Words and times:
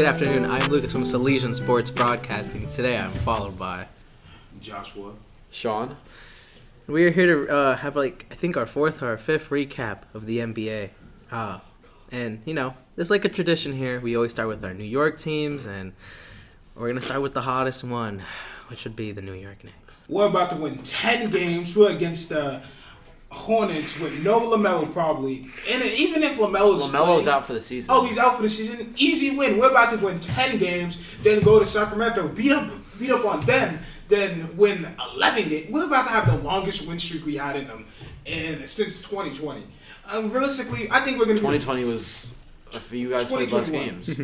Good 0.00 0.08
afternoon. 0.08 0.46
I'm 0.46 0.66
Lucas 0.70 0.92
from 0.92 1.02
Salesian 1.02 1.54
Sports 1.54 1.90
Broadcasting. 1.90 2.66
Today 2.68 2.96
I'm 2.96 3.10
followed 3.10 3.58
by 3.58 3.86
Joshua. 4.58 5.12
Sean. 5.50 5.98
We 6.86 7.04
are 7.04 7.10
here 7.10 7.26
to 7.26 7.54
uh, 7.54 7.76
have 7.76 7.96
like 7.96 8.24
I 8.30 8.34
think 8.34 8.56
our 8.56 8.64
fourth 8.64 9.02
or 9.02 9.08
our 9.08 9.18
fifth 9.18 9.50
recap 9.50 10.04
of 10.14 10.24
the 10.24 10.38
NBA. 10.38 10.88
Uh, 11.30 11.58
and 12.10 12.40
you 12.46 12.54
know, 12.54 12.72
it's 12.96 13.10
like 13.10 13.26
a 13.26 13.28
tradition 13.28 13.74
here. 13.74 14.00
We 14.00 14.16
always 14.16 14.32
start 14.32 14.48
with 14.48 14.64
our 14.64 14.72
New 14.72 14.84
York 14.84 15.18
teams, 15.18 15.66
and 15.66 15.92
we're 16.74 16.88
gonna 16.88 17.02
start 17.02 17.20
with 17.20 17.34
the 17.34 17.42
hottest 17.42 17.84
one, 17.84 18.22
which 18.68 18.84
would 18.84 18.96
be 18.96 19.12
the 19.12 19.20
New 19.20 19.34
York 19.34 19.62
Knicks. 19.64 20.06
We're 20.08 20.28
about 20.28 20.48
to 20.48 20.56
win 20.56 20.78
10 20.78 21.28
games. 21.28 21.76
We're 21.76 21.94
against 21.94 22.30
the 22.30 22.62
Hornets 23.30 23.98
with 24.00 24.22
no 24.22 24.40
LaMelo 24.40 24.92
probably. 24.92 25.46
And 25.70 25.82
even 25.84 26.22
if 26.22 26.36
LaMelo's 26.36 26.88
Lamelo's 26.88 27.22
playing- 27.24 27.28
out 27.28 27.46
for 27.46 27.52
the 27.52 27.62
season. 27.62 27.90
Oh, 27.94 28.04
he's 28.04 28.18
out 28.18 28.36
for 28.36 28.42
the 28.42 28.48
season. 28.48 28.92
Easy 28.96 29.36
win. 29.36 29.56
We're 29.58 29.70
about 29.70 29.90
to 29.98 30.04
win 30.04 30.18
10 30.18 30.58
games, 30.58 30.98
then 31.22 31.40
go 31.42 31.58
to 31.58 31.66
Sacramento, 31.66 32.28
beat 32.28 32.52
up 32.52 32.68
beat 32.98 33.10
up 33.10 33.24
on 33.24 33.44
them, 33.46 33.78
then 34.08 34.54
win 34.56 34.86
11 35.16 35.48
games. 35.48 35.70
We're 35.70 35.86
about 35.86 36.06
to 36.06 36.12
have 36.12 36.26
the 36.26 36.36
longest 36.46 36.86
win 36.86 36.98
streak 36.98 37.24
we 37.24 37.36
had 37.36 37.56
in 37.56 37.66
them 37.66 37.86
in 38.26 38.66
since 38.66 39.00
2020. 39.00 39.62
Um, 40.12 40.30
realistically, 40.30 40.88
I 40.90 41.00
think 41.04 41.18
we're 41.18 41.24
going 41.24 41.36
to 41.36 41.40
2020 41.42 41.84
was 41.84 42.26
for 42.78 42.96
you 42.96 43.10
guys 43.10 43.30
played 43.30 43.50
less 43.52 43.70
games. 43.70 44.06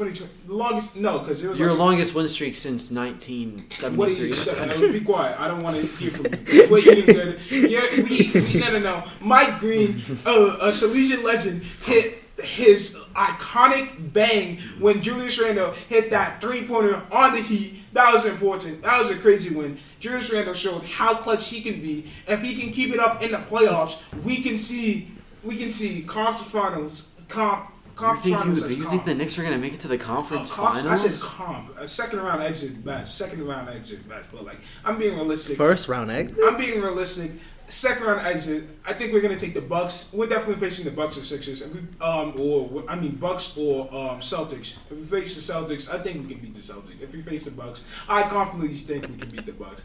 2020. 0.00 0.30
The 0.46 0.54
longest, 0.54 0.96
no, 0.96 1.18
because 1.18 1.44
it 1.44 1.48
was 1.48 1.58
Your 1.58 1.70
like, 1.70 1.78
longest 1.78 2.14
win 2.14 2.26
streak 2.28 2.56
since 2.56 2.90
What 2.90 3.18
do 3.20 3.36
1973. 3.70 4.26
you 4.26 4.32
say? 4.32 4.88
Uh, 4.88 4.92
Be 4.92 5.00
quiet. 5.00 5.38
I 5.38 5.48
don't 5.48 5.62
want 5.62 5.76
to 5.76 5.86
hear 5.86 6.10
from 6.10 6.26
you. 6.52 6.66
What 6.68 6.84
you 6.84 6.94
didn't? 7.02 7.38
Yeah, 7.50 7.80
we, 7.96 8.30
we 8.32 8.60
no 8.60 8.72
no 8.72 8.78
no. 8.80 9.04
Mike 9.20 9.58
Green, 9.60 10.00
uh, 10.24 10.58
a 10.62 10.68
Salesian 10.68 11.22
legend, 11.22 11.62
hit 11.62 12.18
his 12.42 12.96
iconic 13.14 14.12
bang 14.14 14.56
when 14.78 15.02
Julius 15.02 15.38
Randle 15.38 15.72
hit 15.72 16.08
that 16.10 16.40
three 16.40 16.64
pointer 16.66 17.02
on 17.12 17.32
the 17.34 17.40
Heat. 17.40 17.74
That 17.92 18.14
was 18.14 18.24
important. 18.24 18.82
That 18.82 18.98
was 19.00 19.10
a 19.10 19.16
crazy 19.16 19.54
win. 19.54 19.78
Julius 19.98 20.32
Randle 20.32 20.54
showed 20.54 20.82
how 20.84 21.14
clutch 21.16 21.48
he 21.50 21.60
can 21.60 21.82
be. 21.82 22.10
If 22.26 22.40
he 22.42 22.54
can 22.58 22.70
keep 22.72 22.94
it 22.94 23.00
up 23.00 23.22
in 23.22 23.32
the 23.32 23.38
playoffs, 23.38 23.98
we 24.22 24.40
can 24.42 24.56
see 24.56 25.10
we 25.44 25.56
can 25.56 25.70
see 25.70 26.02
conference 26.02 26.50
finals. 26.50 27.06
Comp, 27.28 27.70
You 28.00 28.16
think, 28.16 28.36
finals 28.38 28.60
you, 28.60 28.66
as 28.66 28.76
you 28.78 28.84
comp. 28.84 28.90
think 28.92 29.04
the 29.06 29.14
Knicks 29.14 29.38
are 29.38 29.42
gonna 29.42 29.58
make 29.58 29.74
it 29.74 29.80
to 29.80 29.88
the 29.88 29.98
conference 29.98 30.50
Uh, 30.50 30.54
conf- 30.54 30.68
I 30.76 30.82
finals? 30.82 31.20
said 31.20 31.28
comp. 31.28 31.78
A 31.78 31.86
second 31.88 32.20
round 32.20 32.42
exit 32.42 32.84
best. 32.84 33.16
Second 33.16 33.46
round 33.46 33.68
exit 33.68 34.08
best. 34.08 34.28
But 34.32 34.44
like, 34.44 34.58
I'm 34.84 34.98
being 34.98 35.14
realistic. 35.16 35.56
First 35.56 35.88
round 35.88 36.10
exit. 36.10 36.38
I'm 36.46 36.56
being 36.56 36.80
realistic. 36.80 37.32
Second 37.70 38.04
round 38.04 38.26
exit. 38.26 38.64
I 38.84 38.92
think 38.92 39.12
we're 39.12 39.20
gonna 39.20 39.36
take 39.36 39.54
the 39.54 39.60
Bucks. 39.60 40.10
We're 40.12 40.26
definitely 40.26 40.56
facing 40.68 40.84
the 40.84 40.90
Bucks 40.90 41.16
or 41.16 41.22
Sixers. 41.22 41.62
And 41.62 41.72
we, 41.72 41.80
um, 42.04 42.34
or 42.38 42.84
I 42.88 42.96
mean 42.96 43.14
Bucks 43.14 43.56
or 43.56 43.82
um, 43.94 44.18
Celtics. 44.18 44.76
If 44.90 44.98
we 44.98 45.04
face 45.04 45.36
the 45.36 45.52
Celtics, 45.52 45.88
I 45.88 46.02
think 46.02 46.26
we 46.26 46.34
can 46.34 46.42
beat 46.42 46.54
the 46.54 46.60
Celtics. 46.60 47.00
If 47.00 47.12
we 47.12 47.22
face 47.22 47.44
the 47.44 47.52
Bucks, 47.52 47.84
I 48.08 48.22
confidently 48.22 48.76
think 48.76 49.08
we 49.08 49.16
can 49.16 49.30
beat 49.30 49.46
the 49.46 49.52
Bucks. 49.52 49.84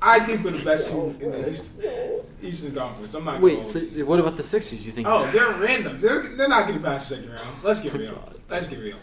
I 0.00 0.20
think 0.20 0.44
we're 0.44 0.52
the 0.52 0.64
best 0.64 0.90
team 0.90 1.16
in 1.20 1.30
the 1.30 1.50
East, 1.50 1.80
Eastern 2.42 2.74
Conference. 2.74 3.14
I'm 3.14 3.24
not. 3.24 3.40
Wait, 3.40 3.64
so 3.64 3.80
what 3.80 4.18
about 4.18 4.36
the 4.38 4.42
Sixers? 4.42 4.86
You 4.86 4.92
think? 4.92 5.06
Oh, 5.06 5.30
they're 5.30 5.52
random. 5.52 5.98
They're, 5.98 6.22
they're 6.22 6.48
not 6.48 6.66
getting 6.66 6.82
past 6.82 7.08
the 7.10 7.16
second 7.16 7.32
round. 7.32 7.62
Let's 7.62 7.80
get 7.80 7.92
real. 7.94 8.32
Let's 8.48 8.68
get 8.68 8.78
real. 8.78 8.96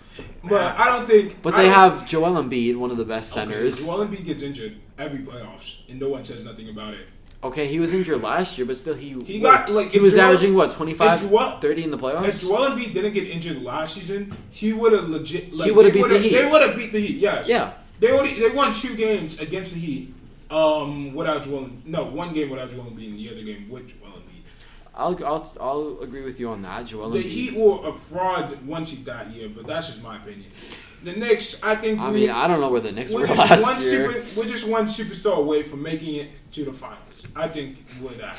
But 0.43 0.77
I 0.79 0.85
don't 0.87 1.07
think. 1.07 1.41
but 1.41 1.55
they 1.55 1.67
have 1.67 2.07
Joel 2.07 2.41
Embiid, 2.41 2.77
one 2.77 2.89
of 2.89 2.97
the 2.97 3.05
best 3.05 3.35
Okay, 3.37 3.45
centers. 3.51 3.85
Joel 3.85 4.07
Embiid 4.07 4.25
gets 4.25 4.41
injured 4.41 4.77
every 4.97 5.19
playoffs, 5.19 5.77
and 5.87 5.99
no 5.99 6.09
one 6.09 6.23
says 6.23 6.43
nothing 6.45 6.69
about 6.69 6.93
it. 6.93 7.07
Okay, 7.43 7.67
he 7.67 7.79
was 7.81 7.91
injured 7.91 8.21
last 8.21 8.57
year, 8.57 8.65
but 8.65 8.77
still 8.77 8.93
he 8.95 9.19
He 9.25 9.41
got, 9.41 9.69
like, 9.69 9.89
he 9.89 9.99
was 9.99 10.13
Joel- 10.15 10.23
averaging 10.23 10.55
what 10.55 10.71
25, 10.71 11.29
Joel- 11.29 11.59
30 11.59 11.83
in 11.83 11.91
the 11.91 11.97
playoffs. 11.97 12.27
If. 12.27 12.41
Joel 12.41 12.69
Embiid 12.69 12.93
didn't 12.93 13.13
get 13.13 13.27
injured 13.27 13.61
last 13.61 13.95
season, 13.95 14.35
he 14.49 14.71
would 14.71 14.93
have 14.93 15.09
legit. 15.09 15.53
Like, 15.53 15.65
He 15.65 15.71
would've 15.71 15.93
they 15.93 16.01
beat 16.01 16.09
the 16.09 16.19
Heat. 16.19 16.33
They 16.33 16.49
would 16.49 16.61
have 16.61 16.77
beat 16.77 16.93
the 16.93 16.99
Heat. 17.01 17.17
Yes. 17.17 17.49
Yeah. 17.49 17.73
They 17.99 18.11
already 18.11 18.39
they 18.39 18.49
won 18.49 18.73
two 18.73 18.95
games 18.95 19.39
against 19.39 19.73
the 19.73 19.79
Heat. 19.79 20.13
Um, 20.49 21.13
without 21.13 21.43
Joel. 21.43 21.69
No, 21.85 22.05
one 22.05 22.33
game 22.33 22.49
without 22.49 22.69
Joel 22.71 22.83
Embiid, 22.85 23.07
and 23.07 23.19
the 23.19 23.29
other 23.31 23.41
game 23.43 23.67
with 23.69 23.87
Joel 23.87 24.11
Embiid. 24.11 24.43
I'll, 24.95 25.25
I'll 25.25 25.57
I'll 25.59 25.99
agree 26.01 26.23
with 26.23 26.39
you 26.39 26.49
on 26.49 26.61
that. 26.61 26.85
Joel 26.85 27.09
The 27.09 27.19
Embiid. 27.19 27.23
Heat 27.23 27.57
were 27.59 27.87
a 27.89 27.93
fraud 27.93 28.65
one 28.65 28.85
seed 28.85 29.03
that 29.05 29.27
year, 29.31 29.49
but 29.53 29.65
that's 29.67 29.87
just 29.87 30.01
my 30.03 30.15
opinion. 30.17 30.49
The 31.03 31.13
Knicks, 31.13 31.61
I 31.63 31.75
think. 31.75 31.99
I 31.99 32.09
we, 32.09 32.21
mean, 32.21 32.29
I 32.29 32.47
don't 32.47 32.61
know 32.61 32.69
where 32.69 32.79
the 32.79 32.91
Knicks 32.91 33.11
we're 33.11 33.27
just 33.27 33.37
last 33.37 33.61
one 33.61 33.81
year. 33.81 34.11
super. 34.11 34.39
We're 34.39 34.47
just 34.47 34.67
one 34.67 34.85
superstar 34.85 35.37
away 35.37 35.61
from 35.61 35.83
making 35.83 36.15
it 36.15 36.29
to 36.53 36.63
the 36.63 36.71
finals. 36.71 37.27
I 37.35 37.49
think 37.49 37.83
we're 38.01 38.11
that. 38.13 38.37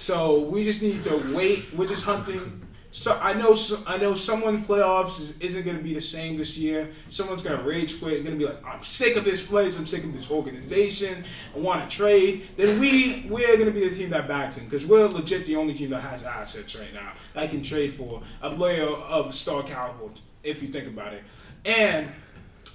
So 0.00 0.40
we 0.40 0.64
just 0.64 0.82
need 0.82 1.02
to 1.04 1.34
wait. 1.34 1.72
We're 1.74 1.86
just 1.86 2.04
hunting. 2.04 2.60
So 2.90 3.16
I 3.22 3.34
know. 3.34 3.56
I 3.86 3.98
know 3.98 4.14
someone 4.14 4.64
playoffs 4.64 5.20
is, 5.20 5.38
isn't 5.38 5.64
going 5.64 5.76
to 5.76 5.82
be 5.82 5.94
the 5.94 6.00
same 6.00 6.36
this 6.36 6.58
year. 6.58 6.90
Someone's 7.08 7.42
going 7.42 7.56
to 7.56 7.64
rage 7.64 8.00
quit. 8.00 8.24
Going 8.24 8.36
to 8.36 8.44
be 8.44 8.52
like, 8.52 8.66
I'm 8.66 8.82
sick 8.82 9.16
of 9.16 9.24
this 9.24 9.46
place. 9.46 9.78
I'm 9.78 9.86
sick 9.86 10.02
of 10.02 10.12
this 10.12 10.28
organization. 10.28 11.24
I 11.54 11.58
want 11.60 11.88
to 11.88 11.96
trade. 11.96 12.48
Then 12.56 12.80
we 12.80 13.26
we're 13.30 13.56
going 13.56 13.66
to 13.66 13.70
be 13.72 13.88
the 13.88 13.94
team 13.94 14.10
that 14.10 14.26
backs 14.26 14.56
him 14.56 14.64
because 14.64 14.86
we're 14.86 15.06
legit 15.06 15.46
the 15.46 15.54
only 15.54 15.74
team 15.74 15.90
that 15.90 16.00
has 16.00 16.24
assets 16.24 16.74
right 16.74 16.92
now 16.92 17.12
that 17.34 17.50
can 17.50 17.62
trade 17.62 17.94
for 17.94 18.22
a 18.42 18.50
player 18.54 18.86
of 18.86 19.34
star 19.34 19.62
caliber. 19.62 20.10
If 20.42 20.62
you 20.62 20.68
think 20.68 20.88
about 20.88 21.12
it, 21.12 21.22
and 21.64 22.08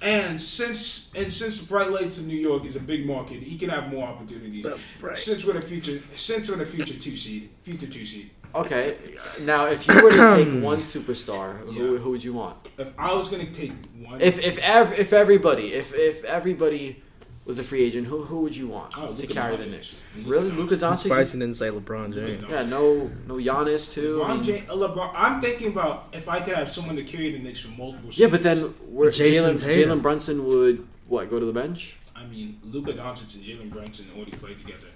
and 0.00 0.40
since 0.40 1.12
and 1.14 1.32
since 1.32 1.60
Bright 1.60 1.90
Lights 1.90 2.18
in 2.18 2.26
New 2.26 2.36
York 2.36 2.64
is 2.64 2.76
a 2.76 2.80
big 2.80 3.06
market, 3.06 3.42
he 3.42 3.58
can 3.58 3.68
have 3.68 3.90
more 3.92 4.06
opportunities. 4.06 4.64
The 4.64 5.14
Since 5.14 5.44
we're 5.44 5.54
the 5.54 5.60
future, 5.60 6.00
since 6.14 6.48
we're 6.48 6.56
the 6.56 6.66
future 6.66 6.94
two 6.94 7.16
seed, 7.16 7.50
future 7.60 7.86
two 7.86 8.04
seed. 8.04 8.30
Okay, 8.54 8.96
now 9.42 9.66
if 9.66 9.86
you 9.86 9.94
were 10.02 10.10
to 10.10 10.36
take 10.44 10.62
one 10.64 10.78
superstar, 10.80 11.58
who, 11.66 11.98
who 11.98 12.10
would 12.10 12.24
you 12.24 12.32
want? 12.32 12.56
If 12.78 12.94
I 12.98 13.12
was 13.14 13.28
gonna 13.28 13.50
take 13.50 13.72
one, 14.02 14.20
If 14.22 14.38
if 14.38 14.56
ev- 14.58 14.92
if 14.98 15.12
everybody 15.12 15.74
if 15.74 15.92
if 15.94 16.24
everybody 16.24 17.02
was 17.48 17.58
a 17.58 17.64
free 17.64 17.82
agent, 17.82 18.06
who 18.06 18.22
who 18.22 18.42
would 18.42 18.54
you 18.54 18.68
want 18.68 18.92
Oh, 18.98 19.06
to 19.14 19.22
Luka 19.22 19.26
carry 19.32 19.56
the 19.56 19.64
Doncic. 19.64 19.70
Knicks? 19.70 20.02
Luka 20.18 20.28
Really, 20.30 20.50
Doncic. 20.50 20.56
Luka 20.58 20.74
I'm 20.74 20.80
Doncic? 20.92 20.96
surprised 20.98 21.34
you 21.34 21.40
didn't 21.40 21.56
say 21.56 21.68
LeBron 21.70 22.14
James. 22.14 22.44
Yeah, 22.50 22.62
no 22.64 23.10
no 23.26 23.34
Giannis 23.36 23.90
too. 23.92 24.22
I 24.22 24.26
LeBron 24.28 24.34
mean- 24.34 24.42
James, 24.44 24.70
uh, 24.70 24.74
LeBron, 24.74 25.10
I'm 25.14 25.40
thinking 25.40 25.68
about 25.68 26.08
if 26.12 26.28
I 26.28 26.40
could 26.40 26.54
have 26.54 26.70
someone 26.70 26.94
to 26.96 27.02
carry 27.04 27.32
the 27.32 27.38
Knicks 27.38 27.60
for 27.60 27.70
multiple. 27.70 28.10
yeah, 28.12 28.26
but 28.28 28.42
then 28.42 28.58
where 28.96 29.10
Jason 29.10 29.56
Jalen 29.56 29.86
Jalen 29.86 30.02
Brunson 30.02 30.44
would 30.44 30.86
what 31.08 31.28
go 31.30 31.40
to 31.40 31.46
the 31.46 31.52
bench? 31.54 31.96
I 32.14 32.24
mean, 32.26 32.60
Luka 32.64 32.92
Doncic 32.92 33.34
and 33.34 33.42
Jalen 33.44 33.70
Brunson 33.70 34.06
already 34.14 34.32
played 34.32 34.58
together. 34.58 34.88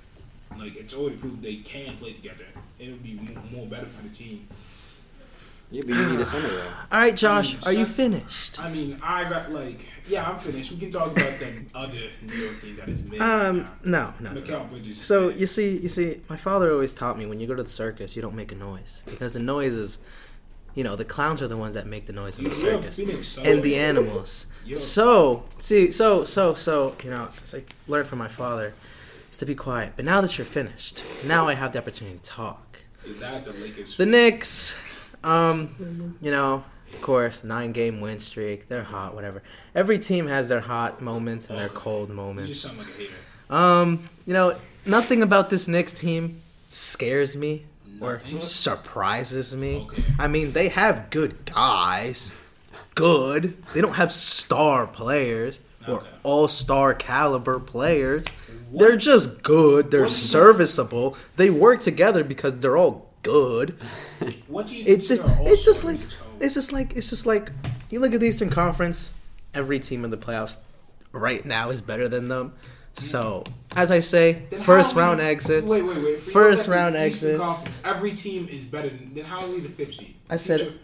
Like 0.59 0.77
it's 0.77 0.93
already 0.95 1.17
proved 1.17 1.43
they 1.43 1.57
can 1.57 1.97
play 1.97 2.13
together. 2.13 2.45
It 2.79 2.91
would 2.91 3.03
be 3.03 3.15
more, 3.15 3.43
more 3.51 3.67
better 3.67 3.87
for 3.87 4.03
the 4.07 4.15
team. 4.15 4.47
Yeah, 5.72 5.81
but 5.87 5.94
you 5.94 6.06
need 6.06 6.21
a 6.21 6.27
center 6.27 6.49
though. 6.49 6.69
All 6.93 7.00
right, 7.00 7.16
Josh, 7.16 7.56
are 7.66 7.72
you 7.72 7.87
finished? 7.87 8.60
I 8.60 8.71
mean, 8.71 9.00
I 9.03 9.28
got 9.28 9.50
like, 9.50 9.88
yeah, 10.06 10.28
I'm 10.28 10.38
finished. 10.38 10.71
We 10.71 10.78
can 10.78 10.91
talk 10.91 11.12
about 11.12 11.33
the 11.38 11.65
other 11.75 11.99
New 12.21 12.34
York 12.34 12.60
team 12.60 12.77
that 12.77 12.88
is 12.91 13.00
mid. 13.03 13.21
Um, 13.22 13.71
no, 13.83 14.12
no. 14.21 14.31
Mikal 14.31 14.69
Bridges. 14.69 15.00
So 15.00 15.28
mid. 15.28 15.41
you 15.41 15.47
see, 15.47 15.78
you 15.78 15.88
see, 15.88 16.21
my 16.28 16.37
father 16.37 16.71
always 16.71 16.93
taught 16.93 17.19
me 17.19 17.25
when 17.25 17.41
you 17.41 17.47
go 17.47 17.55
to 17.55 17.62
the 17.62 17.71
circus, 17.71 18.15
you 18.15 18.21
don't 18.21 18.34
make 18.34 18.53
a 18.53 18.55
noise 18.55 19.03
because 19.06 19.33
the 19.33 19.41
noise 19.41 19.75
is, 19.75 19.97
you 20.75 20.84
know, 20.84 20.94
the 20.94 21.06
clowns 21.06 21.41
are 21.41 21.49
the 21.49 21.56
ones 21.56 21.72
that 21.72 21.87
make 21.87 22.04
the 22.04 22.12
noise 22.12 22.39
in 22.39 22.44
the 22.44 22.54
circus, 22.54 22.97
Phoenix 22.97 23.28
Sun 23.28 23.47
and 23.47 23.62
the 23.62 23.77
animals. 23.77 24.47
So 24.75 25.44
see, 25.56 25.91
so 25.91 26.25
so 26.25 26.53
so 26.53 26.94
you 27.03 27.09
know, 27.09 27.28
it's 27.39 27.54
like 27.54 27.75
learn 27.89 28.04
from 28.04 28.19
my 28.19 28.28
father, 28.28 28.75
is 29.31 29.39
to 29.39 29.47
be 29.47 29.54
quiet. 29.54 29.94
But 29.97 30.04
now 30.04 30.21
that 30.21 30.37
you're 30.37 30.44
finished, 30.44 31.03
now 31.25 31.49
I 31.49 31.54
have 31.54 31.72
the 31.72 31.78
opportunity 31.78 32.19
to 32.19 32.22
talk. 32.22 32.81
Your 33.04 33.16
a 33.16 33.50
Lakers. 33.60 33.97
The 33.97 34.06
Knicks, 34.06 34.77
um, 35.25 36.16
you 36.21 36.31
know, 36.31 36.65
of 36.93 37.00
course, 37.03 37.43
nine 37.44 37.72
game 37.72 38.00
win 38.00 38.19
streak. 38.19 38.69
They're 38.69 38.83
hot, 38.83 39.15
whatever. 39.15 39.43
Every 39.75 39.99
team 39.99 40.27
has 40.27 40.49
their 40.49 40.60
hot 40.60 41.00
moments 41.00 41.49
and 41.49 41.59
their 41.59 41.69
cold 41.69 42.09
You 42.10 42.15
moments. 42.15 42.49
just 42.49 42.62
sound 42.62 42.78
like 42.78 42.88
a 42.88 42.91
hater. 42.93 43.12
Um, 43.50 44.09
you 44.27 44.33
know, 44.34 44.56
nothing 44.87 45.22
about 45.22 45.50
this 45.50 45.69
Knicks 45.69 45.93
team 45.93 46.41
scares 46.71 47.37
me 47.37 47.65
or 48.00 48.21
surprises 48.41 49.54
me. 49.54 49.77
Okay. 49.83 50.03
I 50.19 50.28
mean, 50.28 50.53
they 50.53 50.69
have 50.69 51.10
good 51.10 51.45
guys. 51.45 52.30
Good. 52.95 53.63
They 53.72 53.80
don't 53.80 53.95
have 53.95 54.13
star 54.13 54.86
players 54.86 55.60
or 55.89 55.95
Okay. 56.01 56.09
all-star 56.22 56.95
caliber 56.95 57.59
players. 57.59 58.27
What? 58.71 58.80
They're 58.80 58.97
just 58.97 59.42
good. 59.42 59.91
They're 59.91 60.09
serviceable. 60.09 61.16
They 61.36 61.51
work 61.51 61.80
together 61.80 62.22
because 62.24 62.54
they're 62.57 62.77
all 62.77 63.10
good. 63.22 63.78
What 64.48 64.66
do 64.69 64.77
you 64.77 64.84
It's 64.86 65.09
just 65.09 65.22
it's 65.27 65.65
just 65.65 65.84
like 65.84 65.98
it's 66.41 66.54
just 66.54 66.72
like 66.72 66.97
it's 66.97 67.09
just 67.10 67.27
like 67.27 67.51
you 67.91 68.01
look 68.01 68.15
at 68.15 68.21
the 68.21 68.27
Eastern 68.27 68.51
Conference, 68.51 69.13
every 69.54 69.78
team 69.80 70.04
in 70.04 70.10
the 70.10 70.16
playoffs 70.16 70.59
right 71.13 71.45
now 71.45 71.71
is 71.71 71.80
better 71.80 72.09
than 72.09 72.28
them. 72.28 72.51
Mm-hmm. 72.51 73.04
So, 73.04 73.45
as 73.74 73.91
I 73.91 74.01
say, 74.01 74.42
Then 74.51 74.60
first 74.63 74.92
are 74.92 74.97
we- 74.97 75.03
round 75.03 75.21
exits. 75.22 75.71
Wait, 75.71 75.83
wait, 75.83 75.97
wait. 76.04 76.21
First 76.21 76.69
round 76.69 76.95
exits. 76.97 77.42
Every 77.84 78.13
team 78.13 78.48
is 78.51 78.65
better 78.65 78.91
than. 78.91 79.15
Then 79.15 79.24
how 79.24 79.41
are 79.41 79.48
we 79.48 79.60
the 79.60 79.69
fifth 79.71 79.95
seed? 79.95 80.15
I 80.28 80.36
said- 80.36 80.60
Future- 80.60 80.78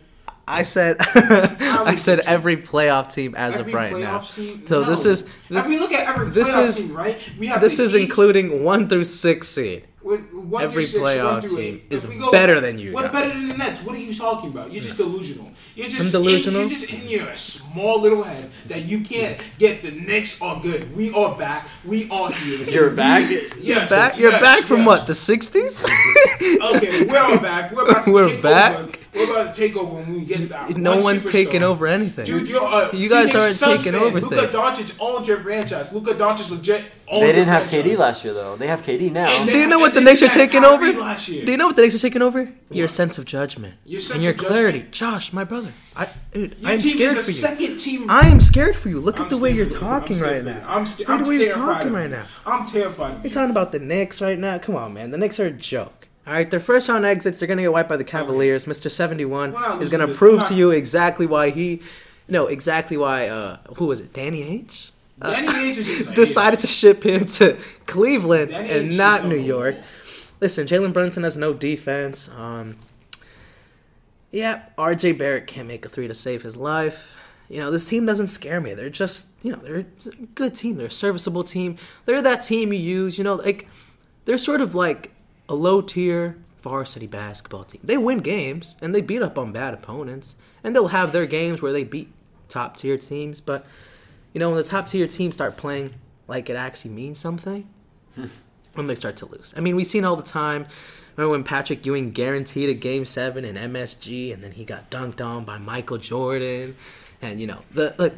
I 0.51 0.63
said 0.63 0.97
I 1.01 1.97
said 1.97 2.21
every 2.21 2.57
playoff 2.57 3.13
team 3.13 3.35
as 3.35 3.57
Every 3.57 3.71
of 3.73 3.77
right 3.79 3.95
now. 3.95 4.21
team? 4.21 4.67
So 4.67 4.81
No. 4.81 4.89
this 4.89 5.05
is 5.05 5.25
if 5.51 5.67
we 5.69 5.79
look 5.79 5.93
at 5.93 6.09
every 6.09 6.31
this 6.31 6.49
is- 6.57 6.79
team, 6.79 6.95
right? 6.97 7.19
We 7.39 7.49
have 7.49 7.61
this 7.61 7.79
is 7.79 7.93
Heat, 7.93 8.05
including 8.05 8.65
one 8.65 8.89
through 8.89 9.05
six 9.05 9.49
seed. 9.49 9.85
One 10.17 10.63
every 10.63 10.85
through 10.85 11.05
six, 11.05 11.05
playoff 11.05 11.43
through 11.43 11.57
team 11.57 11.75
eight. 11.75 11.85
is 11.91 12.05
If 12.05 12.11
we 12.11 12.19
go- 12.19 12.31
better 12.31 12.61
than 12.61 12.79
you 12.79 12.93
What 12.93 13.05
guys. 13.05 13.13
better 13.13 13.39
than 13.39 13.49
the 13.49 13.57
Nets? 13.59 13.83
What 13.83 13.95
are 13.95 13.99
you 13.99 14.15
talking 14.15 14.51
about? 14.51 14.73
You're 14.73 14.83
just 14.83 14.97
hmm. 14.97 15.03
delusional. 15.03 15.51
You're 15.75 15.89
just 15.89 16.15
I'm 16.15 16.23
delusional? 16.23 16.63
In, 16.63 16.69
you're 16.69 16.79
just 16.79 16.93
in 16.93 17.09
your 17.09 17.37
small 17.37 18.01
little 18.01 18.23
head 18.23 18.51
that 18.67 18.85
you 18.85 19.01
can't 19.01 19.39
get 19.59 19.83
the 19.83 19.91
Knicks 19.91 20.41
are 20.41 20.61
good. 20.61 20.97
We 20.97 21.13
are 21.13 21.37
back. 21.37 21.69
We 21.85 22.09
are 22.11 22.31
here. 22.33 22.59
You're 22.69 22.91
back? 22.91 23.31
Yes. 23.61 23.91
Back, 23.91 24.19
you're 24.19 24.31
yes, 24.31 24.41
back 24.41 24.65
from 24.65 24.79
yes. 24.79 24.87
what 24.87 25.07
the 25.07 25.13
'60s? 25.13 25.85
Okay, 26.59 27.05
we're 27.05 27.19
all 27.19 27.41
back. 27.41 27.73
We're 27.73 27.93
back. 27.93 28.07
We're 28.07 28.43
back? 28.43 28.77
over. 28.77 28.93
We're 29.19 29.31
about 29.41 29.55
to 29.55 29.61
take 29.61 29.77
over 29.77 29.97
when 29.97 30.13
we 30.13 30.25
get 30.25 30.49
that. 30.51 30.77
no 30.77 30.93
one 30.97 31.03
one's 31.05 31.25
superstar. 31.25 31.33
taking 31.33 31.63
over 31.63 31.87
anything. 31.87 32.25
Dude, 32.25 32.49
you're 32.49 32.63
a 32.65 32.95
You 32.95 33.09
guys 33.09 33.33
Phoenix 33.33 33.35
aren't 33.45 33.57
Suns 33.57 33.77
taking 33.79 33.93
fan. 33.93 34.03
over 34.03 34.21
Luka 34.21 34.37
things. 34.37 34.55
Doncic 34.55 34.97
owns 35.01 35.29
your 35.29 35.39
franchise. 35.41 35.93
Luka 35.93 36.15
Doncic 36.15 36.51
legit 36.51 36.85
owns 37.11 37.21
They 37.23 37.33
didn't 37.33 37.49
have 37.49 37.69
franchise. 37.69 37.93
KD 37.93 37.99
last 37.99 38.25
year 38.25 38.35
though. 38.35 38.57
They 38.57 38.67
have 38.69 38.83
KD 38.83 39.11
now. 39.13 39.29
And 39.29 39.49
Do 39.51 39.59
you 39.59 39.67
know 39.67 39.79
what 39.79 39.95
the 39.95 40.01
they 40.01 40.05
Knicks 40.07 40.23
are 40.23 40.29
taking 40.29 40.63
Kyrie 40.63 40.91
over? 40.91 41.01
last 41.01 41.29
year. 41.29 41.45
Do 41.45 41.51
you 41.51 41.57
know 41.59 41.67
what 41.67 41.77
the 41.77 41.83
Knicks 41.83 41.95
are 41.95 41.99
taking 41.99 42.23
over? 42.23 42.49
Your 42.71 42.89
sense 42.89 43.19
of 43.19 43.25
judgment 43.25 43.75
Your 43.85 44.01
sense 44.01 44.15
and 44.17 44.23
your 44.25 44.33
of 44.33 44.39
clarity, 44.39 44.79
judgment. 44.79 44.95
Josh, 44.95 45.33
my 45.33 45.45
brother. 45.45 45.73
I, 45.97 46.07
dude, 46.33 46.55
Your 46.61 46.71
I'm 46.71 46.79
team 46.79 46.95
scared 46.97 47.17
is 47.17 47.25
for 47.25 47.31
you. 47.31 47.37
second 47.37 47.77
team. 47.79 48.11
I 48.11 48.29
am 48.29 48.39
scared 48.41 48.77
for 48.77 48.89
you. 48.89 49.01
Look 49.01 49.17
I'm 49.19 49.25
at 49.25 49.31
the 49.31 49.39
way 49.39 49.51
you're 49.51 49.67
for 49.67 49.73
you. 49.75 49.81
Talking 49.81 50.19
right 50.21 50.45
now. 50.45 50.65
I'm 50.69 50.87
scared. 50.87 51.09
Look 51.09 51.19
at 51.21 51.25
the 51.25 51.29
way 51.31 51.37
you're 51.39 51.49
terrified 51.49 51.75
talking 51.79 51.93
right 51.93 52.03
you. 52.05 52.09
now. 52.17 52.27
I'm 52.47 52.67
terrified. 52.67 53.17
of 53.17 53.25
You're 53.25 53.33
talking 53.33 53.51
about 53.51 53.73
the 53.73 53.81
Knicks 53.81 54.21
right 54.21 54.39
now. 54.39 54.59
Come 54.59 54.77
on, 54.77 54.95
man. 54.95 55.11
The 55.11 55.19
Knicks 55.19 55.41
are 55.41 55.47
a 55.47 55.51
joke. 55.51 55.98
All 56.29 56.35
right, 56.35 56.51
their 56.51 56.61
first 56.61 56.91
round 56.91 57.07
exits, 57.07 57.39
they're 57.39 57.49
gonna 57.49 57.63
get 57.63 57.73
wiped 57.73 57.89
by 57.89 57.97
the 57.97 58.05
Cavaliers. 58.05 58.67
Mr. 58.67 58.91
Seventy 58.91 59.25
One 59.25 59.53
We're 59.53 59.83
is 59.83 59.89
gonna 59.89 60.13
prove 60.13 60.47
to 60.49 60.55
you 60.55 60.71
exactly 60.71 61.25
why 61.25 61.49
he, 61.49 61.81
no, 62.29 62.49
exactly 62.49 62.99
why. 62.99 63.29
Uh, 63.29 63.57
who 63.77 63.87
was 63.87 64.01
it? 64.01 64.13
Danny 64.13 64.43
Ainge 64.43 64.91
Danny 65.23 65.49
Ainge 65.49 65.79
is 65.79 65.89
just 65.89 66.01
a 66.11 66.15
decided 66.15 66.61
to 66.61 66.67
ship 66.67 67.03
him 67.03 67.25
to 67.25 67.57
Cleveland 67.87 68.51
Danny 68.51 68.69
and 68.69 68.91
Ainge 68.91 68.99
not 68.99 69.25
New 69.25 69.39
York. 69.39 69.77
Listen, 70.39 70.67
Jalen 70.67 70.93
Brunson 70.93 71.23
has 71.23 71.39
no 71.39 71.55
defense. 71.55 72.29
Um, 72.37 72.77
yeah, 74.31 74.67
RJ 74.77 75.17
Barrett 75.17 75.47
can't 75.47 75.67
make 75.67 75.87
a 75.87 75.89
three 75.89 76.09
to 76.09 76.15
save 76.15 76.43
his 76.43 76.59
life. 76.59 77.25
You 77.49 77.61
know, 77.61 77.71
this 77.71 77.89
team 77.89 78.05
doesn't 78.05 78.29
scare 78.29 78.61
me. 78.61 78.75
They're 78.75 78.91
just, 78.91 79.29
you 79.43 79.51
know, 79.53 79.59
they're 79.59 79.77
a 79.77 80.27
good 80.35 80.55
team. 80.55 80.77
They're 80.77 80.89
a 80.89 80.91
serviceable 80.91 81.43
team. 81.43 81.79
They're 82.05 82.21
that 82.21 82.43
team 82.43 82.71
you 82.75 82.79
use, 82.79 83.17
you 83.17 83.25
know, 83.25 83.37
like, 83.37 83.67
they're 84.27 84.37
sort 84.37 84.61
of 84.61 84.75
like 84.75 85.15
a 85.49 85.55
low 85.55 85.81
tier 85.81 86.37
varsity 86.59 87.07
basketball 87.07 87.65
team. 87.65 87.81
They 87.83 87.97
win 87.97 88.19
games 88.19 88.77
and 88.81 88.95
they 88.95 89.01
beat 89.01 89.23
up 89.23 89.39
on 89.39 89.53
bad 89.53 89.75
opponents. 89.75 90.35
And 90.63 90.75
they'll 90.75 90.89
have 90.89 91.13
their 91.13 91.27
games 91.27 91.63
where 91.63 91.73
they 91.73 91.85
beat 91.85 92.13
top 92.49 92.77
tier 92.77 92.99
teams. 92.99 93.41
But, 93.41 93.65
you 94.33 94.41
know, 94.41 94.51
when 94.51 94.59
the 94.59 94.65
top 94.65 94.87
tier 94.89 95.07
teams 95.07 95.35
start 95.35 95.57
playing 95.57 95.95
like 96.27 96.51
it 96.51 96.57
actually 96.57 96.93
means 96.93 97.19
something, 97.19 97.67
hmm. 98.15 98.27
when 98.75 98.87
they 98.87 98.95
start 98.95 99.17
to 99.19 99.27
lose. 99.27 99.55
I 99.57 99.61
mean, 99.61 99.77
we've 99.77 99.87
seen 99.87 100.05
all 100.05 100.17
the 100.17 100.23
time. 100.23 100.67
Remember 101.17 101.33
when 101.33 101.43
Patrick 101.43 101.85
Ewing 101.85 102.13
guaranteed 102.13 102.69
a 102.69 102.75
game 102.75 103.05
seven 103.05 103.45
in 103.45 103.57
MSG, 103.57 104.33
and 104.33 104.45
then 104.45 104.53
he 104.53 104.65
got 104.65 104.89
dunked 104.89 105.25
on 105.25 105.45
by 105.45 105.59
Michael 105.59 105.99
Jordan, 105.99 106.77
and 107.21 107.41
you 107.41 107.49
know 107.49 107.59
the 107.75 107.93
look, 107.99 108.15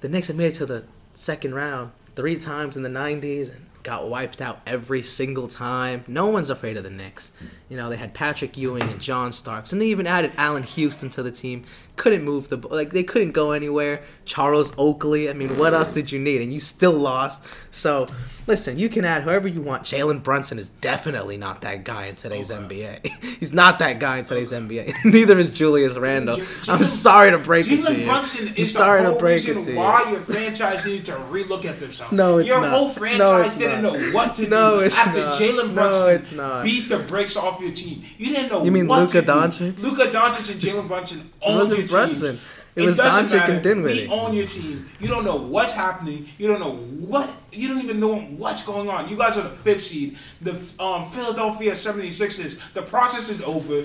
the 0.00 0.08
Knicks 0.08 0.26
had 0.26 0.36
made 0.36 0.46
it 0.46 0.56
to 0.56 0.66
the 0.66 0.82
second 1.14 1.54
round 1.54 1.92
three 2.16 2.36
times 2.36 2.76
in 2.76 2.82
the 2.82 2.88
'90s 2.88 3.50
and 3.50 3.67
got 3.82 4.08
wiped 4.08 4.40
out 4.40 4.60
every 4.66 5.02
single 5.02 5.48
time. 5.48 6.04
No 6.06 6.26
one's 6.26 6.50
afraid 6.50 6.76
of 6.76 6.84
the 6.84 6.90
Knicks. 6.90 7.32
You 7.68 7.76
know 7.76 7.90
they 7.90 7.96
had 7.96 8.14
Patrick 8.14 8.56
Ewing 8.56 8.82
and 8.82 8.98
John 9.00 9.32
Starks, 9.32 9.72
and 9.72 9.80
they 9.80 9.86
even 9.86 10.06
added 10.06 10.32
Allan 10.38 10.62
Houston 10.62 11.10
to 11.10 11.22
the 11.22 11.30
team. 11.30 11.64
Couldn't 11.96 12.22
move 12.22 12.48
the 12.48 12.56
like 12.56 12.92
they 12.92 13.02
couldn't 13.02 13.32
go 13.32 13.50
anywhere. 13.52 14.02
Charles 14.24 14.72
Oakley. 14.78 15.28
I 15.28 15.32
mean, 15.32 15.58
what 15.58 15.74
else 15.74 15.88
did 15.88 16.10
you 16.12 16.18
need? 16.18 16.40
And 16.40 16.52
you 16.52 16.60
still 16.60 16.92
lost. 16.96 17.44
So 17.72 18.06
listen, 18.46 18.78
you 18.78 18.88
can 18.88 19.04
add 19.04 19.22
whoever 19.24 19.48
you 19.48 19.60
want. 19.60 19.82
Jalen 19.82 20.22
Brunson 20.22 20.58
is 20.58 20.68
definitely 20.68 21.36
not 21.36 21.60
that 21.62 21.82
guy 21.84 22.06
in 22.06 22.14
today's 22.14 22.50
oh, 22.52 22.60
NBA. 22.62 23.06
He's 23.40 23.52
not 23.52 23.80
that 23.80 23.98
guy 23.98 24.18
in 24.18 24.24
today's 24.24 24.52
NBA. 24.52 24.94
Neither 25.04 25.38
is 25.38 25.50
Julius 25.50 25.96
Randle. 25.96 26.36
J- 26.36 26.44
I'm 26.72 26.82
sorry 26.84 27.32
to 27.32 27.38
break 27.38 27.66
it 27.66 27.82
to 27.82 27.92
Jalen 27.92 27.98
you. 27.98 28.04
Brunson 28.06 28.48
I'm 28.48 28.54
is 28.56 28.72
sorry 28.72 29.00
the 29.00 29.06
to 29.06 29.10
whole 29.12 29.20
break 29.20 29.44
it 29.44 29.54
reason 29.56 29.64
to 29.64 29.72
you. 29.72 29.76
why 29.78 30.10
your 30.10 30.20
franchise 30.20 30.86
needed 30.86 31.06
to 31.06 31.12
relook 31.12 31.64
at 31.64 31.80
themselves. 31.80 32.12
No, 32.12 32.38
it's 32.38 32.48
your 32.48 32.60
not. 32.60 32.70
whole 32.70 32.86
No, 32.88 32.92
franchise 32.94 33.46
it's 33.46 33.56
didn't 33.56 33.82
not. 33.82 33.98
know 33.98 34.12
what 34.12 34.36
to 34.36 34.48
No, 34.48 34.78
do 34.78 34.84
it's 34.86 34.96
after 34.96 35.20
not. 35.20 35.34
Jalen 35.34 35.68
No, 35.68 35.74
Brunson 35.74 36.10
it's 36.14 36.32
not. 36.32 36.64
beat 36.64 36.88
the 36.88 37.00
brakes 37.00 37.36
off 37.36 37.57
your 37.60 37.72
team. 37.72 38.02
You 38.16 38.26
didn't 38.28 38.50
know. 38.50 38.64
You 38.64 38.70
mean 38.70 38.88
Luka. 38.88 39.22
Doncic? 39.22 39.78
Luka 39.78 40.06
Doncic 40.10 40.50
and 40.52 40.60
Jalen 40.60 40.88
Brunson 40.88 41.30
own 41.42 41.56
wasn't 41.56 41.80
your 41.80 41.88
Brunson. 41.88 42.38
It 42.78 42.86
was 42.86 42.96
doesn't 42.96 43.26
Doncic 43.26 43.38
matter. 43.40 43.52
and 43.54 43.62
Dinwiddie. 43.62 44.06
We 44.06 44.12
own 44.12 44.34
your 44.34 44.46
team. 44.46 44.86
You 45.00 45.08
don't 45.08 45.24
know 45.24 45.36
what's 45.36 45.72
happening. 45.72 46.26
You 46.38 46.48
don't 46.48 46.60
know 46.60 46.76
what. 46.76 47.28
You 47.50 47.68
don't 47.68 47.82
even 47.82 47.98
know 47.98 48.16
what's 48.20 48.64
going 48.64 48.88
on. 48.88 49.08
You 49.08 49.16
guys 49.16 49.36
are 49.36 49.42
the 49.42 49.48
fifth 49.48 49.84
seed. 49.84 50.18
The 50.42 50.52
um, 50.78 51.06
Philadelphia 51.06 51.72
76ers. 51.72 52.72
The 52.74 52.82
process 52.82 53.30
is 53.30 53.40
over. 53.42 53.80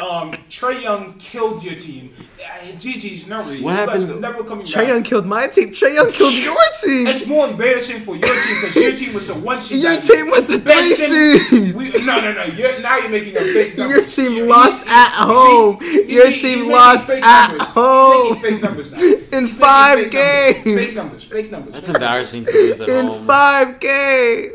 Um, 0.00 0.30
Trae 0.48 0.80
Young 0.82 1.14
killed 1.18 1.62
your 1.62 1.74
team. 1.74 2.14
Uh, 2.40 2.48
GG's 2.78 3.26
never. 3.26 3.52
You 3.54 3.64
What 3.64 3.76
guys 3.76 3.88
happened- 4.02 4.10
are 4.12 4.20
never 4.20 4.44
coming 4.44 4.64
Trey. 4.66 4.86
Young 4.88 5.02
killed 5.02 5.26
my 5.26 5.46
team. 5.48 5.70
Trae 5.70 5.94
Young 5.94 6.10
killed 6.10 6.32
your 6.34 6.56
team. 6.82 7.06
It's 7.08 7.26
more 7.26 7.48
embarrassing 7.48 8.00
for 8.00 8.16
your 8.16 8.26
team 8.26 8.56
because 8.60 8.76
your 8.76 8.92
team 8.92 9.12
was 9.14 9.26
the 9.26 9.34
one 9.34 9.60
seed. 9.60 9.82
Your 9.82 10.00
team 10.00 10.30
was 10.30 10.46
the 10.46 10.58
Ben 10.58 10.78
three 10.78 10.94
Simmons- 10.94 11.48
seed. 11.48 11.74
We, 11.74 11.90
no, 12.06 12.20
no, 12.20 12.32
no. 12.32 12.44
You're, 12.44 12.80
now 12.80 12.96
you're 12.98 13.10
making 13.10 13.36
a 13.36 13.40
big 13.40 13.76
number. 13.76 13.96
Your 13.96 14.04
team 14.04 14.32
You- 14.32 14.46
lost 14.46 14.86
you- 14.86 14.92
at 14.92 15.10
home. 15.12 15.78
see- 15.80 16.04
Your 16.14 16.30
see, 16.30 16.54
team 16.54 16.70
lost 16.70 17.10
at 17.10 17.20
numbers. 17.50 17.66
home. 17.68 18.29
He's 18.34 18.42
making 18.42 18.50
fake 18.58 18.62
numbers 18.68 18.92
now. 18.92 18.98
In 19.38 19.46
He's 19.46 19.56
five 19.56 19.98
fake 19.98 20.10
games. 20.12 20.64
Numbers. 20.66 20.84
Fake 20.86 20.94
numbers. 20.96 21.24
Fake 21.24 21.50
numbers. 21.50 21.74
That's 21.74 21.88
embarrassing 21.88 22.44
to 22.46 22.52
lose 22.52 22.80
at 22.80 22.88
In 22.88 23.06
home. 23.06 23.26
five 23.26 23.80
games. 23.80 24.52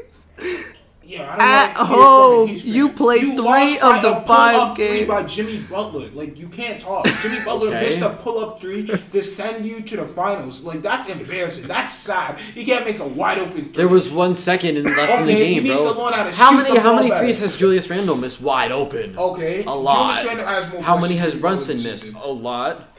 Yeah, 1.07 1.21
I 1.21 1.37
don't 1.37 1.41
At 1.41 1.43
wanna 1.43 1.67
hear 1.67 1.75
from 1.75 1.85
a 1.85 1.95
home, 1.95 2.49
you 2.63 2.89
played 2.89 3.21
You 3.21 3.35
three 3.35 3.43
lost 3.45 3.83
of 3.83 3.89
by 3.91 3.99
the 4.01 4.07
a 4.09 4.11
pull-up 4.21 4.27
five 4.27 4.75
three 4.75 4.87
games. 4.87 5.07
by 5.07 5.23
Jimmy 5.23 5.57
Butler. 5.59 6.07
Like 6.15 6.35
you 6.39 6.47
can't 6.47 6.81
talk. 6.81 7.05
Jimmy 7.21 7.37
Butler 7.45 7.67
Okay. 7.67 7.79
missed 7.81 8.01
a 8.01 8.09
pull-up 8.09 8.59
three 8.59 8.87
to 9.11 9.21
send 9.21 9.67
you 9.67 9.81
to 9.81 9.97
the 9.97 10.03
finals. 10.05 10.63
Like 10.63 10.81
that's 10.81 11.07
embarrassing. 11.07 11.67
That's 11.67 11.93
sad. 11.93 12.39
You 12.55 12.65
can't 12.65 12.85
make 12.85 12.97
a 12.99 13.05
wide 13.07 13.37
open. 13.37 13.65
Three. 13.65 13.73
There 13.73 13.87
was 13.87 14.09
one 14.09 14.33
second 14.33 14.77
in 14.77 14.83
left 14.85 15.11
in 15.21 15.27
the 15.27 15.33
game, 15.33 15.65
bro. 15.65 15.93
how 15.93 16.31
how 16.31 16.57
many 16.57 16.73
the 16.73 16.79
how 16.81 16.87
ball 16.89 16.95
many 16.95 17.09
better. 17.09 17.21
threes 17.23 17.37
has 17.39 17.55
Julius 17.55 17.87
Randle 17.87 18.17
missed 18.17 18.41
wide 18.41 18.71
open? 18.71 19.15
Okay, 19.15 19.63
A 19.63 19.71
lot. 19.71 20.15
Julius 20.23 20.25
Randle 20.25 20.47
has 20.47 20.73
more 20.73 20.81
How 20.81 20.93
points 20.93 21.03
many 21.03 21.13
than 21.15 21.23
has 21.23 21.31
Jimmy 21.33 21.41
Brunson 21.41 21.75
missed? 21.77 21.85
this 21.87 22.01
season. 22.01 22.19
A 22.19 22.27
lot. 22.27 22.94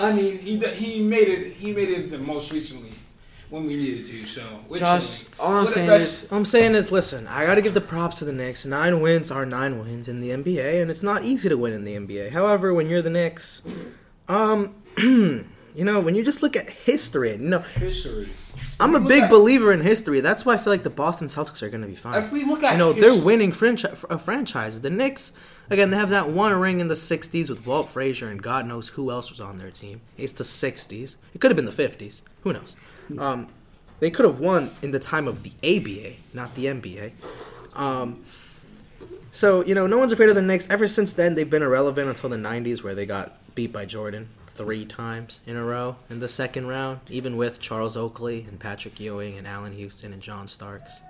I 0.00 0.12
mean, 0.12 0.38
he 0.38 0.58
he 0.58 1.02
made 1.02 1.28
it. 1.28 1.52
He 1.54 1.72
made 1.72 1.88
it 1.88 2.10
the 2.10 2.18
most 2.18 2.52
recently 2.52 2.90
when 3.52 3.66
we 3.66 3.76
needed 3.76 4.06
to. 4.06 4.26
So, 4.26 4.42
Josh, 4.76 5.26
all 5.38 5.52
I'm 5.52 5.66
saying 5.66 5.90
is 5.90 6.30
I'm 6.32 6.44
saying 6.44 6.74
is, 6.74 6.90
listen, 6.90 7.26
I 7.26 7.44
got 7.46 7.56
to 7.56 7.62
give 7.62 7.74
the 7.74 7.80
props 7.80 8.18
to 8.18 8.24
the 8.24 8.32
Knicks. 8.32 8.64
Nine 8.64 9.00
wins 9.00 9.30
are 9.30 9.44
nine 9.44 9.78
wins 9.78 10.08
in 10.08 10.20
the 10.20 10.30
NBA, 10.30 10.80
and 10.80 10.90
it's 10.90 11.02
not 11.02 11.24
easy 11.24 11.48
to 11.48 11.56
win 11.56 11.72
in 11.72 11.84
the 11.84 11.94
NBA. 11.94 12.32
However, 12.32 12.72
when 12.72 12.88
you're 12.88 13.02
the 13.02 13.10
Knicks, 13.10 13.62
um, 14.28 14.74
you 14.98 15.44
know, 15.74 16.00
when 16.00 16.14
you 16.14 16.24
just 16.24 16.42
look 16.42 16.56
at 16.56 16.68
history, 16.68 17.32
you 17.32 17.38
know, 17.38 17.58
history. 17.60 18.28
I'm 18.82 18.94
a 18.94 19.00
big 19.00 19.24
at- 19.24 19.30
believer 19.30 19.72
in 19.72 19.80
history. 19.80 20.20
That's 20.20 20.44
why 20.44 20.54
I 20.54 20.56
feel 20.56 20.72
like 20.72 20.82
the 20.82 20.90
Boston 20.90 21.28
Celtics 21.28 21.62
are 21.62 21.68
going 21.70 21.80
to 21.82 21.86
be 21.86 21.94
fine. 21.94 22.14
If 22.14 22.32
we 22.32 22.44
look 22.44 22.62
at 22.62 22.72
you 22.72 22.78
know, 22.78 22.92
history- 22.92 23.10
they're 23.16 23.24
winning 23.24 23.52
franchi- 23.52 23.88
uh, 24.10 24.16
franchises. 24.18 24.80
The 24.80 24.90
Knicks, 24.90 25.32
again, 25.70 25.90
they 25.90 25.96
have 25.96 26.10
that 26.10 26.28
one 26.30 26.52
ring 26.54 26.80
in 26.80 26.88
the 26.88 26.94
'60s 26.96 27.48
with 27.48 27.66
Walt 27.66 27.88
Frazier, 27.88 28.28
and 28.28 28.42
God 28.42 28.66
knows 28.66 28.88
who 28.88 29.10
else 29.10 29.30
was 29.30 29.40
on 29.40 29.56
their 29.56 29.70
team. 29.70 30.00
It's 30.18 30.32
the 30.32 30.44
'60s. 30.44 31.16
It 31.34 31.40
could 31.40 31.50
have 31.50 31.56
been 31.56 31.64
the 31.66 31.72
'50s. 31.72 32.22
Who 32.42 32.52
knows? 32.52 32.76
Um, 33.18 33.48
they 34.00 34.10
could 34.10 34.24
have 34.24 34.40
won 34.40 34.70
in 34.82 34.90
the 34.90 34.98
time 34.98 35.28
of 35.28 35.42
the 35.44 35.52
ABA, 35.62 36.16
not 36.34 36.54
the 36.54 36.66
NBA. 36.66 37.12
Um, 37.74 38.20
so 39.30 39.64
you 39.64 39.74
know, 39.74 39.86
no 39.86 39.98
one's 39.98 40.12
afraid 40.12 40.28
of 40.28 40.34
the 40.34 40.42
Knicks. 40.42 40.68
Ever 40.68 40.86
since 40.88 41.12
then, 41.12 41.34
they've 41.34 41.48
been 41.48 41.62
irrelevant 41.62 42.08
until 42.08 42.28
the 42.30 42.36
'90s, 42.36 42.82
where 42.82 42.94
they 42.94 43.06
got 43.06 43.38
beat 43.54 43.72
by 43.72 43.84
Jordan 43.84 44.28
three 44.54 44.84
times 44.84 45.40
in 45.46 45.56
a 45.56 45.64
row 45.64 45.96
in 46.10 46.20
the 46.20 46.28
second 46.28 46.66
round, 46.68 47.00
even 47.08 47.36
with 47.36 47.60
Charles 47.60 47.96
Oakley 47.96 48.44
and 48.48 48.58
Patrick 48.60 48.98
Ewing 49.00 49.38
and 49.38 49.46
Allan 49.46 49.72
Houston 49.72 50.12
and 50.12 50.22
John 50.22 50.46
Starks. 50.46 51.00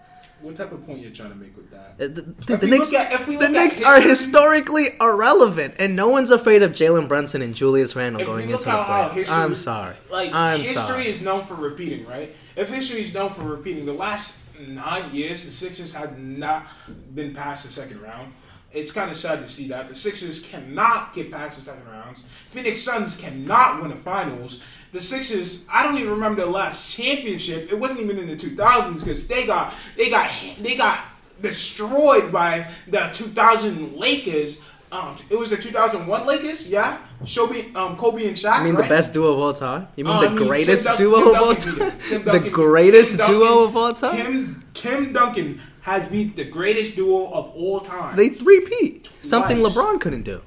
What 0.40 0.56
type 0.56 0.72
of 0.72 0.84
point 0.84 0.98
you're 0.98 1.12
trying 1.12 1.30
to 1.30 1.36
make 1.36 1.56
with 1.56 1.70
that? 1.70 1.94
Uh, 2.00 2.08
The, 2.08 2.56
the 2.56 2.58
we 2.62 2.70
Knicks, 2.70 2.92
at- 2.92 3.26
the 3.26 3.48
Knicks 3.48 3.80
are 3.82 4.00
historically 4.00 4.86
irrelevant, 5.00 5.74
and 5.78 5.94
no 5.94 6.08
one's 6.08 6.32
afraid 6.32 6.62
of 6.64 6.72
Jalen 6.72 7.06
Brunson 7.06 7.42
and 7.42 7.54
Julius 7.54 7.94
Randle 7.94 8.24
going 8.24 8.50
into 8.50 8.64
the 8.64 8.70
playoffs. 8.70 9.12
history- 9.12 9.34
I'm 9.34 9.54
sorry. 9.54 9.94
Like 10.10 10.32
I'm 10.34 10.60
history 10.60 10.74
sorry. 10.76 11.06
is 11.06 11.20
known 11.20 11.42
for 11.42 11.54
repeating, 11.54 12.06
right? 12.06 12.34
If 12.56 12.70
history 12.74 13.00
is 13.00 13.14
known 13.14 13.30
for 13.30 13.42
repeating, 13.42 13.86
the 13.86 13.92
last 13.92 14.40
nine 14.60 15.14
years 15.14 15.44
the 15.44 15.52
Sixers 15.52 15.94
have 15.94 16.18
not 16.18 16.66
been 17.14 17.34
past 17.34 17.64
the 17.64 17.70
second 17.72 18.02
round. 18.02 18.32
It's 18.72 18.90
kind 18.92 19.10
of 19.10 19.16
sad 19.16 19.40
to 19.42 19.48
see 19.48 19.68
that 19.68 19.88
the 19.88 19.94
Sixers 19.94 20.40
cannot 20.40 21.14
get 21.14 21.30
past 21.30 21.58
the 21.58 21.62
second 21.64 21.86
rounds. 21.90 22.24
Phoenix 22.48 22.80
Suns 22.82 23.20
cannot 23.20 23.80
win 23.80 23.90
the 23.90 23.96
finals. 23.96 24.62
The 24.92 25.00
Sixers, 25.00 25.66
I 25.72 25.82
don't 25.82 25.96
even 25.98 26.10
remember 26.10 26.42
the 26.42 26.50
last 26.50 26.94
championship. 26.94 27.70
It 27.72 27.78
wasn't 27.78 28.00
even 28.00 28.18
in 28.18 28.26
the 28.26 28.36
2000s 28.36 29.00
because 29.00 29.26
they 29.26 29.46
got 29.46 29.74
they 29.96 30.08
got 30.10 30.30
they 30.60 30.74
got 30.74 31.04
destroyed 31.40 32.32
by 32.32 32.66
the 32.88 33.10
2000 33.12 33.96
Lakers 33.96 34.62
Um, 34.92 35.16
it 35.30 35.38
was 35.38 35.48
the 35.48 35.56
2001 35.56 36.26
Lakers, 36.26 36.68
yeah. 36.68 36.98
Kobe, 37.34 37.72
um, 37.74 37.96
Kobe 37.96 38.26
and 38.28 38.36
Shaq. 38.36 38.58
You 38.58 38.64
mean 38.64 38.74
right? 38.74 38.82
the 38.84 38.88
best 38.90 39.14
duo 39.14 39.32
of 39.32 39.38
all 39.38 39.54
time? 39.54 39.88
You 39.96 40.04
mean 40.04 40.14
Uh, 40.14 40.20
the 40.20 40.26
I 40.26 40.30
mean, 40.34 40.46
greatest 40.48 40.84
Dun- 40.84 40.96
duo 40.98 41.18
Tim 41.24 41.28
of 41.28 41.42
all 41.42 41.54
time? 41.54 41.92
The 42.42 42.50
greatest 42.50 43.16
Duncan- 43.16 43.34
duo 43.38 43.62
of 43.64 43.74
all 43.76 43.94
time? 43.94 44.16
Tim 44.16 44.64
Tim 44.74 45.12
Duncan 45.14 45.60
has 45.82 46.08
beat 46.08 46.36
the 46.36 46.44
greatest 46.44 46.96
duo 46.96 47.26
of 47.32 47.50
all 47.50 47.80
time. 47.80 48.16
They 48.16 48.28
three-peat. 48.30 49.10
Something 49.20 49.58
LeBron 49.58 50.00
couldn't 50.00 50.22
do. 50.22 50.40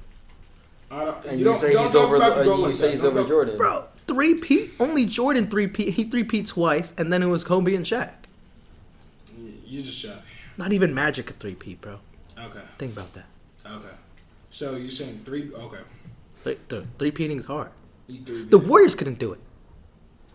I 0.90 1.04
don't, 1.04 1.24
And 1.24 1.32
you 1.32 1.38
you, 1.38 1.44
don't, 1.44 1.60
say 1.60 1.72
don't 1.72 1.86
he's 1.86 1.94
over. 1.96 2.18
the 2.18 2.24
The, 2.24 2.40
uh, 2.40 2.42
you 2.44 2.54
like 2.56 2.76
say 2.76 2.90
he's 2.90 3.02
Don't 3.02 3.10
over 3.12 3.20
talk- 3.20 3.28
Jordan. 3.28 3.56
Bro, 3.56 3.88
three-peat? 4.06 4.72
Only 4.80 5.04
Jordan 5.06 5.48
three-peat. 5.50 5.94
He 5.94 6.04
three-peat 6.04 6.46
twice, 6.46 6.92
and 6.96 7.12
then 7.12 7.22
it 7.22 7.26
was 7.26 7.44
Kobe 7.44 7.74
and 7.74 7.84
Shaq. 7.84 8.12
You 9.66 9.82
just 9.82 9.98
shut. 9.98 10.22
Not 10.56 10.72
even 10.72 10.94
Magic 10.94 11.26
could 11.26 11.38
three-peat, 11.38 11.80
bro. 11.80 11.98
Okay. 12.38 12.60
Think 12.78 12.92
about 12.92 13.12
that. 13.14 13.26
Okay. 13.66 13.94
So 14.50 14.76
you're 14.76 14.90
saying 14.90 15.22
three? 15.24 15.50
Okay. 15.52 15.80
Like, 16.44 16.68
the 16.68 16.86
three-peating 16.98 17.38
is 17.38 17.46
hard. 17.46 17.70
The 18.08 18.58
Warriors 18.58 18.94
couldn't 18.94 19.18
do 19.18 19.32
it. 19.32 19.40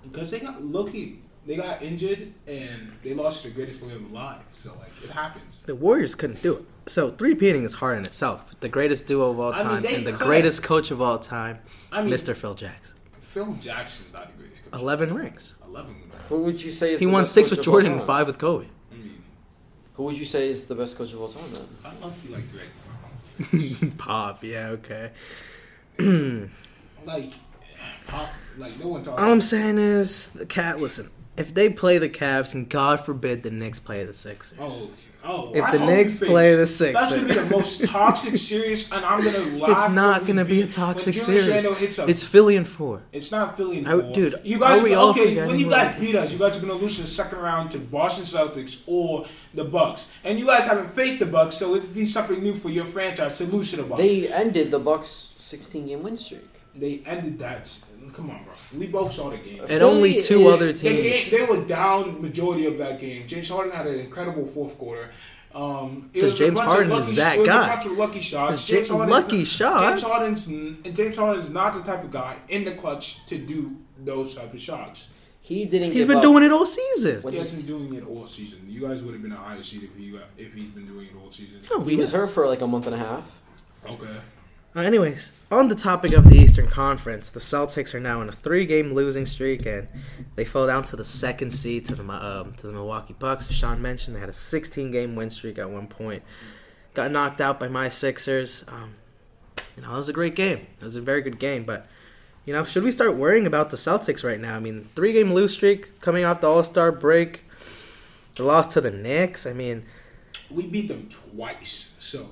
because 0.04 0.30
they 0.30 0.40
got 0.42 0.62
lucky. 0.62 1.22
They 1.46 1.56
got 1.56 1.82
injured 1.82 2.34
and 2.48 2.92
they 3.04 3.14
lost 3.16 3.44
the 3.44 3.50
greatest 3.50 3.82
player 3.82 3.98
alive. 3.98 4.42
So 4.52 4.72
like 4.80 4.92
it 5.04 5.10
happens. 5.10 5.62
The 5.62 5.74
Warriors 5.76 6.14
couldn't 6.14 6.42
do 6.44 6.58
it. 6.58 6.66
So 6.88 7.10
three-peating 7.10 7.64
is 7.64 7.74
hard 7.74 7.98
in 7.98 8.04
itself. 8.06 8.54
The 8.60 8.70
greatest 8.70 9.08
duo 9.08 9.32
of 9.32 9.40
all 9.40 9.52
I 9.54 9.58
mean, 9.58 9.66
time 9.84 9.86
and 9.96 10.06
the 10.08 10.12
could. 10.12 10.20
greatest 10.28 10.62
coach 10.64 10.92
of 10.92 11.02
all 11.02 11.18
time, 11.18 11.60
I 11.92 12.02
mean, 12.04 12.14
Mr. 12.14 12.36
Phil 12.36 12.54
Jackson. 12.54 12.96
Phil 13.22 13.54
Jackson's 13.60 14.14
not 14.14 14.28
the 14.36 14.38
greatest 14.44 14.70
coach. 14.72 14.80
Eleven 14.82 15.14
rings. 15.16 15.56
Eleven. 15.66 15.96
Who 16.30 16.44
would 16.44 16.62
you 16.62 16.70
say 16.70 16.94
is 16.94 17.00
He 17.00 17.06
the 17.06 17.12
won 17.12 17.22
best 17.24 17.34
six 17.34 17.50
coach 17.50 17.58
with 17.58 17.66
Jordan 17.66 17.94
and 17.94 18.02
five 18.02 18.28
with 18.28 18.38
Kobe. 18.38 18.68
I 18.92 18.96
mean, 18.96 19.24
Who 19.96 20.04
would 20.04 20.18
you 20.18 20.26
say 20.26 20.48
is 20.50 20.66
the 20.66 20.76
best 20.76 20.96
coach 20.98 21.12
of 21.14 21.22
all 21.22 21.28
time 21.28 21.52
then? 21.52 21.64
I 21.84 21.94
love 22.04 22.24
you 22.24 22.36
like 22.36 22.44
Greg. 22.52 23.98
Pop, 23.98 24.44
yeah, 24.44 24.68
okay. 24.78 25.12
Like, 27.06 27.34
pop. 28.08 28.30
Like 28.58 28.80
no 28.80 28.88
one 28.90 29.04
talks. 29.04 29.22
All 29.22 29.32
I'm 29.32 29.42
saying 29.42 29.78
is, 29.80 30.28
the 30.34 30.46
cat. 30.46 30.80
Listen, 30.80 31.10
if 31.38 31.54
they 31.54 31.70
play 31.70 31.98
the 31.98 32.10
Cavs, 32.10 32.54
and 32.54 32.70
God 32.70 33.00
forbid 33.02 33.44
the 33.44 33.52
Knicks 33.52 33.80
play 33.80 34.04
the 34.04 34.14
Sixers, 34.14 34.58
Oh, 34.60 34.90
oh! 35.24 35.52
If 35.54 35.64
I 35.64 35.72
the 35.72 35.80
hope 35.80 35.90
Knicks 35.90 36.16
face- 36.18 36.30
play 36.30 36.56
the 36.56 36.68
Sixers, 36.68 36.94
that's 36.94 37.12
gonna 37.14 37.28
be 37.28 37.34
the 37.36 37.46
most 37.50 37.86
toxic 37.86 38.36
series, 38.38 38.92
and 38.92 39.06
I'm 39.06 39.24
gonna 39.24 39.58
laugh. 39.58 39.86
it's 39.88 39.96
not 39.96 40.26
gonna 40.26 40.44
be 40.46 40.62
a 40.62 40.68
toxic 40.68 41.14
series. 41.14 41.46
Hits 41.46 42.00
a- 42.00 42.08
It's 42.08 42.22
Philly 42.24 42.58
and 42.58 42.68
four. 42.68 43.02
It's 43.14 43.32
not 43.32 43.56
Philly 43.56 43.78
and 43.80 43.88
Oh, 43.88 44.02
four. 44.02 44.12
dude, 44.14 44.42
you 44.44 44.60
guys 44.60 44.82
are 44.82 44.84
we 44.84 44.96
okay? 44.96 45.20
forgetting 45.30 45.48
When 45.48 45.60
you 45.60 45.68
what- 45.68 45.76
guys 45.76 46.00
beat 46.00 46.16
us, 46.16 46.32
you 46.34 46.38
guys 46.40 46.58
are 46.58 46.62
gonna 46.62 46.74
lose 46.74 46.98
in 47.00 47.06
the 47.06 47.10
second 47.12 47.40
round 47.40 47.72
to 47.72 47.80
Boston 47.80 48.26
Celtics 48.26 48.80
or 48.86 49.26
the 49.54 49.64
Bucks, 49.64 50.08
and 50.24 50.38
you 50.40 50.46
guys 50.46 50.66
haven't 50.66 50.92
faced 50.94 51.20
the 51.20 51.26
Bucks, 51.26 51.56
so 51.58 51.76
it'd 51.76 51.94
be 51.94 52.06
something 52.06 52.42
new 52.44 52.54
for 52.54 52.70
your 52.70 52.86
franchise 52.86 53.38
to 53.38 53.46
lose 53.46 53.72
to 53.72 53.78
the 53.78 53.84
Bucks. 53.84 54.02
They 54.02 54.28
ended 54.28 54.72
the 54.72 54.80
Bucks' 54.80 55.30
16 55.40 55.88
game 55.88 56.04
win 56.04 56.18
streak. 56.18 56.48
They 56.76 57.02
ended 57.06 57.40
that. 57.40 57.70
Come 58.14 58.30
on, 58.30 58.44
bro. 58.44 58.54
We 58.78 58.88
both 58.88 59.14
saw 59.14 59.30
the 59.30 59.38
game. 59.38 59.60
And 59.60 59.68
Philly 59.70 59.82
only 59.84 60.20
two 60.20 60.48
is- 60.50 60.54
other 60.54 60.72
They, 60.74 61.02
teams. 61.02 61.30
game, 61.30 61.32
they 61.32 61.46
were 61.46 61.64
down 61.66 62.22
majority 62.22 62.66
of 62.66 62.78
that 62.78 63.00
game. 63.00 63.28
James 63.28 63.50
Harden 63.50 63.72
had 63.74 63.88
an 63.88 64.00
incredible 64.00 64.46
fourth 64.46 64.78
quarter. 64.78 65.10
Um, 65.54 66.10
it 66.14 66.22
'Cause 66.22 66.34
a 66.36 66.38
James 66.38 66.56
bunch 66.56 66.68
of 66.68 66.74
Harden 66.74 66.92
is 66.94 67.12
that 67.18 67.38
it 67.40 67.46
guy. 67.46 67.66
A 67.66 67.76
bunch 67.76 67.86
of 67.88 67.92
lucky 67.98 68.20
shots. 68.22 68.62
'Cause 68.66 68.70
Ja- 68.70 68.96
Harden's 68.96 69.12
lucky 69.12 69.38
not- 69.40 69.48
shots? 69.48 70.02
James 70.02 70.12
Harden's 70.14 70.48
and 70.48 70.96
James 70.96 71.18
Harden's 71.18 71.50
not 71.50 71.74
the 71.74 71.82
type 71.84 72.04
of 72.06 72.12
guy 72.12 72.38
in 72.48 72.64
the 72.64 72.72
clutch 72.72 73.26
to 73.28 73.38
do 73.38 73.76
those 74.04 74.34
type 74.36 74.54
of 74.54 74.62
shots. 74.62 75.10
He 75.42 75.66
didn't. 75.66 75.90
He's 75.92 76.00
give 76.02 76.08
been 76.08 76.18
up. 76.18 76.24
doing 76.24 76.44
it 76.46 76.52
all 76.54 76.66
season. 76.66 77.22
When 77.22 77.34
he 77.34 77.40
he's- 77.40 77.52
hasn't 77.52 77.68
been 77.68 77.78
doing 77.90 77.94
it 78.02 78.08
all 78.08 78.26
season. 78.28 78.60
You 78.70 78.80
guys 78.88 79.04
would 79.04 79.12
have 79.14 79.22
been 79.22 79.34
a 79.34 79.36
higher 79.36 79.62
seed 79.62 79.84
if 79.84 79.90
he 79.98 80.16
if 80.38 80.54
he's 80.54 80.70
been 80.70 80.86
doing 80.88 81.08
it 81.08 81.14
all 81.22 81.30
season. 81.32 81.60
No, 81.70 81.82
He 81.84 81.98
was 81.98 82.10
is. 82.10 82.16
hurt 82.16 82.30
for 82.32 82.48
like 82.48 82.62
a 82.62 82.68
month 82.68 82.86
and 82.86 82.96
a 82.96 83.00
half. 83.00 83.26
Okay. 83.86 84.06
Uh, 84.74 84.80
anyways, 84.80 85.34
on 85.52 85.68
the 85.68 85.76
topic 85.76 86.14
of 86.14 86.30
the 86.30 86.36
Eastern 86.38 86.68
Conference, 86.68 87.28
the 87.28 87.42
Celtics 87.42 87.94
are 87.94 88.00
now 88.00 88.22
in 88.22 88.30
a 88.30 88.32
three-game 88.32 88.94
losing 88.94 89.26
streak, 89.26 89.66
and 89.66 89.90
they 90.36 90.46
fell 90.46 90.66
down 90.66 90.86
to 90.86 90.96
the 90.96 91.04
second 91.04 91.52
seed 91.52 91.86
to 91.88 91.96
the 91.96 92.04
um, 92.10 92.54
to 92.54 92.68
the 92.68 92.74
Milwaukee 92.74 93.14
Bucks. 93.20 93.50
As 93.50 93.56
Sean 93.56 93.82
mentioned, 93.82 94.16
they 94.16 94.22
had 94.22 94.30
a 94.30 94.34
16-game 94.34 95.16
win 95.16 95.30
streak 95.30 95.58
at 95.58 95.70
one 95.70 95.88
point. 95.88 96.24
Got 96.94 97.12
knocked 97.12 97.42
out 97.42 97.60
by 97.60 97.68
my 97.68 97.90
Sixers. 97.90 98.64
Um, 98.70 98.96
you 99.76 99.84
know, 99.84 99.94
it 99.94 99.98
was 99.98 100.10
a 100.10 100.14
great 100.14 100.36
game. 100.36 100.68
It 100.80 100.84
was 100.84 100.96
a 100.96 101.02
very 101.02 101.22
good 101.22 101.38
game, 101.38 101.66
but 101.66 101.88
you 102.46 102.54
know, 102.54 102.64
should 102.64 102.84
we 102.84 102.92
start 102.92 103.16
worrying 103.16 103.46
about 103.46 103.72
the 103.72 103.78
Celtics 103.78 104.24
right 104.24 104.40
now? 104.40 104.56
I 104.56 104.60
mean, 104.60 104.88
three-game 104.96 105.34
lose 105.34 105.54
streak 105.54 106.00
coming 106.00 106.24
off 106.24 106.40
the 106.40 106.50
All-Star 106.50 106.92
break. 106.94 107.44
The 108.36 108.44
loss 108.44 108.68
to 108.68 108.82
the 108.82 108.92
Knicks. 108.92 109.46
I 109.46 109.52
mean, 109.52 109.84
We 110.50 110.66
beat 110.66 110.88
them 110.88 111.10
twice, 111.10 111.94
so 112.00 112.30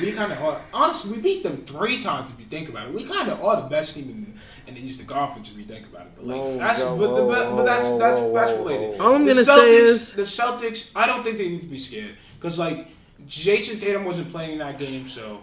we 0.00 0.12
kind 0.12 0.32
of 0.32 0.42
are. 0.42 0.60
Honestly, 0.72 1.16
we 1.16 1.22
beat 1.22 1.42
them 1.42 1.64
three 1.66 2.00
times 2.00 2.30
if 2.30 2.38
you 2.40 2.46
think 2.46 2.68
about 2.68 2.88
it. 2.88 2.94
We 2.94 3.04
kind 3.04 3.28
of 3.30 3.42
are 3.44 3.56
the 3.62 3.68
best 3.68 3.94
team 3.94 4.08
in, 4.10 4.34
in 4.66 4.74
the 4.74 4.80
Eastern 4.86 5.06
Conference 5.06 5.50
if 5.50 5.56
you 5.58 5.64
think 5.64 5.86
about 5.86 6.06
it. 6.06 6.12
But 6.16 6.26
like 6.26 6.36
Whoa, 6.40 6.58
that's 6.58 6.80
whoa, 6.80 6.96
but, 6.98 7.16
the, 7.16 7.22
whoa, 7.24 7.28
but, 7.28 7.56
but 7.56 7.64
that's 7.64 7.90
that's 7.98 8.32
that's 8.32 8.52
related. 8.58 9.00
All 9.00 9.14
I'm 9.14 9.24
The 9.24 9.32
gonna 9.32 9.44
say 9.44 9.52
Celtics- 9.52 9.82
is- 9.84 10.12
the 10.14 10.22
Celtics. 10.22 10.90
I 10.94 11.06
don't 11.06 11.22
think 11.24 11.38
they 11.38 11.48
need 11.48 11.60
to 11.62 11.66
be 11.66 11.78
scared 11.78 12.16
because 12.40 12.58
like 12.58 12.88
Jayson 13.26 13.80
Tatum 13.80 14.04
wasn't 14.04 14.30
playing 14.32 14.52
in 14.52 14.58
that 14.58 14.78
game, 14.78 15.06
so. 15.06 15.42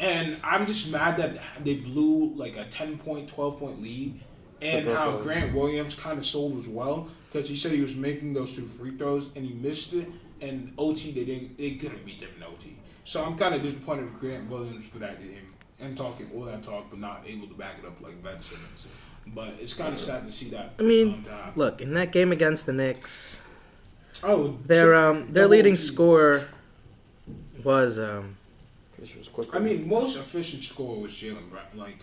And 0.00 0.38
I'm 0.42 0.66
just 0.66 0.90
mad 0.90 1.18
that 1.18 1.38
they 1.62 1.76
blew 1.76 2.34
like 2.34 2.56
a 2.56 2.64
10 2.64 2.98
point, 2.98 3.28
12 3.28 3.58
point 3.60 3.80
lead. 3.82 4.20
And 4.60 4.88
how 4.88 5.10
Brooklyn. 5.12 5.22
Grant 5.22 5.54
Williams 5.54 5.94
kind 5.94 6.18
of 6.18 6.24
sold 6.26 6.58
as 6.58 6.66
well 6.66 7.08
because 7.30 7.48
he 7.48 7.54
said 7.54 7.72
he 7.72 7.80
was 7.80 7.94
making 7.94 8.32
those 8.32 8.56
two 8.56 8.66
free 8.66 8.96
throws 8.96 9.28
and 9.36 9.44
he 9.44 9.54
missed 9.54 9.92
it. 9.94 10.08
And 10.40 10.72
OT, 10.78 11.12
they 11.12 11.24
didn't, 11.24 11.56
they 11.58 11.72
couldn't 11.76 12.04
beat 12.04 12.18
them 12.20 12.30
in 12.36 12.42
OT. 12.42 12.76
So 13.04 13.24
I'm 13.24 13.36
kind 13.36 13.54
of 13.54 13.62
disappointed 13.62 14.06
with 14.06 14.18
Grant 14.20 14.48
Williams 14.50 14.86
for 14.86 14.98
that 14.98 15.20
to 15.20 15.26
him 15.26 15.44
and 15.80 15.96
talking 15.96 16.30
all 16.34 16.42
that 16.44 16.62
talk, 16.62 16.86
but 16.90 16.98
not 16.98 17.22
able 17.26 17.46
to 17.48 17.54
back 17.54 17.76
it 17.82 17.86
up 17.86 18.00
like 18.00 18.22
Ben 18.22 18.40
Simmons. 18.40 18.86
But 19.26 19.54
it's 19.60 19.74
kind 19.74 19.92
of 19.92 19.98
sad 19.98 20.24
to 20.24 20.30
see 20.32 20.50
that. 20.50 20.72
I 20.78 20.82
mean, 20.82 21.24
um, 21.30 21.52
look 21.56 21.80
in 21.80 21.94
that 21.94 22.12
game 22.12 22.32
against 22.32 22.66
the 22.66 22.72
Knicks. 22.72 23.40
oh, 24.22 24.58
Their 24.66 24.94
um 24.94 25.32
their 25.32 25.46
leading 25.48 25.72
OT. 25.74 25.78
scorer 25.80 26.48
was 27.62 27.98
um 27.98 28.36
Which 28.98 29.16
was 29.16 29.28
quick. 29.28 29.54
I 29.54 29.58
mean, 29.58 29.88
most 29.88 30.16
efficient 30.18 30.62
score 30.62 31.00
was 31.00 31.12
Jaylen 31.12 31.48
Brown. 31.50 31.64
Like, 31.74 31.98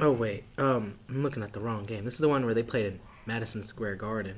oh 0.00 0.12
wait 0.12 0.44
um 0.58 0.94
I'm 1.08 1.22
looking 1.22 1.42
at 1.42 1.52
the 1.52 1.60
wrong 1.60 1.84
game. 1.84 2.04
This 2.04 2.14
is 2.14 2.20
the 2.20 2.28
one 2.28 2.44
where 2.44 2.54
they 2.54 2.62
played 2.62 2.86
in 2.86 3.00
Madison 3.26 3.62
Square 3.62 3.96
Garden. 3.96 4.36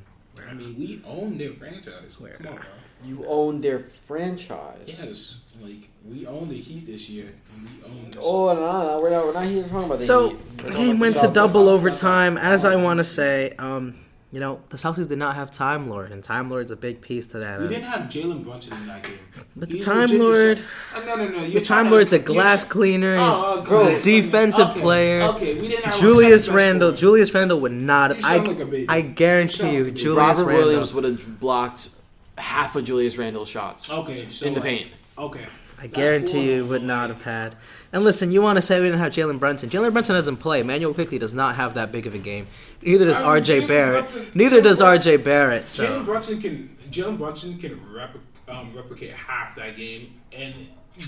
I 0.49 0.53
mean, 0.55 0.77
we 0.79 1.01
own 1.07 1.39
their 1.39 1.53
franchise. 1.53 2.21
Where? 2.21 2.35
Come 2.35 2.47
on, 2.49 2.55
bro. 2.57 2.65
You 3.05 3.25
own 3.27 3.61
their 3.61 3.81
franchise. 3.81 4.83
Yes, 4.87 5.41
like 5.63 5.89
we 6.05 6.27
own 6.27 6.49
the 6.49 6.57
Heat 6.57 6.87
this 6.87 7.09
year, 7.09 7.33
we 7.63 7.85
own. 7.85 8.11
This. 8.11 8.19
Oh 8.23 8.53
no, 8.53 8.61
no, 8.61 8.97
no, 8.97 9.03
we're 9.03 9.11
not. 9.11 9.27
We're 9.27 9.33
not 9.35 9.47
even 9.47 9.69
talking 9.69 9.85
about 9.87 9.99
the 10.01 10.05
So 10.07 10.31
Heat. 10.31 10.39
We're 10.39 10.57
the 10.57 10.63
talking 10.63 10.77
game 10.77 10.91
about 10.97 11.01
went 11.01 11.17
to 11.17 11.21
Celtics. 11.27 11.35
double 11.35 11.69
overtime. 11.69 12.39
As 12.39 12.65
I 12.65 12.77
want 12.77 12.99
to 13.01 13.05
say, 13.05 13.55
um 13.59 13.99
you 14.33 14.41
know 14.41 14.61
the 14.71 14.77
Celtics 14.77 15.07
did 15.07 15.19
not 15.19 15.37
have 15.37 15.53
Time 15.53 15.89
Lord, 15.89 16.11
and 16.11 16.23
Time 16.25 16.51
Lord's 16.51 16.73
a 16.73 16.77
big 16.77 17.01
piece 17.01 17.29
to 17.29 17.39
that. 17.39 17.61
We 17.61 17.67
um, 17.67 17.71
didn't 17.71 17.85
have 17.85 18.01
Jalen 18.11 18.43
Brunson 18.45 18.73
in 18.73 18.87
that 18.89 19.05
game. 19.05 19.19
But 19.55 19.69
the 19.69 19.75
He's 19.77 19.85
Time 19.85 20.01
legit 20.01 20.19
the 20.19 20.25
Lord- 20.25 20.61
Uh, 20.93 21.01
no, 21.05 21.15
no, 21.17 21.29
no. 21.29 21.41
the 21.49 21.53
Time 21.53 21.63
trying 21.63 21.85
to- 21.85 21.91
Lord's 21.93 22.13
a 22.13 22.19
glass 22.19 22.65
cleaner. 22.65 23.17
Oh, 23.17 23.61
He's, 23.61 23.71
oh, 23.71 23.91
he's 23.91 24.07
a 24.09 24.23
defensive 24.23 24.71
Okay, 24.71 24.81
player. 24.81 25.21
Okay, 25.23 25.55
we 25.61 25.69
didn't 25.69 25.85
have 25.85 26.01
Julius 26.01 26.47
second 26.47 26.57
Randle. 26.57 26.91
Julius 26.93 27.33
Randle 27.33 27.61
would 27.61 27.71
not. 27.71 28.17
You 28.19 28.23
I 28.27 28.37
like 28.39 28.59
a 28.59 28.65
baby. 28.65 28.87
I 28.89 29.03
guarantee 29.03 29.73
you, 29.73 29.85
like 29.85 29.93
a. 29.93 29.97
Julius 29.97 30.19
Robert 30.41 30.45
Randle. 30.51 30.67
Williams 30.67 30.93
would 30.95 31.05
have 31.05 31.39
blocked 31.39 31.91
half 32.39 32.77
of 32.77 32.85
Julius 32.85 33.17
Randle's 33.19 33.49
shots 33.49 33.91
Okay, 33.91 34.29
so 34.29 34.47
in 34.47 34.55
the 34.55 34.61
like- 34.61 34.69
paint. 34.69 34.91
Okay. 35.19 35.47
I 35.77 35.89
That's 35.89 35.97
guarantee 35.97 36.33
cool. 36.33 36.43
you 36.43 36.65
would 36.67 36.83
not 36.83 37.11
have 37.11 37.23
had. 37.23 37.57
And 37.93 38.05
listen, 38.05 38.31
you 38.33 38.41
want 38.41 38.57
to 38.57 38.63
say 38.63 38.79
we 38.81 38.87
didn't 38.87 39.01
have 39.01 39.13
Jalen 39.13 39.39
Brunson. 39.39 39.69
Jalen 39.69 39.93
Brunson 39.93 40.15
doesn't 40.15 40.37
play. 40.39 40.63
Manuel 40.63 40.95
Quickley 40.95 41.19
does 41.19 41.35
not 41.35 41.57
have 41.57 41.75
that 41.75 41.93
big 41.93 42.07
of 42.07 42.15
a 42.15 42.19
game. 42.19 42.47
Neither 42.81 43.05
does 43.05 43.19
I 43.19 43.21
mean, 43.21 43.29
R.J. 43.31 43.61
Jalen 43.63 43.69
Barrett. 43.69 44.05
Brunson- 44.05 44.31
Neither 44.35 44.61
Jalen 44.61 44.63
does 44.63 44.79
Brunson- 44.79 44.87
R.J. 45.13 45.17
Barrett. 45.19 45.69
So. 45.69 45.85
Jalen 45.87 46.05
Brunson 46.07 46.41
can 46.41 46.77
Jalen 46.91 47.19
Brunson 47.19 47.59
can 47.59 47.79
repli- 47.81 48.21
um, 48.49 48.73
replicate 48.75 49.11
half 49.11 49.57
that 49.57 49.77
game, 49.77 50.15
and 50.37 50.55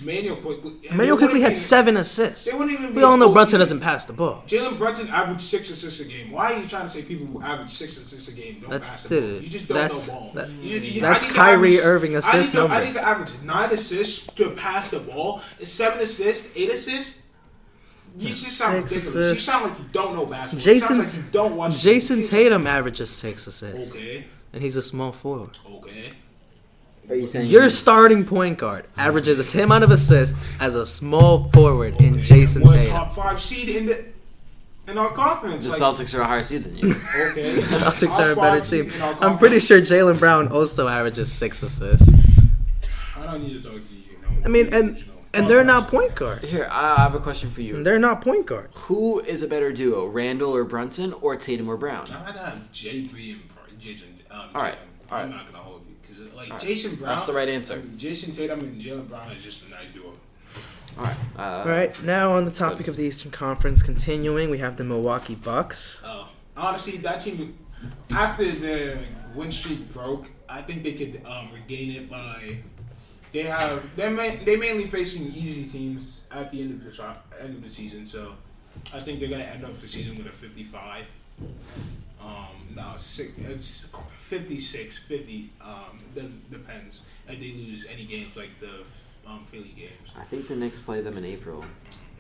Manuel 0.03 0.37
Quickley. 0.37 0.73
Manuel 0.93 1.17
Quickley 1.17 1.41
had 1.43 1.57
seven 1.57 1.97
assists. 1.97 2.45
They 2.51 2.57
wouldn't 2.59 2.73
even 2.77 2.91
be 2.91 2.97
We 2.97 3.03
all 3.05 3.17
know. 3.17 3.33
Brunson 3.33 3.61
doesn't 3.61 3.79
pass 3.81 4.05
the 4.05 4.13
ball. 4.13 4.43
Jalen 4.47 4.79
Brunson 4.79 5.07
averaged 5.09 5.43
six 5.43 5.71
assists 5.71 6.01
a 6.01 6.09
game. 6.09 6.33
Why 6.33 6.55
are 6.55 6.61
you 6.61 6.69
trying 6.69 6.85
to 6.87 6.91
say 6.91 7.03
people 7.03 7.27
who 7.27 7.41
average 7.41 7.71
six 7.71 7.97
assists 7.97 8.29
a 8.29 8.33
game 8.33 8.59
don't 8.61 8.71
That's 8.71 8.89
pass 8.91 9.03
the 9.05 9.09
ball? 9.21 9.29
You 9.41 9.49
just 9.49 9.69
don't 9.69 9.77
that's- 9.79 10.09
know 10.09 10.15
ball. 10.15 10.33
that- 10.35 10.49
You 10.51 10.81
just- 10.81 10.95
you- 10.97 11.01
that's 11.01 11.25
Kyrie 11.25 11.69
average- 11.77 11.85
Irving 11.85 12.17
assist 12.17 12.53
to, 12.53 12.63
I 12.67 12.85
need 12.85 12.95
to 12.95 13.01
average 13.07 13.31
nine 13.45 13.71
assists 13.71 14.27
to 14.35 14.51
pass 14.51 14.91
the 14.91 14.99
ball. 15.01 15.41
Seven 15.63 16.01
assists, 16.01 16.53
eight 16.57 16.71
assists. 16.71 17.23
You 18.19 18.31
just 18.31 18.45
sound 18.57 18.89
Six 18.89 19.05
ridiculous. 19.07 19.15
You 19.15 19.21
assists. 19.33 19.45
sound 19.45 19.65
like 19.71 19.79
you 19.79 19.85
don't 19.93 20.15
know 20.15 20.27
basketball. 20.27 20.65
Jason- 20.65 20.99
like 20.99 21.15
you 21.17 21.25
don't 21.31 21.55
watch. 21.55 21.73
Jayson 21.75 22.23
Tatum 22.29 22.67
averages 22.67 23.11
six 23.11 23.47
assists, 23.47 23.93
Okay, 23.95 24.27
and 24.53 24.63
he's 24.63 24.75
a 24.75 24.83
small 24.83 25.13
forward. 25.13 25.59
okay. 25.71 26.13
Are 27.09 27.15
you 27.15 27.27
saying 27.27 27.47
Your 27.47 27.71
starting 27.71 28.25
point 28.25 28.59
guard 28.59 28.87
averages 28.97 29.37
the 29.37 29.45
same 29.45 29.65
amount 29.65 29.85
of 29.85 29.91
assists 29.91 30.37
as 30.61 30.75
a 30.75 30.85
small 30.87 31.51
forward 31.53 32.01
in. 32.01 32.21
Jason 32.23 32.63
We're 32.63 32.73
Tatum. 32.73 32.91
top 32.91 33.15
five 33.15 33.41
seed 33.41 33.69
in 33.69 33.87
the 33.87 34.05
in 34.89 34.99
our 34.99 35.11
conference. 35.13 35.65
the 35.65 35.73
like, 35.73 35.81
Celtics 35.81 36.17
are 36.17 36.21
a 36.21 36.27
higher 36.27 36.43
seed 36.43 36.65
than 36.65 36.77
you? 36.77 36.91
Okay. 36.91 37.57
Celtics 37.71 38.19
are 38.19 38.33
a 38.33 38.37
better 38.37 38.61
team. 38.61 38.93
I'm 39.21 39.37
pretty 39.39 39.59
sure 39.59 39.81
Jaylen 39.81 40.19
Brown 40.19 40.49
also 40.49 40.87
averages 40.89 41.33
six 41.33 41.63
assists. 41.63 42.09
I 43.17 43.27
don't 43.27 43.43
need 43.43 43.63
to 43.63 43.69
talk 43.69 43.81
to 43.87 43.95
you. 43.95 44.17
No. 44.23 44.29
I 44.45 44.49
mean, 44.49 44.73
and 44.73 45.05
and 45.35 45.51
they're 45.51 45.65
not 45.65 45.89
point 45.89 46.15
guards. 46.15 46.51
Here, 46.51 46.69
I 46.71 47.03
have 47.03 47.15
a 47.15 47.21
question 47.21 47.51
for 47.51 47.63
you. 47.63 47.83
They're 47.83 47.99
not 47.99 48.23
point 48.23 48.47
guards. 48.47 48.81
Who 48.83 49.21
is 49.21 49.43
a 49.43 49.49
better 49.49 49.73
duo, 49.73 50.07
Randle 50.07 50.55
or 50.55 50.65
Brunson, 50.65 51.13
or 51.15 51.37
Tatum 51.37 51.69
or 51.69 51.77
Brown? 51.77 52.05
I'm 52.11 52.35
have 52.35 52.73
JB 52.73 53.39
and 53.71 53.79
Jason. 53.79 54.09
Um, 54.31 54.51
All 54.55 54.63
right, 54.63 54.73
Tatum. 54.73 54.89
all 55.11 55.19
I'm 55.19 55.31
not 55.31 55.47
gonna 55.47 55.63
hold 55.63 55.83
you 55.86 55.86
because 56.17 56.35
like 56.35 56.47
All 56.47 56.53
right. 56.53 56.61
Jason 56.61 56.97
Brown. 56.97 57.11
That's 57.11 57.27
the 57.27 57.33
right 57.33 57.49
answer. 57.49 57.75
I 57.75 57.77
mean, 57.79 57.99
Jayson 57.99 58.35
Tatum 58.35 58.61
and 58.61 58.81
Jaylen 58.81 59.09
Brown 59.09 59.31
is 59.33 59.43
just 59.43 59.67
a 59.67 59.71
nice 59.71 59.91
duo. 59.93 60.13
All 60.99 61.05
right. 61.05 61.17
Uh, 61.39 61.43
All 61.43 61.65
right, 61.67 62.03
now 62.05 62.33
on 62.33 62.45
the 62.47 62.51
topic 62.51 62.89
of 62.89 62.97
the 62.97 63.05
Eastern 63.05 63.31
Conference, 63.31 63.83
continuing, 63.83 64.49
we 64.49 64.59
have 64.59 64.77
the 64.77 64.85
Milwaukee 64.85 65.35
Bucks. 65.35 66.03
Uh, 66.03 66.25
honestly, 66.57 66.97
that 66.99 67.21
team 67.21 67.57
after 68.11 68.51
the 68.51 68.99
win 69.35 69.53
streak 69.53 69.93
broke, 69.93 70.31
I 70.49 70.63
think 70.63 70.83
they 70.83 70.95
could 70.95 71.23
um, 71.27 71.51
regain 71.53 71.91
it 72.03 72.11
by. 72.11 72.59
They 73.33 73.43
have 73.43 73.95
they're 73.97 74.11
ma- 74.11 74.43
they 74.45 74.57
mainly 74.57 74.87
facing 74.87 75.27
easy 75.27 75.65
teams 75.65 76.25
at 76.31 76.51
the 76.51 76.63
end 76.63 76.81
of 76.81 76.85
the 76.85 76.93
shot, 76.93 77.27
end 77.39 77.57
of 77.57 77.63
the 77.63 77.69
season, 77.69 78.07
so 78.07 78.33
I 78.95 79.01
think 79.01 79.21
they're 79.21 79.29
gonna 79.29 79.45
end 79.45 79.65
up 79.65 79.75
the 79.75 79.89
season 79.89 80.17
with 80.17 80.27
a 80.27 80.31
55. 80.31 81.05
Um, 82.23 82.47
no, 82.75 82.95
six, 82.97 83.33
it's 83.39 83.91
56, 84.31 84.99
50. 84.99 85.51
Um, 85.61 85.75
then 86.15 86.43
depends 86.51 87.03
if 87.29 87.39
they 87.39 87.53
lose 87.53 87.87
any 87.91 88.05
games 88.05 88.37
like 88.37 88.51
the 88.61 88.71
um, 89.29 89.45
Philly 89.45 89.73
games. 89.77 90.11
I 90.19 90.25
think 90.25 90.49
the 90.49 90.57
Knicks 90.57 90.81
play 90.81 91.01
them 91.01 91.17
in 91.17 91.25
April. 91.25 91.65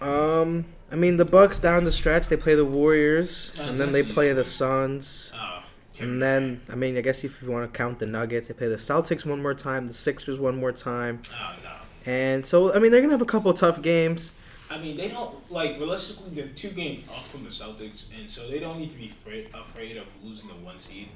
Um, 0.00 0.66
I 0.92 0.96
mean, 0.96 1.16
the 1.16 1.24
Bucks 1.24 1.58
down 1.58 1.84
the 1.84 1.90
stretch, 1.92 2.28
they 2.28 2.36
play 2.36 2.54
the 2.54 2.64
Warriors, 2.64 3.54
Uh, 3.58 3.64
and 3.64 3.80
then 3.80 3.92
they 3.92 4.02
play 4.02 4.32
the 4.32 4.42
easy. 4.42 4.50
Suns. 4.50 5.32
Uh, 5.34 5.62
And 5.98 6.22
then, 6.22 6.60
I 6.70 6.74
mean, 6.74 6.96
I 6.98 7.00
guess 7.00 7.24
if 7.24 7.42
you 7.42 7.50
want 7.50 7.72
to 7.72 7.76
count 7.76 7.98
the 7.98 8.06
Nuggets, 8.06 8.48
they 8.48 8.54
play 8.54 8.68
the 8.68 8.76
Celtics 8.76 9.24
one 9.24 9.40
more 9.42 9.54
time, 9.54 9.86
the 9.86 9.94
Sixers 9.94 10.38
one 10.38 10.60
more 10.60 10.70
time. 10.72 11.22
uh, 11.34 11.54
no. 11.64 11.70
And 12.12 12.44
so, 12.46 12.72
I 12.74 12.78
mean, 12.78 12.92
they're 12.92 13.00
going 13.00 13.08
to 13.10 13.14
have 13.14 13.22
a 13.22 13.24
couple 13.24 13.50
of 13.50 13.56
tough 13.56 13.80
games. 13.82 14.30
I 14.70 14.78
mean, 14.78 14.96
they 14.96 15.08
don't 15.08 15.34
like 15.50 15.78
realistically. 15.78 16.30
They're 16.34 16.52
two 16.54 16.70
games 16.70 17.04
up 17.08 17.24
from 17.32 17.44
the 17.44 17.50
Celtics, 17.50 18.06
and 18.16 18.30
so 18.30 18.46
they 18.50 18.58
don't 18.58 18.78
need 18.78 18.90
to 18.92 18.98
be 18.98 19.06
afraid, 19.06 19.48
afraid 19.54 19.96
of 19.96 20.06
losing 20.22 20.48
the 20.48 20.54
one 20.54 20.78
seed. 20.78 21.08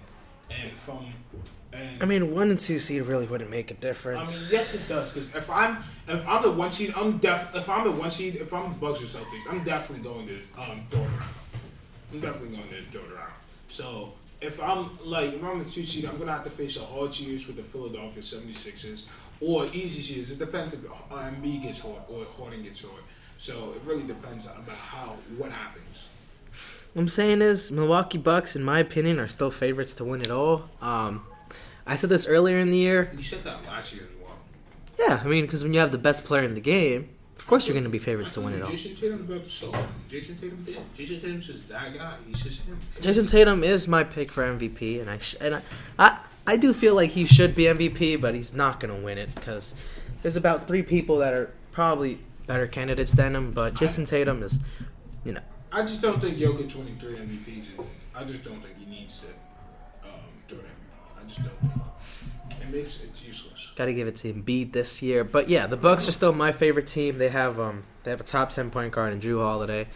And 0.51 0.73
from, 0.77 1.07
and 1.73 2.03
I 2.03 2.07
mean, 2.07 2.35
one 2.35 2.51
and 2.51 2.59
two 2.59 2.79
seed 2.79 3.03
really 3.03 3.27
wouldn't 3.27 3.51
make 3.51 3.71
a 3.71 3.75
I 3.75 3.77
mean, 3.77 3.81
difference. 3.81 4.53
yes, 4.53 4.75
it 4.75 4.89
does. 4.89 5.13
Because 5.13 5.35
if 5.35 5.49
I'm 5.51 5.79
if 6.09 6.27
I'm 6.27 6.43
the 6.43 6.51
one 6.51 6.71
seed, 6.71 6.93
I'm 6.97 7.19
def. 7.19 7.55
If 7.55 7.69
I'm 7.69 7.85
the 7.85 7.93
one 7.93 8.11
seed, 8.11 8.37
if 8.37 8.53
I'm 8.53 8.73
the 8.73 8.79
Bucks 8.79 9.01
or 9.03 9.07
Celtics, 9.07 9.43
I'm 9.49 9.63
definitely 9.65 10.05
going 10.05 10.27
to 10.27 10.35
um 10.61 10.83
third 10.91 10.99
round. 11.01 11.35
I'm 12.13 12.21
definitely 12.21 12.57
going 12.57 12.69
to 12.69 12.99
third 12.99 13.11
round. 13.13 13.33
So 13.69 14.13
if 14.41 14.61
I'm 14.61 14.99
like 15.05 15.33
if 15.35 15.45
I'm 15.45 15.59
the 15.63 15.65
two 15.69 15.85
seed, 15.85 16.05
I'm 16.07 16.19
gonna 16.19 16.33
have 16.33 16.45
to 16.45 16.51
face 16.51 16.77
a 16.77 16.85
hard 16.85 17.15
series 17.15 17.47
with 17.47 17.57
the 17.57 17.63
Philadelphia 17.63 18.23
76ers 18.23 19.03
or 19.41 19.67
easy 19.67 20.01
series. 20.03 20.31
It 20.33 20.39
depends 20.39 20.75
if 20.75 20.85
uh, 20.85 21.15
Embiid 21.15 21.63
gets 21.63 21.81
hurt 21.81 22.03
or 22.09 22.25
Harden 22.39 22.63
gets 22.63 22.83
hurt. 22.83 22.91
So 23.39 23.73
it 23.75 23.83
really 23.87 24.03
depends 24.03 24.47
about 24.47 24.77
how 24.77 25.17
what 25.39 25.53
happens. 25.53 26.09
What 26.93 27.03
I'm 27.03 27.09
saying 27.09 27.41
is, 27.43 27.71
Milwaukee 27.71 28.19
Bucks, 28.19 28.57
in 28.57 28.63
my 28.65 28.81
opinion, 28.81 29.21
are 29.21 29.29
still 29.29 29.51
favorites 29.51 29.93
to 29.95 30.05
win 30.05 30.21
it 30.21 30.31
all. 30.31 30.69
Um, 30.83 31.25
I 31.87 31.97
said 31.97 32.11
this 32.11 32.27
earlier 32.27 32.59
in 32.59 32.71
the 32.71 32.77
year. 32.79 33.11
You 33.17 33.23
said 33.23 33.45
that 33.45 33.65
last 33.67 33.95
year 33.95 34.05
as 34.05 34.23
well. 34.27 34.37
Yeah, 34.99 35.21
I 35.25 35.29
mean, 35.29 35.45
because 35.47 35.63
when 35.63 35.73
you 35.73 35.81
have 35.81 35.93
the 35.93 35.99
best 35.99 36.25
player 36.25 36.43
in 36.43 36.55
the 36.55 36.61
game, 36.61 37.09
of 37.39 37.47
course 37.47 37.67
you're 37.67 37.75
going 37.75 37.85
to 37.85 37.91
be 37.91 37.99
favorites 37.99 38.33
to 38.33 38.41
win 38.41 38.55
it 38.55 38.63
all. 38.63 38.71
Jayson 38.71 38.95
Tatum 38.97 39.21
about 39.21 39.45
to 39.45 39.51
solve. 39.51 39.77
Jayson 40.09 40.37
Tatum 40.41 40.63
did. 40.65 40.77
Jayson 40.97 41.21
Tatum's 41.21 41.47
just 41.47 41.69
that 41.69 41.97
guy. 41.97 42.17
He's 42.27 42.43
just 42.43 42.63
him. 42.63 42.79
Jayson 43.01 43.29
Tatum 43.31 43.63
is 43.65 43.87
my 43.89 44.03
pick 44.05 44.31
for 44.33 44.43
MVP, 44.43 45.01
and 45.01 45.09
I 45.09 45.19
sh- 45.19 45.37
and 45.41 45.55
I, 45.57 45.63
I 45.99 46.19
I 46.47 46.57
do 46.57 46.73
feel 46.73 46.95
like 46.95 47.11
he 47.11 47.25
should 47.25 47.55
be 47.55 47.65
MVP, 47.65 48.21
but 48.21 48.35
he's 48.35 48.53
not 48.53 48.81
gonna 48.81 48.97
win 48.97 49.17
it 49.17 49.33
because 49.35 49.75
there's 50.23 50.37
about 50.37 50.67
three 50.69 50.83
people 50.83 51.19
that 51.19 51.33
are 51.33 51.51
probably 51.73 52.19
better 52.47 52.67
candidates 52.67 53.13
than 53.13 53.35
him. 53.35 53.53
But 53.53 53.75
Jayson 53.75 54.05
Tatum 54.07 54.43
is, 54.43 54.59
you 55.25 55.33
know, 55.33 55.41
I 55.73 55.83
just 55.83 56.03
don't 56.03 56.21
think 56.21 56.39
Jokic 56.39 56.75
winning 56.75 56.99
three 56.99 57.17
MVPs. 57.17 57.59
Is, 57.59 57.87
I 58.15 58.25
just 58.25 58.43
don't 58.43 58.61
think 58.61 58.77
he 58.79 58.87
needs 58.87 59.21
to 59.21 60.09
um, 60.09 60.21
do 60.49 60.57
it. 60.57 60.67
I 61.19 61.25
just 61.27 61.43
don't 61.43 61.59
think 61.61 62.63
it 62.63 62.71
makes 62.73 63.01
it's 63.03 63.25
useless. 63.25 63.71
got 63.77 63.87
to 63.87 63.95
give 63.95 64.09
it 64.09 64.17
to 64.17 64.33
Embiid 64.33 64.73
this 64.73 65.01
year. 65.03 65.23
But 65.25 65.49
yeah, 65.49 65.67
the 65.67 65.77
Bucks 65.77 66.09
are 66.09 66.13
still 66.13 66.33
my 66.33 66.53
favorite 66.53 66.87
team. 66.87 67.19
They 67.19 67.29
have 67.29 67.61
um 67.61 67.85
they 68.03 68.11
have 68.11 68.21
a 68.21 68.25
top 68.25 68.51
ten 68.51 68.71
point 68.71 68.93
guard 68.93 69.13
in 69.13 69.21
Jrue 69.21 69.43
Holiday, 69.43 69.87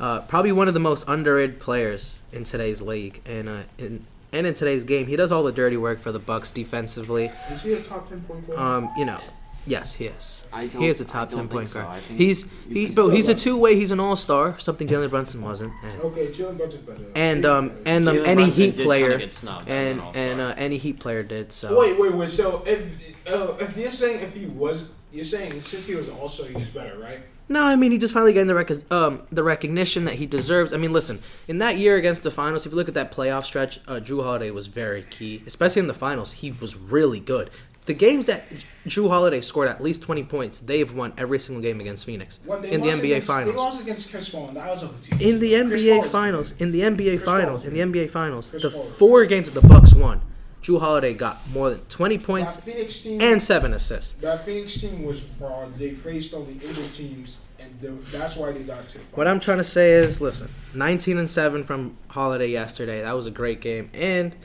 uh, 0.00 0.20
probably 0.22 0.52
one 0.52 0.68
of 0.68 0.74
the 0.74 0.80
most 0.80 1.04
underrated 1.08 1.60
players 1.60 2.18
in 2.32 2.44
today's 2.44 2.82
league, 2.82 3.20
and 3.26 3.48
uh, 3.48 3.62
in 3.78 4.04
and 4.32 4.46
in 4.46 4.54
today's 4.54 4.84
game, 4.84 5.06
he 5.06 5.16
does 5.16 5.30
all 5.30 5.42
the 5.42 5.52
dirty 5.52 5.76
work 5.76 6.00
for 6.00 6.10
the 6.10 6.18
Bucks 6.18 6.50
defensively. 6.50 7.30
Is 7.50 7.62
he 7.62 7.74
a 7.74 7.82
top 7.82 8.08
ten 8.08 8.22
point 8.22 8.46
guard? 8.48 8.58
Um, 8.58 8.90
you 8.96 9.04
know, 9.04 9.20
yes, 9.66 9.94
he 9.94 10.06
is. 10.06 10.44
I 10.52 10.66
don't. 10.66 10.82
He 10.82 10.88
is 10.88 11.00
a 11.00 11.04
top 11.04 11.30
ten 11.30 11.40
think 11.40 11.50
point 11.50 11.68
so. 11.68 11.82
guard. 11.82 12.02
I 12.10 12.12
He's 12.12 12.46
he, 12.68 12.86
bro. 12.88 13.10
He's 13.10 13.28
a 13.28 13.34
two 13.34 13.56
way. 13.56 13.76
He's 13.76 13.90
an 13.90 14.00
all 14.00 14.16
star. 14.16 14.58
Something 14.58 14.88
Jalen 14.88 15.10
Brunson 15.10 15.42
wasn't. 15.42 15.72
And, 15.82 16.00
okay, 16.02 16.28
Jalen 16.28 16.56
Brunson's 16.58 16.82
better. 16.82 17.04
and 17.14 17.44
um 17.44 17.68
better. 17.68 17.80
and 17.86 18.08
um, 18.08 18.16
any 18.18 18.34
Brunson 18.44 18.64
Heat 18.64 18.76
player 18.78 19.18
get 19.18 19.32
snubbed 19.32 19.68
as 19.68 19.88
and 19.88 20.00
an 20.00 20.06
and 20.16 20.40
uh, 20.40 20.54
any 20.56 20.78
Heat 20.78 21.00
player 21.00 21.22
did. 21.22 21.52
So 21.52 21.78
wait, 21.78 21.98
wait, 21.98 22.14
wait. 22.14 22.30
So 22.30 22.62
if 22.66 22.82
uh, 23.26 23.56
if 23.60 23.76
you're 23.76 23.90
saying 23.90 24.22
if 24.22 24.34
he 24.34 24.46
was, 24.46 24.90
you're 25.12 25.24
saying 25.24 25.60
since 25.62 25.86
he 25.86 25.94
was 25.94 26.08
also 26.08 26.44
he 26.44 26.54
was 26.54 26.70
better, 26.70 26.98
right? 26.98 27.20
no, 27.48 27.64
I 27.64 27.76
mean 27.76 27.92
he 27.92 27.98
just 27.98 28.14
finally 28.14 28.32
getting 28.32 28.46
the 28.46 28.54
rec- 28.54 28.90
um 28.92 29.22
the 29.30 29.42
recognition 29.42 30.04
that 30.06 30.14
he 30.14 30.26
deserves. 30.26 30.72
I 30.72 30.76
mean, 30.76 30.92
listen, 30.92 31.20
in 31.48 31.58
that 31.58 31.76
year 31.78 31.96
against 31.96 32.22
the 32.22 32.30
finals, 32.30 32.64
if 32.66 32.72
you 32.72 32.76
look 32.76 32.88
at 32.88 32.94
that 32.94 33.12
playoff 33.12 33.44
stretch, 33.44 33.78
uh, 33.86 34.00
Jrue 34.00 34.22
Holiday 34.22 34.50
was 34.50 34.66
very 34.68 35.02
key, 35.02 35.42
especially 35.46 35.80
in 35.80 35.86
the 35.86 35.94
finals. 35.94 36.32
He 36.32 36.52
was 36.52 36.76
really 36.76 37.20
good. 37.20 37.50
The 37.84 37.94
games 37.94 38.26
that 38.26 38.44
Jrue 38.86 39.08
Holiday 39.08 39.40
scored 39.40 39.68
at 39.68 39.82
least 39.82 40.02
twenty 40.02 40.22
points, 40.22 40.60
they've 40.60 40.92
won 40.92 41.12
every 41.18 41.38
single 41.40 41.62
game 41.62 41.80
against 41.80 42.04
Phoenix 42.04 42.38
they 42.38 42.72
in 42.72 42.80
the 42.80 42.88
NBA 42.88 43.04
against, 43.04 43.26
finals. 43.26 43.54
They 43.54 43.60
lost 43.60 43.80
against 43.80 44.10
Chris 44.10 44.28
Paul, 44.28 44.48
and 44.48 44.56
that 44.56 44.68
was 44.68 44.84
over 44.84 44.94
two. 45.02 45.16
in 45.20 45.40
the 45.40 45.54
NBA 45.54 46.06
finals, 46.06 46.52
in 46.60 46.70
the 46.70 46.80
NBA 46.80 47.16
Chris 47.16 47.24
finals, 47.24 47.64
in 47.64 47.74
the 47.74 47.80
NBA 47.80 48.10
finals, 48.10 48.50
Chris 48.50 48.62
the 48.62 48.70
Paul 48.70 48.82
four 48.82 49.24
games 49.24 49.50
that 49.50 49.60
the 49.60 49.66
Bucks 49.66 49.94
won, 49.94 50.20
Jrue 50.62 50.78
Holiday 50.78 51.12
got 51.12 51.38
more 51.50 51.70
than 51.70 51.80
20 51.86 52.18
points 52.18 52.56
team 52.56 53.20
and 53.20 53.42
seven 53.42 53.74
assists. 53.74 54.12
That 54.12 54.44
Phoenix 54.44 54.80
team 54.80 55.02
was 55.02 55.20
fraud. 55.20 55.74
They 55.74 55.90
faced 55.90 56.34
only 56.34 56.54
injured 56.54 56.94
teams, 56.94 57.40
and 57.58 57.98
that's 58.12 58.36
why 58.36 58.52
they 58.52 58.62
got 58.62 58.88
to 58.90 58.98
the 58.98 59.04
What 59.16 59.26
I'm 59.26 59.40
trying 59.40 59.58
to 59.58 59.64
say 59.64 59.92
is, 59.94 60.20
listen, 60.20 60.48
19 60.74 61.18
and 61.18 61.28
seven 61.28 61.64
from 61.64 61.96
Holiday 62.08 62.48
yesterday. 62.48 63.02
That 63.02 63.16
was 63.16 63.26
a 63.26 63.32
great 63.32 63.60
game, 63.60 63.90
and 63.92 64.36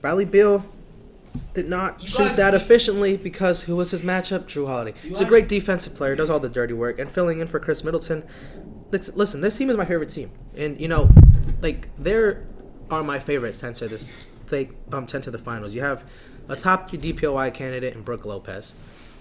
Bradley 0.00 0.24
Beal 0.24 0.64
did 1.54 1.68
not 1.68 2.00
You 2.02 2.08
shoot 2.08 2.36
that 2.36 2.54
efficiently 2.54 3.16
because 3.16 3.62
who 3.62 3.76
was 3.76 3.90
his 3.90 4.02
matchup? 4.02 4.44
Jrue 4.44 4.66
Holiday. 4.66 4.94
He's 5.02 5.20
a 5.20 5.24
great 5.24 5.48
defensive 5.48 5.94
player, 5.94 6.16
does 6.16 6.30
all 6.30 6.40
the 6.40 6.48
dirty 6.48 6.74
work, 6.74 6.98
and 6.98 7.10
filling 7.10 7.40
in 7.40 7.46
for 7.46 7.60
Khris 7.60 7.84
Middleton. 7.84 8.24
Listen, 8.90 9.40
this 9.40 9.56
team 9.56 9.70
is 9.70 9.76
my 9.76 9.84
favorite 9.84 10.10
team, 10.10 10.30
and 10.56 10.80
you 10.80 10.88
know, 10.88 11.10
like 11.60 11.88
there 11.96 12.46
are 12.90 13.02
my 13.02 13.18
favorites 13.18 13.60
to 13.60 13.88
this. 13.88 14.26
They 14.46 14.70
um 14.92 15.06
to 15.06 15.16
enter 15.16 15.30
the 15.30 15.38
finals. 15.38 15.74
You 15.74 15.82
have 15.82 16.04
a 16.48 16.56
top 16.56 16.88
three 16.90 16.98
DPOY 16.98 17.54
candidate 17.54 17.94
in 17.94 18.02
Brook 18.02 18.24
Lopez. 18.24 18.74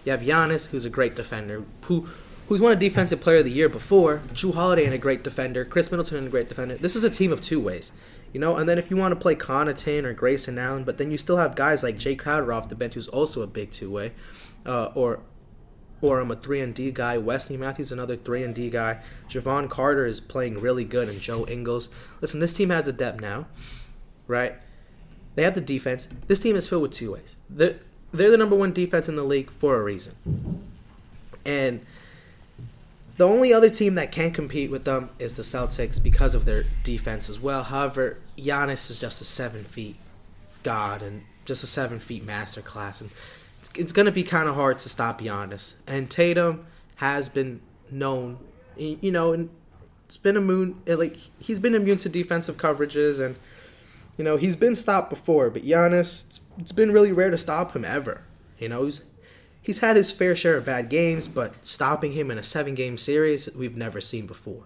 You 0.06 0.12
have 0.12 0.22
Giannis, 0.22 0.68
who's 0.68 0.86
a 0.86 0.90
great 0.90 1.16
defender, 1.16 1.64
who 1.84 2.08
who's 2.48 2.62
won 2.62 2.72
a 2.72 2.76
defensive 2.76 3.22
player 3.22 3.38
of 3.38 3.46
the 3.46 3.52
year 3.52 3.70
before. 3.70 4.22
Jrue 4.34 4.56
Holiday 4.56 4.86
and 4.86 4.94
a 4.94 4.98
great 4.98 5.24
defender. 5.24 5.64
Khris 5.64 5.92
Middleton 5.92 6.18
and 6.18 6.28
a 6.28 6.32
great 6.32 6.50
defender. 6.50 6.76
This 6.78 6.96
is 6.96 7.04
a 7.04 7.10
team 7.10 7.32
of 7.32 7.42
two 7.42 7.60
ways. 7.60 7.92
You 8.34 8.40
know, 8.40 8.58
and 8.58 8.70
then 8.70 8.78
if 8.78 8.92
you 8.92 8.98
want 8.98 9.12
to 9.12 9.16
play 9.16 9.36
Connaughton 9.36 10.04
or 10.04 10.14
Grayson 10.14 10.60
Allen, 10.60 10.84
but 10.84 10.98
then 10.98 11.10
you 11.10 11.18
still 11.18 11.38
have 11.38 11.56
guys 11.56 11.82
like 11.82 11.96
Jae 11.96 12.18
Crowder 12.18 12.54
off 12.54 12.70
the 12.70 12.76
bench, 12.76 12.94
who's 12.94 13.08
also 13.08 13.42
a 13.42 13.48
big 13.48 13.72
two 13.72 13.90
way, 13.90 14.12
uh, 14.66 14.92
or 14.94 15.22
or 16.02 16.20
I'm 16.20 16.32
a 16.32 16.36
three 16.36 16.62
and 16.62 16.74
D 16.74 16.92
guy. 16.92 17.18
Wesley 17.18 17.58
Matthews, 17.58 17.92
another 17.92 18.16
three 18.16 18.44
and 18.44 18.54
D 18.54 18.70
guy. 18.70 19.02
Jevon 19.30 19.70
Carter 19.70 20.06
is 20.06 20.20
playing 20.20 20.62
really 20.62 20.86
good, 20.86 21.10
and 21.10 21.20
Joe 21.20 21.46
Ingles. 21.48 21.90
Listen, 22.22 22.40
this 22.40 22.54
team 22.54 22.70
has 22.70 22.86
the 22.86 22.94
depth 22.94 23.20
now, 23.20 23.48
right? 24.28 24.56
They 25.36 25.44
have 25.44 25.56
the 25.56 25.62
defense. 25.62 26.08
This 26.28 26.40
team 26.40 26.56
is 26.56 26.68
filled 26.68 26.84
with 26.84 26.92
two 26.92 27.14
ways. 27.14 27.36
They're, 27.50 27.80
they're 28.12 28.32
the 28.32 28.38
number 28.38 28.56
one 28.56 28.74
defense 28.74 29.08
in 29.08 29.16
the 29.16 29.24
league 29.24 29.50
for 29.52 29.78
a 29.78 29.84
reason. 29.84 30.16
And 31.46 31.86
the 33.20 33.28
only 33.28 33.52
other 33.52 33.70
team 33.70 33.96
that 33.96 34.14
can 34.14 34.32
compete 34.32 34.72
with 34.72 34.86
them 34.86 35.10
is 35.20 35.34
the 35.34 35.42
Celtics 35.42 36.02
because 36.02 36.34
of 36.34 36.46
their 36.46 36.64
defense 36.84 37.30
as 37.30 37.38
well. 37.38 37.64
However, 37.64 38.18
Giannis 38.38 38.90
is 38.90 38.98
just 38.98 39.20
a 39.20 39.26
seven 39.26 39.66
feet 39.66 39.98
god 40.64 41.02
and 41.02 41.24
just 41.44 41.62
a 41.62 41.68
seven 41.68 42.00
feet 42.00 42.26
master 42.26 42.62
class, 42.62 43.02
and 43.02 43.10
it's, 43.60 43.72
it's 43.76 43.92
going 43.92 44.06
to 44.06 44.14
be 44.14 44.24
kind 44.24 44.48
of 44.48 44.56
hard 44.56 44.80
to 44.80 44.88
stop 44.88 45.20
Giannis. 45.20 45.74
And 45.86 46.10
Tatum 46.10 46.66
has 46.96 47.28
been 47.28 47.60
known, 47.92 48.40
you 48.78 49.12
know, 49.12 49.34
and 49.34 49.50
it's 50.06 50.16
been 50.16 50.38
immune. 50.38 50.82
Like 50.88 51.18
he's 51.40 51.60
been 51.60 51.76
immune 51.76 51.98
to 51.98 52.08
defensive 52.08 52.56
coverages, 52.56 53.20
and 53.20 53.36
you 54.18 54.24
know 54.24 54.38
he's 54.38 54.56
been 54.56 54.76
stopped 54.76 55.10
before. 55.10 55.50
But 55.50 55.64
Giannis, 55.64 56.26
it's, 56.26 56.40
it's 56.58 56.72
been 56.72 56.94
really 56.94 57.12
rare 57.12 57.32
to 57.32 57.38
stop 57.38 57.76
him 57.76 57.84
ever. 57.84 58.22
You 58.60 58.70
know, 58.70 58.86
he's 58.86 59.04
he's 59.62 59.80
had 59.80 59.96
his 59.96 60.12
fair 60.12 60.36
share 60.36 60.58
of 60.58 60.66
bad 60.66 60.90
games, 60.90 61.28
but 61.28 61.54
stopping 61.66 62.14
him 62.14 62.32
in 62.32 62.38
a 62.38 62.44
seven 62.44 62.76
game 62.76 62.98
series 62.98 63.50
we've 63.56 63.78
never 63.78 64.02
seen 64.02 64.26
before. 64.28 64.64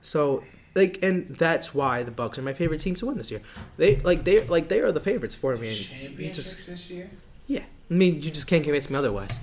So 0.00 0.44
like 0.74 1.02
and 1.02 1.36
that's 1.36 1.74
why 1.74 2.02
the 2.02 2.10
Bucks 2.10 2.38
are 2.38 2.42
my 2.42 2.52
favorite 2.52 2.80
team 2.80 2.94
to 2.96 3.06
win 3.06 3.18
this 3.18 3.30
year. 3.30 3.42
They 3.76 3.96
like 3.96 4.24
they 4.24 4.40
like 4.46 4.68
they 4.68 4.80
are 4.80 4.92
the 4.92 5.00
favorites 5.00 5.34
for 5.34 5.56
me. 5.56 5.68
And 5.68 6.18
you 6.18 6.30
just 6.30 6.66
this 6.66 6.90
year. 6.90 7.10
yeah. 7.46 7.64
I 7.90 7.94
mean 7.94 8.22
you 8.22 8.30
just 8.30 8.46
can't 8.46 8.62
convince 8.64 8.88
me 8.90 8.96
otherwise. 8.96 9.40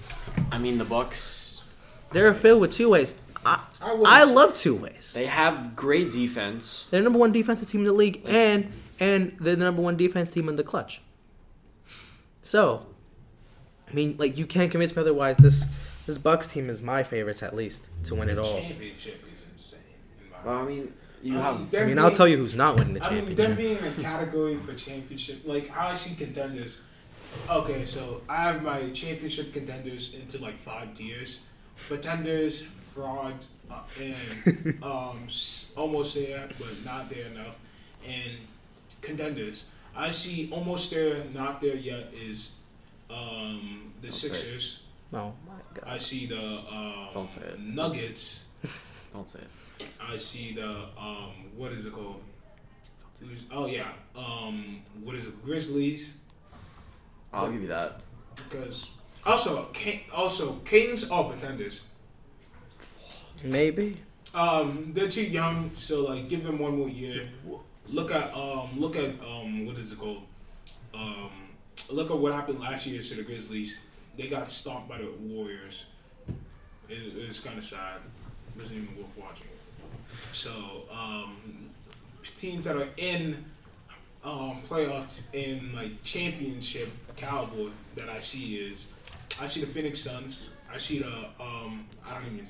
I 0.52 0.58
mean, 0.58 0.78
the 0.78 0.86
Bucks 0.86 1.64
They're 2.12 2.34
filled 2.34 2.62
with 2.62 2.72
two 2.72 2.90
ways. 2.90 3.16
I, 3.46 3.60
I 3.82 4.02
I 4.06 4.24
love 4.24 4.54
two 4.54 4.76
ways. 4.76 5.14
They 5.14 5.26
have 5.28 5.76
great 5.76 6.12
defense. 6.12 6.86
They're 6.90 7.02
the 7.02 7.04
number 7.04 7.20
one 7.20 7.32
defensive 7.32 7.68
team 7.68 7.82
in 7.82 7.86
the 7.86 7.94
league, 7.94 8.22
and 8.26 8.72
and 9.00 9.36
they're 9.40 9.56
the 9.56 9.64
number 9.64 9.82
one 9.84 9.98
defense 9.98 10.32
team 10.32 10.50
in 10.50 10.56
the 10.56 10.64
clutch. 10.64 11.02
So, 12.42 12.86
I 12.88 12.95
mean, 13.96 14.16
like 14.18 14.38
you 14.38 14.46
can't 14.46 14.70
convince 14.72 14.96
me 14.96 15.02
otherwise. 15.02 15.38
This 15.38 15.66
this 16.06 16.18
Bucks 16.18 16.48
team 16.48 16.70
is 16.70 16.82
my 16.82 17.02
favorites 17.04 17.42
at 17.42 17.56
least 17.56 17.86
to 18.06 18.16
win 18.16 18.30
it 18.30 18.38
all. 18.38 18.60
Championship 18.60 19.24
is 19.34 19.42
insane. 19.52 19.80
In 20.24 20.32
my 20.32 20.38
Well, 20.52 20.62
I 20.64 20.66
mean, 20.68 20.94
you 21.24 21.40
I 21.40 21.42
have. 21.42 21.56
I 21.62 21.64
them 21.66 21.88
mean, 21.88 22.00
I'll 22.00 22.06
being- 22.10 22.18
tell 22.18 22.28
you 22.28 22.38
who's 22.38 22.56
not 22.56 22.76
winning 22.76 22.94
the 22.94 23.00
championship. 23.00 23.26
I 23.26 23.28
mean, 23.30 23.36
them 23.38 23.56
being 23.58 23.78
in 23.78 23.86
a 23.86 24.04
category 24.04 24.58
for 24.58 24.74
championship, 24.76 25.42
like 25.46 25.68
how 25.68 25.88
I 25.90 25.96
see 25.96 26.16
contenders. 26.16 26.80
Okay, 27.50 27.84
so 27.86 28.22
I 28.30 28.44
have 28.44 28.64
my 28.64 28.90
championship 28.92 29.52
contenders 29.52 30.14
into 30.14 30.38
like 30.40 30.58
five 30.58 30.94
tiers: 30.96 31.42
pretenders, 31.88 32.62
fraud, 32.62 33.34
uh, 33.72 33.80
and 34.02 34.84
um, 34.84 35.28
almost 35.76 36.16
there 36.16 36.48
but 36.60 36.86
not 36.86 37.10
there 37.10 37.26
enough, 37.26 37.56
and 38.08 38.32
contenders. 39.02 39.66
I 39.98 40.12
see 40.12 40.50
almost 40.52 40.92
there, 40.92 41.24
not 41.34 41.62
there 41.62 41.76
yet 41.76 42.14
is 42.14 42.52
um, 43.10 43.94
the 44.02 44.12
say 44.12 44.28
it. 44.28 44.34
Sixers. 44.36 44.82
Oh 45.14 45.34
my 45.48 45.54
god! 45.74 45.84
I 45.88 45.98
see 45.98 46.26
the 46.26 46.40
um, 46.42 47.08
Don't 47.14 47.30
say 47.30 47.42
it. 47.42 47.60
Nuggets. 47.60 48.46
Don't 49.14 49.30
say 49.30 49.40
it. 49.40 49.88
I 50.02 50.18
see 50.18 50.54
the 50.56 50.68
um 50.98 51.32
what 51.56 51.72
is 51.72 51.86
it 51.86 51.94
called? 51.94 52.22
Who's- 53.22 53.46
Oh 53.52 53.66
yeah, 53.66 53.88
um 54.16 54.82
what 55.04 55.16
is 55.16 55.26
it? 55.28 55.42
Grizzlies 55.44 56.18
I'll 57.34 57.52
give 57.52 57.62
you 57.62 57.68
that. 57.68 58.02
because 58.36 58.92
also 59.26 59.70
also 60.14 60.54
Kings 60.66 61.10
are 61.10 61.26
pretenders. 61.26 61.84
Maybe. 63.44 63.98
Um, 64.34 64.92
they're 64.94 65.08
too 65.10 65.24
young, 65.24 65.72
so 65.76 66.02
like 66.02 66.28
give 66.28 66.44
them 66.44 66.60
one 66.60 66.78
more 66.78 66.90
year. 66.90 67.30
Look 67.88 68.12
at 68.12 68.34
um 68.36 68.80
look 68.80 68.96
at 68.96 69.12
um 69.22 69.66
what 69.66 69.78
is 69.78 69.92
it 69.92 70.00
called? 70.00 70.24
Um, 70.94 71.30
look 71.90 72.12
at 72.12 72.18
what 72.18 72.34
happened 72.34 72.60
last 72.60 72.86
year 72.86 73.02
to 73.02 73.16
the 73.16 73.24
Grizzlies. 73.24 73.80
They 74.18 74.28
got 74.28 74.52
stomped 74.52 74.88
by 74.88 74.98
the 75.00 75.12
Warriors. 75.22 75.86
It, 76.88 77.28
was 77.28 77.40
kind 77.40 77.58
of 77.58 77.64
sad. 77.64 77.98
It 78.56 78.62
wasn't 78.62 78.84
even 78.84 78.98
worth 78.98 79.18
watching. 79.18 79.48
So 80.32 80.52
um, 80.92 81.38
teams 82.38 82.66
that 82.66 82.76
are 82.76 82.90
in 82.98 83.44
um, 84.24 84.62
playoffs 84.70 85.22
in 85.34 85.74
like 85.76 86.02
championship 86.04 86.90
caliber 87.16 87.72
that 87.96 88.10
I 88.10 88.20
see 88.20 88.58
is 88.58 88.88
I 89.42 89.48
see 89.48 89.62
the 89.62 89.68
Phoenix 89.68 90.02
Suns. 90.02 90.50
I 90.72 90.78
see 90.78 91.00
the 91.00 91.26
um, 91.40 91.86
I 92.06 92.16
don't 92.16 92.34
even. 92.34 92.48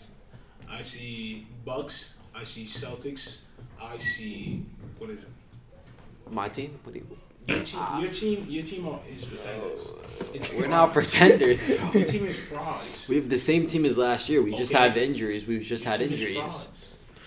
I 0.69 0.81
see 0.81 1.47
Bucks. 1.63 2.15
I 2.33 2.43
see 2.43 2.65
Celtics. 2.65 3.39
I 3.81 3.97
see 3.97 4.65
what 4.97 5.09
is 5.09 5.19
it? 5.19 5.29
My 6.31 6.49
team? 6.49 6.77
What 6.83 6.93
do 6.93 6.99
you? 6.99 7.17
Your 7.47 7.59
team. 7.59 7.79
Ah. 7.79 7.99
Your 8.01 8.11
team. 8.11 8.45
Your 8.49 8.63
team 8.63 8.87
are- 8.87 8.99
is 9.13 9.25
pretenders. 9.25 9.87
Oh. 9.89 9.99
It's 10.33 10.53
We're 10.53 10.67
not 10.67 10.93
frauds. 10.93 11.11
pretenders. 11.13 11.69
Your 11.69 12.05
team 12.05 12.25
is 12.25 12.39
frauds. 12.39 13.05
We 13.07 13.15
have 13.17 13.29
the 13.29 13.37
same 13.37 13.65
team 13.67 13.85
as 13.85 13.97
last 13.97 14.29
year. 14.29 14.41
We 14.41 14.55
just 14.55 14.73
Okay. 14.73 14.83
have 14.87 14.97
injuries. 14.97 15.45
We've 15.45 15.61
just 15.61 15.83
Your 15.83 15.91
had 15.91 15.99
team 16.01 16.11
injuries. 16.13 16.35
frauds. 16.37 16.69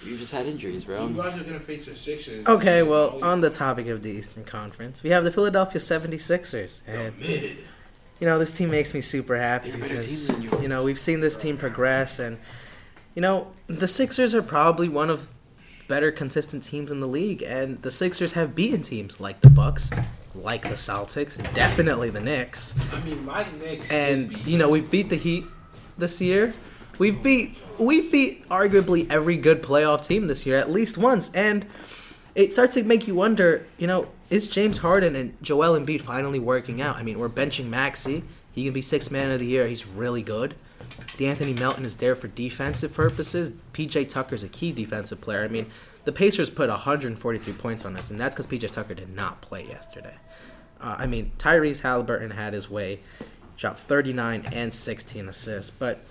We've 0.05 0.19
just 0.19 0.33
had 0.33 0.47
injuries, 0.47 0.85
bro. 0.85 1.07
You 1.09 1.15
guys 1.15 1.37
are 1.39 1.43
gonna 1.45 1.59
face 1.61 1.87
the 1.87 1.95
Sixers. 1.95 2.47
Okay, 2.47 2.83
well, 2.83 3.19
Oh, 3.21 3.27
on 3.27 3.41
the 3.41 3.51
topic 3.51 3.89
of 3.89 4.03
the 4.03 4.11
Eastern 4.11 4.45
Conference, 4.45 5.03
we 5.03 5.11
have 5.11 5.25
the 5.25 5.31
Philadelphia 5.33 5.81
76ers. 5.81 6.83
the 6.87 6.93
And, 6.93 7.15
you 7.23 8.27
know, 8.27 8.39
this 8.39 8.53
team 8.53 8.71
makes 8.71 8.95
me 8.95 9.01
super 9.01 9.37
happy 9.37 9.71
They're 9.71 9.81
because, 9.81 10.27
team 10.27 10.35
than 10.35 10.43
you. 10.43 10.63
you 10.63 10.69
know, 10.69 10.85
we've 10.85 11.01
seen 11.01 11.21
this 11.21 11.35
team 11.37 11.57
progress. 11.57 12.19
And, 12.21 12.39
you 13.15 13.23
know, 13.23 13.49
the 13.67 13.89
Sixers 13.89 14.35
are 14.35 14.43
probably 14.43 14.89
one 14.89 15.11
of 15.11 15.29
better 15.89 16.13
consistent 16.13 16.63
teams 16.63 16.93
in 16.93 17.01
the 17.01 17.09
league. 17.09 17.43
And 17.43 17.81
the 17.83 17.91
Sixers 17.91 18.33
have 18.33 18.55
beaten 18.55 18.83
teams 18.83 19.19
like 19.19 19.41
the 19.41 19.51
Bucks, 19.51 19.91
like 20.35 20.63
the 20.63 20.77
Celtics, 20.77 21.37
definitely 21.55 22.11
the 22.11 22.21
Knicks. 22.21 22.75
I 22.93 23.01
mean, 23.01 23.25
my 23.25 23.47
Knicks. 23.59 23.91
and 23.91 24.37
you 24.47 24.59
know 24.59 24.69
we 24.69 24.81
beat 24.81 25.09
the 25.09 25.17
Heat 25.17 25.45
this 25.97 26.21
year. 26.21 26.55
We've 26.99 27.21
beat 27.23 27.57
we've 27.79 28.11
beat 28.11 28.49
arguably 28.49 29.11
every 29.11 29.37
good 29.37 29.63
playoff 29.63 30.07
team 30.07 30.27
this 30.27 30.47
year 30.47 30.59
at 30.59 30.71
least 30.71 30.99
once, 30.99 31.31
and 31.33 31.67
it 32.35 32.53
starts 32.53 32.75
to 32.75 32.85
make 32.85 33.09
you 33.09 33.15
wonder. 33.15 33.67
You 33.79 33.87
know, 33.87 34.09
is 34.31 34.47
James 34.49 34.79
Harden 34.79 35.17
and 35.17 35.37
Joel 35.43 35.79
Embiid 35.79 36.01
finally 36.01 36.39
working 36.39 36.81
out? 36.81 36.97
I 36.97 37.03
mean, 37.03 37.19
we're 37.19 37.29
benching 37.29 37.67
Maxey. 37.67 38.25
He 38.53 38.65
can 38.65 38.73
be 38.73 38.83
six 38.83 39.11
man 39.11 39.31
of 39.31 39.39
the 39.39 39.47
year. 39.47 39.67
He's 39.69 39.87
really 39.87 40.23
good. 40.23 40.55
De'Anthony 41.17 41.59
Melton 41.59 41.85
is 41.85 41.97
there 41.97 42.15
for 42.15 42.29
defensive 42.29 42.95
purposes. 42.95 43.53
PJ 43.73 44.09
Tucker's 44.09 44.45
a 44.45 44.49
key 44.49 44.73
defensive 44.73 45.21
player. 45.21 45.43
I 45.43 45.49
mean, 45.49 45.71
the 46.05 46.13
Pacers 46.13 46.49
put 46.49 46.69
143 46.69 47.53
points 47.55 47.85
on 47.85 47.97
us, 47.97 48.11
and 48.11 48.19
that's 48.19 48.35
because 48.35 48.47
PJ 48.47 48.71
Tucker 48.71 48.95
did 48.95 49.15
not 49.15 49.41
play 49.41 49.67
yesterday. 49.67 50.15
Uh, 50.81 50.97
I 50.99 51.07
mean, 51.07 51.33
Tyrese 51.39 51.81
Halliburton 51.81 52.31
had 52.31 52.53
his 52.53 52.71
way, 52.71 53.01
dropped 53.57 53.81
39 53.81 54.47
and 54.53 54.73
16 54.73 55.29
assists. 55.29 55.71
But 55.71 56.05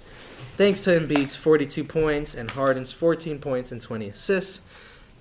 thanks 0.58 0.82
to 0.82 1.00
Embiid's 1.00 1.36
42 1.36 1.84
points 1.84 2.36
and 2.36 2.52
Harden's 2.52 2.92
14 2.92 3.40
points 3.40 3.72
and 3.72 3.82
20 3.82 4.10
assists, 4.10 4.62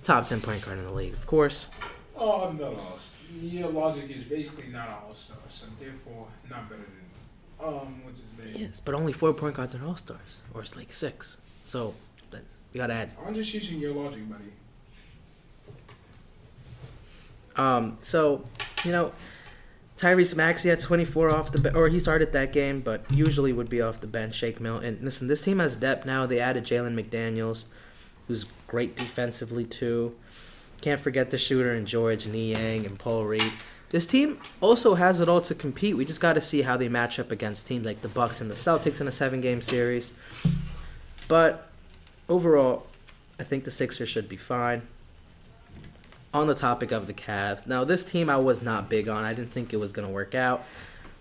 top 0.03 0.25
10 0.25 0.41
point 0.41 0.65
guard 0.65 0.79
in 0.79 0.85
the 0.85 0.93
league, 0.93 1.13
of 1.13 1.25
course. 1.25 1.69
Oh, 2.15 2.49
I'm 2.49 2.57
not. 2.57 3.01
Your 3.39 3.69
logic 3.69 4.09
is 4.09 4.23
basically 4.23 4.71
not 4.71 4.89
all 4.89 5.11
stars, 5.11 5.39
so 5.47 5.67
therefore 5.79 6.27
not 6.49 6.69
better 6.69 6.81
than 6.81 6.96
um 7.63 8.03
what's 8.03 8.21
his 8.21 8.37
name? 8.37 8.55
Yes, 8.55 8.79
but 8.79 8.95
only 8.95 9.13
four 9.13 9.33
point 9.33 9.55
guards 9.55 9.75
are 9.75 9.85
all 9.85 9.95
stars, 9.95 10.41
or 10.53 10.61
it's 10.61 10.75
like 10.75 10.91
six. 10.93 11.37
So 11.65 11.93
then 12.31 12.41
you 12.73 12.79
gotta 12.79 12.93
add. 12.93 13.11
I'm 13.25 13.33
just 13.33 13.53
using 13.53 13.79
your 13.79 13.93
logic, 13.93 14.29
buddy. 14.29 14.43
Um, 17.55 17.97
so 18.01 18.45
you 18.83 18.91
know, 18.91 19.11
Tyrese 19.97 20.35
Maxey 20.35 20.69
had 20.69 20.79
24 20.79 21.31
off 21.35 21.51
the 21.51 21.59
bench, 21.59 21.75
or 21.75 21.87
he 21.89 21.99
started 21.99 22.31
that 22.33 22.53
game, 22.53 22.81
but 22.81 23.03
usually 23.11 23.51
would 23.51 23.69
be 23.69 23.81
off 23.81 23.99
the 23.99 24.07
bench. 24.07 24.35
Shake 24.35 24.59
Milton. 24.59 24.85
And 24.85 25.01
listen, 25.01 25.27
this 25.27 25.41
team 25.41 25.59
has 25.59 25.75
depth 25.75 26.05
now. 26.05 26.25
They 26.27 26.39
added 26.39 26.65
Jalen 26.65 26.93
McDaniels, 26.93 27.65
who's 28.27 28.45
great 28.67 28.95
defensively 28.95 29.65
too. 29.65 30.15
Can't 30.81 31.01
forget 31.01 31.31
the 31.31 31.37
shooter 31.39 31.71
and 31.71 31.87
Georges 31.87 32.31
Niang 32.31 32.85
and 32.85 32.99
Paul 32.99 33.25
Reed. 33.25 33.51
This 33.89 34.05
team 34.05 34.39
also 34.61 34.95
has 34.95 35.19
it 35.19 35.29
all 35.29 35.41
to 35.41 35.55
compete. 35.55 35.95
We 35.95 36.05
just 36.05 36.19
got 36.19 36.33
to 36.33 36.41
see 36.41 36.61
how 36.61 36.75
they 36.77 36.89
match 36.89 37.19
up 37.19 37.31
against 37.31 37.67
teams 37.67 37.85
like 37.85 38.01
the 38.01 38.09
Bucks 38.09 38.41
and 38.41 38.51
the 38.51 38.55
Celtics 38.55 38.99
in 38.99 39.07
a 39.07 39.11
seven-game 39.11 39.61
series. 39.61 40.13
But 41.27 41.69
overall, 42.27 42.87
I 43.39 43.43
think 43.43 43.63
the 43.63 43.71
Sixers 43.71 44.09
should 44.09 44.27
be 44.27 44.37
fine. 44.37 44.81
On 46.33 46.45
the 46.45 46.53
topic 46.53 46.91
of 46.91 47.07
the 47.07 47.13
Cavs, 47.13 47.65
now 47.65 47.85
this 47.85 48.03
team 48.03 48.29
I 48.29 48.35
was 48.35 48.61
not 48.61 48.89
big 48.89 49.07
on. 49.07 49.23
I 49.23 49.33
didn't 49.33 49.51
think 49.51 49.73
it 49.73 49.77
was 49.77 49.93
going 49.93 50.07
to 50.07 50.13
work 50.13 50.35
out, 50.35 50.65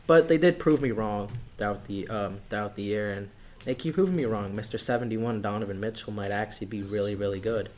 but 0.06 0.28
they 0.28 0.36
did 0.36 0.58
prove 0.58 0.82
me 0.82 0.90
wrong 0.90 1.30
throughout 1.56 1.84
the 1.84 2.08
um, 2.08 2.40
throughout 2.50 2.74
the 2.74 2.82
year, 2.82 3.12
and 3.12 3.30
they 3.64 3.74
keep 3.74 3.94
proving 3.94 4.16
me 4.16 4.24
wrong. 4.24 4.54
Mister 4.54 4.76
Seventy 4.76 5.16
One 5.16 5.40
Donovan 5.40 5.78
Mitchell 5.78 6.12
might 6.12 6.32
actually 6.32 6.66
be 6.66 6.82
really 6.82 7.14
really 7.14 7.38
good, 7.38 7.70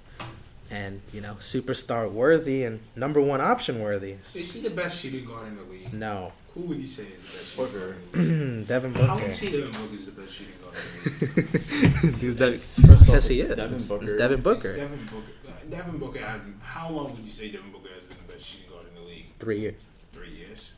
and 0.71 1.01
you 1.13 1.21
know 1.21 1.35
superstar 1.41 2.11
worthy 2.11 2.65
and 2.65 2.81
number 2.97 3.21
one 3.21 3.41
option 3.41 3.81
worthy. 3.81 4.17
Is 4.35 4.53
she 4.53 4.61
the 4.61 4.71
best 4.71 5.01
shooting 5.01 5.25
guard 5.25 5.47
in 5.49 5.57
the 5.57 5.63
league? 5.65 5.93
No, 5.93 6.33
Who 6.55 6.61
would 6.63 6.79
you 6.79 6.87
say 6.87 7.05
is 7.05 7.23
the 7.31 7.39
best 7.39 7.57
Booker. 7.57 7.97
shooting 8.15 8.55
guard 8.57 8.69
Devin 8.69 8.95
league? 8.95 9.03
How 9.05 9.15
would 9.15 9.21
Booker. 9.21 9.29
you 9.31 9.35
say 9.37 9.51
Devin 9.51 9.73
Booker 9.73 9.95
is 9.95 10.05
the 10.07 10.13
best 10.13 10.33
shooting 10.35 10.55
guard 10.63 10.75
in 10.77 11.19
the 11.19 11.43
league? 11.43 12.15
He's 12.17 12.37
Devin- 12.41 12.55
It's- 12.55 12.81
first 12.87 13.03
off, 13.03 13.09
yes, 13.09 13.27
he 13.29 13.41
is. 13.41 13.49
Devin 13.49 13.65
It's- 13.65 13.89
Booker. 13.89 14.05
It's 14.05 14.13
Devin 14.15 14.41
Booker. 14.43 14.69
It's 14.71 14.81
Devin 14.81 15.07
Booker. 15.07 15.71
Devin 15.71 15.99
Booker. 15.99 16.19
Had, 16.21 16.41
how 16.63 16.91
long 16.91 17.11
would 17.13 17.19
you 17.21 17.27
say 17.27 17.51
Devin 17.51 17.71
Booker 17.73 17.89
has 17.95 18.03
been 18.05 18.17
the 18.27 18.33
best 18.33 18.45
shooting 18.47 18.71
guard 18.71 18.87
in 18.89 18.95
the 19.03 19.09
league? 19.09 19.27
Three 19.39 19.61
years. 19.61 19.75
Three 20.13 20.31
years. 20.35 20.73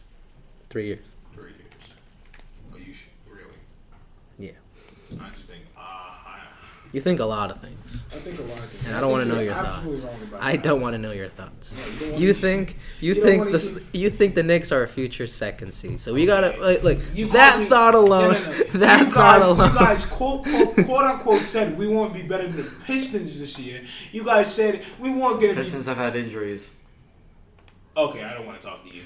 Three 0.68 0.87
years. 0.87 0.98
Three 1.35 1.53
years. 1.53 1.94
Are 2.74 2.79
you 2.79 2.92
sh- 2.92 3.07
really? 3.29 3.59
Yeah. 4.38 4.53
I 5.20 5.29
just 5.31 5.46
think. 5.48 5.62
I, 6.92 6.96
You 6.96 7.00
think 7.00 7.20
a 7.20 7.24
lot 7.24 7.50
of 7.50 7.61
things. 7.61 8.07
I 8.12 8.16
think 8.16 8.38
a 8.38 8.42
lot 8.42 8.59
of 8.59 8.70
things. 8.70 8.87
And 8.87 8.96
I 8.96 9.00
don't 9.00 9.11
wanna 9.12 9.24
know 9.26 9.40
your 9.40 9.55
thoughts. 9.55 10.07
I 10.40 10.57
don't 10.57 10.81
want 10.81 10.94
to 10.94 10.98
know 10.98 11.12
your 11.12 11.29
thoughts. 11.29 11.72
Yeah, 12.03 12.16
you 12.16 12.29
You 12.29 12.35
think 12.35 12.76
you, 13.00 13.14
You 13.14 13.22
think 13.22 13.50
the 13.50 13.61
see- 13.61 13.83
you 13.92 14.11
think 14.11 14.35
the 14.35 14.42
Knicks 14.42 14.72
are 14.72 14.83
a 14.83 14.88
future 14.88 15.26
second 15.26 15.72
seed. 15.72 16.00
So 16.00 16.12
we 16.14 16.24
oh, 16.24 16.26
gotta 16.26 16.57
like, 16.61 16.83
like 16.83 16.98
You 17.14 17.29
that 17.29 17.59
me- 17.61 17.66
thought 17.66 17.94
alone. 17.94 18.33
No, 18.35 18.40
no, 18.40 18.50
no. 18.50 18.64
That 18.85 19.00
you 19.07 19.12
thought 19.12 19.40
guys, 19.40 19.44
alone. 19.44 19.72
You 19.72 19.79
guys 19.87 20.07
quote, 20.07 20.44
quote, 20.44 20.74
quote 20.87 21.05
unquote 21.05 21.42
said 21.42 21.79
we 21.79 21.87
won't 21.88 22.12
be 22.12 22.22
better 22.22 22.48
than 22.48 22.57
the 22.57 22.70
Pistons 22.85 23.38
this 23.38 23.59
year. 23.59 23.83
You 24.12 24.24
guys 24.24 24.53
said 24.53 24.85
we 24.98 25.11
weren't 25.11 25.40
gonna 25.40 25.55
Pistons 25.55 25.87
have 25.87 25.96
had 25.96 26.16
injuries. 26.16 26.70
Okay, 27.96 28.22
I 28.22 28.35
don't 28.35 28.46
want 28.46 28.61
to 28.61 28.66
talk 28.66 28.81
to 28.85 28.90
you. 28.94 29.03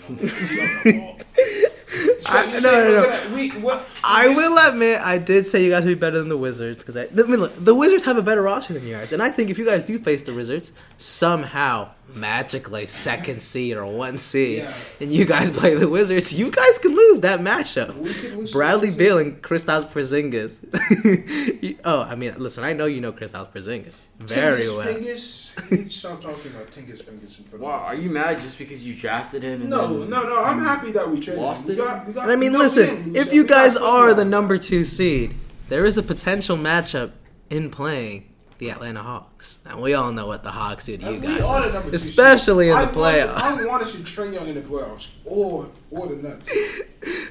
No 1.95 2.05
more. 2.05 2.07
You 2.07 2.17
have 2.27 2.53
no. 2.53 2.59
So 2.59 2.71
I- 2.71 2.83
no, 2.83 2.85
no, 2.85 3.03
no. 3.03 3.09
gonna- 3.09 3.35
we- 3.35 3.51
what- 3.51 3.89
I 4.03 4.29
this- 4.29 4.37
will 4.37 4.59
admit, 4.69 5.01
I 5.01 5.19
did 5.19 5.47
say 5.47 5.65
you 5.65 5.71
guys 5.71 5.85
would 5.85 5.91
be 5.91 5.95
better 5.95 6.19
than 6.19 6.29
the 6.29 6.37
Wizards 6.37 6.83
because 6.83 6.97
I, 6.97 7.03
I 7.05 7.27
mean, 7.27 7.41
look, 7.41 7.53
the 7.65 7.75
Wizards 7.75 8.05
have 8.05 8.17
a 8.17 8.23
better 8.23 8.43
roster 8.43 8.73
than 8.75 8.87
you 8.87 8.95
guys, 8.95 9.13
and 9.13 9.23
I 9.23 9.31
think 9.31 9.51
if 9.51 9.59
you 9.59 9.65
guys 9.65 9.83
do 9.85 9.99
face 9.99 10.23
the 10.23 10.35
Wizards, 10.35 10.73
somehow 10.99 11.89
magically 12.15 12.87
second 12.87 13.43
seed 13.43 13.77
or 13.77 13.87
one 13.87 14.17
seed, 14.19 14.59
Yeah. 14.59 14.73
and 15.01 15.11
you 15.11 15.25
guys 15.25 15.51
play 15.59 15.75
the 15.75 15.89
Wizards, 15.89 16.33
you 16.33 16.51
guys 16.51 16.79
can 16.79 16.95
lose 16.95 17.21
that 17.21 17.41
matchup. 17.41 17.99
Lose 18.37 18.53
Bradley 18.53 18.91
to- 18.91 18.97
Beal 18.97 19.19
and 19.19 19.41
Kristaps 19.43 19.91
Porzingis. 19.91 20.61
You- 21.65 21.79
oh, 21.85 22.03
I 22.03 22.15
mean, 22.15 22.35
listen, 22.37 22.63
I 22.63 22.73
know 22.75 22.85
you 22.87 23.01
know 23.01 23.13
Kristaps 23.13 23.53
Porzingis 23.53 23.95
very 24.19 24.63
Tingus 24.63 24.77
well. 24.77 24.87
Fingers. 24.87 25.53
We 25.71 25.85
stop 25.87 26.21
talking 26.21 26.51
about 26.53 26.71
Tingus 26.71 27.03
Fingers. 27.03 27.39
in 27.39 27.45
front 27.45 27.55
of 27.55 27.61
Wow, 27.61 27.71
are 27.81 27.95
you 27.95 28.11
mad 28.11 28.41
just 28.41 28.59
because 28.59 28.85
you 28.85 28.95
drafted 28.95 29.43
him? 29.43 29.63
And 29.63 29.71
No, 29.71 30.01
then- 30.01 30.11
no, 30.11 30.23
no. 30.25 30.43
I'm 30.43 30.63
happy 30.63 30.93
that 30.93 31.11
we 31.11 31.21
traded. 31.21 31.43
Lost 31.43 31.67
him. 31.69 31.77
Got, 31.85 32.15
got, 32.15 32.23
And 32.25 32.33
I 32.33 32.37
mean, 32.37 32.53
no, 32.53 32.59
we 32.61 32.65
didn't 32.69 32.87
listen, 32.89 33.13
lose 33.13 33.27
if 33.27 33.33
you 33.33 33.45
guys 33.47 33.77
are 33.77 34.15
the 34.15 34.25
number 34.25 34.59
two 34.59 34.85
seed, 34.85 35.35
there 35.69 35.85
is 35.87 35.97
a 35.99 36.03
potential 36.03 36.57
matchup 36.57 37.13
in 37.51 37.71
playing 37.71 38.29
the 38.59 38.71
Atlanta 38.71 39.03
Hawks. 39.03 39.59
And 39.65 39.81
we 39.81 39.95
all 39.95 40.13
know 40.13 40.27
what 40.27 40.43
the 40.43 40.51
Hawks 40.51 40.87
do 40.87 40.97
to 40.97 41.13
you 41.13 41.21
guys, 41.21 41.41
are 41.43 41.67
the 41.67 41.73
number 41.73 41.91
two 41.91 41.99
seed, 41.99 42.11
especially 42.11 42.69
in 42.71 42.77
I 42.77 42.85
the 42.87 42.93
playoffs. 42.93 43.37
I 43.37 43.67
want 43.67 43.83
to 43.83 43.89
see 43.89 43.99
Trae 44.03 44.33
Young 44.33 44.47
in 44.49 44.55
the 44.55 44.61
playoffs 44.63 45.11
or 45.25 45.71
or 45.91 46.07
the 46.09 46.17
Nets. 46.17 47.31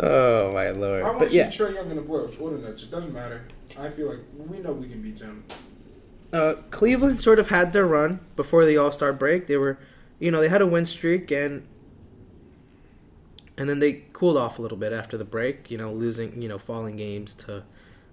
Oh 0.00 0.52
my 0.52 0.70
lord! 0.70 1.02
I 1.02 1.06
want 1.06 1.18
But 1.20 1.30
to 1.30 1.34
yeah, 1.34 1.48
see 1.48 1.64
Trae 1.64 1.74
Young 1.74 1.90
in 1.90 1.96
the 1.96 2.02
playoffs 2.02 2.40
or 2.40 2.50
the 2.50 2.58
Nets. 2.58 2.82
It 2.84 2.90
doesn't 2.90 3.12
matter. 3.12 3.44
I 3.78 3.88
feel 3.88 4.08
like 4.10 4.18
we 4.36 4.58
know 4.60 4.72
we 4.72 4.88
can 4.88 5.00
beat 5.02 5.18
them. 5.18 5.42
uh, 6.32 6.54
Cleveland 6.70 7.20
sort 7.20 7.38
of 7.38 7.48
had 7.48 7.72
their 7.72 7.86
run 7.86 8.20
before 8.36 8.64
the 8.64 8.76
All 8.76 8.92
Star 8.92 9.12
break. 9.12 9.46
They 9.46 9.56
were, 9.56 9.78
you 10.20 10.30
know, 10.30 10.40
they 10.40 10.48
had 10.50 10.60
a 10.62 10.66
win 10.66 10.84
streak 10.84 11.30
and 11.32 11.66
and 13.58 13.68
then 13.68 13.80
they 13.80 14.04
cooled 14.12 14.36
off 14.36 14.58
a 14.58 14.62
little 14.62 14.78
bit 14.78 14.92
after 14.92 15.18
the 15.18 15.24
break. 15.24 15.70
You 15.70 15.76
know, 15.76 15.92
losing, 15.92 16.40
you 16.40 16.48
know, 16.48 16.58
falling 16.58 16.96
games 16.96 17.34
to 17.34 17.64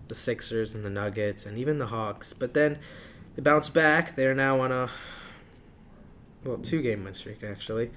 the 0.08 0.15
Sixers 0.15 0.73
and 0.73 0.84
the 0.84 0.89
Nuggets 0.89 1.45
and 1.45 1.58
even 1.58 1.77
the 1.77 1.86
Hawks. 1.86 2.34
But 2.34 2.55
then 2.55 2.79
they 3.36 3.43
bounced 3.43 3.73
back. 3.73 4.15
They're 4.15 4.34
now 4.34 4.60
on 4.60 4.71
a 4.71 4.89
well 6.43 6.58
two 6.58 6.81
game 6.81 7.03
win 7.03 7.13
streak 7.13 7.43
actually, 7.43 7.91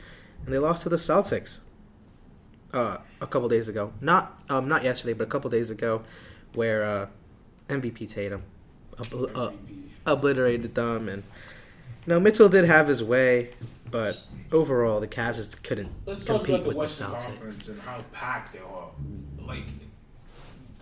and 0.44 0.54
they 0.54 0.58
lost 0.58 0.82
to 0.84 0.90
the 0.90 0.96
Celtics. 0.96 1.60
Uh, 2.70 2.98
a 3.22 3.26
couple 3.26 3.48
days 3.48 3.66
ago, 3.66 3.94
not 4.02 4.42
um, 4.50 4.68
not 4.68 4.84
yesterday, 4.84 5.14
but 5.14 5.26
a 5.26 5.30
couple 5.30 5.48
days 5.48 5.70
ago, 5.70 6.02
where 6.52 6.84
uh, 6.84 7.06
MVP 7.68 8.10
Tatum 8.10 8.42
obl- 8.98 9.34
uh, 9.34 9.52
obliterated 10.04 10.74
them, 10.74 11.08
and 11.08 11.22
you 12.08 12.14
know 12.14 12.20
Mitchell 12.20 12.48
did 12.48 12.64
have 12.64 12.88
his 12.88 13.02
way, 13.04 13.50
but 13.90 14.18
overall 14.50 14.98
the 14.98 15.06
Cavs 15.06 15.34
just 15.36 15.62
couldn't 15.62 15.92
Let's 16.06 16.24
talk 16.24 16.36
compete 16.44 16.54
about 16.54 16.62
the 16.62 16.68
with 16.68 16.74
the 16.74 16.78
Western 16.78 17.06
Celtics. 17.10 17.24
Conference 17.26 17.68
and 17.68 17.80
how 17.82 18.02
packed 18.12 18.54
they 18.54 18.60
are. 18.60 18.88
Like, 19.38 19.64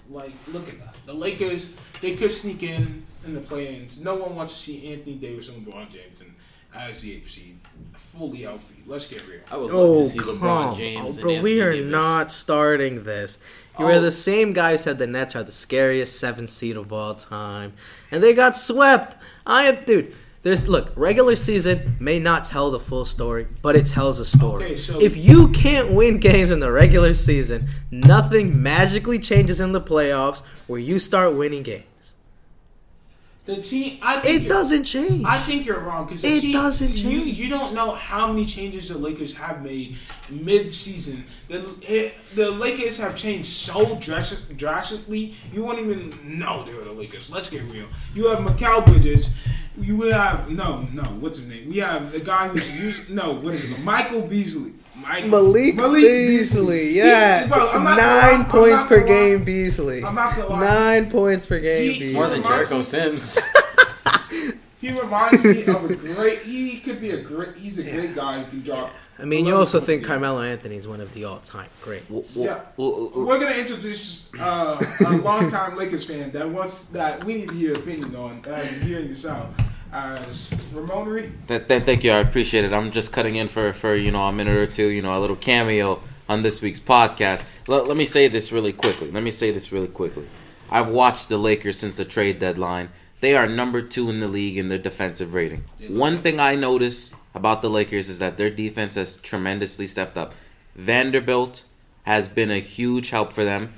like 0.08 0.30
look 0.52 0.68
at 0.68 0.78
that. 0.78 0.94
The 1.04 1.14
Lakers 1.14 1.70
they 2.00 2.14
could 2.14 2.30
sneak 2.30 2.62
in 2.62 3.02
in 3.24 3.34
the 3.34 3.40
play-ins. 3.40 3.98
No 3.98 4.14
one 4.14 4.36
wants 4.36 4.52
to 4.52 4.58
see 4.60 4.92
Anthony 4.92 5.16
Davis 5.16 5.48
and 5.48 5.66
LeBron 5.66 5.90
James 5.90 6.20
and 6.20 6.32
as 6.72 7.00
the 7.00 7.16
eighth 7.16 7.30
seed, 7.30 7.58
fully 7.94 8.42
healthy. 8.42 8.82
Let's 8.86 9.08
get 9.08 9.26
real. 9.26 9.40
I 9.50 9.56
would 9.56 9.72
love 9.72 9.74
Oh, 9.96 10.02
to 10.02 10.08
see 10.08 10.20
oh, 10.20 10.22
come 10.24 10.38
LeBron 10.38 10.76
James. 10.76 11.18
oh, 11.18 11.22
bro, 11.22 11.30
and 11.32 11.42
we 11.42 11.60
are 11.60 11.72
Davis. 11.72 11.90
not 11.90 12.30
starting 12.30 13.02
this. 13.02 13.38
You 13.80 13.86
Oh. 13.86 13.88
were 13.88 13.98
the 13.98 14.12
same 14.12 14.52
guy 14.52 14.72
who 14.72 14.78
said 14.78 14.98
the 14.98 15.08
Nets 15.08 15.34
are 15.34 15.42
the 15.42 15.50
scariest 15.52 16.20
seven 16.20 16.46
seed 16.46 16.76
of 16.76 16.92
all 16.92 17.14
time, 17.14 17.72
and 18.12 18.22
they 18.22 18.32
got 18.32 18.56
swept. 18.56 19.16
I 19.44 19.64
am, 19.64 19.82
dude. 19.84 20.14
There's 20.46 20.68
look, 20.68 20.92
regular 20.94 21.34
season 21.34 21.96
may 21.98 22.20
not 22.20 22.44
tell 22.44 22.70
the 22.70 22.78
full 22.78 23.04
story, 23.04 23.48
but 23.62 23.74
it 23.74 23.84
tells 23.84 24.20
a 24.20 24.24
story. 24.24 24.64
Okay, 24.66 24.76
so- 24.76 25.00
if 25.00 25.16
you 25.16 25.48
can't 25.48 25.90
win 25.90 26.18
games 26.18 26.52
in 26.52 26.60
the 26.60 26.70
regular 26.70 27.14
season, 27.14 27.68
nothing 27.90 28.62
magically 28.62 29.18
changes 29.18 29.58
in 29.58 29.72
the 29.72 29.80
playoffs 29.80 30.42
where 30.68 30.78
you 30.78 31.00
start 31.00 31.34
winning 31.34 31.64
games. 31.64 31.82
The 33.46 33.62
team, 33.62 33.98
I 34.02 34.18
think 34.18 34.42
It 34.44 34.48
doesn't 34.48 34.84
change. 34.84 35.24
I 35.24 35.38
think 35.38 35.66
you're 35.66 35.78
wrong 35.78 36.04
because 36.04 36.22
It 36.24 36.40
team, 36.40 36.52
doesn't 36.52 36.94
change. 36.94 37.38
you 37.38 37.48
don't 37.48 37.74
know 37.74 37.92
how 37.94 38.26
many 38.26 38.44
changes 38.44 38.88
the 38.88 38.98
Lakers 38.98 39.34
have 39.34 39.62
made 39.62 39.96
mid-season. 40.28 41.24
The 41.48 42.12
the 42.34 42.50
Lakers 42.50 42.98
have 42.98 43.14
changed 43.16 43.46
so 43.46 43.96
drastic, 44.00 44.56
drastically. 44.56 45.34
You 45.52 45.62
won't 45.64 45.78
even 45.78 46.38
know 46.38 46.64
they 46.64 46.74
were 46.74 46.82
the 46.84 46.92
Lakers. 46.92 47.30
Let's 47.30 47.48
get 47.48 47.62
real. 47.64 47.86
You 48.14 48.26
have 48.28 48.40
Mikal 48.40 48.84
Bridges. 48.84 49.30
You 49.78 50.02
have 50.10 50.50
no, 50.50 50.88
no. 50.92 51.02
What's 51.20 51.36
his 51.38 51.46
name? 51.46 51.68
We 51.68 51.76
have 51.78 52.10
the 52.10 52.20
guy 52.20 52.48
who's 52.48 52.82
used. 52.84 53.10
No, 53.10 53.34
what 53.34 53.54
is 53.54 53.70
it? 53.70 53.78
Michael 53.84 54.22
Beasley. 54.22 54.72
Mike, 55.08 55.26
Malik, 55.26 55.76
Beasley, 55.76 56.90
yeah, 56.96 57.38
He's- 57.44 57.48
bro, 57.48 57.58
I'm 57.58 57.84
not 57.84 57.96
gonna 57.96 58.06
lie- 58.06 58.20
nine 58.30 58.40
I'm 58.40 58.46
points 58.46 58.80
not 58.82 58.88
per 58.88 59.00
lie. 59.00 59.06
game, 59.06 59.44
Beasley. 59.44 60.04
I'm 60.04 60.14
not 60.14 60.36
gonna 60.36 60.48
lie. 60.48 60.60
Nine 60.60 61.10
points 61.10 61.46
per 61.46 61.58
game, 61.60 61.82
He- 61.92 61.98
Beasley. 61.98 62.14
More 62.14 62.28
than 62.28 62.42
reminds 62.42 62.68
Jericho 62.68 62.78
me- 62.78 62.82
Sims. 62.84 63.38
He 64.78 64.90
reminds 64.92 65.42
me 65.42 65.64
of 65.66 65.90
a 65.90 65.94
great. 65.96 66.40
He 66.40 66.78
could 66.78 67.00
be 67.00 67.10
a 67.10 67.20
great. 67.20 67.56
He's 67.56 67.78
a 67.78 67.82
great 67.82 68.14
guy 68.14 68.42
who 68.42 68.50
can 68.50 68.60
drop. 68.62 68.92
I 69.18 69.24
mean, 69.24 69.44
you 69.46 69.56
also 69.56 69.80
think 69.80 70.02
game. 70.02 70.08
Carmelo 70.08 70.42
Anthony 70.42 70.76
is 70.76 70.86
one 70.86 71.00
of 71.00 71.12
the 71.14 71.24
all-time 71.24 71.66
greats. 71.82 72.36
Yeah. 72.36 72.60
We're 72.76 73.40
gonna 73.40 73.56
introduce 73.56 74.28
uh, 74.38 74.78
a 75.06 75.16
longtime 75.16 75.76
Lakers 75.76 76.04
fan 76.04 76.30
that 76.32 76.48
wants 76.48 76.84
that 76.88 77.24
we 77.24 77.34
need 77.34 77.48
to 77.48 77.54
hear 77.54 77.70
your 77.70 77.78
opinion 77.78 78.14
on. 78.14 78.44
Uh, 78.46 78.60
hearing 78.84 79.08
this 79.08 79.26
out 79.26 79.50
as 79.96 80.50
Ramonery. 80.74 81.32
Th- 81.48 81.66
th- 81.66 81.82
thank 81.84 82.04
you. 82.04 82.12
I 82.12 82.18
appreciate 82.18 82.64
it. 82.64 82.72
I'm 82.72 82.90
just 82.90 83.12
cutting 83.12 83.36
in 83.36 83.48
for, 83.48 83.72
for 83.72 83.94
you 83.96 84.10
know 84.10 84.24
a 84.26 84.32
minute 84.32 84.56
or 84.56 84.66
two. 84.66 84.88
You 84.88 85.02
know, 85.02 85.18
a 85.18 85.20
little 85.20 85.36
cameo 85.36 86.02
on 86.28 86.42
this 86.42 86.60
week's 86.60 86.80
podcast. 86.80 87.46
Let, 87.66 87.86
let 87.86 87.96
me 87.96 88.04
say 88.04 88.28
this 88.28 88.52
really 88.52 88.72
quickly. 88.72 89.10
Let 89.10 89.22
me 89.22 89.30
say 89.30 89.50
this 89.50 89.72
really 89.72 89.88
quickly. 89.88 90.28
I've 90.70 90.88
watched 90.88 91.28
the 91.28 91.38
Lakers 91.38 91.78
since 91.78 91.96
the 91.96 92.04
trade 92.04 92.38
deadline. 92.38 92.90
They 93.20 93.34
are 93.34 93.46
number 93.46 93.80
two 93.80 94.10
in 94.10 94.20
the 94.20 94.28
league 94.28 94.58
in 94.58 94.68
their 94.68 94.78
defensive 94.78 95.32
rating. 95.32 95.64
One 95.88 96.18
thing 96.18 96.38
I 96.38 96.54
notice 96.54 97.14
about 97.34 97.62
the 97.62 97.70
Lakers 97.70 98.08
is 98.10 98.18
that 98.18 98.36
their 98.36 98.50
defense 98.50 98.96
has 98.96 99.16
tremendously 99.16 99.86
stepped 99.86 100.18
up. 100.18 100.34
Vanderbilt 100.74 101.64
has 102.02 102.28
been 102.28 102.50
a 102.50 102.58
huge 102.58 103.10
help 103.10 103.32
for 103.32 103.44
them. 103.44 103.72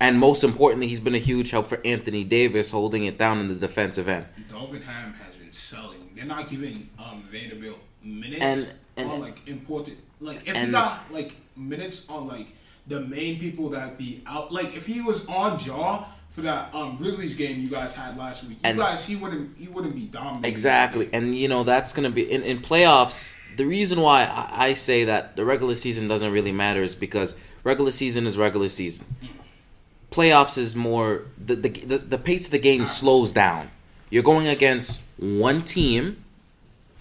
And 0.00 0.18
most 0.18 0.44
importantly, 0.44 0.88
he's 0.88 1.00
been 1.00 1.14
a 1.14 1.18
huge 1.18 1.50
help 1.50 1.68
for 1.68 1.80
Anthony 1.84 2.24
Davis 2.24 2.70
holding 2.70 3.04
it 3.04 3.18
down 3.18 3.38
in 3.38 3.48
the 3.48 3.54
defensive 3.54 4.08
end. 4.08 4.26
Darvin 4.48 4.82
Ham 4.84 5.14
selling. 5.68 6.10
They're 6.16 6.24
not 6.24 6.48
giving 6.48 6.88
um, 6.98 7.22
Vanderbilt 7.30 7.78
minutes 8.02 8.42
And- 8.42 8.68
and- 8.96 9.10
on 9.10 9.20
like 9.20 9.46
important. 9.46 9.98
Like 10.20 10.48
if 10.48 10.56
he 10.56 10.70
got 10.70 11.12
like 11.12 11.34
minutes 11.56 12.08
on 12.08 12.26
like 12.26 12.46
the 12.86 13.00
main 13.00 13.38
people 13.38 13.68
that 13.70 13.98
be 13.98 14.22
out. 14.26 14.50
Like 14.50 14.74
if 14.76 14.86
he 14.86 15.00
was 15.00 15.26
on 15.28 15.60
Ja 15.64 16.04
for 16.30 16.42
that 16.42 16.74
um, 16.74 16.96
Grizzlies 16.96 17.34
game 17.34 17.60
you 17.60 17.68
guys 17.68 17.94
had 17.94 18.16
last 18.16 18.42
week, 18.44 18.52
you 18.62 18.70
And- 18.70 18.78
guys 18.78 19.04
he 19.04 19.14
wouldn't 19.16 19.56
he 19.58 19.68
wouldn't 19.68 19.94
be 19.94 20.06
dominating. 20.06 20.50
Exactly, 20.50 21.08
and 21.12 21.34
you 21.36 21.48
know 21.48 21.62
that's 21.64 21.92
gonna 21.92 22.10
be 22.10 22.22
in, 22.30 22.42
in 22.42 22.58
playoffs. 22.58 23.36
The 23.56 23.64
reason 23.66 24.00
why 24.00 24.22
I, 24.24 24.68
I 24.68 24.72
say 24.74 25.04
that 25.04 25.36
the 25.36 25.44
regular 25.44 25.74
season 25.74 26.08
doesn't 26.08 26.32
really 26.32 26.52
matter 26.52 26.82
is 26.82 26.94
because 26.94 27.36
regular 27.64 27.90
season 27.92 28.26
is 28.26 28.36
regular 28.38 28.68
season. 28.68 29.04
Playoffs 30.10 30.56
is 30.58 30.74
more 30.74 31.22
the 31.36 31.54
the, 31.54 31.68
the, 31.68 31.98
the 31.98 32.18
pace 32.18 32.46
of 32.46 32.52
the 32.52 32.58
game 32.58 32.86
slows 32.86 33.32
down. 33.32 33.70
You're 34.10 34.22
going 34.22 34.46
against 34.46 35.02
one 35.18 35.62
team 35.62 36.24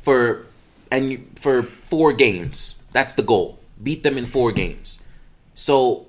for 0.02 0.46
and 0.92 1.12
you, 1.12 1.28
for 1.36 1.64
four 1.64 2.14
games. 2.14 2.84
That's 2.92 3.14
the 3.14 3.24
goal. 3.24 3.60
Beat 3.82 4.04
them 4.04 4.18
in 4.18 4.26
four 4.26 4.52
games. 4.52 5.06
So 5.54 6.08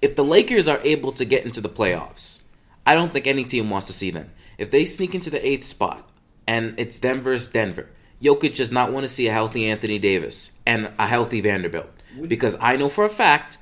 if 0.00 0.16
the 0.16 0.24
Lakers 0.24 0.68
are 0.68 0.80
able 0.84 1.12
to 1.12 1.24
get 1.24 1.44
into 1.44 1.60
the 1.60 1.68
playoffs, 1.68 2.42
I 2.86 2.94
don't 2.94 3.12
think 3.12 3.26
any 3.26 3.44
team 3.44 3.70
wants 3.70 3.86
to 3.88 3.92
see 3.92 4.10
them. 4.10 4.30
If 4.58 4.70
they 4.70 4.84
sneak 4.84 5.14
into 5.14 5.30
the 5.30 5.46
eighth 5.46 5.64
spot 5.64 6.08
and 6.46 6.78
it's 6.78 6.98
them 6.98 7.20
versus 7.20 7.50
Denver, 7.50 7.88
Jokic 8.22 8.56
does 8.56 8.72
not 8.72 8.92
want 8.92 9.04
to 9.04 9.08
see 9.08 9.26
a 9.28 9.32
healthy 9.32 9.66
Anthony 9.66 9.98
Davis 9.98 10.58
and 10.66 10.92
a 10.98 11.06
healthy 11.06 11.40
Vanderbilt. 11.40 11.90
Because 12.26 12.58
I 12.60 12.76
know 12.76 12.88
for 12.88 13.04
a 13.04 13.10
fact 13.10 13.58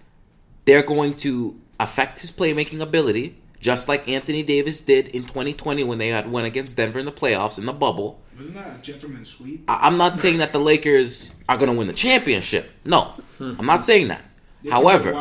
they're 0.64 0.82
going 0.82 1.14
to 1.16 1.60
affect 1.78 2.20
his 2.20 2.30
playmaking 2.30 2.80
ability, 2.80 3.36
just 3.60 3.88
like 3.88 4.08
Anthony 4.08 4.42
Davis 4.42 4.80
did 4.80 5.08
in 5.08 5.22
2020 5.24 5.84
when 5.84 5.98
they 5.98 6.08
had 6.08 6.30
went 6.30 6.46
against 6.46 6.76
Denver 6.76 6.98
in 6.98 7.06
the 7.06 7.12
playoffs 7.12 7.58
in 7.58 7.66
the 7.66 7.72
bubble. 7.72 8.20
Wasn't 8.36 8.54
that 8.54 8.78
a 8.78 8.82
gentleman's 8.82 9.30
sweep? 9.30 9.64
I- 9.68 9.86
I'm 9.86 9.96
not 9.96 10.16
saying 10.18 10.38
that 10.38 10.52
the 10.52 10.60
Lakers 10.60 11.34
are 11.48 11.56
going 11.56 11.70
to 11.72 11.76
win 11.76 11.86
the 11.88 11.92
championship. 11.92 12.70
No, 12.84 13.12
I'm 13.40 13.66
not 13.66 13.82
saying 13.84 14.08
that. 14.08 14.22
They 14.62 14.70
However, 14.70 15.12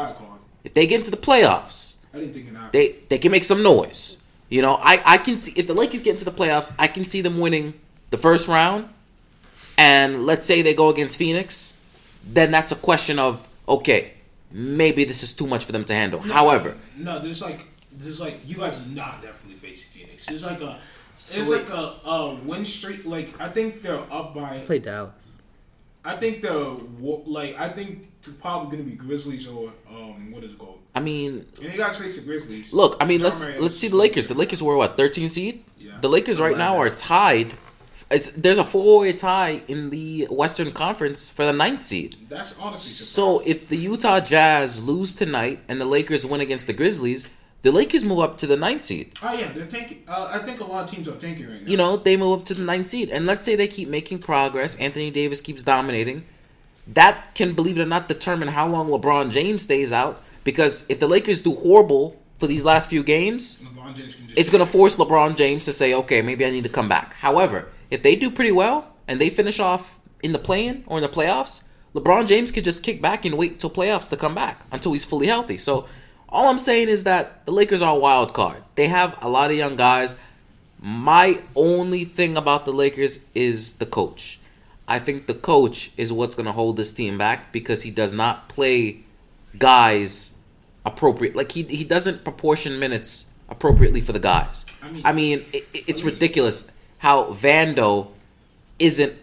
if 0.64 0.74
they 0.74 0.86
get 0.88 1.00
into 1.00 1.12
the 1.12 1.18
playoffs, 1.18 1.96
I 2.14 2.20
didn't 2.20 2.34
think 2.34 2.72
they 2.72 2.96
they 3.10 3.18
can 3.18 3.32
make 3.32 3.44
some 3.44 3.62
noise. 3.64 4.18
You 4.50 4.62
know, 4.62 4.76
I 4.76 5.02
I 5.06 5.18
can 5.18 5.36
see 5.38 5.54
if 5.56 5.68
the 5.68 5.74
Lakers 5.74 6.02
get 6.04 6.12
into 6.14 6.26
the 6.26 6.32
playoffs, 6.32 6.74
I 6.80 6.88
can 6.88 7.06
see 7.06 7.22
them 7.22 7.40
winning 7.40 7.74
the 8.12 8.18
first 8.18 8.48
round, 8.48 8.90
and 9.78 10.26
let's 10.26 10.46
say 10.46 10.62
they 10.62 10.74
go 10.74 10.90
against 10.90 11.18
Phoenix, 11.18 11.76
then 12.24 12.52
that's 12.52 12.72
a 12.72 12.76
question 12.76 13.20
of 13.20 13.48
okay, 13.68 14.14
maybe 14.52 15.04
this 15.04 15.24
is 15.24 15.34
too 15.34 15.46
much 15.48 15.66
for 15.66 15.72
them 15.72 15.84
to 15.86 15.94
handle. 15.94 16.20
However, 16.22 16.76
no, 16.96 17.20
there's 17.20 17.42
like 17.42 17.66
there's 17.98 18.20
like 18.20 18.40
you 18.46 18.58
guys 18.58 18.80
are 18.80 18.86
not 18.88 19.22
definitely 19.22 19.58
facing 19.58 19.90
Phoenix. 19.92 20.26
There's 20.26 20.46
like 20.46 20.62
a 20.62 20.80
it's 21.18 21.50
wait. 21.50 21.68
like 21.68 21.70
a, 21.70 22.10
a 22.10 22.36
win 22.46 22.66
streak. 22.66 23.06
Like 23.06 23.40
I 23.40 23.50
think 23.50 23.82
they're 23.82 24.00
up 24.12 24.34
by. 24.34 24.60
Play 24.60 24.80
Dallas. 24.80 25.32
I 26.06 26.16
think 26.16 26.42
the 26.42 26.80
wa- 27.00 27.22
like 27.26 27.60
I 27.60 27.70
think 27.70 28.08
it's 28.20 28.30
probably 28.40 28.78
gonna 28.78 28.90
be 28.90 28.96
Grizzlies 28.96 29.48
or 29.48 29.74
um 29.90 30.32
what 30.32 30.44
is 30.44 30.54
it 30.54 30.60
called? 30.60 30.80
I 30.96 31.00
mean, 31.00 31.46
And 31.62 31.72
you 31.72 31.78
guys 31.78 31.98
face 31.98 32.18
the 32.18 32.26
Grizzlies. 32.26 32.74
look, 32.74 32.98
I 33.00 33.06
mean, 33.06 33.22
let's 33.22 33.38
Sorry, 33.38 33.60
let's 33.60 33.78
see 33.78 33.88
the 33.88 33.98
Lakers. 33.98 34.30
The 34.30 34.34
Lakers 34.34 34.64
were 34.64 34.78
what 34.78 34.98
13 34.98 35.30
seed. 35.30 35.64
Yeah. 35.78 36.00
The 36.02 36.10
Lakers 36.10 36.40
right 36.40 36.58
now 36.58 36.78
are 36.78 36.90
tied 36.90 37.54
it's, 38.10 38.32
there's 38.32 38.58
a 38.58 38.64
four-way 38.64 39.14
tie 39.14 39.64
in 39.68 39.90
the 39.90 40.26
Western 40.30 40.72
Conference 40.72 41.30
for 41.30 41.46
the 41.46 41.52
ninth 41.52 41.84
seed. 41.84 42.16
That's 42.30 42.58
honestly 42.58 42.90
So 42.90 43.40
if 43.40 43.68
the 43.68 43.76
Utah 43.76 44.22
Jazz 44.22 44.82
lose 44.82 45.14
tonight 45.14 45.60
and 45.68 45.80
the 45.82 45.86
Lakers 45.86 46.26
win 46.26 46.40
against 46.40 46.68
the 46.68 46.74
Grizzlies, 46.74 47.30
the 47.68 47.74
Lakers 47.74 48.06
move 48.06 48.20
up 48.20 48.38
to 48.38 48.48
the 48.48 48.56
ninth 48.56 48.80
seed. 48.82 49.12
Oh 49.22 49.38
yeah, 49.38 49.52
they're 49.52 49.66
tanking. 49.66 50.02
Uh, 50.08 50.32
I 50.32 50.40
think 50.46 50.62
a 50.62 50.64
lot 50.64 50.86
of 50.86 50.90
teams 50.90 51.06
are 51.06 51.18
tanking 51.18 51.50
right 51.50 51.62
now. 51.62 51.68
You 51.68 51.76
know, 51.76 51.98
they 51.98 52.16
move 52.16 52.40
up 52.40 52.46
to 52.46 52.54
the 52.54 52.64
ninth 52.64 52.88
seed. 52.88 53.10
And 53.10 53.26
let's 53.26 53.44
say 53.44 53.58
they 53.58 53.68
keep 53.68 53.90
making 53.90 54.20
progress. 54.20 54.78
Anthony 54.78 55.12
Davis 55.12 55.42
keeps 55.42 55.64
dominating. 55.64 56.24
That 56.88 57.36
can, 57.36 57.52
believe 57.52 57.78
it 57.78 57.82
or 57.82 57.86
not, 57.86 58.08
determine 58.08 58.48
how 58.48 58.70
long 58.70 58.88
LeBron 58.88 59.32
James 59.32 59.64
stays 59.64 59.92
out. 59.92 60.24
Because 60.46 60.90
if 60.90 61.02
the 61.02 61.10
Lakers 61.10 61.42
do 61.42 61.56
horrible 61.56 62.18
for 62.40 62.48
these 62.48 62.64
last 62.64 62.90
few 62.90 63.04
games, 63.04 63.58
LeBron 63.58 63.94
James 63.94 64.16
can 64.16 64.28
just 64.28 64.40
it's 64.40 64.50
going 64.50 64.66
to 64.66 64.72
force 64.72 64.96
LeBron 64.96 65.36
James 65.36 65.66
to 65.66 65.74
say, 65.74 65.94
okay, 65.94 66.22
maybe 66.22 66.46
I 66.46 66.50
need 66.52 66.64
to 66.64 66.70
come 66.70 66.88
back. 66.88 67.16
However, 67.16 67.68
if 67.92 68.02
they 68.02 68.16
do 68.16 68.32
pretty 68.32 68.54
well 68.54 68.94
and 69.10 69.20
they 69.20 69.30
finish 69.30 69.60
off 69.60 70.00
in 70.24 70.32
the 70.32 70.40
play-in 70.40 70.86
or 70.88 71.00
in 71.00 71.02
the 71.02 71.10
playoffs, 71.10 71.66
LeBron 71.94 72.28
James 72.28 72.54
could 72.54 72.64
just 72.64 72.82
kick 72.82 73.02
back 73.02 73.26
and 73.26 73.38
wait 73.38 73.60
till 73.60 73.70
playoffs 73.70 74.10
to 74.12 74.16
come 74.16 74.34
back 74.34 74.66
until 74.72 74.94
he's 74.94 75.04
fully 75.04 75.28
healthy. 75.28 75.58
So 75.58 75.86
all 76.30 76.48
I'm 76.48 76.60
saying 76.60 76.90
is 76.90 77.04
that 77.06 77.46
the 77.46 77.52
Lakers 77.52 77.82
are 77.82 77.96
a 77.96 78.00
wild 78.00 78.34
card. 78.34 78.64
They 78.76 78.88
have 78.88 79.18
a 79.22 79.30
lot 79.30 79.50
of 79.52 79.58
young 79.58 79.76
guys. 79.76 80.20
My 80.80 81.40
only 81.56 82.06
thing 82.06 82.38
about 82.38 82.66
the 82.66 82.72
Lakers 82.74 83.20
is 83.34 83.76
the 83.76 83.86
coach. 83.86 84.40
I 84.88 85.00
think 85.00 85.28
the 85.28 85.34
coach 85.34 85.92
is 85.98 86.14
what's 86.14 86.36
going 86.36 86.46
to 86.46 86.52
hold 86.52 86.78
this 86.78 86.94
team 86.94 87.18
back 87.18 87.52
because 87.52 87.84
he 87.84 87.92
does 87.92 88.14
not 88.14 88.48
play 88.50 89.00
guys 89.58 90.38
appropriate. 90.86 91.36
Like 91.36 91.52
he 91.52 91.64
he 91.64 91.84
doesn't 91.84 92.24
proportion 92.24 92.80
minutes 92.80 93.32
appropriately 93.50 94.02
for 94.02 94.14
the 94.14 94.20
guys. 94.20 94.66
I 94.82 94.90
mean- 94.92 95.02
I 95.06 95.12
mean, 95.14 95.46
it, 95.54 95.66
it's 95.74 96.04
ridiculous 96.04 96.72
how 97.00 97.26
Vando 97.34 98.10
isn't 98.80 99.14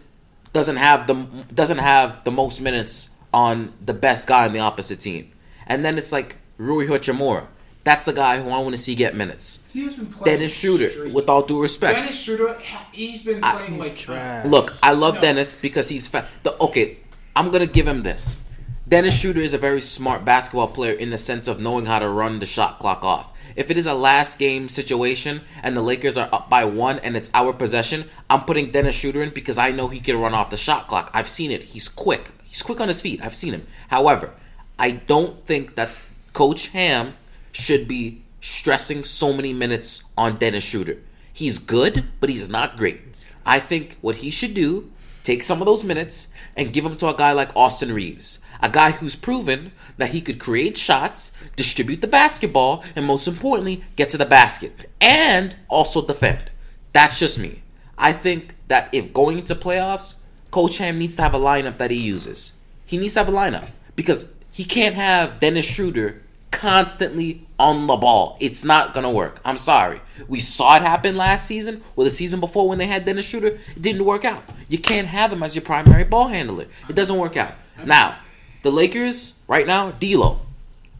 doesn't 0.53 0.77
have 0.77 1.07
the 1.07 1.15
doesn't 1.53 1.79
have 1.79 2.23
the 2.23 2.31
most 2.31 2.61
minutes 2.61 3.15
on 3.33 3.73
the 3.83 3.93
best 3.93 4.27
guy 4.27 4.45
on 4.45 4.53
the 4.53 4.59
opposite 4.59 4.99
team, 5.01 5.31
and 5.67 5.83
then 5.83 5.97
it's 5.97 6.11
like 6.11 6.37
Rui 6.57 6.87
Hachimura. 6.87 7.47
That's 7.83 8.07
a 8.07 8.13
guy 8.13 8.41
who 8.41 8.49
I 8.49 8.57
want 8.59 8.71
to 8.71 8.77
see 8.81 8.95
get 8.95 9.15
minutes. 9.15 9.67
he 9.71 9.83
has 9.83 9.95
been 9.95 10.07
playing. 10.07 10.37
Dennis 10.39 10.55
Schroeder, 10.57 10.89
straight. 10.89 11.13
with 11.13 11.29
all 11.29 11.43
due 11.43 11.61
respect. 11.61 11.95
Dennis 11.99 12.19
Schroeder, 12.19 12.57
he's 12.91 13.21
been 13.21 13.43
I- 13.43 13.55
playing 13.57 13.73
He's 13.73 13.81
like 13.83 13.97
trash. 13.97 14.45
Look, 14.47 14.73
I 14.81 14.93
love 14.93 15.15
No. 15.15 15.21
Dennis 15.21 15.55
because 15.55 15.89
he's 15.89 16.07
fat. 16.07 16.27
The, 16.43 16.57
okay, 16.59 16.97
I'm 17.35 17.51
gonna 17.51 17.67
give 17.67 17.87
him 17.87 18.01
this. 18.03 18.41
Dennis 18.87 19.19
Schroeder 19.19 19.41
is 19.41 19.53
a 19.53 19.57
very 19.59 19.81
smart 19.81 20.25
basketball 20.25 20.67
player 20.67 20.93
in 20.93 21.09
the 21.11 21.17
sense 21.17 21.47
of 21.47 21.59
knowing 21.59 21.85
how 21.85 21.99
to 21.99 22.09
run 22.09 22.39
the 22.39 22.45
shot 22.47 22.79
clock 22.79 23.03
off. 23.03 23.31
If 23.55 23.69
it 23.71 23.77
is 23.77 23.85
a 23.87 23.93
last 23.93 24.37
game 24.39 24.67
situation 24.67 25.41
and 25.63 25.77
the 25.77 25.81
Lakers 25.81 26.17
are 26.17 26.29
up 26.31 26.49
by 26.49 26.65
one 26.65 26.99
and 26.99 27.15
it's 27.15 27.31
our 27.33 27.53
possession, 27.53 28.05
I'm 28.29 28.41
putting 28.41 28.71
Dennis 28.71 28.95
Schroeder 28.95 29.21
in 29.23 29.29
because 29.29 29.57
I 29.57 29.71
know 29.71 29.87
he 29.89 29.99
can 29.99 30.19
run 30.19 30.33
off 30.33 30.49
the 30.49 30.57
shot 30.57 30.87
clock. 30.87 31.09
I've 31.13 31.29
seen 31.29 31.51
it. 31.51 31.63
He's 31.63 31.87
quick. 31.87 32.31
He's 32.43 32.61
quick 32.63 32.81
on 32.81 32.87
his 32.87 33.01
feet. 33.01 33.21
I've 33.23 33.35
seen 33.35 33.53
him. 33.53 33.65
However, 33.89 34.33
I 34.77 34.91
don't 34.91 35.43
think 35.45 35.75
that 35.75 35.89
Coach 36.35 36.67
Ham 36.67 37.15
should 37.53 37.87
be 37.87 38.21
stressing 38.41 39.05
so 39.05 39.31
many 39.31 39.53
minutes 39.53 40.11
on 40.17 40.35
Dennis 40.35 40.65
Schroeder. 40.65 40.97
He's 41.31 41.57
good, 41.57 42.09
but 42.19 42.29
he's 42.29 42.49
not 42.49 42.75
great. 42.75 43.23
I 43.45 43.59
think 43.61 43.97
what 44.01 44.17
he 44.17 44.29
should 44.29 44.53
do, 44.53 44.91
take 45.23 45.43
some 45.43 45.61
of 45.61 45.65
those 45.65 45.85
minutes 45.85 46.33
and 46.57 46.73
give 46.73 46.83
them 46.83 46.97
to 46.97 47.07
a 47.07 47.15
guy 47.15 47.31
like 47.31 47.55
Austin 47.55 47.93
Reaves, 47.93 48.39
a 48.61 48.67
guy 48.67 48.91
who's 48.91 49.15
proven 49.15 49.71
that 49.95 50.09
he 50.09 50.19
could 50.19 50.37
create 50.39 50.77
shots, 50.77 51.37
distribute 51.55 52.01
the 52.01 52.07
basketball, 52.07 52.83
and 52.97 53.05
most 53.05 53.29
importantly, 53.29 53.85
get 53.95 54.09
to 54.09 54.17
the 54.17 54.25
basket 54.25 54.91
and 54.99 55.55
also 55.69 56.05
defend. 56.05 56.51
That's 56.91 57.17
just 57.17 57.39
me. 57.39 57.61
I 57.97 58.11
think 58.11 58.55
that 58.67 58.89
if 58.91 59.13
going 59.13 59.37
into 59.37 59.55
playoffs, 59.55 60.19
Coach 60.51 60.79
Ham 60.79 60.99
needs 60.99 61.15
to 61.15 61.21
have 61.21 61.33
a 61.33 61.39
lineup 61.39 61.77
that 61.77 61.91
he 61.91 61.97
uses. 61.97 62.59
He 62.85 62.97
needs 62.97 63.13
to 63.13 63.21
have 63.21 63.29
a 63.29 63.31
lineup 63.31 63.69
because 63.95 64.35
he 64.51 64.65
can't 64.65 64.95
have 64.95 65.39
Dennis 65.39 65.65
Schroeder 65.65 66.21
constantly 66.55 67.45
on 67.59 67.87
the 67.87 67.95
ball. 67.95 68.37
It's 68.39 68.63
not 68.63 68.93
gonna 68.93 69.11
work. 69.11 69.39
I'm 69.45 69.57
sorry. 69.57 70.01
We 70.27 70.39
saw 70.39 70.75
it 70.77 70.81
happen 70.81 71.17
last 71.17 71.45
season 71.45 71.83
or 71.95 72.03
the 72.03 72.09
season 72.09 72.39
before 72.39 72.67
when 72.67 72.77
they 72.77 72.87
had 72.87 73.05
Dennis 73.05 73.27
Schroeder. 73.27 73.59
It 73.75 73.81
didn't 73.81 74.05
work 74.05 74.25
out. 74.25 74.43
You 74.67 74.77
can't 74.77 75.07
have 75.07 75.31
him 75.31 75.43
as 75.43 75.55
your 75.55 75.63
primary 75.63 76.03
ball 76.03 76.29
handler. 76.29 76.65
It 76.89 76.95
doesn't 76.95 77.17
work 77.17 77.37
out. 77.37 77.53
Now, 77.83 78.17
the 78.63 78.71
Lakers 78.71 79.39
right 79.47 79.67
now, 79.67 79.91
D'Lo. 79.91 80.41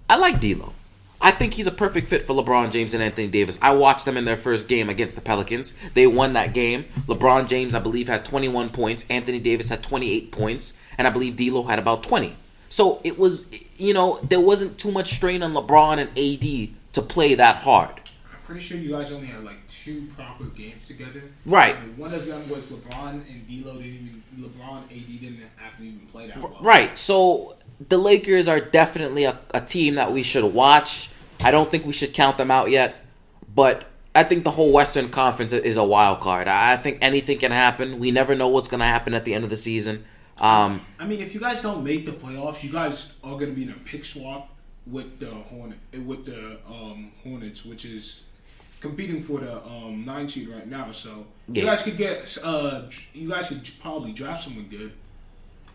I 0.09 0.17
like 0.17 0.39
D'Lo. 0.39 0.73
I 1.21 1.31
think 1.31 1.55
he's 1.55 1.65
a 1.65 1.71
perfect 1.71 2.09
fit 2.09 2.27
for 2.27 2.33
LeBron 2.33 2.71
James 2.71 2.93
and 2.93 3.01
Anthony 3.01 3.27
Davis. 3.27 3.57
I 3.61 3.71
watched 3.71 4.05
them 4.05 4.17
in 4.17 4.25
their 4.25 4.37
first 4.37 4.69
game 4.69 4.89
against 4.89 5.15
the 5.15 5.21
Pelicans. 5.21 5.73
They 5.95 6.05
won 6.05 6.33
that 6.33 6.53
game. 6.53 6.85
LeBron 7.07 7.47
James, 7.47 7.73
I 7.73 7.79
believe, 7.79 8.07
had 8.07 8.23
21 8.23 8.69
points. 8.69 9.05
Anthony 9.09 9.39
Davis 9.39 9.69
had 9.69 9.81
28 9.81 10.31
points, 10.31 10.79
and 10.97 11.07
I 11.07 11.09
believe 11.09 11.37
D'Lo 11.37 11.63
had 11.63 11.79
about 11.79 12.03
20. 12.03 12.35
So 12.69 12.99
it 13.03 13.17
was, 13.17 13.49
you 13.77 13.93
know, 13.93 14.19
there 14.23 14.39
wasn't 14.39 14.77
too 14.77 14.91
much 14.91 15.13
strain 15.13 15.43
on 15.43 15.53
LeBron 15.53 15.97
and 15.97 16.09
AD 16.17 16.75
to 16.93 17.01
play 17.01 17.35
that 17.35 17.57
hard. 17.57 17.89
I'm 17.89 18.41
pretty 18.45 18.61
sure 18.61 18.77
you 18.77 18.91
guys 18.91 19.11
only 19.11 19.27
had 19.27 19.43
like 19.43 19.67
two 19.67 20.07
proper 20.15 20.45
games 20.45 20.87
together. 20.87 21.23
Right. 21.45 21.75
And 21.75 21.97
one 21.97 22.13
of 22.13 22.25
them 22.25 22.47
was 22.49 22.67
LeBron 22.67 23.13
and 23.27 23.47
D'Lo 23.47 23.73
didn't 23.73 23.85
even 23.85 24.23
LeBron 24.39 24.83
AD 24.83 25.21
didn't 25.21 25.41
have 25.55 25.77
to 25.77 25.83
even 25.83 25.99
play 26.11 26.27
that 26.27 26.37
well. 26.37 26.57
Right. 26.61 26.97
So 26.97 27.55
the 27.87 27.97
Lakers 27.97 28.47
are 28.47 28.59
definitely 28.59 29.23
a, 29.25 29.39
a 29.53 29.61
team 29.61 29.95
that 29.95 30.11
we 30.11 30.23
should 30.23 30.45
watch. 30.53 31.09
I 31.41 31.51
don't 31.51 31.69
think 31.69 31.85
we 31.85 31.93
should 31.93 32.13
count 32.13 32.37
them 32.37 32.51
out 32.51 32.69
yet, 32.69 32.95
but 33.53 33.85
I 34.13 34.23
think 34.23 34.45
the 34.45 34.51
whole 34.51 34.71
Western 34.71 35.09
Conference 35.09 35.51
is 35.51 35.75
a 35.77 35.83
wild 35.83 36.21
card. 36.21 36.47
I 36.47 36.73
I 36.73 36.77
think 36.77 36.99
anything 37.01 37.37
can 37.37 37.51
happen. 37.51 37.99
We 37.99 38.11
never 38.11 38.33
know 38.35 38.47
what's 38.47 38.69
going 38.69 38.79
to 38.79 38.85
happen 38.85 39.13
at 39.13 39.25
the 39.25 39.33
end 39.33 39.43
of 39.43 39.49
the 39.49 39.57
season. 39.57 40.05
Um, 40.39 40.81
I 40.99 41.05
mean, 41.05 41.21
if 41.21 41.33
you 41.33 41.39
guys 41.39 41.61
don't 41.61 41.83
make 41.83 42.05
the 42.05 42.11
playoffs, 42.11 42.63
you 42.63 42.71
guys 42.71 43.13
are 43.23 43.33
going 43.33 43.49
to 43.49 43.55
be 43.55 43.63
in 43.63 43.69
a 43.69 43.73
pick 43.85 44.03
swap 44.03 44.49
with 44.85 45.19
the 45.19 45.31
Hornet 45.31 45.77
with 46.05 46.25
the 46.25 46.57
um, 46.67 47.11
Hornets, 47.23 47.65
which 47.65 47.85
is 47.85 48.23
competing 48.81 49.21
for 49.21 49.39
the 49.39 49.63
um, 49.65 50.03
nine 50.05 50.27
seed 50.27 50.49
right 50.49 50.67
now. 50.67 50.91
So 50.91 51.25
you 51.47 51.63
Yeah. 51.63 51.65
guys 51.65 51.83
could 51.83 51.97
get 51.97 52.37
uh, 52.43 52.83
you 53.13 53.29
guys 53.29 53.47
could 53.47 53.67
probably 53.81 54.11
draft 54.11 54.43
someone 54.43 54.65
good 54.65 54.91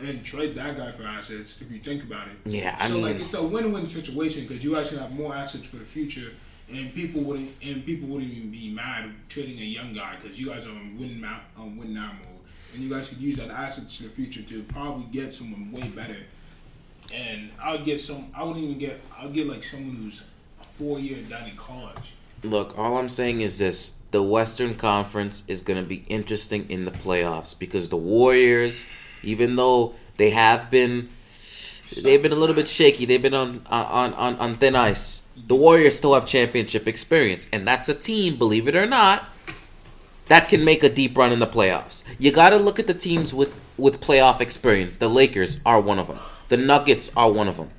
and 0.00 0.24
trade 0.24 0.54
that 0.54 0.76
guy 0.76 0.92
for 0.92 1.02
assets 1.04 1.60
if 1.60 1.70
you 1.70 1.78
think 1.78 2.04
about 2.04 2.28
it. 2.28 2.36
Yeah, 2.50 2.76
I 2.78 2.88
so 2.88 2.98
like 2.98 3.18
it's 3.20 3.34
a 3.34 3.42
win-win 3.42 3.86
situation 3.86 4.46
because 4.46 4.62
you 4.64 4.72
guys 4.74 4.90
can 4.90 4.98
have 4.98 5.12
more 5.12 5.34
assets 5.34 5.66
for 5.66 5.76
the 5.76 5.84
future. 5.84 6.32
And 6.72 6.94
people 6.94 7.22
wouldn't, 7.22 7.50
and 7.64 7.84
people 7.84 8.08
wouldn't 8.08 8.30
even 8.32 8.52
be 8.52 8.70
mad 8.70 9.10
trading 9.28 9.58
a 9.58 9.64
young 9.64 9.92
guy 9.92 10.14
because 10.22 10.38
you 10.38 10.46
guys 10.46 10.68
are 10.68 10.70
on 10.70 10.96
win 10.96 11.20
now, 11.20 11.40
on 11.56 11.76
win 11.76 11.92
now 11.94 12.12
mode, 12.12 12.39
and 12.74 12.82
you 12.82 12.90
guys 12.90 13.08
could 13.08 13.18
use 13.18 13.36
that 13.36 13.50
assets 13.50 14.00
in 14.00 14.06
the 14.06 14.12
future 14.12 14.42
to 14.42 14.62
probably 14.64 15.04
get 15.10 15.32
someone 15.34 15.72
way 15.72 15.88
better. 15.88 16.16
And 17.12 17.50
I'll 17.60 17.84
get 17.84 18.00
some. 18.00 18.30
I 18.34 18.44
wouldn't 18.44 18.64
even 18.64 18.78
get. 18.78 19.00
I'll 19.18 19.30
get 19.30 19.46
like 19.46 19.62
someone 19.62 19.96
who's 19.96 20.24
four 20.60 20.98
year 20.98 21.18
done 21.28 21.48
in 21.48 21.56
college. 21.56 22.14
Look, 22.42 22.78
all 22.78 22.98
I'm 22.98 23.08
saying 23.08 23.40
is 23.40 23.58
this: 23.58 24.00
the 24.12 24.22
Western 24.22 24.74
Conference 24.74 25.44
is 25.48 25.62
going 25.62 25.82
to 25.82 25.88
be 25.88 26.04
interesting 26.08 26.70
in 26.70 26.84
the 26.84 26.90
playoffs 26.90 27.58
because 27.58 27.88
the 27.88 27.96
Warriors, 27.96 28.86
even 29.22 29.56
though 29.56 29.94
they 30.16 30.30
have 30.30 30.70
been, 30.70 31.08
they've 32.02 32.22
been 32.22 32.32
a 32.32 32.36
little 32.36 32.54
bit 32.54 32.68
shaky. 32.68 33.04
They've 33.06 33.20
been 33.20 33.34
on 33.34 33.66
on 33.66 34.14
on, 34.14 34.36
on 34.36 34.54
thin 34.54 34.76
ice. 34.76 35.26
The 35.48 35.56
Warriors 35.56 35.96
still 35.96 36.14
have 36.14 36.26
championship 36.26 36.86
experience, 36.86 37.48
and 37.52 37.66
that's 37.66 37.88
a 37.88 37.94
team, 37.94 38.36
believe 38.36 38.68
it 38.68 38.76
or 38.76 38.86
not, 38.86 39.24
that 40.30 40.48
can 40.48 40.64
make 40.64 40.84
a 40.84 40.88
deep 40.88 41.18
run 41.18 41.32
in 41.32 41.40
the 41.40 41.46
playoffs. 41.46 42.04
You 42.16 42.30
got 42.30 42.50
to 42.50 42.56
look 42.56 42.78
at 42.78 42.86
the 42.86 42.94
teams 42.94 43.34
with 43.34 43.52
with 43.76 44.00
playoff 44.00 44.40
experience. 44.40 44.96
The 44.96 45.08
Lakers 45.08 45.60
are 45.66 45.80
one 45.80 45.98
of 45.98 46.06
them. 46.06 46.20
The 46.48 46.56
Nuggets 46.56 47.10
are 47.16 47.30
one 47.30 47.48
of 47.48 47.56
them. 47.56 47.70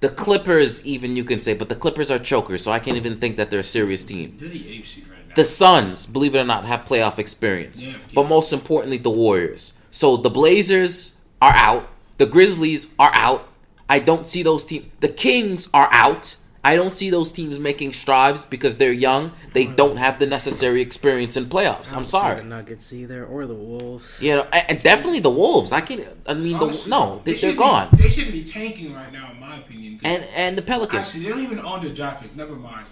The 0.00 0.10
Clippers, 0.10 0.84
even 0.84 1.16
you 1.16 1.24
can 1.24 1.40
say, 1.40 1.54
but 1.54 1.70
the 1.70 1.74
Clippers 1.74 2.10
are 2.10 2.18
chokers, 2.18 2.62
so 2.62 2.72
I 2.72 2.78
can't 2.78 2.98
even 2.98 3.16
think 3.16 3.36
that 3.38 3.50
they're 3.50 3.60
a 3.60 3.64
serious 3.64 4.04
team. 4.04 4.36
They're 4.38 4.50
the 4.50 4.68
eighth 4.68 4.88
seed 4.88 5.08
right 5.08 5.26
now. 5.28 5.34
The 5.34 5.44
Suns, 5.44 6.04
believe 6.04 6.34
it 6.34 6.40
or 6.40 6.44
not, 6.44 6.66
have 6.66 6.84
playoff 6.84 7.18
experience. 7.18 7.86
Yeah. 7.86 7.96
But 8.14 8.28
most 8.28 8.52
importantly, 8.52 8.98
the 8.98 9.08
Warriors. 9.08 9.80
So 9.90 10.18
the 10.18 10.28
Blazers 10.28 11.18
are 11.40 11.54
out. 11.54 11.88
The 12.18 12.26
Grizzlies 12.26 12.92
are 12.98 13.12
out. 13.14 13.48
I 13.88 13.98
don't 13.98 14.28
see 14.28 14.42
those 14.42 14.66
teams. 14.66 14.86
The 15.00 15.08
Kings 15.08 15.70
are 15.72 15.88
out. 15.90 16.36
I 16.64 16.76
don't 16.76 16.92
see 16.92 17.10
those 17.10 17.30
teams 17.30 17.58
making 17.58 17.92
strides 17.92 18.46
because 18.46 18.78
they're 18.78 18.92
young. 18.92 19.32
They 19.52 19.66
don't 19.66 19.98
have 19.98 20.18
the 20.18 20.26
necessary 20.26 20.80
experience 20.80 21.36
in 21.36 21.44
playoffs. 21.44 21.94
I 21.94 21.98
I'm 21.98 22.04
sorry. 22.04 22.36
The 22.36 22.44
Nuggets 22.44 22.92
either, 22.92 23.24
or 23.26 23.46
the 23.46 23.54
Wolves. 23.54 24.20
You 24.22 24.36
know, 24.36 24.42
and 24.52 24.64
and 24.70 24.82
definitely 24.82 25.20
the 25.20 25.30
Wolves. 25.30 25.72
I 25.72 25.80
can. 25.82 26.04
I 26.26 26.34
mean, 26.34 26.58
the, 26.58 26.64
Honestly, 26.64 26.90
no, 26.90 27.20
they, 27.24 27.34
should 27.34 27.48
they're 27.48 27.52
be- 27.52 27.58
gone. 27.58 27.88
They 27.92 28.08
shouldn't 28.08 28.32
be 28.32 28.44
tanking 28.44 28.94
right 28.94 29.12
now, 29.12 29.30
in 29.32 29.38
my 29.38 29.58
opinion. 29.58 30.00
And 30.02 30.24
and 30.34 30.56
the 30.58 30.62
Pelicans. 30.62 31.08
Actually, 31.08 31.22
they 31.24 31.28
don't 31.30 31.40
even 31.40 31.58
own 31.60 31.84
the 31.84 31.90
draft 31.90 32.22
pick. 32.22 32.34
Never 32.34 32.56
mind. 32.56 32.86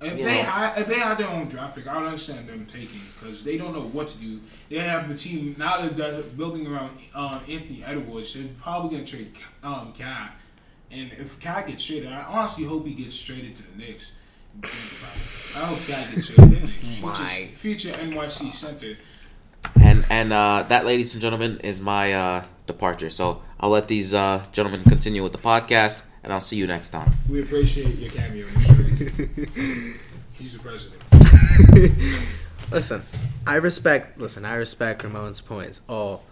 If 0.00 0.16
You 0.16 0.24
they 0.24 0.36
know. 0.36 0.42
had, 0.48 0.78
if 0.80 0.86
they 0.86 0.94
had 1.00 1.18
their 1.18 1.26
own 1.28 1.48
draft 1.48 1.74
pick, 1.74 1.88
I 1.88 1.96
would 1.98 2.06
understand 2.06 2.48
them 2.48 2.66
taking 2.66 3.00
because 3.18 3.42
they 3.42 3.58
don't 3.58 3.72
know 3.72 3.82
what 3.82 4.06
to 4.06 4.16
do. 4.18 4.40
They 4.70 4.78
have 4.78 5.08
the 5.08 5.16
team 5.16 5.56
now 5.58 5.80
that 5.80 5.96
they're 5.96 6.22
building 6.22 6.68
around 6.68 6.96
um, 7.16 7.40
Anthony 7.48 7.82
Edwards. 7.84 8.32
They're 8.32 8.44
probably 8.62 8.90
gonna 8.96 9.04
trade 9.04 9.32
um, 9.64 9.92
KAT, 9.98 10.36
and 10.90 11.12
if 11.12 11.38
KAT 11.40 11.66
gets 11.66 11.84
traded, 11.84 12.10
I 12.12 12.22
honestly 12.22 12.64
hope 12.64 12.86
he 12.86 12.94
gets 12.94 13.20
traded 13.20 13.56
to 13.56 13.62
the 13.62 13.78
Knicks. 13.78 14.12
I 14.62 15.60
hope 15.60 15.78
KAT 15.86 16.14
gets 16.14 16.26
traded 16.28 16.36
to 16.36 16.40
the 16.40 16.60
Knicks. 16.60 17.00
My. 17.02 17.14
Future, 17.14 17.92
future 17.92 17.92
NYC 17.92 18.50
center. 18.52 18.96
And 19.80 20.04
And 20.10 20.32
uh, 20.32 20.64
that, 20.68 20.86
ladies 20.86 21.14
and 21.14 21.20
gentlemen, 21.22 21.58
is 21.60 21.80
my 21.80 22.12
uh, 22.12 22.44
departure. 22.66 23.10
So 23.10 23.42
I'll 23.60 23.70
let 23.70 23.88
these 23.88 24.14
uh, 24.14 24.44
gentlemen 24.52 24.82
continue 24.84 25.22
with 25.22 25.32
the 25.32 25.38
podcast, 25.38 26.04
and 26.22 26.32
I'll 26.32 26.40
see 26.40 26.56
you 26.56 26.66
next 26.66 26.90
time. 26.90 27.12
We 27.28 27.42
appreciate 27.42 27.96
your 27.96 28.10
cameo 28.10 28.46
in 28.46 28.54
the 28.54 28.60
stream. 28.60 29.94
He's 30.32 30.52
the 30.52 30.60
president. 30.60 31.02
Listen, 32.70 33.02
I 33.46 33.56
respect. 33.56 34.18
Listen, 34.18 34.44
I 34.44 34.54
respect 34.54 35.02
Ramon's 35.02 35.40
points. 35.40 35.82
all, 35.88 36.24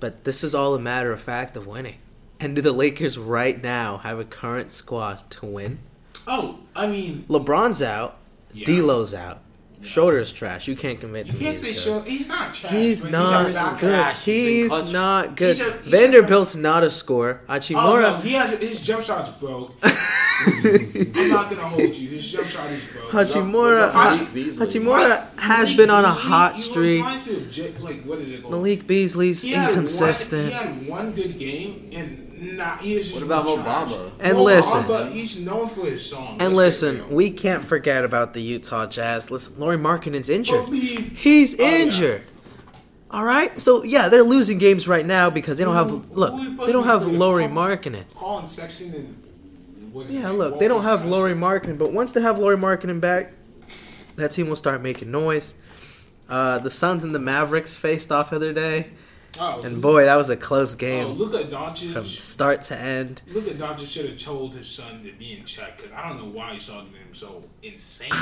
but 0.00 0.24
this 0.24 0.44
is 0.44 0.54
all 0.54 0.74
a 0.74 0.80
matter 0.80 1.12
of 1.12 1.20
fact 1.20 1.56
of 1.56 1.66
winning. 1.66 1.96
And 2.40 2.54
do 2.56 2.60
the 2.62 2.72
Lakers 2.72 3.16
right 3.16 3.62
now 3.62 3.98
have 3.98 4.18
a 4.18 4.24
current 4.24 4.72
squad 4.72 5.30
to 5.32 5.46
win? 5.46 5.78
Oh, 6.26 6.58
I 6.74 6.86
mean, 6.86 7.24
LeBron's 7.28 7.80
out. 7.82 8.16
Yeah. 8.52 8.66
D'Lo's 8.66 9.14
out. 9.14 9.40
Schroeder's 9.82 10.32
trash. 10.32 10.66
You 10.66 10.76
can't 10.76 10.98
convince 10.98 11.32
you 11.34 11.38
me. 11.40 11.44
can't 11.44 11.58
he's 11.58 11.82
say 11.82 11.90
good. 11.92 12.04
He's 12.06 12.26
not 12.28 12.54
trash. 12.54 12.72
He's 12.72 13.04
not 13.04 13.48
he's 13.48 13.58
good. 13.58 13.78
trash. 13.78 14.24
He's 14.24 14.72
He's 14.74 14.92
not 14.92 15.36
good. 15.36 15.56
He's 15.56 15.66
a- 15.66 15.72
he's 15.72 15.86
a- 15.86 15.90
Vanderbilt's 15.90 16.56
not 16.56 16.82
a 16.84 16.90
scorer. 16.90 17.40
Oh 17.48 17.58
no, 18.00 18.16
he 18.22 18.32
has 18.32 18.58
his 18.58 18.80
jump 18.80 19.04
shot's 19.04 19.28
broke. 19.30 19.74
I'm 19.82 21.28
not 21.28 21.50
gonna 21.50 21.62
hold 21.66 21.94
you. 21.94 22.08
His 22.08 22.30
jump 22.30 22.46
shot 22.46 22.70
is 22.70 22.84
broke. 22.86 23.10
Hachimura, 23.10 23.90
Hachi- 23.92 24.32
Malik 24.34 24.54
Hachimura 24.54 25.38
has 25.38 25.68
Malik 25.70 25.76
been 25.76 25.90
on 25.90 26.04
a 26.04 26.08
Beasley, 26.08 26.22
hot 26.30 26.58
streak. 26.58 27.04
reminds 27.04 27.26
me 27.26 27.36
of 27.36 27.50
J- 27.50 27.74
like 27.80 28.02
what 28.04 28.18
is 28.20 28.28
it 28.30 28.40
called? 28.42 28.52
Malik 28.54 28.86
Beasley's 28.86 29.42
He 29.42 29.52
had 29.52 29.68
inconsistent. 29.70 30.52
One, 30.54 30.62
he 30.62 30.68
had 30.80 30.88
one 30.88 31.12
good 31.12 31.38
game, 31.38 31.90
and 31.92 32.23
not 32.52 32.80
he 32.80 32.96
is. 32.96 33.08
just 33.10 33.14
What 33.14 33.24
about 33.24 33.44
Mo 33.46 33.56
trash. 33.62 33.88
Bamba? 33.88 34.10
And 34.20 34.38
Mo 34.38 34.44
listen. 34.44 34.82
Bamba, 34.82 35.12
he's 35.12 35.38
known 35.40 35.68
for 35.68 35.86
his 35.86 36.04
songs. 36.08 36.42
And 36.42 36.54
let's 36.54 36.82
listen, 36.82 37.10
we 37.10 37.30
can't 37.30 37.62
forget 37.64 38.04
about 38.04 38.34
the 38.34 38.40
Utah 38.42 38.86
Jazz. 38.86 39.30
Listen, 39.30 39.54
Lauri 39.58 39.76
Markkanen's 39.78 40.28
injured. 40.28 40.64
believe. 40.66 41.12
He's 41.16 41.58
Oh, 41.58 41.62
yeah. 41.64 41.76
injured. 41.78 42.22
All 43.10 43.24
right, 43.24 43.60
so 43.60 43.84
yeah, 43.84 44.08
they're 44.08 44.24
losing 44.24 44.58
games 44.58 44.88
right 44.88 45.06
now 45.06 45.30
because 45.30 45.56
they 45.58 45.64
don't 45.64 45.76
have 45.76 45.90
Who- 45.90 46.04
look. 46.10 46.32
who 46.32 46.66
They 46.66 46.72
don't 46.72 46.84
have 46.84 47.00
supposed 47.02 47.12
to 47.14 47.18
Lauri 47.18 47.44
for? 47.46 47.50
Markkanen. 47.54 48.04
Collin 48.14 48.48
Sexton 48.48 48.92
and 48.92 49.92
what's 49.92 50.10
Yeah, 50.10 50.22
name? 50.28 50.38
look, 50.38 50.58
they 50.58 50.66
don't 50.66 50.82
have 50.82 51.00
Kessler. 51.02 51.10
Lauri 51.12 51.34
Markkanen, 51.34 51.78
but 51.78 51.92
once 51.92 52.10
they 52.10 52.20
have 52.22 52.38
Lauri 52.40 52.56
Markkanen 52.56 53.00
back, 53.00 53.32
that 54.16 54.32
team 54.32 54.48
will 54.48 54.56
start 54.56 54.82
making 54.82 55.12
noise. 55.12 55.54
Uh, 56.28 56.58
the 56.58 56.70
Suns 56.70 57.04
and 57.04 57.14
the 57.14 57.18
Mavericks 57.20 57.76
faced 57.76 58.10
off 58.10 58.30
the 58.30 58.36
other 58.36 58.52
day, 58.52 58.88
Oh, 59.40 59.62
and 59.62 59.82
boy, 59.82 60.04
that 60.04 60.16
was 60.16 60.30
a 60.30 60.36
close 60.36 60.74
oh, 60.74 60.78
game 60.78 61.08
look 61.08 61.34
at 61.34 61.50
Doncic. 61.50 61.92
from 61.92 62.04
start 62.04 62.62
to 62.64 62.78
end. 62.78 63.22
Look 63.28 63.48
at 63.48 63.56
Doncic 63.56 63.92
should 63.92 64.08
have 64.08 64.18
told 64.18 64.54
his 64.54 64.68
son 64.68 65.02
to 65.04 65.12
be 65.12 65.38
in 65.38 65.44
check 65.44 65.76
because 65.76 65.92
I 65.92 66.08
don't 66.08 66.18
know 66.18 66.28
why 66.30 66.52
he's 66.52 66.66
talking 66.66 66.92
to 66.92 66.98
him 66.98 67.12
so 67.12 67.42
insanely. 67.62 68.16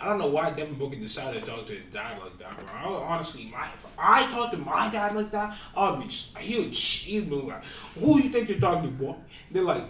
I 0.00 0.06
don't 0.06 0.18
know 0.18 0.28
why 0.28 0.50
Devin 0.50 0.74
Booker 0.74 0.96
decided 0.96 1.44
to 1.44 1.50
talk 1.50 1.66
to 1.66 1.72
his 1.72 1.84
dad 1.86 2.18
like 2.20 2.38
that, 2.38 2.56
bro. 2.56 2.68
I 2.72 2.84
honestly, 2.84 3.50
my, 3.50 3.64
if 3.64 3.84
I 3.98 4.30
talked 4.30 4.52
to 4.54 4.58
my 4.60 4.88
dad 4.90 5.16
like 5.16 5.32
that, 5.32 5.58
I 5.76 5.90
would 5.90 6.06
be, 6.06 6.08
huge. 6.40 6.80
he'd 7.00 7.28
be 7.28 7.34
like, 7.34 7.64
"Who 7.98 8.20
you 8.20 8.28
think 8.28 8.48
you're 8.48 8.60
talking 8.60 8.90
to, 8.90 8.96
boy?" 8.96 9.16
They're 9.50 9.64
like, 9.64 9.82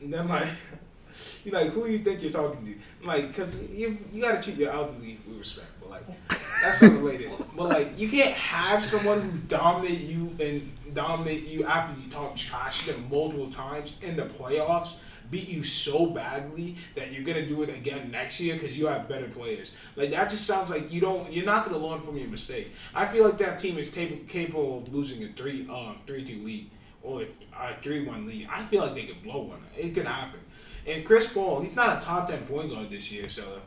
they're 0.00 0.24
like, 0.24 0.48
you 1.44 1.52
like, 1.52 1.70
who 1.70 1.86
you 1.86 1.98
think 1.98 2.22
you're 2.22 2.32
talking 2.32 2.64
to? 2.64 3.06
Like, 3.06 3.34
cause 3.34 3.62
you 3.70 3.98
you 4.12 4.22
gotta 4.22 4.42
treat 4.42 4.56
your 4.56 4.72
elderly 4.72 5.18
with 5.26 5.38
respect, 5.38 5.77
like, 6.08 6.38
that's 6.62 6.82
unrelated. 6.82 7.30
but 7.56 7.68
like, 7.68 7.98
you 7.98 8.08
can't 8.08 8.34
have 8.34 8.84
someone 8.84 9.20
who 9.20 9.38
dominate 9.48 10.00
you 10.00 10.34
and 10.40 10.94
dominate 10.94 11.46
you 11.46 11.64
after 11.64 12.00
you 12.00 12.08
talk 12.10 12.36
trash 12.36 12.86
to 12.86 12.92
them 12.92 13.08
multiple 13.10 13.50
times 13.50 13.96
in 14.02 14.16
the 14.16 14.24
playoffs. 14.24 14.94
Beat 15.30 15.48
you 15.48 15.62
so 15.62 16.06
badly 16.06 16.76
that 16.94 17.12
you're 17.12 17.22
gonna 17.22 17.46
do 17.46 17.62
it 17.62 17.68
again 17.68 18.10
next 18.10 18.40
year 18.40 18.54
because 18.54 18.78
you 18.78 18.86
have 18.86 19.06
better 19.10 19.28
players. 19.28 19.74
Like 19.94 20.10
that 20.12 20.30
just 20.30 20.46
sounds 20.46 20.70
like 20.70 20.90
you 20.90 21.02
don't. 21.02 21.30
You're 21.30 21.44
not 21.44 21.66
gonna 21.66 21.76
learn 21.76 22.00
from 22.00 22.16
your 22.16 22.28
mistakes. 22.28 22.70
I 22.94 23.04
feel 23.04 23.24
like 23.24 23.36
that 23.38 23.58
team 23.58 23.76
is 23.76 23.90
cap- 23.90 24.26
capable 24.26 24.78
of 24.78 24.94
losing 24.94 25.22
a 25.22 25.28
three, 25.34 25.68
um, 25.68 25.98
three 26.06 26.24
two 26.24 26.42
lead 26.42 26.70
or 27.02 27.24
a 27.60 27.74
three 27.82 28.06
one 28.06 28.26
lead. 28.26 28.48
I 28.50 28.62
feel 28.64 28.80
like 28.80 28.94
they 28.94 29.04
could 29.04 29.22
blow 29.22 29.42
one. 29.42 29.60
It 29.76 29.92
could 29.94 30.06
happen. 30.06 30.40
And 30.86 31.04
Chris 31.04 31.30
Paul, 31.30 31.60
he's 31.60 31.76
not 31.76 32.02
a 32.02 32.04
top 32.04 32.30
ten 32.30 32.46
point 32.46 32.70
guard 32.70 32.88
this 32.88 33.12
year, 33.12 33.28
so 33.28 33.60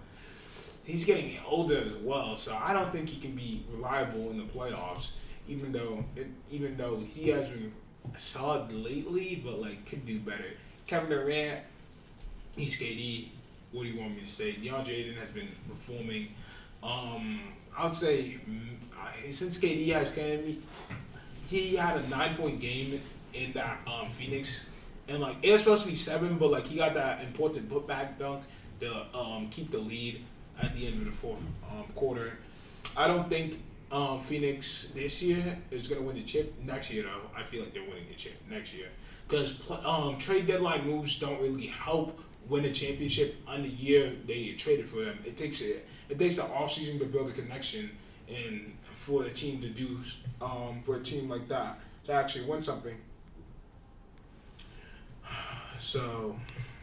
he's 0.91 1.05
getting 1.05 1.37
older 1.47 1.77
as 1.77 1.95
well. 1.95 2.35
So 2.35 2.57
I 2.61 2.73
don't 2.73 2.91
think 2.91 3.09
he 3.09 3.19
can 3.19 3.31
be 3.31 3.63
reliable 3.71 4.29
in 4.29 4.37
the 4.37 4.43
playoffs. 4.43 5.13
Even 5.47 5.71
though, 5.71 6.03
it, 6.15 6.27
even 6.51 6.77
though 6.77 6.99
he 6.99 7.29
has 7.29 7.47
been 7.49 7.71
solid 8.17 8.71
lately, 8.71 9.41
but 9.43 9.59
like 9.59 9.85
could 9.85 10.05
do 10.05 10.19
better. 10.19 10.53
Kevin 10.87 11.09
Durant, 11.09 11.61
he's 12.55 12.77
KD. 12.77 13.29
What 13.71 13.83
do 13.83 13.89
you 13.89 13.99
want 13.99 14.15
me 14.15 14.21
to 14.21 14.27
say? 14.27 14.53
DeAndre 14.53 14.89
Ayton 14.89 15.15
has 15.15 15.29
been 15.29 15.47
performing. 15.67 16.29
Um, 16.83 17.41
I 17.77 17.85
would 17.85 17.93
say 17.93 18.37
mm, 18.49 19.33
since 19.33 19.59
KD 19.59 19.93
has 19.93 20.11
came, 20.11 20.61
he 21.49 21.75
had 21.75 21.97
a 21.97 22.07
nine 22.07 22.35
point 22.35 22.59
game 22.59 23.01
in 23.33 23.53
that 23.53 23.79
um, 23.87 24.09
Phoenix, 24.09 24.69
and 25.07 25.21
like 25.21 25.37
it 25.41 25.51
was 25.51 25.61
supposed 25.61 25.83
to 25.83 25.89
be 25.89 25.95
seven, 25.95 26.37
but 26.37 26.51
like 26.51 26.67
he 26.67 26.77
got 26.77 26.93
that 26.93 27.23
important 27.23 27.69
putback 27.69 28.19
dunk 28.19 28.43
to 28.81 29.05
um, 29.17 29.47
keep 29.49 29.71
the 29.71 29.77
lead 29.77 30.21
at 30.61 30.73
the 30.75 30.87
end 30.87 30.97
of 30.97 31.05
the 31.05 31.11
fourth 31.11 31.41
um, 31.71 31.85
quarter. 31.95 32.37
I 32.95 33.07
don't 33.07 33.27
think 33.29 33.61
um, 33.91 34.19
Phoenix 34.21 34.91
this 34.95 35.21
year 35.21 35.57
is 35.69 35.87
gonna 35.87 36.01
win 36.01 36.15
the 36.15 36.23
chip. 36.23 36.53
Next 36.63 36.91
year 36.91 37.03
though, 37.03 37.29
I 37.35 37.43
feel 37.43 37.61
like 37.61 37.73
they're 37.73 37.83
winning 37.83 38.07
the 38.09 38.15
chip 38.15 38.33
next 38.49 38.73
year 38.73 38.87
because 39.27 39.53
um, 39.85 40.17
trade 40.17 40.47
deadline 40.47 40.85
moves 40.85 41.19
don't 41.19 41.41
really 41.41 41.67
help 41.67 42.19
win 42.47 42.65
a 42.65 42.71
championship 42.71 43.35
on 43.47 43.63
the 43.63 43.69
year 43.69 44.11
they 44.27 44.51
traded 44.53 44.87
for 44.87 45.03
them. 45.03 45.19
It 45.25 45.37
takes 45.37 45.61
it 45.61 45.87
it 46.09 46.19
takes 46.19 46.35
the 46.35 46.43
offseason 46.43 46.99
to 46.99 47.05
build 47.05 47.29
a 47.29 47.31
connection 47.31 47.91
and 48.27 48.73
for 48.95 49.23
the 49.23 49.29
team 49.29 49.61
to 49.61 49.69
do 49.69 49.99
um, 50.41 50.81
for 50.85 50.97
a 50.97 50.99
team 50.99 51.29
like 51.29 51.47
that 51.47 51.79
to 52.05 52.13
actually 52.13 52.45
win 52.45 52.61
something. 52.61 52.97
So 55.79 56.35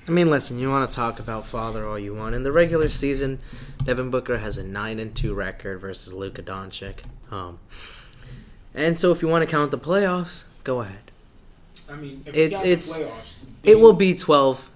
I 0.09 0.11
mean, 0.11 0.31
listen, 0.31 0.59
you 0.59 0.71
want 0.71 0.89
to 0.91 0.95
talk 0.97 1.21
about 1.21 1.45
father 1.45 1.87
all 1.87 1.99
you 1.99 2.15
want. 2.15 2.35
In 2.35 2.43
the 2.43 2.51
regular 2.51 2.89
season, 2.89 3.41
Devin 3.85 4.09
Booker 4.11 4.39
has 4.39 4.57
a 4.57 4.65
nine 4.65 4.99
and 4.99 5.15
two 5.15 5.35
record 5.35 5.79
versus 5.81 6.15
Luka 6.15 6.43
Doncic. 6.43 7.01
Um, 7.31 7.59
and 8.75 8.97
so, 8.97 9.13
if 9.13 9.21
you 9.21 9.29
want 9.29 9.43
to 9.43 9.51
count 9.51 9.71
the 9.71 9.79
playoffs, 9.79 10.45
go 10.65 10.81
ahead. 10.81 11.11
I 11.91 11.97
mean, 11.97 12.23
if 12.25 12.35
It's- 12.35 12.51
we 12.51 12.51
got 12.51 12.63
the 12.63 12.71
it's- 12.71 12.99
playoffs, 12.99 13.35
It 13.65 13.81
will 13.81 13.93
be 13.93 14.15
twelve 14.15 14.71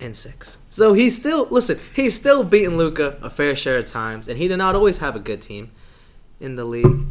and 0.00 0.16
six. 0.16 0.56
So 0.70 0.94
he's 0.94 1.16
still 1.16 1.46
listen. 1.50 1.78
He's 1.94 2.14
still 2.14 2.42
beating 2.42 2.78
Luka 2.78 3.18
a 3.20 3.28
fair 3.28 3.54
share 3.54 3.78
of 3.78 3.84
times, 3.86 4.26
and 4.26 4.38
he 4.38 4.48
did 4.48 4.56
not 4.56 4.74
always 4.74 4.98
have 4.98 5.14
a 5.14 5.18
good 5.18 5.42
team 5.42 5.70
in 6.40 6.56
the 6.56 6.64
league. 6.64 7.06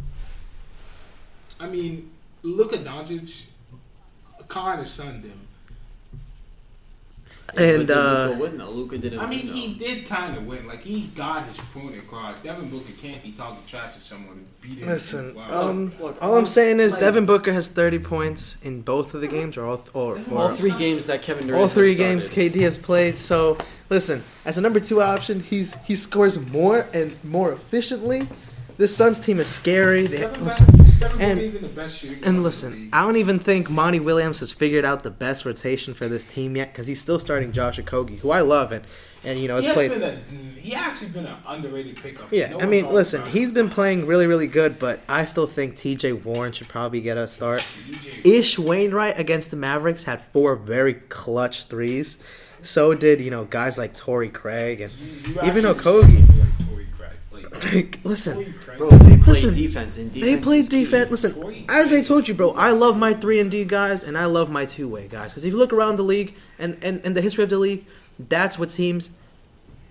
I 1.60 1.68
mean, 1.68 2.10
look 2.42 2.72
at 2.72 2.80
Doncic. 2.80 3.46
Kind 4.48 4.80
of 4.80 4.88
sunned 4.88 5.24
him. 5.24 5.38
And 7.56 7.86
But 7.86 7.94
did 7.94 7.96
uh, 7.96 8.26
Luka 8.28 8.40
win 8.40 8.58
though? 8.58 8.70
Luka 8.70 8.98
didn't. 8.98 9.18
I 9.18 9.26
mean, 9.26 9.46
though. 9.46 9.52
he 9.52 9.74
did 9.74 10.06
kind 10.06 10.36
of 10.36 10.46
win. 10.46 10.66
Like 10.66 10.80
he 10.80 11.08
got 11.14 11.46
his 11.46 11.58
point 11.74 11.96
across. 11.98 12.40
Devin 12.40 12.70
Booker 12.70 12.92
can't 13.00 13.22
be 13.22 13.32
talking 13.32 13.58
trash 13.66 13.94
to 13.94 14.00
someone 14.00 14.38
and 14.38 14.60
beat 14.62 14.78
him. 14.78 14.88
listen, 14.88 15.34
Wow. 15.34 15.68
um, 15.68 15.92
Look, 16.00 16.16
all 16.22 16.36
I'm 16.36 16.46
saying 16.46 16.80
is 16.80 16.92
like- 16.92 17.00
Devin 17.02 17.26
Booker 17.26 17.52
has 17.52 17.68
thirty 17.68 17.98
points 17.98 18.56
in 18.62 18.80
both 18.80 19.12
of 19.14 19.20
the 19.20 19.28
games, 19.28 19.56
or 19.56 19.66
all, 19.66 19.84
or, 19.92 20.18
all 20.32 20.54
three 20.56 20.70
games 20.72 21.06
that 21.06 21.20
Kevin 21.20 21.46
Durant 21.46 21.62
all 21.62 21.68
three 21.68 21.90
has 21.94 22.30
games. 22.30 22.30
KD 22.30 22.62
has 22.62 22.78
played. 22.78 23.18
So 23.18 23.58
listen, 23.90 24.24
as 24.46 24.56
a 24.56 24.60
number 24.62 24.80
two 24.80 25.02
option, 25.02 25.40
he's 25.40 25.74
he 25.84 25.94
scores 25.94 26.38
more 26.50 26.86
and 26.94 27.22
more 27.22 27.52
efficiently. 27.52 28.28
This 28.82 28.96
Suns 28.96 29.20
team 29.20 29.38
is 29.38 29.46
scary. 29.46 30.08
They, 30.08 30.26
listen, 30.38 30.66
Booker- 30.66 30.82
Devin 30.98 30.98
Booker 30.98 31.22
and- 31.22 31.40
even 31.40 31.62
the 31.62 31.68
best 31.68 32.00
shooter 32.00 32.14
in 32.16 32.24
and 32.24 32.42
listen. 32.42 32.88
I 32.92 33.02
don't 33.02 33.14
even 33.16 33.38
think 33.38 33.70
Monty 33.70 34.00
Williams 34.00 34.40
has 34.40 34.50
figured 34.50 34.84
out 34.84 35.04
the 35.04 35.10
best 35.12 35.44
rotation 35.44 35.94
for 35.94 36.08
this 36.08 36.24
team 36.24 36.56
yet 36.56 36.72
because 36.72 36.88
he's 36.88 37.00
still 37.00 37.20
starting 37.20 37.52
Josh 37.52 37.78
Okogie, 37.78 38.18
who 38.18 38.32
I 38.32 38.40
love 38.40 38.72
and 38.72 38.84
and 39.22 39.38
you 39.38 39.46
know 39.46 39.54
has 39.54 39.68
played. 39.72 39.92
a 39.92 40.16
he 40.56 40.74
actually 40.74 41.10
been 41.10 41.26
an 41.26 41.36
underrated 41.46 41.94
pickup. 42.02 42.32
Yeah, 42.32 42.50
No 42.50 42.58
I 42.60 42.66
mean, 42.66 42.90
listen, 42.92 43.24
he's 43.26 43.52
been 43.52 43.70
playing 43.70 44.04
really, 44.04 44.26
really 44.26 44.48
good, 44.48 44.80
but 44.80 44.98
I 45.08 45.26
still 45.26 45.46
think 45.46 45.76
T.J. 45.76 46.14
Warren 46.14 46.50
should 46.50 46.66
probably 46.68 47.00
get 47.00 47.16
a 47.16 47.28
start. 47.28 47.64
Ish 48.24 48.58
Wainwright 48.58 49.16
against 49.16 49.52
the 49.52 49.56
Mavericks 49.56 50.02
had 50.02 50.20
four 50.20 50.56
very 50.56 50.94
clutch 50.94 51.66
threes. 51.66 52.18
So 52.62 52.94
did 52.94 53.20
you 53.20 53.30
know 53.30 53.44
guys 53.44 53.78
like 53.78 53.94
Torrey 53.94 54.28
Craig 54.28 54.80
and 54.80 54.92
You- 54.94 55.34
you 55.34 55.42
even 55.44 55.62
Okogie. 55.66 56.28
Respect 57.52 57.74
Like 57.74 58.02
Torrey 58.02 58.10
listen, 58.10 58.54
Bro, 58.78 58.90
they 58.90 59.16
play 59.18 59.32
Listen, 59.32 59.54
defense 59.54 59.98
and 59.98 60.12
defense. 60.12 60.24
they 60.32 60.36
played 60.42 60.60
is 60.60 60.68
key. 60.68 60.84
defense. 60.84 61.10
Listen, 61.10 61.64
as 61.68 61.92
I 61.92 62.02
told 62.02 62.28
you, 62.28 62.34
bro, 62.34 62.50
I 62.52 62.70
love 62.72 62.96
my 62.96 63.12
three 63.14 63.38
and 63.40 63.50
D 63.50 63.64
guys 63.64 64.02
and 64.02 64.16
I 64.18 64.24
love 64.26 64.50
my 64.50 64.64
two 64.66 64.88
way 64.88 65.08
guys. 65.08 65.30
Because 65.32 65.44
if 65.44 65.52
you 65.52 65.58
look 65.58 65.72
around 65.72 65.96
the 65.96 66.02
league 66.04 66.34
and, 66.58 66.82
and, 66.82 67.00
and 67.04 67.16
the 67.16 67.20
history 67.20 67.44
of 67.44 67.50
the 67.50 67.58
league, 67.58 67.86
that's 68.18 68.58
what 68.58 68.70
teams 68.70 69.10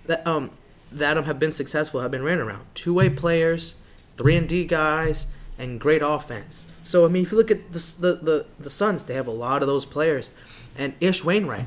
that 0.05 0.25
um 0.27 0.51
that 0.91 1.17
um, 1.17 1.23
have 1.23 1.39
been 1.39 1.51
successful 1.51 2.01
have 2.01 2.11
been 2.11 2.23
ran 2.23 2.39
around. 2.39 2.65
Two 2.73 2.93
way 2.93 3.09
players, 3.09 3.75
three 4.17 4.35
and 4.35 4.47
D 4.49 4.65
guys, 4.65 5.25
and 5.57 5.79
great 5.79 6.01
offense. 6.01 6.65
So 6.83 7.05
I 7.05 7.09
mean, 7.09 7.23
if 7.23 7.31
you 7.31 7.37
look 7.37 7.51
at 7.51 7.71
the 7.71 7.79
the 7.99 8.15
the, 8.15 8.45
the 8.59 8.69
Suns, 8.69 9.05
they 9.05 9.13
have 9.13 9.27
a 9.27 9.31
lot 9.31 9.61
of 9.61 9.67
those 9.67 9.85
players, 9.85 10.29
and 10.77 10.93
Ish 10.99 11.23
Wainwright, 11.23 11.65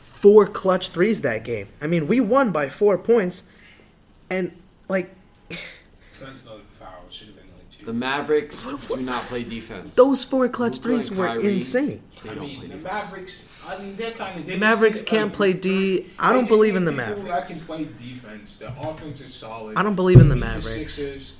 four 0.00 0.46
clutch 0.46 0.90
threes 0.90 1.20
that 1.22 1.44
game. 1.44 1.68
I 1.80 1.86
mean, 1.86 2.06
we 2.06 2.20
won 2.20 2.50
by 2.50 2.68
four 2.68 2.98
points, 2.98 3.44
and 4.30 4.54
like 4.88 5.10
That's 5.48 6.42
another 6.44 6.60
foul. 6.78 7.04
It 7.06 7.12
should 7.12 7.28
have 7.28 7.36
been 7.36 7.44
like 7.56 7.70
two. 7.70 7.86
The 7.86 7.92
Mavericks 7.92 8.68
do 8.88 8.96
not 8.98 9.22
play 9.24 9.44
defense. 9.44 9.94
Those 9.94 10.24
four 10.24 10.48
clutch 10.48 10.72
Luka 10.78 10.82
threes 10.82 11.08
and 11.10 11.18
were 11.18 11.26
Kyrie. 11.28 11.54
insane. 11.56 12.02
They 12.24 12.30
I 12.30 12.34
don't 12.34 12.42
mean, 12.44 12.58
play 12.58 12.66
the 12.68 12.74
defense. 12.74 12.92
Mavericks. 12.92 13.52
I 13.66 13.78
mean, 13.78 13.96
they're 13.96 14.10
kind 14.12 14.40
of. 14.40 14.46
The 14.46 14.56
Mavericks 14.56 15.02
can't 15.02 15.32
play 15.32 15.52
D. 15.52 16.06
I 16.18 16.32
don't 16.32 16.48
believe 16.48 16.74
in 16.74 16.84
the 16.84 16.90
That 16.90 17.18
Mavericks. 17.18 17.48
can 17.58 17.60
play 17.66 17.84
defense. 17.84 18.56
The 18.56 18.72
offense 18.80 19.20
is 19.20 19.32
solid. 19.32 19.76
I 19.76 19.82
don't 19.82 19.94
believe 19.94 20.18
in 20.20 20.28
the 20.28 20.34
Beat 20.34 20.40
Mavericks. 20.40 20.94
Sixers. 20.94 21.36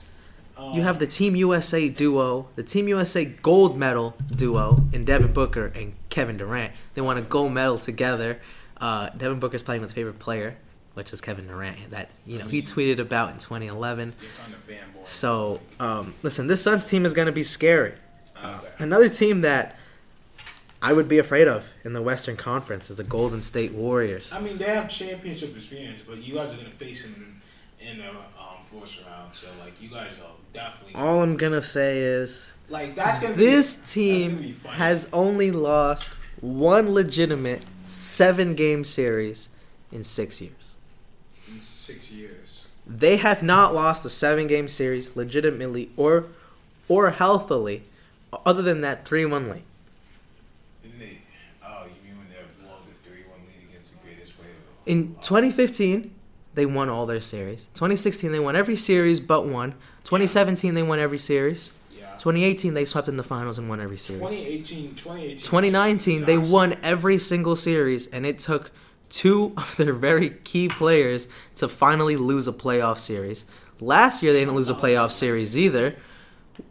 Um, 0.56 0.74
You 0.74 0.82
have 0.82 0.98
the 0.98 1.06
Team 1.06 1.34
USA 1.36 1.88
duo, 1.88 2.48
the 2.56 2.62
Team 2.64 2.88
USA 2.88 3.24
gold 3.24 3.76
medal 3.76 4.14
duo 4.34 4.78
in 4.92 5.04
Devin 5.04 5.32
Booker 5.32 5.66
and 5.74 5.94
Kevin 6.10 6.36
Durant. 6.36 6.72
They 6.94 7.00
won 7.00 7.16
a 7.16 7.22
gold 7.22 7.52
medal 7.52 7.78
together. 7.78 8.40
Uh, 8.80 9.08
Devin 9.10 9.38
Booker's 9.40 9.62
playing 9.62 9.82
with 9.82 9.90
his 9.90 9.94
favorite 9.94 10.18
player, 10.20 10.56
which 10.98 11.12
is 11.12 11.20
Kevin 11.20 11.46
Durant. 11.46 11.90
That 11.90 12.10
you 12.26 12.38
know 12.38 12.48
he 12.48 12.60
tweeted 12.60 12.98
about 12.98 13.30
in 13.30 13.38
2011. 13.38 14.14
Kind 14.42 14.52
of. 14.52 15.08
So 15.08 15.60
um, 15.80 16.12
listen, 16.22 16.48
this 16.48 16.62
Suns 16.62 16.84
team 16.84 17.06
is 17.06 17.14
going 17.14 17.26
to 17.26 17.32
be 17.32 17.44
scary. 17.44 17.94
Uh, 18.36 18.58
Another 18.78 19.08
team 19.08 19.40
that 19.42 19.76
I 20.82 20.92
would 20.92 21.08
be 21.08 21.18
afraid 21.18 21.48
of 21.48 21.72
in 21.84 21.92
the 21.92 22.02
Western 22.02 22.36
Conference 22.36 22.90
is 22.90 22.96
the 22.96 23.04
Golden 23.04 23.40
State 23.40 23.72
Warriors. 23.72 24.32
I 24.32 24.40
mean, 24.40 24.58
they 24.58 24.64
have 24.64 24.90
championship 24.90 25.56
experience, 25.56 26.02
but 26.02 26.18
you 26.18 26.34
guys 26.34 26.52
are 26.52 26.56
gonna 26.56 26.70
face 26.70 27.02
them 27.02 27.40
in, 27.80 27.98
the 27.98 28.08
um, 28.08 28.16
first 28.62 29.02
round. 29.06 29.34
So 29.34 29.46
like, 29.60 29.80
you 29.80 29.88
guys 29.88 30.18
are 30.18 30.32
definitely 30.52 30.96
All 30.96 31.22
I'm 31.22 31.36
gonna 31.36 31.60
say 31.60 32.00
is 32.00 32.52
like 32.68 32.96
that's 32.96 33.20
gonna 33.20 33.34
this 33.34 33.76
be, 33.76 33.80
that's 33.80 33.94
gonna 33.94 34.38
team 34.40 34.56
has 34.66 35.08
only 35.12 35.52
lost 35.52 36.10
one 36.40 36.92
legitimate 36.92 37.62
seven 37.84 38.56
game 38.56 38.82
series 38.82 39.48
in 39.90 40.04
six 40.04 40.40
years. 40.40 40.67
In 42.88 42.94
six 42.94 43.00
years. 43.00 43.00
They 43.00 43.16
have 43.18 43.42
not 43.42 43.74
lost 43.74 44.04
a 44.04 44.10
seven 44.10 44.46
game 44.46 44.68
series 44.68 45.16
legitimately 45.16 45.90
or 45.96 46.26
or 46.88 47.10
healthily, 47.10 47.82
other 48.46 48.62
than 48.62 48.80
that 48.80 49.04
three 49.04 49.24
one 49.24 49.48
lead. 49.48 49.62
Didn't 50.82 50.98
they? 50.98 51.18
Oh, 51.64 51.84
you 51.84 52.08
mean 52.08 52.18
when 52.18 52.28
they 52.28 52.64
blow 52.64 52.76
the 52.86 53.08
three-one 53.08 53.40
lead 53.46 53.68
against 53.70 53.92
the 53.92 53.98
greatest 54.06 54.38
player? 54.38 54.50
In 54.86 55.14
2015, 55.20 56.10
they 56.54 56.66
won 56.66 56.88
all 56.88 57.06
their 57.06 57.20
series. 57.20 57.66
2016, 57.74 58.32
they 58.32 58.40
won 58.40 58.56
every 58.56 58.76
series 58.76 59.20
but 59.20 59.46
one. 59.46 59.72
2017, 60.04 60.74
they 60.74 60.82
won 60.82 60.98
every 60.98 61.18
series. 61.18 61.72
Yeah. 61.92 62.10
2018, 62.12 62.74
they 62.74 62.84
swept 62.84 63.08
in 63.08 63.16
the 63.16 63.22
finals 63.22 63.58
and 63.58 63.68
won 63.68 63.80
every 63.80 63.96
series. 63.96 64.20
2018, 64.20 64.94
2018. 64.94 65.36
2019, 65.38 66.24
they 66.24 66.38
won 66.38 66.76
every 66.82 67.18
single 67.18 67.54
series, 67.54 68.06
and 68.08 68.26
it 68.26 68.38
took 68.38 68.70
two 69.10 69.52
of 69.56 69.76
their 69.76 69.92
very 69.92 70.30
key 70.30 70.68
players 70.68 71.28
to 71.56 71.68
finally 71.68 72.16
lose 72.16 72.48
a 72.48 72.52
playoff 72.52 72.98
series. 72.98 73.44
Last 73.80 74.22
year, 74.22 74.32
they 74.32 74.40
didn't 74.40 74.54
lose 74.54 74.70
a 74.70 74.74
playoff 74.74 75.12
series 75.12 75.56
either. 75.56 75.94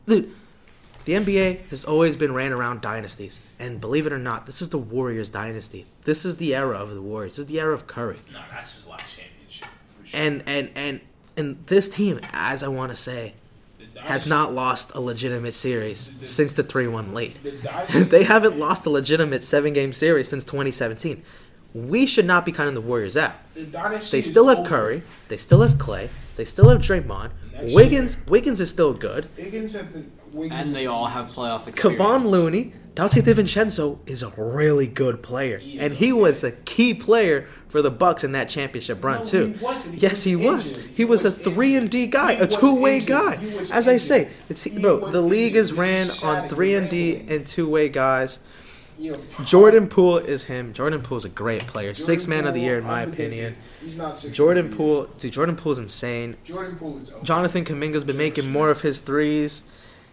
Dude, 0.05 0.33
the 1.07 1.13
NBA 1.13 1.67
has 1.69 1.85
always 1.85 2.17
been 2.17 2.33
ran 2.33 2.51
around 2.51 2.81
dynasties, 2.81 3.39
and 3.59 3.79
believe 3.79 4.05
it 4.05 4.11
or 4.11 4.19
not, 4.19 4.45
this 4.45 4.61
is 4.61 4.67
the 4.69 4.77
Warriors 4.77 5.29
dynasty. 5.29 5.85
This 6.03 6.25
is 6.25 6.35
the 6.35 6.53
era 6.53 6.77
of 6.77 6.93
the 6.93 7.01
Warriors. 7.01 7.37
This 7.37 7.39
is 7.39 7.45
the 7.45 7.61
era 7.61 7.73
of 7.73 7.87
Curry. 7.87 8.17
No, 8.33 8.41
that's 8.51 8.75
his 8.75 8.87
last 8.87 9.17
championship 9.17 9.69
for 9.87 10.05
sure. 10.05 10.19
And 10.19 10.43
and 10.45 10.69
and 10.75 10.99
and 11.37 11.65
this 11.67 11.87
team, 11.87 12.19
as 12.33 12.61
I 12.61 12.67
want 12.67 12.91
to 12.91 12.97
say, 12.97 13.35
has 13.99 14.27
not 14.27 14.51
lost 14.51 14.91
a 14.95 14.99
legitimate 14.99 15.53
series 15.53 16.11
since 16.25 16.51
the 16.51 16.63
three-one 16.63 17.13
lead. 17.13 17.39
The 17.41 18.07
they 18.11 18.23
haven't 18.23 18.59
lost 18.59 18.85
a 18.85 18.89
legitimate 18.89 19.45
seven-game 19.45 19.93
series 19.93 20.27
since 20.27 20.43
2017. 20.43 21.23
We 21.73 22.05
should 22.05 22.25
not 22.25 22.45
be 22.45 22.51
counting 22.51 22.73
the 22.73 22.81
Warriors 22.81 23.15
out. 23.17 23.33
the 23.53 23.65
They 24.11 24.21
still 24.21 24.47
have 24.47 24.59
over. 24.59 24.67
Curry. 24.69 25.03
They 25.27 25.37
still 25.37 25.61
have 25.61 25.75
Klay. 25.75 26.09
They 26.35 26.45
still 26.45 26.69
have 26.69 26.79
Draymond. 26.81 27.31
Next 27.53 27.73
Wiggins. 27.73 28.17
Wiggins 28.27 28.59
is 28.59 28.69
still 28.69 28.93
good. 28.93 29.27
Higgins 29.35 29.73
have 29.73 29.91
been. 29.93 30.11
Wiggins 30.33 30.59
And 30.61 30.75
they 30.75 30.85
all 30.87 31.05
have 31.07 31.27
playoff 31.27 31.67
experience. 31.67 32.01
Kevon 32.01 32.25
Looney, 32.25 32.73
Donte 32.95 33.21
DiVincenzo 33.23 33.99
is 34.05 34.21
a 34.23 34.29
really 34.37 34.85
good 34.85 35.23
player, 35.23 35.57
He 35.57 35.79
and 35.79 35.93
he 35.93 36.11
good 36.11 36.19
was 36.21 36.43
a 36.43 36.51
key 36.51 36.93
player 36.93 37.47
for 37.69 37.81
the 37.81 37.89
Bucks 37.89 38.25
in 38.25 38.33
that 38.33 38.49
championship 38.49 39.03
run 39.05 39.19
No, 39.19 39.23
too. 39.23 39.47
he 39.53 39.63
wasn't. 39.63 39.95
He 39.95 40.01
yes, 40.01 40.11
was 40.11 40.23
he 40.23 40.35
was. 40.35 40.75
He 40.97 41.05
was 41.05 41.25
a 41.25 41.31
three 41.31 41.75
and 41.77 41.89
D 41.89 42.07
guy, 42.07 42.35
He 42.35 42.41
a 42.41 42.47
two 42.47 42.75
way 42.79 42.99
guy. 42.99 43.37
He 43.37 43.55
was 43.55 43.71
As 43.71 43.87
I 43.87 43.97
say, 43.97 44.29
it's, 44.49 44.67
bro, 44.67 44.99
the 45.11 45.21
league 45.21 45.55
injured. 45.55 45.61
is 45.61 45.73
ran 45.73 46.07
on 46.23 46.49
three 46.49 46.75
and 46.75 46.83
and 46.83 46.91
D 46.91 47.25
and 47.33 47.47
two 47.47 47.69
way 47.69 47.87
guys. 47.87 48.39
Jordan 49.45 49.87
Poole 49.87 50.17
is 50.17 50.45
him. 50.45 50.73
Jordan 50.73 51.01
Poole 51.01 51.07
Poole's 51.09 51.25
a 51.25 51.29
great 51.29 51.61
player, 51.67 51.89
Jordan 51.89 52.05
six 52.05 52.27
man 52.27 52.47
of 52.47 52.53
the 52.53 52.61
year 52.61 52.77
in 52.79 52.83
my 52.83 53.05
unpredicted. 53.05 53.13
opinion. 53.13 53.55
He's 53.81 53.95
not 53.97 54.17
six. 54.17 54.35
Jordan 54.35 54.65
man 54.65 54.71
of 54.73 54.77
the 54.77 54.83
Poole, 54.83 55.03
dude, 55.19 55.33
Jordan 55.33 55.55
Poole's 55.55 55.79
insane. 55.79 56.35
Jordan 56.43 56.75
Poole 56.77 56.99
is. 57.03 57.11
Jonathan 57.23 57.63
Kuminga's 57.65 58.03
been 58.03 58.17
making 58.17 58.51
more 58.51 58.69
of 58.69 58.81
his 58.81 58.99
threes. 58.99 59.63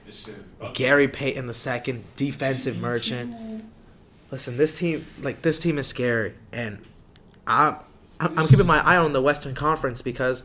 Is- 0.06 0.34
Gary 0.74 1.08
Payton 1.08 1.46
the 1.46 1.54
second, 1.54 2.04
defensive 2.16 2.78
merchant. 2.80 3.64
Listen, 4.30 4.56
this 4.56 4.76
team, 4.78 5.06
like 5.22 5.42
this 5.42 5.58
team, 5.58 5.78
is 5.78 5.86
scary, 5.86 6.34
and 6.52 6.78
I, 7.46 7.78
I'm 8.20 8.38
I'm 8.38 8.46
keeping 8.48 8.66
my 8.66 8.80
eye 8.84 8.96
on 8.96 9.12
the 9.12 9.22
Western 9.22 9.54
Conference 9.54 10.02
because 10.02 10.44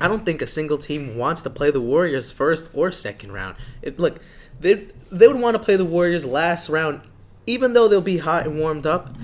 I 0.00 0.08
don't 0.08 0.24
think 0.24 0.40
a 0.42 0.46
single 0.46 0.78
team 0.78 1.16
wants 1.16 1.42
to 1.42 1.50
play 1.50 1.70
the 1.70 1.80
Warriors 1.80 2.32
first 2.32 2.70
or 2.74 2.90
second 2.90 3.32
round. 3.32 3.56
It, 3.82 3.98
look, 3.98 4.20
they 4.60 4.86
they 5.10 5.28
would 5.28 5.38
want 5.40 5.56
to 5.56 5.62
play 5.62 5.76
the 5.76 5.84
Warriors 5.84 6.24
last 6.24 6.68
round, 6.68 7.02
even 7.48 7.72
though 7.72 7.88
they'll 7.88 8.00
be 8.00 8.18
hot 8.18 8.46
and 8.46 8.58
warmed 8.58 8.86
up. 8.86 9.14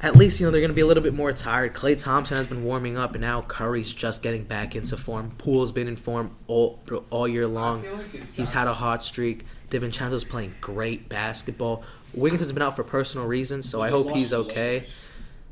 At 0.00 0.16
least 0.16 0.38
you 0.38 0.44
know 0.44 0.50
they're 0.52 0.60
going 0.60 0.68
to 0.70 0.74
be 0.74 0.82
a 0.82 0.86
little 0.86 1.02
bit 1.02 1.14
more 1.14 1.32
tired. 1.32 1.72
Klay 1.72 1.98
Thompson 1.98 2.36
has 2.36 2.46
been 2.46 2.62
warming 2.62 2.98
up, 2.98 3.12
and 3.14 3.22
now 3.22 3.40
Curry's 3.40 3.90
just 3.90 4.22
getting 4.22 4.44
back 4.44 4.76
into 4.76 4.98
form. 4.98 5.30
Poole's 5.38 5.72
been 5.72 5.88
in 5.88 5.96
form 5.96 6.32
all 6.46 6.78
all 7.08 7.26
year 7.26 7.46
long. 7.46 7.82
Like 7.90 8.04
He's 8.34 8.50
had 8.50 8.66
a 8.66 8.74
hot 8.74 9.02
streak. 9.02 9.46
DiVincenzo's 9.70 10.24
playing 10.24 10.54
great 10.60 11.08
basketball. 11.08 11.84
Wiggins 12.12 12.40
has 12.42 12.52
been 12.52 12.62
out 12.62 12.76
for 12.76 12.84
personal 12.84 13.26
reasons, 13.26 13.66
so 13.66 13.80
I 13.80 13.88
hope 13.88 14.10
he's 14.10 14.34
okay. 14.34 14.84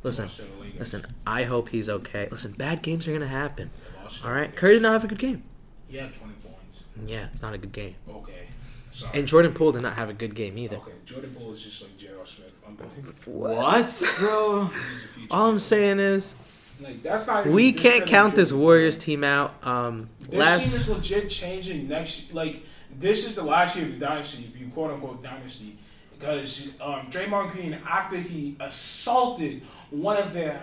Listen, 0.03 0.27
Lost 0.27 0.37
to 0.37 0.43
the 0.43 0.49
Lakers. 0.61 0.81
listen. 0.81 1.07
I 1.27 1.45
hope 1.45 1.71
he's 1.71 1.89
okay. 1.89 2.29
Listen, 2.31 2.53
bad 2.53 2.83
games 2.83 3.09
are 3.09 3.13
gonna 3.15 3.27
happen. 3.29 3.71
They 3.97 4.03
lost 4.03 4.21
to 4.21 4.29
All 4.29 4.35
right. 4.35 4.55
Curry 4.55 4.75
did 4.75 4.83
not 4.83 4.93
have 4.93 5.05
a 5.05 5.09
good 5.09 5.19
game. 5.19 5.45
He 5.89 5.97
had 5.97 6.13
20 6.13 6.35
points. 6.35 6.85
Yeah, 7.07 7.29
it's 7.33 7.41
not 7.41 7.55
a 7.55 7.59
good 7.59 7.73
game. 7.73 7.95
Okay. 8.07 8.49
Sorry. 8.93 9.19
And 9.19 9.27
Jordan 9.27 9.53
Poole 9.55 9.73
did 9.73 9.83
not 9.83 9.97
have 9.97 10.09
a 10.11 10.13
good 10.13 10.35
game 10.35 10.59
either. 10.59 10.77
Okay, 10.77 10.93
Jordan 11.05 11.35
Poole 11.39 11.53
is 11.53 11.63
just 11.63 11.83
like 11.83 11.97
J.R. 11.97 12.27
Smith. 12.27 12.53
Unbelievable. 12.67 13.33
What, 13.33 14.17
bro? 14.19 14.65
He's 14.67 15.05
a 15.05 15.09
future 15.09 15.29
All 15.31 15.49
I'm 15.51 15.59
saying 15.59 15.99
is 15.99 16.35
like 16.81 17.03
that's 17.03 17.27
not. 17.27 17.47
we 17.47 17.73
can't 17.73 18.07
count 18.07 18.35
this 18.35 18.53
Warriors 18.53 18.99
team 18.99 19.25
out. 19.25 19.55
Um, 19.67 20.09
This 20.21 20.29
team 20.29 20.39
last 20.41 20.75
is 20.75 20.89
legit 20.89 21.31
changing 21.31 21.89
next. 21.89 22.35
Like 22.35 22.63
this 22.99 23.27
is 23.27 23.35
the 23.35 23.43
last 23.43 23.77
year 23.77 23.87
of 23.87 23.99
the 23.99 24.05
dynasty, 24.07 24.51
if 24.53 24.61
you 24.61 24.69
quote 24.69 24.91
unquote 24.91 25.23
dynasty, 25.23 25.79
because 26.19 26.69
um, 26.81 27.11
Draymond 27.11 27.53
Green, 27.53 27.79
after 27.89 28.17
he 28.17 28.57
assaulted 28.61 29.63
one 29.91 30.17
of 30.17 30.33
their 30.33 30.63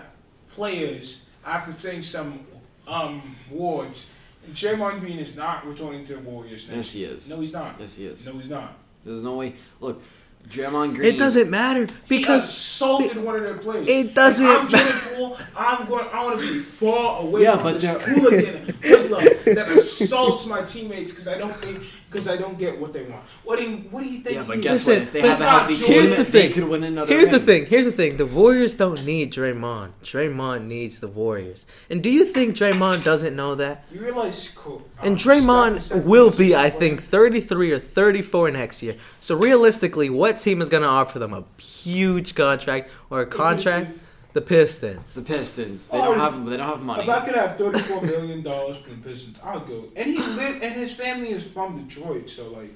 players 0.54 1.26
after 1.44 1.72
saying 1.72 2.02
some 2.02 2.46
um, 2.86 3.22
words, 3.50 4.06
Draymond 4.52 5.00
Green 5.00 5.18
is 5.18 5.36
not 5.36 5.66
returning 5.66 6.06
to 6.06 6.14
the 6.14 6.20
Warriors. 6.20 6.66
Next 6.68 6.76
Yes, 6.76 6.92
he 6.92 7.04
is. 7.04 7.30
No, 7.30 7.40
he's 7.40 7.52
not. 7.52 7.76
Yes, 7.78 7.96
he 7.96 8.06
is. 8.06 8.26
No, 8.26 8.32
he's 8.32 8.48
not. 8.48 8.76
There's 9.04 9.22
no 9.22 9.34
way. 9.36 9.54
Look, 9.80 10.02
Draymond 10.48 10.94
Green. 10.96 11.14
it 11.14 11.18
doesn't 11.18 11.50
matter 11.50 11.86
because 11.86 12.08
He 12.08 12.18
because 12.18 12.48
assaulted 12.48 13.16
one 13.18 13.36
of 13.36 13.42
their 13.42 13.58
players. 13.58 13.88
it 13.88 14.14
doesn't 14.14 14.46
If 14.46 14.52
I'm 14.52 14.68
Jordan 14.68 14.86
matter. 14.88 15.14
Poole, 15.16 15.38
I'm 15.56 15.86
going. 15.86 16.06
I 16.12 16.24
want 16.24 16.40
to 16.40 16.46
be 16.52 16.58
far 16.60 17.22
away 17.22 17.42
Yeah, 17.42 17.54
from 17.54 17.62
but 17.64 17.72
this 17.74 17.82
they're- 17.82 17.98
hooligan 17.98 18.74
hoodlum 18.82 19.24
that 19.54 19.68
assaults 19.76 20.46
my 20.46 20.62
teammates 20.62 21.12
because 21.12 21.28
I 21.28 21.36
don't 21.38 21.54
think 21.56 21.82
because 22.10 22.26
I 22.26 22.36
don't 22.36 22.58
get 22.58 22.80
what 22.80 22.92
they 22.92 23.04
want. 23.04 23.22
What 23.44 23.58
do 23.60 23.64
you 23.70 23.76
What 23.90 24.02
do 24.02 24.08
you 24.10 24.20
think? 24.20 24.36
Yeah, 24.36 24.44
but 24.48 24.60
guess 24.60 24.80
is? 24.82 24.86
what? 24.88 24.98
Listen, 24.98 25.02
If 25.02 25.12
they 25.12 25.20
have 25.20 25.40
a 25.40 25.42
not 25.44 25.60
healthy 25.60 25.74
Jordan. 25.76 25.94
Here's 25.94 26.08
team, 26.08 26.18
the 26.18 26.24
they 26.24 26.30
thing. 26.42 26.52
could 26.52 26.64
win 26.64 26.84
another. 26.84 27.14
Here's 27.14 27.28
the 27.28 27.38
thing. 27.38 27.66
Here's 27.66 27.84
the 27.86 27.92
thing. 27.92 28.16
The 28.16 28.26
Warriors 28.26 28.74
don't 28.74 29.04
need 29.04 29.32
Draymond. 29.32 29.90
Draymond 30.02 30.66
needs 30.66 30.98
the 31.00 31.08
Warriors. 31.08 31.66
And 31.88 32.02
do 32.02 32.10
you 32.10 32.24
think 32.24 32.56
Draymond 32.56 33.04
doesn't 33.04 33.36
know 33.36 33.54
that? 33.54 33.84
You 33.92 34.00
realize, 34.00 34.48
cool, 34.50 34.82
And 35.02 35.16
Draymond 35.16 35.80
Steph- 35.80 35.98
Steph 36.00 36.04
will 36.04 36.30
be, 36.36 36.56
I 36.56 36.68
think, 36.70 37.00
33 37.02 37.70
or 37.72 37.78
34 37.78 38.50
next 38.50 38.82
year. 38.82 38.96
So 39.20 39.36
realistically, 39.36 40.10
what 40.10 40.38
team 40.38 40.60
is 40.60 40.68
going 40.68 40.82
to 40.82 40.88
offer 40.88 41.18
them 41.20 41.32
a 41.32 41.44
huge 41.62 42.34
contract 42.34 42.90
or 43.10 43.20
a 43.20 43.26
contract? 43.26 43.92
The 44.32 44.40
Pistons. 44.40 45.14
The 45.14 45.22
Pistons. 45.22 45.88
They 45.88 45.98
Oh, 45.98 46.04
don't 46.04 46.18
have. 46.18 46.46
They 46.46 46.56
don't 46.56 46.66
have 46.66 46.82
money. 46.82 47.02
If 47.02 47.08
I 47.08 47.20
could 47.26 47.34
have 47.34 47.58
thirty-four 47.58 48.02
million 48.02 48.42
dollars 48.42 48.76
for 48.78 48.90
the 48.90 48.96
Pistons, 48.96 49.38
I'd 49.44 49.66
go. 49.66 49.84
And 49.96 50.06
he 50.10 50.18
lived, 50.18 50.62
and 50.62 50.74
his 50.74 50.94
family 50.94 51.30
is 51.30 51.44
from 51.44 51.84
Detroit, 51.84 52.28
so 52.28 52.48
like. 52.50 52.72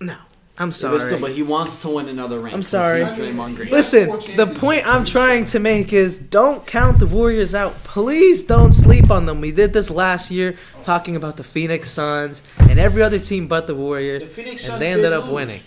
No, 0.00 0.16
I'm 0.58 0.70
sorry. 0.70 0.98
but 0.98 1.04
still, 1.06 1.20
but 1.20 1.30
he 1.30 1.42
wants 1.42 1.80
to 1.82 1.88
win 1.88 2.08
another 2.08 2.40
ring. 2.40 2.52
I'm 2.52 2.58
'cause 2.60 2.68
sorry. 2.68 3.04
He's 3.06 3.14
Draymond 3.14 3.56
Green. 3.56 3.70
Listen, 3.70 4.10
the 4.36 4.46
point 4.46 4.82
I'm 4.86 5.04
trying 5.06 5.46
to 5.46 5.58
make 5.58 5.92
is 5.94 6.18
don't 6.18 6.66
count 6.66 6.98
the 6.98 7.06
Warriors 7.06 7.54
out. 7.54 7.82
Please 7.84 8.42
don't 8.42 8.74
sleep 8.74 9.10
on 9.10 9.24
them. 9.24 9.40
We 9.40 9.50
did 9.52 9.72
this 9.72 9.88
last 9.88 10.30
year 10.30 10.56
talking 10.82 11.16
about 11.16 11.36
the 11.38 11.44
Phoenix 11.44 11.90
Suns 11.90 12.42
and 12.58 12.78
every 12.78 13.00
other 13.02 13.18
team 13.18 13.46
but 13.46 13.66
the 13.66 13.74
Warriors. 13.74 14.24
The 14.24 14.30
Phoenix 14.30 14.68
and 14.68 14.82
they 14.82 14.92
ended 14.92 15.12
up 15.14 15.24
lose. 15.24 15.32
winning. 15.32 15.60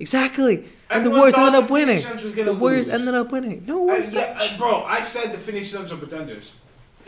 Exactly. 0.00 0.64
And 0.92 1.06
the 1.06 1.10
Warriors 1.10 1.34
ended 1.34 1.62
up 1.62 1.70
winning. 1.70 1.96
Phoenix 1.98 2.04
Suns 2.08 2.22
was 2.24 2.34
gonna 2.34 2.52
The 2.52 2.58
Warriors 2.58 2.86
lose. 2.88 2.94
ended 3.00 3.14
up 3.14 3.32
winning. 3.32 3.64
No 3.66 3.84
way. 3.84 4.08
yeah, 4.12 4.56
bro, 4.58 4.82
I 4.84 5.02
said 5.02 5.32
the 5.32 5.38
Phoenix 5.38 5.68
Suns 5.68 5.92
are 5.92 5.96
pretenders. 5.96 6.52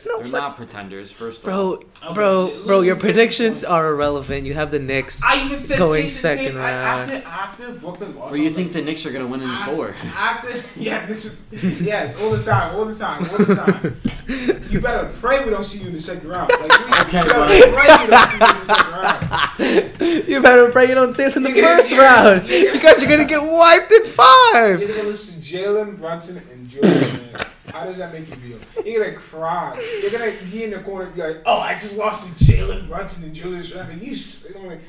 No, 0.07 0.19
They're 0.23 0.31
but- 0.33 0.39
not 0.39 0.57
pretenders. 0.57 1.11
First 1.11 1.43
bro, 1.43 1.75
off. 1.75 1.79
Okay, 2.05 2.15
bro, 2.15 2.45
listen, 2.45 2.67
bro. 2.67 2.81
Your 2.83 2.97
predictions 2.97 3.63
listen. 3.63 3.71
are 3.75 3.89
irrelevant. 3.93 4.47
You 4.47 4.53
have 4.55 4.71
the 4.71 4.79
Knicks. 4.79 5.23
I 5.25 5.45
even 5.47 5.61
said 5.61 5.79
Going 5.79 6.03
Jayson 6.03 6.11
second 6.21 6.45
Tatum, 6.45 6.61
I- 6.61 6.73
round. 6.75 7.11
after 7.11 7.29
after 7.29 7.73
Brooklyn 7.81 8.17
lost. 8.17 8.35
Or 8.35 8.37
you 8.37 8.51
think 8.51 8.69
like, 8.69 8.73
the 8.75 8.83
Knicks 8.83 9.07
are 9.07 9.13
gonna 9.13 9.27
win 9.27 9.43
in 9.43 9.49
I- 9.51 9.67
four? 9.67 9.95
After 10.15 10.63
yeah, 10.81 11.07
this 11.07 11.25
is, 11.53 11.81
yes, 11.81 12.21
all 12.21 12.31
the 12.31 12.43
time, 12.43 12.75
all 12.77 12.85
the 12.85 12.95
time, 12.95 13.25
all 13.31 13.39
the 13.39 13.55
time. 13.55 14.63
you 14.71 14.81
better 14.81 15.11
pray 15.21 15.43
we 15.45 15.51
don't 15.51 15.65
see 15.65 15.79
you 15.81 15.87
in 15.89 15.93
the 15.95 16.01
second 16.01 16.29
round. 16.29 16.51
Like, 16.51 16.61
you, 16.61 16.95
Okay, 17.01 17.23
you 17.23 17.29
bro. 17.29 17.47
better 17.47 17.73
pray 17.73 17.97
we 18.05 18.11
don't 18.11 18.29
see 18.29 18.39
you 18.39 18.51
in 18.51 18.59
the 18.59 18.65
second 18.65 18.93
round. 18.93 20.29
you 20.29 20.43
better 20.43 20.71
pray 20.71 20.89
you 20.89 20.95
don't 20.95 21.15
see 21.15 21.25
us 21.25 21.37
in 21.37 21.43
the 21.43 21.51
You're 21.53 21.67
first 21.67 21.91
gonna- 21.91 22.03
round 22.03 22.49
you're 22.49 22.63
gonna- 22.65 22.73
because 22.75 23.01
you're 23.01 23.09
gonna 23.11 23.25
get 23.25 23.41
wiped 23.41 23.91
in 23.93 24.03
You're 24.05 24.11
five. 24.13 24.81
gonna 24.81 25.03
listen 25.05 25.43
to 25.43 25.49
Jalen 25.57 25.97
Brunson 25.99 26.37
and 26.53 26.69
Julius 26.69 27.03
Randle. 27.13 27.44
How 27.75 27.85
does 27.85 27.99
that 27.99 28.13
make 28.13 28.29
you 28.29 28.35
feel? 28.37 28.85
You're 28.87 29.05
gonna 29.05 29.17
cry. 29.17 29.99
You're 30.01 30.11
gonna 30.13 30.33
be 30.51 30.63
in 30.63 30.71
the 30.71 30.79
corner 30.79 31.07
and 31.07 31.15
be 31.15 31.23
like, 31.23 31.39
"Oh, 31.45 31.59
I 31.59 31.73
just 31.75 31.99
lost 31.99 32.39
to 32.39 32.45
Jalen 32.45 32.87
Brunson 32.87 33.25
and 33.25 33.35
Julius 33.35 33.73
Randle." 33.73 33.97
You, 33.99 34.17
I'm 34.57 34.67
like, 34.69 34.81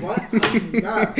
what? 0.00 0.20
I'm 0.44 0.72
not. 0.72 1.16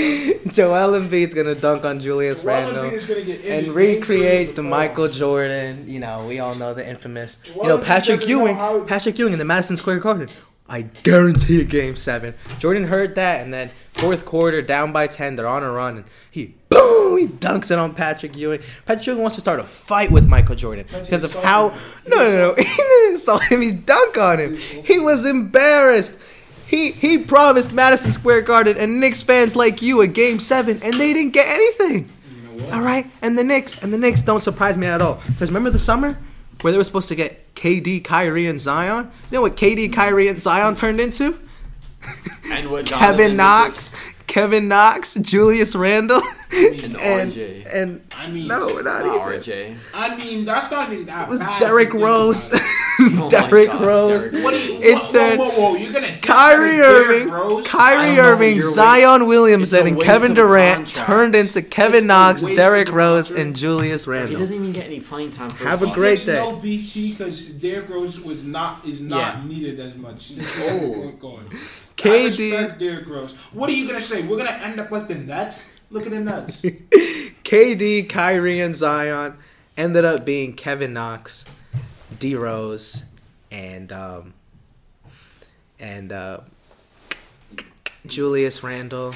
Joel 0.54 1.00
Embiid's 1.00 1.34
gonna 1.34 1.56
dunk 1.56 1.84
on 1.84 1.98
Julius 1.98 2.44
Randle. 2.44 2.84
Embiid 2.84 2.92
is 2.92 3.06
gonna 3.06 3.22
get 3.22 3.40
injured. 3.44 3.64
and 3.66 3.74
recreate 3.74 4.54
the 4.54 4.62
Michael. 4.62 5.08
Jordan. 5.08 5.86
You 5.88 5.98
know, 5.98 6.24
we 6.28 6.38
all 6.38 6.54
know 6.54 6.72
the 6.72 6.88
infamous. 6.88 7.36
Joel 7.36 7.62
You 7.64 7.68
know, 7.70 7.78
Patrick 7.78 8.20
know 8.20 8.26
Ewing. 8.26 8.54
how- 8.56 8.80
Patrick 8.84 9.18
Ewing 9.18 9.32
in 9.32 9.38
the 9.40 9.44
Madison 9.44 9.76
Square 9.76 9.98
Garden. 9.98 10.28
I 10.70 10.82
guarantee 10.82 11.60
a 11.60 11.64
game 11.64 11.96
seven. 11.96 12.32
Jordan 12.60 12.84
heard 12.84 13.16
that, 13.16 13.40
and 13.42 13.52
then 13.52 13.70
fourth 13.94 14.24
quarter, 14.24 14.62
down 14.62 14.92
by 14.92 15.08
ten, 15.08 15.34
they're 15.34 15.48
on 15.48 15.64
a 15.64 15.70
run, 15.72 15.96
and 15.96 16.04
he 16.30 16.54
boom, 16.68 17.18
he 17.18 17.26
dunks 17.26 17.72
it 17.72 17.78
on 17.78 17.92
Patrick 17.94 18.36
Ewing. 18.36 18.60
Patrick 18.86 19.06
Ewing 19.08 19.20
wants 19.20 19.34
to 19.34 19.40
start 19.40 19.58
a 19.58 19.64
fight 19.64 20.12
with 20.12 20.28
Michael 20.28 20.54
Jordan 20.54 20.86
Because 20.88 21.24
of 21.24 21.34
how. 21.42 21.70
him. 21.70 21.80
No, 22.06 22.16
no, 22.18 22.36
no. 22.36 22.54
He 22.58 22.62
didn't 22.64 23.12
insult 23.14 23.42
him. 23.42 23.60
He 23.62 23.72
dunk 23.72 24.16
on 24.16 24.38
him. 24.38 24.56
He 24.56 25.00
was 25.00 25.26
embarrassed. 25.26 26.14
He 26.68 26.92
he 26.92 27.18
promised 27.18 27.72
Madison 27.72 28.12
Square 28.12 28.42
Garden 28.42 28.76
and 28.76 29.00
Knicks 29.00 29.24
fans 29.24 29.56
like 29.56 29.82
you 29.82 30.00
a 30.02 30.06
game 30.06 30.38
seven, 30.38 30.80
and 30.84 30.94
they 30.94 31.12
didn't 31.12 31.32
get 31.32 31.48
anything. 31.48 32.08
You 32.30 32.42
know 32.58 32.64
what? 32.64 32.74
All 32.74 32.82
right, 32.82 33.06
and 33.22 33.36
the 33.36 33.42
Knicks 33.42 33.82
and 33.82 33.92
the 33.92 33.98
Knicks 33.98 34.22
don't 34.22 34.40
surprise 34.40 34.78
me 34.78 34.86
at 34.86 35.02
all. 35.02 35.20
Because 35.26 35.50
remember 35.50 35.70
the 35.70 35.80
summer 35.80 36.16
where 36.62 36.72
they 36.72 36.78
were 36.78 36.84
supposed 36.84 37.08
to 37.08 37.14
get 37.14 37.54
KD, 37.54 38.02
Kyrie, 38.04 38.46
and 38.46 38.60
Zion. 38.60 39.10
You 39.30 39.36
know 39.36 39.42
what 39.42 39.56
KD, 39.56 39.92
Kyrie, 39.92 40.28
and 40.28 40.38
Zion 40.38 40.74
turned 40.74 41.00
into? 41.00 41.38
And 42.50 42.70
what 42.70 42.86
Kevin 42.86 43.36
Knox, 43.36 43.90
Kevin 44.30 44.68
Knox, 44.68 45.14
Julius 45.14 45.74
Randle, 45.74 46.22
And 46.52 46.96
and 46.96 47.32
RJ. 47.32 47.74
and 47.74 48.00
I 48.16 48.28
mean, 48.28 48.46
no, 48.48 48.68
not 48.80 49.04
Not 49.04 49.06
even. 49.06 49.18
RJ. 49.42 49.76
I 49.92 50.16
mean, 50.16 50.44
that's 50.44 50.70
not 50.70 50.92
even 50.92 51.04
that 51.06 51.26
It 51.26 51.30
was 51.30 51.40
bad. 51.40 51.58
Derrick 51.60 51.88
if 51.88 51.94
you 51.94 51.98
think 52.00 52.08
Rose. 52.08 52.48
about 52.48 52.60
it. 53.00 53.18
Oh 53.18 53.30
Derrick 53.30 53.72
Rose. 53.80 54.30
Derrick 54.30 54.44
What 54.44 54.50
do 54.54 54.60
you? 54.72 54.80
It 54.80 54.98
whoa, 54.98 55.12
turned- 55.12 55.38
whoa, 55.40 55.50
whoa, 55.50 55.60
whoa! 55.70 55.76
You're 55.76 55.92
gonna 55.92 56.18
Kyrie 56.22 56.80
Irving, 56.80 57.30
Rose? 57.30 57.66
Kyrie 57.66 58.06
don't 58.14 58.16
know, 58.16 58.22
Irving, 58.22 58.60
Zion 58.62 59.26
Williamson, 59.26 59.86
and 59.88 60.00
Kevin 60.00 60.34
Durant 60.34 60.84
contract. 60.86 61.06
turned 61.08 61.34
into 61.34 61.62
Kevin 61.62 61.96
It's 61.98 62.04
Knox, 62.06 62.42
waste 62.44 62.56
Derrick 62.56 62.92
Rose, 62.92 63.28
contract. 63.28 63.46
and 63.46 63.56
Julius 63.56 64.06
Randle. 64.06 64.28
He 64.30 64.36
doesn't 64.36 64.54
even 64.54 64.72
get 64.72 64.86
any 64.86 65.00
playing 65.00 65.30
time. 65.30 65.50
For 65.50 65.64
Have 65.64 65.82
a 65.82 65.86
great 65.86 66.20
There's 66.20 66.26
day. 66.26 66.34
no 66.34 66.54
BT 66.56 67.12
because 67.12 67.46
Derrick 67.46 67.88
Rose 67.88 68.20
was 68.20 68.44
not 68.44 68.84
is 68.86 69.00
not 69.00 69.38
Yeah. 69.38 69.44
needed 69.48 69.80
as 69.80 69.96
much. 69.96 70.32
Oh. 70.38 70.94
oh 71.06 71.10
God. 71.18 71.44
I 72.04 72.08
KD. 72.08 72.52
respect 72.52 72.78
Derrick 72.78 73.08
Rose. 73.08 73.32
What 73.52 73.68
are 73.70 73.72
you 73.72 73.86
gonna 73.86 74.00
say? 74.00 74.26
We're 74.26 74.38
gonna 74.38 74.50
end 74.50 74.80
up 74.80 74.90
like 74.90 75.08
the 75.08 75.14
Nets? 75.14 75.78
Look 75.90 76.04
at 76.06 76.10
the 76.10 76.20
Nets. 76.20 76.62
KD, 77.44 78.08
Kyrie, 78.08 78.60
and 78.60 78.74
Zion 78.74 79.36
ended 79.76 80.04
up 80.04 80.24
being 80.24 80.54
Kevin 80.54 80.92
Knox, 80.92 81.44
D 82.18 82.34
Rose, 82.34 83.04
and 83.50 83.90
um, 83.92 84.34
and 85.78 86.12
uh, 86.12 86.40
Julius 88.06 88.62
Randle. 88.62 89.14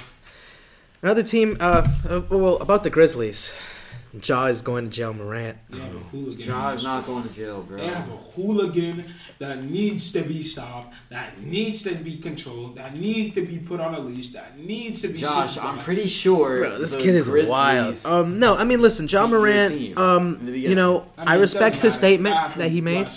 Another 1.02 1.22
team. 1.22 1.56
Uh, 1.60 1.86
uh, 2.08 2.22
well, 2.30 2.56
about 2.56 2.82
the 2.82 2.90
Grizzlies. 2.90 3.54
Ja 4.22 4.46
is 4.46 4.62
going 4.62 4.84
to 4.84 4.90
jail. 4.90 5.12
Morant. 5.12 5.58
They 5.70 5.78
have 5.78 5.94
a 5.94 5.98
hooligan. 5.98 6.46
Ja 6.46 6.70
is 6.70 6.84
not 6.84 7.04
going 7.04 7.22
to 7.24 7.34
jail, 7.34 7.62
bro. 7.62 7.78
They 7.78 7.86
have 7.88 8.08
a 8.08 8.16
hooligan 8.16 9.04
that 9.38 9.64
needs 9.64 10.12
to 10.12 10.22
be 10.22 10.42
stopped, 10.42 10.94
that 11.10 11.40
needs 11.40 11.82
to 11.82 11.94
be 11.94 12.16
controlled, 12.16 12.76
that 12.76 12.94
needs 12.94 13.34
to 13.34 13.42
be 13.44 13.58
put 13.58 13.80
on 13.80 13.94
a 13.94 14.00
leash, 14.00 14.28
that 14.28 14.58
needs 14.58 15.00
to 15.02 15.08
be 15.08 15.18
Josh, 15.18 15.54
supervised. 15.54 15.78
I'm 15.78 15.84
pretty 15.84 16.06
sure. 16.08 16.58
Bro, 16.60 16.78
this 16.78 16.94
kid 16.96 17.14
is 17.14 17.28
Grizzlies- 17.28 17.50
wild. 17.50 18.06
Um, 18.06 18.38
no, 18.38 18.56
I 18.56 18.64
mean, 18.64 18.80
listen, 18.80 19.08
Ja 19.08 19.26
beat 19.26 19.32
Morant. 19.32 19.98
Um, 19.98 20.48
you 20.48 20.74
know, 20.74 21.06
I 21.18 21.22
I, 21.22 21.24
mean, 21.26 21.38
it 21.38 21.40
respect 21.40 21.76
his 21.76 21.94
statement 21.94 22.36
that 22.56 22.70
he 22.70 22.80
made. 22.80 23.08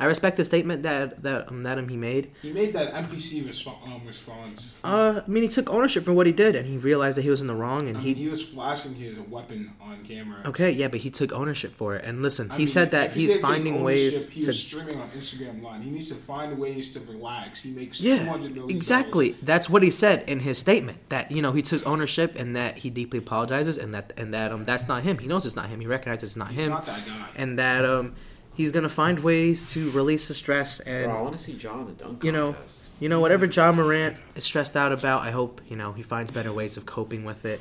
I 0.00 0.06
respect 0.06 0.36
the 0.36 0.44
statement 0.44 0.82
that 0.84 1.22
that 1.22 1.48
um, 1.50 1.62
that 1.64 1.78
um, 1.78 1.88
he 1.88 1.96
made. 1.96 2.30
He 2.42 2.52
made 2.52 2.72
that 2.74 2.92
NPC 2.92 3.42
respo- 3.44 3.82
um, 3.86 4.02
response. 4.06 4.76
Uh, 4.84 5.22
I 5.26 5.28
mean, 5.28 5.42
he 5.42 5.48
took 5.48 5.68
ownership 5.70 6.04
for 6.04 6.12
what 6.12 6.26
he 6.26 6.32
did, 6.32 6.54
and 6.54 6.66
he 6.66 6.76
realized 6.78 7.18
that 7.18 7.22
he 7.22 7.30
was 7.30 7.40
in 7.40 7.46
the 7.48 7.54
wrong, 7.54 7.88
and 7.88 7.96
I 7.96 8.00
he 8.00 8.06
mean, 8.08 8.16
he 8.16 8.28
was 8.28 8.42
flashing 8.44 8.94
his 8.94 9.18
weapon 9.18 9.72
on 9.80 10.04
camera. 10.04 10.40
Okay, 10.46 10.70
yeah, 10.70 10.88
but 10.88 11.00
he 11.00 11.10
took 11.10 11.32
ownership 11.32 11.72
for 11.72 11.96
it. 11.96 12.04
And 12.04 12.22
listen, 12.22 12.50
I 12.50 12.54
he 12.54 12.58
mean, 12.58 12.68
said 12.68 12.90
that 12.92 13.12
he 13.12 13.22
he's 13.22 13.36
finding 13.38 13.82
ways 13.82 14.28
He 14.28 14.40
to. 14.42 14.46
was 14.48 14.60
streaming 14.60 15.00
on 15.00 15.08
Instagram 15.10 15.62
Live. 15.62 15.82
He 15.82 15.90
needs 15.90 16.08
to 16.10 16.14
find 16.14 16.58
ways 16.58 16.92
to 16.94 17.00
relax. 17.00 17.62
He 17.62 17.70
makes 17.72 18.00
Yeah, 18.00 18.36
exactly. 18.68 19.32
That's 19.42 19.68
what 19.68 19.82
he 19.82 19.90
said 19.90 20.28
in 20.28 20.40
his 20.40 20.58
statement. 20.58 20.98
That 21.08 21.30
you 21.32 21.42
know 21.42 21.52
he 21.52 21.62
took 21.62 21.86
ownership 21.86 22.34
and 22.36 22.54
that 22.56 22.78
he 22.78 22.90
deeply 22.90 23.18
apologizes 23.18 23.78
and 23.78 23.94
that 23.94 24.12
and 24.16 24.32
that 24.34 24.52
um 24.52 24.64
that's 24.64 24.86
not 24.88 25.02
him. 25.02 25.18
He 25.18 25.26
knows 25.26 25.44
it's 25.46 25.56
not 25.56 25.68
him. 25.68 25.80
He 25.80 25.86
recognizes 25.86 26.30
it's 26.30 26.36
not 26.36 26.48
He's 26.50 26.60
him, 26.60 26.70
not 26.70 26.86
that 26.86 27.04
guy. 27.06 27.28
and 27.36 27.58
that 27.58 27.84
um 27.84 28.14
he's 28.58 28.70
gonna 28.70 28.88
find 28.90 29.20
ways 29.20 29.62
to 29.72 29.90
release 29.92 30.28
his 30.28 30.36
stress 30.36 30.80
and 30.80 31.06
Bro, 31.06 31.18
I 31.18 31.22
want 31.22 31.32
to 31.38 31.42
see 31.42 31.54
John 31.54 31.86
the 31.86 31.92
dunk 31.92 32.22
You 32.22 32.32
know, 32.32 32.52
contest. 32.52 32.82
you 33.00 33.08
know 33.08 33.20
whatever 33.20 33.46
Ja 33.46 33.72
Morant 33.72 34.18
is 34.36 34.44
stressed 34.44 34.76
out 34.76 34.92
about. 34.92 35.22
I 35.22 35.30
hope 35.30 35.62
you 35.70 35.76
know 35.76 35.92
he 35.92 36.02
finds 36.02 36.30
better 36.30 36.52
ways 36.52 36.76
of 36.76 36.84
coping 36.84 37.24
with 37.24 37.46
it. 37.46 37.60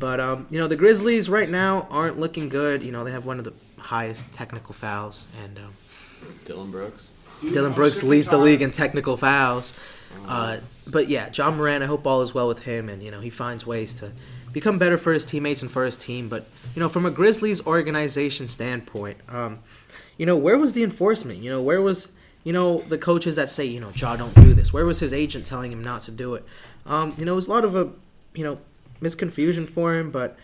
But 0.00 0.18
um, 0.20 0.46
you 0.50 0.58
know 0.58 0.66
the 0.66 0.76
Grizzlies 0.76 1.28
right 1.28 1.48
now 1.48 1.86
aren't 1.90 2.18
looking 2.18 2.48
good. 2.48 2.82
You 2.82 2.90
know 2.92 3.04
they 3.04 3.12
have 3.12 3.26
one 3.26 3.38
of 3.38 3.44
the 3.44 3.52
highest 3.78 4.32
technical 4.32 4.74
fouls, 4.74 5.26
and 5.44 5.58
um, 5.58 5.72
Dillon 6.44 6.70
Brooks. 6.72 7.12
Dude, 7.42 7.52
Dillon 7.52 7.72
Brooks 7.74 8.02
leads 8.02 8.28
the 8.28 8.38
league 8.38 8.62
in 8.62 8.70
technical 8.70 9.16
fouls. 9.18 9.78
Uh, 10.26 10.58
but 10.86 11.08
yeah, 11.10 11.28
Ja 11.32 11.50
Morant, 11.50 11.84
I 11.84 11.86
hope 11.86 12.06
all 12.06 12.22
is 12.22 12.32
well 12.32 12.48
with 12.48 12.60
him, 12.60 12.88
and 12.88 13.02
you 13.02 13.10
know 13.10 13.20
he 13.20 13.28
finds 13.28 13.66
ways 13.66 13.92
to 13.96 14.12
become 14.52 14.78
better 14.78 14.96
for 14.96 15.12
his 15.12 15.26
teammates 15.26 15.60
and 15.60 15.70
for 15.70 15.84
his 15.84 15.98
team. 15.98 16.30
But 16.30 16.46
you 16.74 16.80
know, 16.80 16.88
from 16.88 17.04
a 17.04 17.10
Grizzlies 17.10 17.66
organization 17.66 18.48
standpoint, 18.48 19.18
um, 19.28 19.58
you 20.18 20.26
know, 20.26 20.36
where 20.36 20.58
was 20.58 20.72
the 20.72 20.82
enforcement? 20.82 21.40
You 21.40 21.50
know, 21.50 21.62
where 21.62 21.80
was 21.80 22.12
you 22.44 22.52
know 22.52 22.78
the 22.82 22.98
coaches 22.98 23.36
that 23.36 23.50
say 23.50 23.64
you 23.64 23.80
know 23.80 23.90
Ja 23.94 24.16
don't 24.16 24.34
do 24.34 24.54
this? 24.54 24.72
Where 24.72 24.86
was 24.86 25.00
his 25.00 25.12
agent 25.12 25.46
telling 25.46 25.72
him 25.72 25.82
not 25.82 26.02
to 26.02 26.10
do 26.10 26.34
it? 26.34 26.44
Um, 26.84 27.14
you 27.18 27.24
know, 27.24 27.32
it 27.32 27.36
was 27.36 27.48
a 27.48 27.50
lot 27.50 27.64
of 27.64 27.74
a 27.74 27.90
you 28.34 28.44
know 28.44 28.58
misconfusion 29.00 29.68
for 29.68 29.94
him, 29.94 30.10
but 30.10 30.38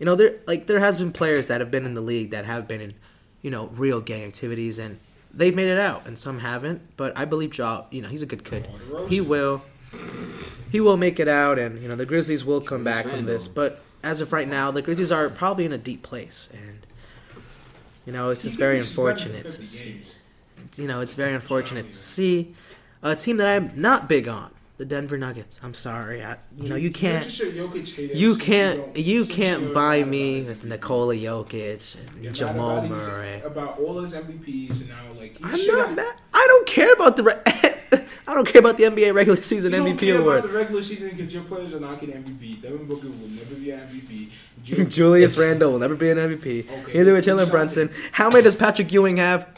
you 0.00 0.06
know 0.06 0.16
there 0.16 0.34
like 0.46 0.66
there 0.66 0.80
has 0.80 0.98
been 0.98 1.12
players 1.12 1.46
that 1.46 1.60
have 1.60 1.70
been 1.70 1.84
in 1.84 1.94
the 1.94 2.00
league 2.00 2.30
that 2.30 2.44
have 2.46 2.66
been 2.66 2.80
in 2.80 2.94
you 3.42 3.50
know 3.50 3.66
real 3.68 4.00
gang 4.00 4.24
activities 4.24 4.80
and 4.80 4.98
they've 5.32 5.54
made 5.54 5.68
it 5.68 5.78
out 5.78 6.04
and 6.06 6.18
some 6.18 6.40
haven't 6.40 6.80
but 6.96 7.16
i 7.16 7.24
believe 7.24 7.56
Ja 7.56 7.84
you 7.90 8.02
know 8.02 8.08
he's 8.08 8.22
a 8.22 8.26
good 8.26 8.44
kid 8.44 8.68
he 9.08 9.20
will 9.20 9.62
he 10.72 10.80
will 10.80 10.96
make 10.96 11.20
it 11.20 11.28
out 11.28 11.58
and 11.58 11.80
you 11.80 11.88
know 11.88 11.94
the 11.94 12.06
grizzlies 12.06 12.44
will 12.44 12.60
come 12.60 12.82
back 12.82 13.06
from 13.06 13.26
this 13.26 13.46
but 13.46 13.84
as 14.02 14.20
of 14.20 14.32
right 14.32 14.48
now 14.48 14.70
the 14.70 14.82
grizzlies 14.82 15.12
are 15.12 15.28
probably 15.28 15.64
in 15.64 15.72
a 15.72 15.78
deep 15.78 16.02
place 16.02 16.48
and 16.52 16.86
you 18.06 18.12
know 18.12 18.30
it's 18.30 18.42
just 18.42 18.58
very 18.58 18.76
be 18.76 18.82
suspended 18.82 19.14
for 19.14 19.28
unfortunate 19.28 19.50
to 19.50 19.64
see 19.64 20.02
you 20.82 20.88
know 20.88 21.00
it's 21.00 21.14
very 21.14 21.34
unfortunate 21.34 21.86
to 21.86 21.94
see 21.94 22.54
a 23.02 23.14
team 23.14 23.36
that 23.38 23.46
i'm 23.46 23.72
not 23.74 24.08
big 24.08 24.28
on 24.28 24.50
the 24.76 24.84
denver 24.84 25.18
nuggets 25.18 25.60
i'm 25.62 25.74
sorry 25.74 26.24
I, 26.24 26.36
you 26.56 26.68
know 26.68 26.76
you 26.76 26.90
can't 26.90 27.22
just 27.24 27.40
a 27.40 27.46
Jokic 27.46 27.94
hater 27.94 28.14
you 28.14 28.36
can't 28.36 28.96
you 28.96 29.26
can't 29.26 29.74
buy 29.74 30.02
me 30.04 30.42
with 30.42 30.64
Nikola 30.64 31.14
Jokic 31.14 31.96
and 32.24 32.34
Jamal 32.34 32.86
Murray. 32.86 33.40
about 33.42 33.78
all 33.78 34.00
his 34.00 34.12
MVPs 34.14 34.80
and 34.80 34.88
now 34.88 35.04
like 35.18 35.36
I'm 35.42 35.66
not 35.66 35.94
mad. 35.94 36.14
I 36.32 36.46
don't 36.48 36.66
care 36.66 36.92
about 36.94 37.16
the 37.16 37.22
re- 37.24 37.42
I 38.30 38.34
don't 38.34 38.46
care 38.46 38.60
about 38.60 38.76
the 38.76 38.84
NBA 38.84 39.12
regular 39.12 39.42
season 39.42 39.72
You 39.72 39.78
don't 39.78 39.96
MVP 39.96 39.98
care 39.98 40.20
award. 40.20 40.38
about 40.40 40.52
the 40.52 40.56
regular 40.58 40.82
season 40.82 41.08
because 41.10 41.34
your 41.34 41.42
players 41.42 41.74
are 41.74 41.80
not 41.80 42.00
getting 42.00 42.22
MVP. 42.22 42.62
Devin 42.62 42.86
Booker 42.86 43.08
will 43.08 43.28
never 43.28 43.54
be 43.56 43.72
an 43.72 43.80
MVP. 43.80 44.30
Ju- 44.64 44.84
Julius 44.84 45.36
Randle 45.36 45.72
will 45.72 45.78
never 45.80 45.96
be 45.96 46.10
an 46.10 46.18
MVP. 46.18 46.70
Okay, 46.70 46.92
Neither 46.98 47.12
will 47.14 47.20
Jalen 47.22 47.50
Brunson. 47.50 47.90
How 48.12 48.30
many 48.30 48.42
does 48.44 48.54
Patrick 48.54 48.92
Ewing 48.92 49.16
have? 49.16 49.48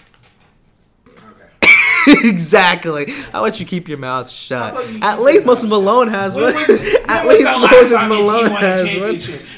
Okay. 1.07 2.29
exactly. 2.29 3.11
How 3.11 3.45
about 3.45 3.61
you 3.61 3.67
keep 3.67 3.89
your 3.89 3.99
mouth 3.99 4.31
shut? 4.31 4.75
You 4.91 5.01
At 5.03 5.21
least 5.21 5.45
Moses? 5.47 5.69
Malone 5.69 6.09
has 6.09 6.35
one. 6.35 6.55
At 7.09 7.27
least 7.27 7.45
Moses 7.45 7.93
time 7.93 8.11
your 8.11 8.19
team 8.19 8.27
Malone 8.27 8.51
has 8.53 8.83
one. 8.85 9.11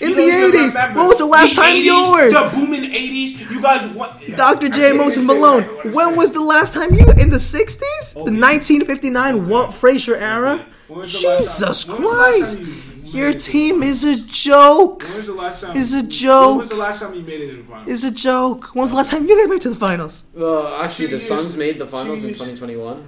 In 0.02 0.10
You 0.10 0.16
the 0.16 0.58
80s. 0.58 0.68
remember. 0.68 0.98
When 0.98 1.08
was 1.08 1.18
the 1.18 1.26
last 1.26 1.50
The 1.54 1.62
time 1.62 1.76
80s, 1.76 1.84
yours? 1.84 2.34
The 2.34 2.50
booming 2.56 2.90
80s. 2.90 3.50
You 3.50 3.62
guys 3.62 3.86
what? 3.94 4.22
Dr. 4.36 4.68
J. 4.68 4.80
can't 4.80 4.96
Moses 4.98 5.26
Malone. 5.26 5.62
what 5.64 5.70
I 5.70 5.74
wanna 5.74 5.96
When 5.96 6.16
was 6.16 6.30
the 6.32 6.40
last 6.40 6.74
time 6.74 6.94
you 6.94 7.06
in 7.18 7.30
the 7.30 7.38
60s? 7.38 8.14
The 8.14 8.20
1959 8.30 9.48
Walt 9.48 9.74
Frazier 9.74 10.16
era? 10.16 10.64
When 10.88 11.00
was 11.00 11.12
the 11.12 11.28
last 11.28 11.58
time- 11.60 11.68
Jesus 11.68 11.88
when 11.88 12.02
was 12.02 12.10
the 12.10 12.16
last 12.16 12.56
Christ. 12.58 13.14
Your 13.14 13.32
team 13.32 13.82
is 13.84 14.02
a 14.02 14.16
joke. 14.16 15.04
When 15.04 15.16
was 15.16 15.26
the 15.26 15.32
last 15.34 15.62
time? 15.62 15.76
Is 15.76 15.94
a 15.94 16.02
joke. 16.02 16.08
When 16.08 16.10
joke. 16.10 16.58
was 16.58 16.68
the 16.70 16.74
last 16.76 17.00
time 17.00 17.14
you 17.14 17.22
made 17.22 17.40
it 17.42 17.50
to 17.50 17.56
the 17.58 17.62
finals? 17.62 17.88
Is 17.88 18.04
a 18.04 18.10
joke. 18.10 18.74
When 18.74 18.82
was 18.82 18.90
the 18.90 18.96
last 18.96 19.10
time 19.10 19.26
you 19.28 19.38
guys 19.38 19.48
made 19.48 19.56
it 19.56 19.62
to 19.62 19.70
the 19.70 19.76
finals? 19.76 20.24
Uh, 20.38 20.76
actually, 20.78 21.06
the 21.06 21.20
Suns 21.20 21.56
made 21.56 21.78
the 21.78 21.86
finals 21.86 22.24
in 22.24 22.30
2021, 22.30 23.06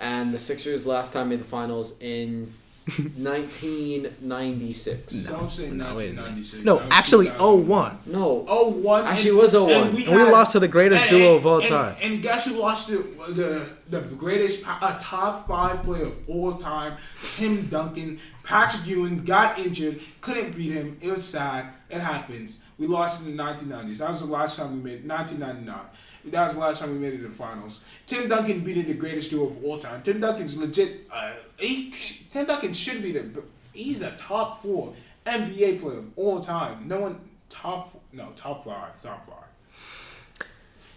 and 0.00 0.34
the 0.34 0.38
Sixers 0.38 0.84
last 0.84 1.12
time 1.12 1.28
made 1.28 1.40
the 1.40 1.44
finals 1.44 1.94
in 2.00 2.52
1996. 2.88 5.24
Don't 5.24 5.50
say 5.50 5.70
No, 5.70 5.94
1996. 5.94 6.64
No, 6.64 6.78
That 6.78 6.92
actually, 6.92 7.28
01. 7.28 7.98
No, 8.06 8.44
01. 8.48 9.06
Actually, 9.06 9.30
it 9.30 9.34
was 9.34 9.54
01. 9.54 9.72
And 9.72 9.94
we 9.94 10.04
lost 10.06 10.52
to 10.52 10.60
the 10.60 10.68
greatest 10.68 11.08
duo 11.08 11.34
of 11.34 11.46
all 11.46 11.60
time. 11.60 11.96
And 12.02 12.22
guess 12.22 12.44
who 12.46 12.52
lost 12.54 12.88
to 12.88 13.14
the 13.30 13.68
the 13.88 14.00
greatest, 14.00 14.62
a 14.62 14.96
top 15.00 15.48
five 15.48 15.82
player 15.82 16.06
of 16.06 16.28
all 16.28 16.54
time, 16.54 16.96
Tim 17.36 17.66
Duncan. 17.68 18.20
Patrick 18.42 18.86
Ewing 18.86 19.24
got 19.24 19.58
injured, 19.58 20.00
couldn't 20.20 20.54
beat 20.56 20.72
him. 20.72 20.96
It 21.00 21.10
was 21.10 21.26
sad. 21.26 21.66
It 21.90 22.00
happens. 22.00 22.58
We 22.78 22.86
lost 22.86 23.24
in 23.26 23.36
the 23.36 23.42
1990s. 23.42 23.98
That 23.98 24.10
was 24.10 24.20
the 24.20 24.26
last 24.26 24.58
time 24.58 24.82
we 24.82 24.90
made 24.90 25.08
1999. 25.08 25.78
That 26.30 26.46
was 26.46 26.54
the 26.54 26.60
last 26.60 26.80
time 26.80 26.92
we 26.92 26.98
made 26.98 27.14
it 27.14 27.18
to 27.18 27.28
the 27.28 27.34
finals. 27.34 27.80
Tim 28.06 28.28
Duncan 28.28 28.60
beat 28.60 28.86
the 28.86 28.94
greatest 28.94 29.30
duo 29.30 29.46
of 29.46 29.64
all 29.64 29.78
time. 29.78 30.02
Tim 30.02 30.20
Duncan's 30.20 30.56
legit. 30.56 31.06
Uh, 31.12 31.32
he, 31.58 31.92
Tim 32.32 32.46
Duncan 32.46 32.72
should 32.72 33.02
be 33.02 33.12
the. 33.12 33.42
He's 33.72 34.02
a 34.02 34.12
top 34.12 34.62
four 34.62 34.94
NBA 35.26 35.80
player 35.80 35.98
of 35.98 36.10
all 36.16 36.40
time. 36.40 36.88
No 36.88 37.00
one 37.00 37.20
top. 37.48 38.00
No 38.12 38.28
top 38.36 38.64
five. 38.64 39.02
Top 39.02 39.26
five. 39.26 40.46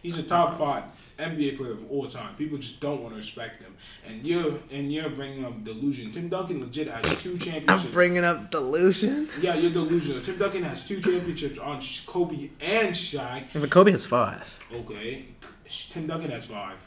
He's 0.02 0.18
a 0.18 0.24
top 0.24 0.58
five 0.58 0.84
NBA 1.22 1.58
player 1.58 1.72
of 1.72 1.90
all 1.92 2.08
time. 2.08 2.36
People 2.36 2.58
just 2.58 2.80
don't 2.80 3.02
want 3.02 3.14
to 3.14 3.18
respect 3.18 3.62
him, 3.62 3.74
and 4.08 4.26
you're 4.26 4.54
and 4.72 4.92
you're 4.92 5.10
bringing 5.10 5.46
up 5.46 5.64
delusion. 5.64 6.12
Tim 6.12 6.30
Duncan 6.30 6.62
legit 6.62 6.88
has 6.88 7.22
two 7.22 7.38
championships. 7.38 7.86
I'm 7.86 7.92
bringing 7.92 8.24
up 8.24 8.52
delusion. 8.52 9.30
yeah, 9.42 9.56
you're 9.56 9.72
delusional. 9.72 10.22
Tim 10.22 10.38
Duncan 10.38 10.64
has 10.64 10.86
two 10.86 11.00
championships 11.00 11.58
on 11.60 11.80
Kobe 12.06 12.50
and 12.62 12.90
Shaq. 12.96 13.46
But 13.54 13.70
Kobe 13.70 13.92
has 13.92 14.06
five. 14.06 14.60
Okay, 14.74 15.26
Tim 15.68 16.08
Duncan 16.08 16.32
has 16.32 16.46
five. 16.48 16.78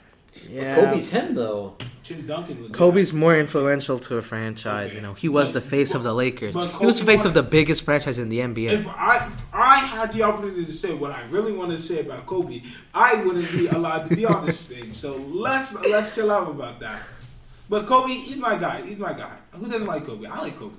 Yeah. 0.49 0.75
Kobe's 0.77 1.09
him 1.11 1.35
though. 1.35 1.77
Tim 2.03 2.27
Duncan. 2.27 2.59
Legit 2.63 2.73
Kobe's 2.75 3.11
has- 3.11 3.19
more 3.19 3.35
influential 3.37 3.99
to 3.99 4.19
a 4.19 4.23
franchise. 4.23 4.89
Okay. 4.89 4.97
You 4.97 5.03
know, 5.03 5.15
he 5.15 5.29
was 5.29 5.51
But- 5.51 5.63
the 5.63 5.69
face 5.71 5.95
of 5.95 6.03
the 6.03 6.13
Lakers. 6.15 6.55
but 6.55 6.71
He 6.73 6.85
was 6.87 6.99
the 6.99 7.05
Kobe 7.05 7.13
face 7.17 7.25
of 7.25 7.35
the 7.35 7.43
biggest 7.43 7.83
franchise 7.85 8.19
in 8.19 8.29
the 8.29 8.41
NBA. 8.41 8.71
If 8.73 8.87
I 8.89 9.27
if 9.27 9.47
I 9.55 9.77
had 9.77 10.13
the 10.13 10.23
opportunity 10.23 10.65
to 10.65 10.73
say 10.73 10.93
what 10.95 11.11
I 11.13 11.23
really 11.31 11.53
want 11.53 11.71
to 11.71 11.79
say 11.79 12.01
about 12.01 12.27
Kobe, 12.27 12.63
I 12.95 13.23
wouldn't 13.25 13.51
be 13.53 13.69
allowed 13.69 14.09
to 14.11 14.17
be 14.17 14.27
on 14.27 14.45
this 14.45 14.61
stage. 14.61 14.93
So 14.93 15.17
let's 15.17 15.75
let's 15.89 16.15
chill 16.15 16.31
out 16.31 16.51
about 16.51 16.79
that. 16.81 17.03
But 17.71 17.87
Kobe, 17.87 18.13
he's 18.13 18.37
my 18.37 18.57
guy. 18.59 18.83
He's 18.83 18.99
my 18.99 19.15
guy. 19.15 19.33
Who 19.53 19.67
doesn't 19.71 19.87
like 19.89 20.05
Kobe? 20.05 20.27
I 20.27 20.41
like 20.43 20.59
Kobe. 20.59 20.75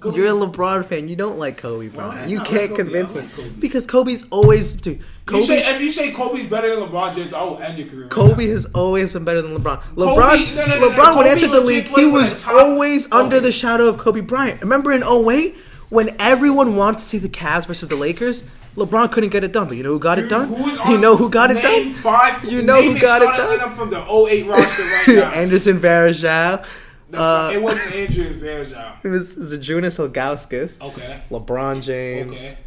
Kobe's- 0.00 0.18
You're 0.18 0.26
a 0.26 0.46
LeBron 0.46 0.84
fan. 0.84 1.08
You 1.08 1.16
don't 1.16 1.38
like 1.38 1.56
Kobe, 1.56 1.88
bro. 1.88 2.08
Why? 2.08 2.26
You 2.26 2.40
can't 2.40 2.68
Kobe. 2.70 2.82
convince 2.82 3.14
me 3.14 3.22
like 3.22 3.58
because 3.58 3.86
Kobe's 3.86 4.26
always 4.30 4.74
dude. 4.74 5.00
You 5.26 5.32
Kobe. 5.32 5.44
say, 5.46 5.74
if 5.74 5.80
you 5.80 5.90
say 5.90 6.12
Kobe's 6.12 6.46
better 6.46 6.74
than 6.76 6.86
LeBron 6.86 7.14
James, 7.14 7.32
I 7.32 7.42
will 7.44 7.58
end 7.58 7.78
your 7.78 7.88
career. 7.88 8.08
Kobe 8.08 8.46
has 8.48 8.66
always 8.74 9.14
been 9.14 9.24
better 9.24 9.40
than 9.40 9.56
LeBron. 9.56 9.80
Kobe- 9.96 10.02
LeBron, 10.20 10.54
no, 10.54 10.66
no, 10.66 10.66
no, 10.66 10.80
no, 10.80 10.90
LeBron 10.90 10.96
when 10.96 11.24
Kobe 11.24 11.28
entered 11.30 11.50
the 11.50 11.60
league, 11.60 11.86
he 11.86 12.04
was 12.04 12.46
always 12.46 13.10
under 13.10 13.40
the 13.40 13.50
shadow 13.50 13.86
of 13.86 13.96
Kobe 13.96 14.20
Bryant. 14.20 14.60
Remember 14.60 14.92
in 14.92 15.02
08 15.02 15.56
when 15.88 16.14
everyone 16.18 16.76
wanted 16.76 16.98
to 16.98 17.04
see 17.04 17.16
the 17.16 17.28
Cavs 17.30 17.66
versus 17.66 17.88
the 17.88 17.96
Lakers, 17.96 18.44
LeBron 18.76 19.10
couldn't 19.12 19.30
get 19.30 19.44
it 19.44 19.52
done. 19.52 19.66
But 19.68 19.78
you 19.78 19.82
know 19.82 19.92
who 19.92 19.98
got 19.98 20.18
it 20.18 20.28
done? 20.28 20.50
You 20.90 20.98
know 20.98 21.16
who 21.16 21.30
got 21.30 21.50
it 21.50 21.62
done? 21.62 21.94
Five. 21.94 22.44
You 22.44 22.60
know 22.60 22.82
who 22.82 22.98
got 23.00 23.22
it 23.22 23.34
done? 23.36 23.72
from 23.74 23.88
the 23.88 24.00
08 24.04 24.46
roster 24.46 24.82
right 24.82 25.04
now. 25.08 25.30
Anderson 25.32 25.78
Varejao. 25.78 26.66
Uh, 27.14 27.50
it 27.54 27.62
wasn't 27.62 27.94
Andrew 27.94 28.24
Varejao. 28.34 28.96
it 29.04 29.08
was 29.08 29.36
Zydrunas 29.36 29.98
Ilgauskas. 30.06 30.80
Okay. 30.82 31.22
LeBron 31.30 31.80
James. 31.82 32.32
Okay. 32.52 32.58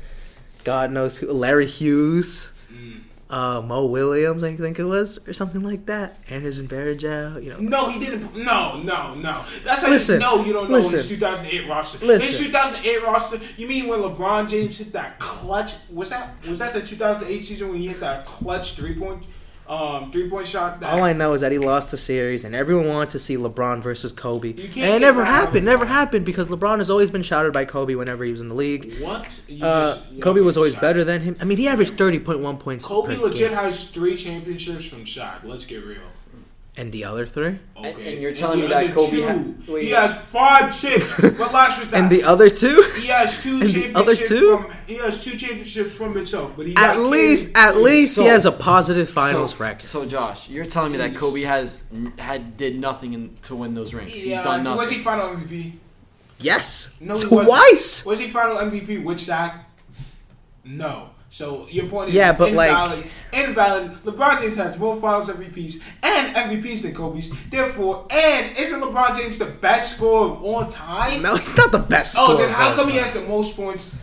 God 0.67 0.91
knows 0.91 1.17
who. 1.17 1.31
Larry 1.31 1.65
Hughes. 1.65 2.51
Mm. 2.69 2.99
Uh, 3.29 3.61
Mo 3.61 3.85
Williams, 3.85 4.43
I 4.43 4.53
think 4.55 4.79
it 4.79 4.83
was, 4.83 5.17
or 5.25 5.33
something 5.33 5.63
like 5.63 5.85
that. 5.85 6.17
Anderson 6.29 6.67
Varejao, 6.67 7.41
you 7.41 7.51
know. 7.51 7.59
No, 7.59 7.89
he 7.89 7.99
didn't. 7.99 8.35
No, 8.35 8.81
no, 8.83 9.13
no. 9.15 9.43
That's 9.63 9.83
how 9.83 9.89
Listen, 9.89 10.15
you 10.15 10.19
know 10.19 10.43
you 10.43 10.51
don't 10.51 10.69
know 10.69 10.77
listen. 10.77 10.97
his 10.97 11.07
2008 11.07 11.69
roster. 11.69 12.05
Listen. 12.05 12.21
His 12.21 12.51
2008 12.51 13.03
roster. 13.03 13.39
You 13.55 13.67
mean 13.67 13.87
when 13.87 13.99
LeBron 14.01 14.49
James 14.49 14.77
hit 14.77 14.91
that 14.91 15.19
clutch? 15.19 15.75
Was 15.89 16.09
that 16.09 16.35
was 16.47 16.59
that 16.59 16.73
the 16.73 16.81
2008 16.81 17.41
season 17.41 17.69
when 17.69 17.79
he 17.79 17.87
hit 17.87 18.01
that 18.01 18.25
clutch 18.25 18.75
three 18.75 18.93
point, 18.93 19.23
um, 19.69 20.11
three 20.11 20.29
point 20.29 20.47
shot? 20.47 20.83
All 20.83 21.03
I 21.03 21.13
know 21.13 21.33
is 21.33 21.41
that 21.41 21.51
he 21.51 21.57
lost 21.57 21.91
the 21.91 21.97
series, 21.97 22.45
and 22.45 22.55
everyone 22.55 22.87
wanted 22.87 23.09
to 23.11 23.19
see 23.19 23.35
LeBron 23.35 23.81
versus 23.81 24.11
Kobe. 24.11 24.51
And 24.51 24.77
it 24.77 25.01
never 25.01 25.25
happened. 25.25 25.65
Never 25.65 25.85
happened 25.85 26.25
because 26.25 26.47
LeBron 26.47 26.77
has 26.77 26.89
always 26.89 27.11
been 27.11 27.23
shouted 27.23 27.53
by 27.53 27.65
Kobe 27.65 27.95
whenever 27.95 28.23
he 28.23 28.31
was 28.31 28.41
in 28.41 28.47
the 28.47 28.53
league. 28.55 28.99
what? 29.01 29.25
Uh, 29.61 29.95
just- 29.95 30.21
Kobe 30.21 30.41
was 30.41 30.57
always 30.57 30.75
better 30.75 31.03
than 31.03 31.21
him. 31.21 31.35
I 31.41 31.43
mean, 31.45 31.57
he 31.57 31.67
averaged 31.67 31.97
thirty 31.97 32.19
point 32.19 32.39
one 32.39 32.57
points. 32.57 32.85
Kobe 32.85 33.15
legit 33.17 33.49
game. 33.49 33.57
has 33.57 33.89
three 33.89 34.15
championships 34.15 34.85
from 34.85 35.03
Shaq. 35.05 35.43
Let's 35.43 35.65
get 35.65 35.83
real. 35.85 36.01
And 36.79 36.91
the 36.91 37.03
other 37.05 37.25
three, 37.25 37.57
Okay. 37.75 37.89
And- 37.89 37.99
and 38.07 38.21
you're 38.21 38.33
telling 38.33 38.59
the 38.61 38.67
me 38.67 38.73
that 38.73 38.93
Kobe 38.93 39.17
two, 39.17 39.21
had- 39.23 39.67
wait. 39.67 39.83
he 39.85 39.89
has 39.91 40.31
five 40.31 40.65
chips. 40.79 41.17
Relax 41.19 41.79
with 41.79 41.89
that. 41.91 41.97
and 41.99 42.09
the 42.11 42.23
other 42.23 42.49
two. 42.49 42.83
He 43.01 43.07
has 43.07 43.41
two 43.41 43.53
And 43.53 43.61
the 43.61 43.65
championships. 43.65 43.99
other 43.99 44.15
two? 44.15 44.57
From, 44.57 44.71
he 44.85 44.93
has 44.95 45.23
two 45.23 45.35
championships 45.37 45.93
from 45.95 46.13
himself, 46.15 46.51
but 46.55 46.67
he 46.67 46.75
At 46.77 46.99
least, 46.99 47.53
carried- 47.55 47.67
at 47.77 47.77
least 47.81 48.15
he 48.17 48.23
So- 48.23 48.29
has 48.29 48.45
a 48.45 48.51
positive 48.51 49.09
finals 49.09 49.51
so, 49.51 49.57
record. 49.57 49.81
So 49.83 50.05
Josh, 50.05 50.49
you're 50.49 50.65
telling 50.65 50.91
me 50.91 50.99
that 50.99 51.15
Kobe 51.15 51.41
has 51.41 51.81
had 52.19 52.57
did 52.57 52.79
nothing 52.79 53.13
in, 53.13 53.31
to 53.43 53.55
win 53.55 53.73
those 53.73 53.93
rings. 53.93 54.11
He's 54.11 54.37
done 54.37 54.63
nothing. 54.63 54.77
Was 54.77 54.91
he 54.91 54.99
final 54.99 55.29
MVP? 55.35 55.73
yes, 56.39 56.95
No, 56.99 57.15
he 57.17 57.25
wasn't. 57.25 57.47
twice. 57.47 58.05
Was 58.05 58.19
he 58.19 58.27
final 58.27 58.57
MVP 58.57 59.03
with 59.03 59.17
Shaq? 59.17 59.61
No. 60.63 61.09
So 61.29 61.67
your 61.69 61.87
point 61.87 62.09
is 62.09 62.15
Yeah, 62.15 62.31
but, 62.31 62.53
like- 62.53 62.69
invalid. 62.71 63.05
invalid. 63.33 63.91
LeBron 64.05 64.39
James 64.39 64.55
has 64.57 64.77
more 64.77 64.95
Finals 64.95 65.29
MVPs 65.29 65.81
and 66.01 66.35
MVPs 66.35 66.83
than 66.83 66.93
Kobe's. 66.93 67.31
Therefore, 67.49 68.05
and 68.09 68.57
isn't 68.57 68.79
LeBron 68.81 69.15
James 69.17 69.37
the 69.37 69.45
best 69.45 69.97
scorer 69.97 70.31
of 70.31 70.41
all 70.43 70.65
time? 70.67 71.21
No, 71.21 71.35
he's 71.35 71.55
not 71.57 71.71
the 71.71 71.79
best. 71.79 72.15
Oh, 72.17 72.33
scorer 72.33 72.45
then 72.47 72.53
how 72.55 72.73
come 72.75 72.89
he 72.89 72.97
has 72.97 73.11
the 73.11 73.21
most 73.21 73.55
points? 73.55 73.93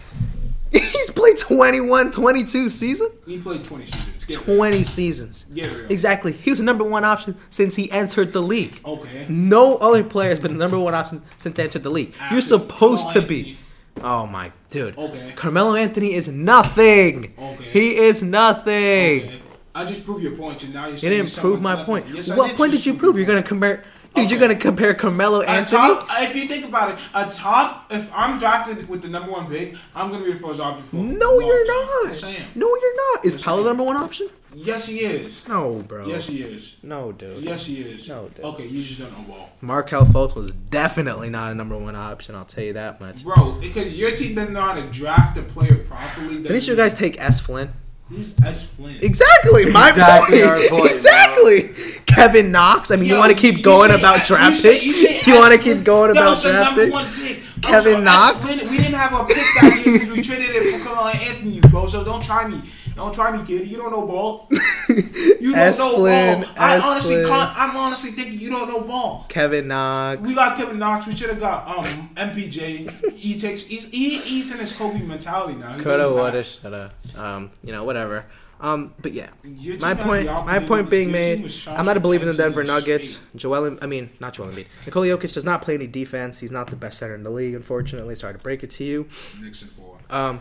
He's 0.71 1.11
played 1.11 1.39
21, 1.39 2.11
22 2.11 2.69
season. 2.69 3.09
He 3.27 3.39
played 3.39 3.63
20 3.65 3.85
seasons. 3.87 4.25
Get 4.25 4.47
real. 4.47 4.57
20 4.57 4.83
seasons. 4.85 5.45
Get. 5.55 5.69
Exactly. 5.89 6.33
He 6.33 6.51
was 6.51 6.59
the 6.59 6.65
number 6.65 6.83
one 6.83 7.05
option 7.05 7.37
since 7.51 7.77
he 7.77 7.91
entered 7.93 8.33
the 8.33 8.43
league. 8.43 8.81
Okay. 8.85 9.27
No 9.29 9.77
other 9.77 10.03
player 10.03 10.31
has 10.31 10.41
been 10.41 10.53
the 10.55 10.59
number 10.59 10.79
one 10.79 10.95
option 10.95 11.23
since 11.39 11.55
they 11.57 11.63
entered 11.63 11.85
the 11.85 11.91
league. 11.91 12.13
You're 12.17 12.39
After 12.39 12.41
supposed 12.41 13.11
to 13.13 13.23
be. 13.23 13.57
Oh 14.03 14.27
my 14.27 14.53
dude. 14.71 14.99
Okay. 14.99 15.33
Carmelo 15.37 15.75
Anthony 15.75 16.13
is 16.15 16.29
nothing. 16.29 17.33
Okay. 17.39 17.71
He 17.71 17.97
is 17.97 18.23
nothing. 18.23 19.25
Okay. 19.25 19.41
I 19.75 19.85
just 19.85 20.05
proved 20.05 20.23
your 20.23 20.37
point, 20.37 20.63
and 20.63 20.73
now 20.73 20.83
you're 20.85 20.93
You 20.93 20.97
saying 20.99 21.25
didn't 21.25 21.37
prove 21.37 21.61
my 21.61 21.83
point. 21.85 22.07
Yes, 22.09 22.29
what 22.29 22.49
did 22.49 22.57
point 22.57 22.73
did 22.73 22.87
you 22.87 22.95
prove? 22.95 23.17
You're 23.17 23.27
gonna 23.27 23.43
compare 23.43 23.83
dude, 24.15 24.31
you're 24.31 24.39
gonna 24.39 24.55
compare 24.55 24.95
Carmelo 24.95 25.43
Anthony? 25.43 25.95
top, 25.95 26.07
if 26.23 26.37
you 26.37 26.47
think 26.47 26.65
about 26.65 26.93
it, 26.93 27.05
a 27.15 27.29
top. 27.31 27.93
If 27.93 28.13
I'm 28.15 28.39
drafted 28.39 28.89
with 28.89 29.03
the 29.03 29.09
number 29.09 29.33
one 29.33 29.49
pick, 29.49 29.75
I'm 29.95 30.11
gonna 30.11 30.25
be 30.25 30.33
the 30.33 30.39
first 30.39 30.61
option 30.61 30.85
for. 30.85 30.97
No, 30.97 31.41
you're 31.41 31.67
not. 31.67 32.23
No, 32.55 32.69
you're 32.69 33.15
not. 33.15 33.25
Is 33.25 33.43
Paolo 33.43 33.63
the 33.63 33.71
number 33.71 33.83
one 33.83 33.97
option? 33.97 34.29
Yes, 34.55 34.87
he 34.87 35.01
is. 35.01 35.47
No, 35.49 35.83
bro. 35.87 36.07
Yes, 36.07 36.29
he 36.29 36.43
is. 36.43 36.77
No, 36.83 37.13
dude. 37.13 37.43
Yes, 37.43 37.67
he 37.67 37.81
is. 37.83 38.09
No, 38.09 38.29
dude. 38.35 38.45
Okay, 38.45 38.67
you 38.67 38.83
just 38.83 39.01
don't 39.01 39.11
know 39.19 39.25
ball, 39.35 39.51
Markelle 39.61 40.05
Fultz 40.07 40.37
was 40.37 40.53
definitely 40.53 41.29
not 41.31 41.53
a 41.53 41.55
number 41.55 41.77
one 41.77 41.97
option. 41.97 42.35
I'll 42.35 42.45
tell 42.45 42.65
you 42.65 42.73
that 42.75 43.01
much. 43.01 43.25
bro. 43.25 43.53
Because 43.61 43.99
your 43.99 44.11
team 44.13 44.35
doesn't 44.35 44.53
know 44.53 44.61
how 44.61 44.75
to 44.75 44.87
draft 44.91 45.37
a 45.39 45.43
player 45.43 45.77
properly. 45.85 46.43
Didn't 46.43 46.67
you 46.67 46.77
guys 46.77 46.95
take 46.95 47.21
S. 47.21 47.41
Flynn? 47.41 47.71
Who's 48.11 48.35
S. 48.45 48.67
Flynn? 48.67 48.99
Exactly, 49.03 49.65
my 49.71 49.89
Exactly 49.89 50.41
point. 50.43 50.49
our 50.51 50.57
point, 50.57 50.69
bro. 50.71 50.85
exactly. 50.85 51.71
Kevin 52.07 52.53
Knox. 52.53 52.91
I 52.91 52.97
mean, 52.97 53.09
you 53.09 53.17
want 53.17 53.33
to 53.33 53.39
keep 53.39 53.65
going 53.65 53.89
say- 53.91 53.99
about 53.99 54.21
you 54.21 54.37
draft 54.37 54.57
say- 54.57 54.75
picks? 54.75 54.85
You, 54.85 54.93
say 54.95 55.21
You 55.27 55.39
want 55.39 55.53
to 55.55 55.59
keep 55.59 55.83
going 55.85 56.13
That 56.13 56.21
about 56.21 56.31
was 56.31 56.43
draft 56.43 56.75
picks? 56.77 57.17
pick. 57.27 57.41
Kevin 57.63 57.95
Also, 57.95 58.01
Knox? 58.05 58.45
Flynn- 58.55 58.69
we 58.71 58.77
didn't 58.77 58.93
have 58.95 59.15
a 59.15 59.25
pick 59.25 59.37
that 59.37 59.83
year 59.87 59.99
because 59.99 60.11
we 60.15 60.23
traded 60.23 60.51
it 60.55 60.63
for 60.79 60.85
Carmelo 60.85 61.09
Anthony, 61.09 61.61
bro. 61.61 61.87
So 61.87 62.05
don't 62.05 62.23
try 62.23 62.47
me. 62.47 62.61
Don't 62.97 63.13
try 63.15 63.37
me, 63.37 63.45
kid. 63.45 63.67
You 63.69 63.77
don't 63.77 63.91
know 63.91 64.07
ball. 64.07 64.49
You 64.89 65.51
don't 65.51 65.59
S. 65.59 65.79
know 65.79 65.97
Flynn, 65.97 66.43
ball. 66.43 66.51
I 66.57 66.77
S. 66.77 66.85
honestly 66.85 67.15
Flynn. 67.17 67.29
can't. 67.29 67.59
I'm 67.59 67.77
honestly 67.77 68.11
thinking 68.13 68.39
you 68.41 68.49
don't 68.51 68.69
know 68.69 68.81
ball. 68.81 69.27
Kevin 69.29 69.69
Knox. 69.69 70.21
We 70.23 70.35
got 70.35 70.57
Kevin 70.57 70.79
Knox. 70.79 71.07
We 71.07 71.15
should 71.17 71.31
have 71.31 71.41
got 71.41 71.67
um 71.69 72.09
MPJ. 72.15 73.13
He 73.13 73.39
takes. 73.39 73.63
He's 73.63 73.91
he, 73.91 74.19
he's 74.19 74.53
in 74.53 74.59
his 74.59 74.73
Kobe 74.75 75.01
mentality 75.03 75.55
now. 75.59 75.73
He 75.73 75.83
Coulda, 75.83 75.99
doesn't 76.05 76.17
woulda, 76.17 76.37
have- 76.37 76.47
shoulda. 76.47 76.91
Um, 77.19 77.51
you 77.63 77.73
know, 77.73 77.85
whatever. 77.85 78.25
Um, 78.61 78.95
but 79.01 79.13
yeah, 79.13 79.29
Your 79.43 79.75
team 79.77 79.81
my 79.83 79.89
had 79.89 79.99
point. 80.01 80.27
My 80.27 80.33
opportunity- 80.33 80.67
point 80.67 80.91
being 80.91 81.11
your 81.11 81.21
team 81.21 81.29
made. 81.39 81.43
was 81.43 81.55
shot 81.55 81.79
I'm 81.79 81.85
not 81.85 81.97
a 81.97 82.01
believer 82.01 82.23
in 82.25 82.29
the 82.29 82.35
10 82.37 82.47
Denver 82.47 82.63
seasons 82.63 82.81
Nuggets. 82.87 83.09
straight. 83.17 83.37
Joel, 83.37 83.65
Em- 83.67 83.79
I 83.83 83.87
mean, 83.87 84.11
not 84.21 84.33
Joel 84.35 84.47
Embiid. 84.49 84.67
Nikola 84.87 85.07
Jokic 85.09 85.33
does 85.35 85.45
not 85.45 85.61
play 85.63 85.75
any 85.75 85.87
defense. 85.87 86.39
He's 86.41 86.53
not 86.53 86.69
the 86.69 86.77
best 86.77 86.99
center 87.01 87.15
in 87.15 87.25
the 87.25 87.31
league. 87.31 87.55
Unfortunately, 87.55 88.15
sorry 88.17 88.35
to 88.35 88.39
break 88.41 88.63
it 88.63 88.71
to 88.73 88.85
you. 88.85 89.07
Knicks 89.43 89.63
and 89.63 89.71
four. 89.73 89.99
Um, 90.11 90.41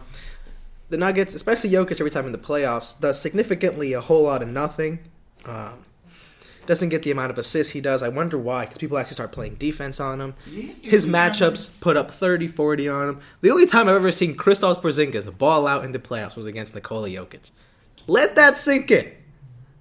the 0.93 0.97
Nuggets, 0.99 1.33
especially 1.33 1.71
Jokic, 1.71 1.93
every 1.93 2.11
time 2.11 2.27
in 2.27 2.31
the 2.33 2.37
playoffs, 2.37 2.99
does 2.99 3.19
significantly 3.19 3.93
a 3.93 3.99
whole 3.99 4.25
lot 4.25 4.43
of 4.43 4.47
nothing. 4.47 4.99
Um, 5.43 5.79
doesn't 6.67 6.89
get 6.89 7.01
the 7.01 7.09
amount 7.09 7.31
of 7.31 7.39
assists 7.39 7.73
he 7.73 7.81
does. 7.81 8.03
I 8.03 8.09
wonder 8.09 8.37
why, 8.37 8.65
because 8.65 8.77
people 8.77 8.99
actually 8.99 9.15
start 9.15 9.31
playing 9.31 9.55
defense 9.55 9.99
on 9.99 10.21
him. 10.21 10.35
His 10.83 11.07
matchups 11.07 11.79
put 11.81 11.97
up 11.97 12.11
30, 12.11 12.47
40 12.47 12.87
on 12.89 13.09
him. 13.09 13.19
The 13.41 13.49
only 13.49 13.65
time 13.65 13.89
I've 13.89 13.95
ever 13.95 14.11
seen 14.11 14.35
Kristaps 14.37 14.83
Porzingis 14.83 15.35
ball 15.35 15.65
out 15.65 15.83
in 15.83 15.93
the 15.93 15.99
playoffs 15.99 16.35
was 16.35 16.45
against 16.45 16.75
Nikola 16.75 17.09
Jokic. 17.09 17.49
Let 18.05 18.35
that 18.35 18.59
sink 18.59 18.91
in. 18.91 19.11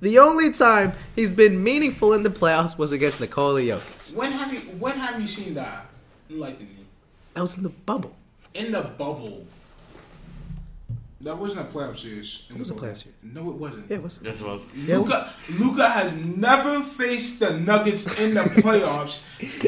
The 0.01 0.19
only 0.19 0.51
time 0.51 0.95
he's 1.15 1.35
been 1.35 1.63
meaningful 1.63 2.15
in 2.15 2.23
the 2.23 2.31
playoffs 2.31 2.79
was 2.79 2.91
against 2.91 3.21
Nikola 3.21 3.61
Jokic. 3.61 4.15
When 4.15 4.33
have 4.33 4.51
you 4.51 4.61
when 4.61 4.97
have 4.97 5.21
you 5.21 5.29
seen 5.29 5.53
that? 5.55 5.87
That 7.35 7.43
was 7.43 7.59
in 7.59 7.65
the 7.65 7.69
bubble. 7.69 8.17
in 8.55 8.73
the 8.73 8.81
bubble. 8.81 9.47
That 11.23 11.39
wasn't 11.39 11.61
a 11.61 11.65
playoff 11.73 11.97
series. 11.99 12.43
in 12.51 12.57
It 12.57 12.59
was 12.59 12.69
the 12.69 12.75
a 12.75 12.79
playoff 12.79 12.99
series. 12.99 13.15
No, 13.23 13.49
it 13.51 13.55
wasn't. 13.57 13.89
Yeah, 13.89 13.99
it 13.99 14.03
was. 14.03 14.19
Yes, 14.23 14.41
it 14.41 14.47
was. 14.47 14.67
Luka 14.75 15.33
Luka 15.59 15.89
has 15.89 16.13
never 16.15 16.81
faced 16.83 17.39
the 17.39 17.59
Nuggets 17.61 18.21
in 18.21 18.35
the 18.35 18.41
playoffs 18.41 19.23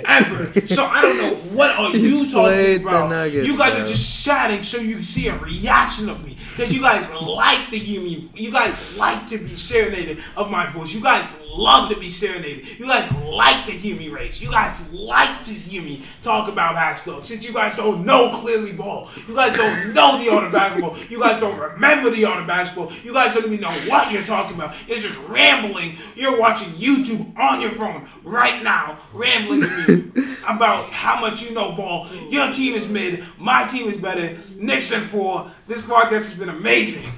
ever. 0.04 0.44
So 0.66 0.84
I 0.84 1.02
don't 1.02 1.16
know 1.18 1.34
what 1.56 1.78
are 1.78 1.92
He's 1.92 2.12
you 2.12 2.28
played 2.30 2.82
talking 2.82 2.82
the 2.82 2.88
about. 2.88 3.10
Nuggets, 3.10 3.46
you 3.46 3.56
guys 3.56 3.74
bro. 3.74 3.84
are 3.84 3.86
just 3.86 4.24
chatting 4.26 4.62
so 4.64 4.78
you 4.80 4.94
can 4.96 5.04
see 5.04 5.28
a 5.28 5.38
reaction 5.38 6.08
of 6.08 6.24
me 6.26 6.36
because 6.56 6.74
you 6.74 6.80
guys 6.80 7.12
like 7.12 7.70
to 7.70 7.78
hear 7.78 8.00
me. 8.00 8.28
You 8.34 8.50
guys 8.50 8.96
like 8.96 9.28
to 9.28 9.38
be 9.38 9.54
serenaded 9.54 10.18
of 10.36 10.50
my 10.50 10.66
voice. 10.70 10.92
You 10.92 11.02
guys 11.02 11.36
love 11.56 11.90
to 11.90 11.98
be 11.98 12.10
serenaded. 12.10 12.78
You 12.78 12.86
guys 12.86 13.10
like 13.24 13.66
to 13.66 13.72
hear 13.72 13.96
me 13.96 14.08
race. 14.08 14.40
You 14.40 14.50
guys 14.50 14.92
like 14.92 15.42
to 15.44 15.52
hear 15.52 15.82
me 15.82 16.02
talk 16.22 16.48
about 16.48 16.74
basketball. 16.74 17.22
Since 17.22 17.46
you 17.46 17.52
guys 17.52 17.76
don't 17.76 18.04
know 18.04 18.30
clearly 18.34 18.72
ball, 18.72 19.08
you 19.28 19.34
guys 19.34 19.56
don't 19.56 19.94
know 19.94 20.22
the 20.22 20.30
art 20.30 20.44
of 20.44 20.52
basketball. 20.52 20.96
You 21.08 21.20
guys 21.20 21.40
don't 21.40 21.58
remember 21.58 22.10
the 22.10 22.24
art 22.24 22.40
of 22.40 22.46
basketball. 22.46 22.92
You 23.02 23.12
guys 23.12 23.34
don't 23.34 23.46
even 23.46 23.60
know 23.60 23.72
what 23.88 24.12
you're 24.12 24.22
talking 24.22 24.56
about. 24.56 24.74
You're 24.88 24.98
just 24.98 25.18
rambling. 25.28 25.96
You're 26.16 26.38
watching 26.38 26.68
YouTube 26.70 27.36
on 27.38 27.60
your 27.60 27.70
phone 27.70 28.06
right 28.22 28.62
now, 28.62 28.98
rambling 29.12 29.62
to 29.62 30.12
me 30.14 30.34
about 30.48 30.90
how 30.90 31.20
much 31.20 31.42
you 31.42 31.52
know 31.52 31.72
ball. 31.72 32.08
Your 32.30 32.52
team 32.52 32.74
is 32.74 32.88
mid. 32.88 33.24
My 33.38 33.66
team 33.66 33.88
is 33.88 33.96
better. 33.96 34.36
Knicks 34.56 34.92
and 34.92 35.02
four. 35.02 35.50
This 35.66 35.82
podcast 35.82 36.10
has 36.10 36.38
been 36.38 36.48
amazing. 36.48 37.10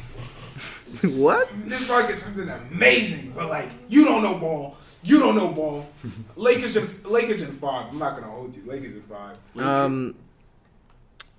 what? 1.16 1.48
This 1.66 1.82
podcast 1.88 2.10
has 2.10 2.22
something 2.22 2.48
amazing. 2.48 3.32
But 3.36 3.48
like, 3.48 3.68
you 3.88 4.04
don't 4.04 4.22
know 4.22 4.34
ball. 4.38 4.76
You 5.02 5.18
don't 5.20 5.34
know 5.36 5.48
ball. 5.48 5.86
Lakers 6.36 6.76
and 6.76 7.04
Lakers 7.06 7.42
in 7.42 7.52
five. 7.52 7.88
I'm 7.90 7.98
not 7.98 8.14
gonna 8.14 8.30
hold 8.30 8.54
you. 8.56 8.62
Lakers 8.66 8.94
in 8.96 9.02
five. 9.02 9.38
Um. 9.58 10.14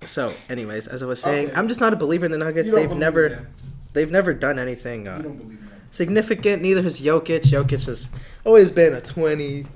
So, 0.04 0.32
anyways, 0.48 0.86
as 0.86 1.02
I 1.02 1.06
was 1.06 1.20
saying, 1.20 1.48
Okay. 1.48 1.56
I'm 1.56 1.66
just 1.66 1.80
not 1.80 1.92
a 1.92 1.96
believer 1.96 2.24
in 2.24 2.30
the 2.32 2.38
Nuggets. 2.38 2.70
They've 2.72 2.90
never, 2.92 3.48
they've 3.94 4.10
never 4.10 4.32
done 4.32 4.56
anything 4.58 5.08
uh, 5.08 5.16
You 5.16 5.22
don't 5.24 5.36
believe 5.38 5.58
in 5.58 5.66
that. 5.66 5.72
significant. 5.94 6.62
Neither 6.62 6.82
has 6.82 7.00
Jokic. 7.00 7.40
Jokic 7.42 7.84
has 7.86 8.08
always 8.46 8.70
been 8.70 8.94
a 8.94 9.00
20, 9.00 9.66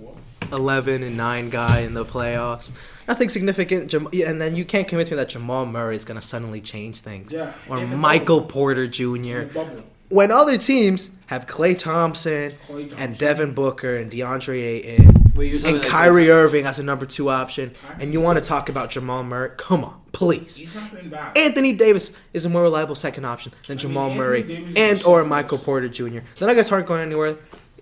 11, 0.53 1.03
and 1.03 1.17
9 1.17 1.51
guy 1.51 1.81
in 1.81 1.95
the 1.95 2.05
playoffs. 2.05 2.71
Nothing 3.09 3.29
significant. 3.29 3.91
Jam- 3.91 4.09
yeah, 4.13 4.31
and 4.31 4.41
then 4.41 4.55
you 4.57 4.65
can't 4.65 4.87
convince 4.89 5.11
me 5.11 5.17
that 5.17 5.29
Jamal 5.29 5.67
Murray 5.67 5.97
is 5.97 6.05
going 6.05 6.21
to 6.21 6.27
suddenly 6.27 6.61
change 6.61 6.99
things. 6.99 7.33
Yeah, 7.33 7.53
Or 7.69 7.85
Michael 7.87 8.41
bubble. 8.41 8.51
Porter 8.53 8.87
Jr. 8.87 9.43
When 10.09 10.31
other 10.31 10.59
teams 10.59 11.11
have 11.27 11.47
Klay 11.47 11.79
Thompson, 11.79 12.51
Klay 12.67 12.89
Thompson. 12.89 12.99
and 12.99 13.19
Devin 13.19 13.55
Booker 13.55 13.97
and 13.97 14.13
DeAndre 14.13 14.63
Ayton 14.63 15.33
Wait, 15.35 15.65
and 15.65 15.79
like 15.79 15.89
Kyrie 15.89 16.31
Irving 16.31 16.67
as 16.67 16.79
a 16.79 16.83
number 16.83 17.07
two 17.07 17.31
option, 17.31 17.73
and 17.99 18.13
you 18.13 18.21
want 18.21 18.39
to 18.39 18.45
talk 18.45 18.69
about 18.69 18.91
Jamal 18.91 19.23
Murray? 19.25 19.51
Come 19.57 19.83
on, 19.85 19.99
please. 20.13 20.57
He's 20.59 20.75
not 20.75 20.93
been 20.95 21.09
bad. 21.09 21.37
Anthony 21.39 21.73
Davis 21.73 22.11
is 22.35 22.45
a 22.45 22.51
more 22.51 22.61
reliable 22.63 22.95
second 22.95 23.25
option 23.25 23.53
than 23.67 23.79
Jamal 23.79 24.11
Anthony 24.11 24.19
Murray 24.21 24.43
Davis 24.43 24.77
and 24.77 25.03
or 25.05 25.25
Michael 25.25 25.57
best. 25.57 25.65
Porter 25.65 25.89
Jr. 25.89 26.19
The 26.39 26.47
Nuggets 26.47 26.71
aren't 26.71 26.87
going 26.87 27.01
anywhere. 27.01 27.37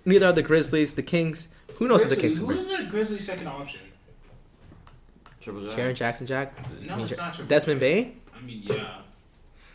Neither 0.05 0.27
are 0.27 0.33
the 0.33 0.43
Grizzlies, 0.43 0.93
the 0.93 1.03
Kings. 1.03 1.49
Who 1.79 1.89
knows 1.89 2.03
what 2.03 2.11
the 2.11 2.17
Grizzlies- 2.17 2.39
Kings 2.39 2.69
Who's 2.71 2.79
the 2.79 2.85
Grizzlies' 2.91 3.27
second 3.27 3.49
option? 3.49 3.81
Triple 5.41 5.63
J. 5.71 5.77
Jaren 5.77 5.95
Jackson 5.95 6.27
Jack? 6.27 6.55
No, 6.83 6.95
I 6.95 6.97
mean, 6.97 7.07
it's 7.07 7.17
not 7.17 7.35
Triple 7.35 7.49
Desmond 7.49 7.81
Bane? 7.81 8.21
I 8.37 8.41
mean, 8.43 8.63
yeah. 8.65 8.97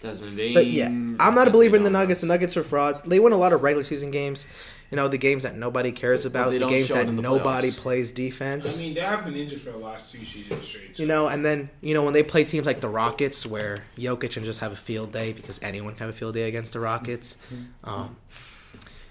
Desmond 0.02 0.38
Bane. 0.38 0.54
But 0.54 0.68
yeah, 0.68 0.88
I'm 0.88 1.34
not 1.36 1.48
a 1.48 1.52
believer 1.52 1.76
in 1.76 1.84
the 1.84 1.90
Nuggets. 1.90 2.22
The 2.22 2.28
Nuggets 2.28 2.56
are 2.58 2.64
frauds. 2.64 3.02
They 3.02 3.20
win 3.20 3.34
a 3.34 3.38
lot 3.38 3.54
of 3.54 3.64
regular 3.64 3.84
season 3.84 4.12
games. 4.12 4.46
You 4.92 4.98
know, 4.98 5.08
the 5.08 5.18
games 5.18 5.42
that 5.44 5.56
nobody 5.56 5.92
cares 5.92 6.26
about, 6.28 6.52
they 6.52 6.60
the 6.60 6.68
games 6.68 6.90
that 6.90 7.08
the 7.08 7.12
nobody 7.12 7.70
playoffs. 7.72 7.78
plays 7.78 8.12
defense. 8.12 8.78
I 8.78 8.82
mean, 8.84 8.94
they 8.94 9.00
have 9.02 9.26
been 9.26 9.34
injured 9.36 9.62
for 9.62 9.72
the 9.72 9.78
last 9.80 10.12
two 10.12 10.24
seasons 10.24 10.64
straight. 10.64 10.96
so- 10.96 11.02
You 11.02 11.08
know, 11.08 11.26
and 11.28 11.44
then 11.44 11.72
you 11.82 11.96
know 11.96 12.04
when 12.04 12.14
they 12.14 12.22
play 12.22 12.44
teams 12.44 12.68
like 12.68 12.82
the 12.82 12.88
Rockets, 12.90 13.48
where 13.48 13.84
Jokic 13.98 14.32
can 14.34 14.44
just 14.46 14.60
have 14.60 14.72
a 14.72 14.76
field 14.76 15.12
day 15.12 15.34
because 15.34 15.60
anyone 15.64 15.94
can 15.96 16.02
have 16.06 16.10
a 16.10 16.18
field 16.18 16.36
day 16.36 16.44
against 16.48 16.74
the 16.74 16.80
Rockets. 16.80 17.36
Um, 17.84 18.16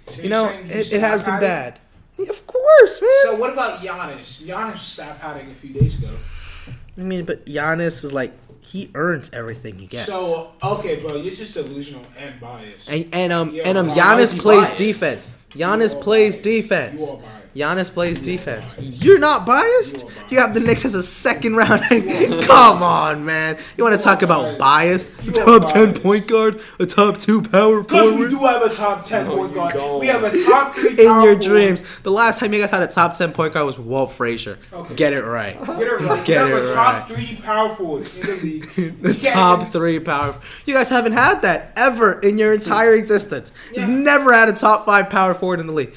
So 0.07 0.23
you 0.23 0.29
know, 0.29 0.49
it, 0.49 0.93
it 0.93 1.01
has 1.01 1.23
been 1.25 1.41
bad. 1.41 1.81
Of 2.21 2.47
course, 2.47 3.03
man. 3.03 3.11
So 3.23 3.35
what 3.37 3.53
about 3.53 3.81
Giannis? 3.81 4.45
Giannis 4.47 4.77
stat 4.77 5.21
padding 5.21 5.51
a 5.51 5.55
few 5.55 5.75
days 5.75 5.99
ago. 5.99 6.11
I 6.97 7.01
mean, 7.03 7.25
but 7.25 7.47
Giannis 7.47 8.05
is 8.05 8.13
like 8.13 8.33
he 8.61 8.91
earns 8.95 9.31
everything 9.33 9.79
he 9.79 9.87
gets. 9.87 10.07
So 10.07 10.53
okay, 10.63 10.97
bro, 10.97 11.17
you're 11.17 11.35
just 11.35 11.55
delusional 11.55 12.05
and 12.19 12.41
biased. 12.41 12.91
and 12.91 13.09
and 13.13 13.33
um 13.33 13.51
Yeah, 13.55 13.63
and 13.67 13.79
um 13.79 13.89
Giannis 13.89 14.39
plays 14.39 14.61
biased? 14.61 14.77
defense. 14.77 15.31
You 15.55 15.61
Giannis 15.67 15.97
are 15.97 16.03
plays 16.03 16.35
biased. 16.37 16.43
defense. 16.43 17.13
You. 17.55 17.65
Giannis 17.65 17.91
plays 17.93 18.21
defense. 18.21 18.75
You're 18.79 19.19
not 19.19 19.47
biased. 19.47 20.01
You 20.01 20.07
are 20.07 20.09
biased. 20.11 20.33
You 20.33 20.41
have 20.41 20.55
the 20.55 20.61
Knicks 20.61 20.85
as 20.85 20.95
a 20.95 21.03
second 21.03 21.57
round. 21.57 21.83
are. 21.83 21.89
Come 22.47 22.83
on, 22.83 23.25
man. 23.25 23.57
You 23.77 23.85
want 23.85 23.99
to 23.99 24.03
talk 24.05 24.23
about 24.23 24.59
biased. 24.59 25.11
biased? 25.17 25.29
A 25.29 25.33
top 25.33 25.67
ten 25.67 25.95
point 25.95 26.27
guard, 26.27 26.61
a 26.79 26.87
top 26.87 27.19
two 27.19 27.43
power 27.43 27.83
forward? 27.85 27.89
Because 27.89 28.19
we 28.19 28.29
do 28.29 28.39
have 28.45 28.63
a 28.63 28.75
top 28.75 29.05
ten 29.07 29.27
No, 29.27 29.37
point 29.37 29.55
guard. 29.55 29.73
don't. 29.75 30.01
We 30.01 30.07
have 30.09 30.25
a 30.25 30.45
top 30.45 30.75
three 30.75 30.91
In 30.99 30.99
your 30.99 31.15
forward. 31.23 31.41
dreams, 31.43 31.83
the 32.03 32.11
last 32.11 32.39
time 32.41 32.53
you 32.53 32.61
guys 32.61 32.71
had 32.71 32.83
a 32.83 32.89
top 32.89 33.15
ten 33.15 33.33
point 33.33 33.55
guard 33.55 33.67
was 33.67 33.79
Walt 33.79 34.13
Frazier. 34.13 34.59
Okay. 34.73 34.95
Get 34.95 35.13
it 35.13 35.23
right. 35.23 35.59
Get 35.59 35.81
it 35.81 36.01
right. 36.01 36.25
Get 36.27 36.45
we 36.45 36.51
have 36.51 36.63
it 36.63 36.71
a 36.71 36.75
top 36.75 37.09
three 37.09 37.37
power 37.43 37.71
forward 37.75 38.09
in 38.17 38.21
the 38.27 38.41
league. 38.43 38.65
the 39.03 39.15
top 39.15 39.61
even- 39.61 39.73
three 39.73 40.01
power. 40.01 40.39
You 40.67 40.75
guys 40.75 40.89
haven't 40.89 41.13
had 41.13 41.41
that 41.43 41.73
ever 41.77 42.21
in 42.21 42.37
your 42.39 42.53
entire 42.53 42.95
existence. 42.95 43.53
Yeah. 43.73 43.83
You've 43.83 43.91
never 44.01 44.33
had 44.33 44.49
a 44.49 44.53
top 44.53 44.85
five 44.87 45.09
power 45.09 45.35
forward 45.35 45.61
in 45.61 45.67
the 45.67 45.73
league. 45.73 45.95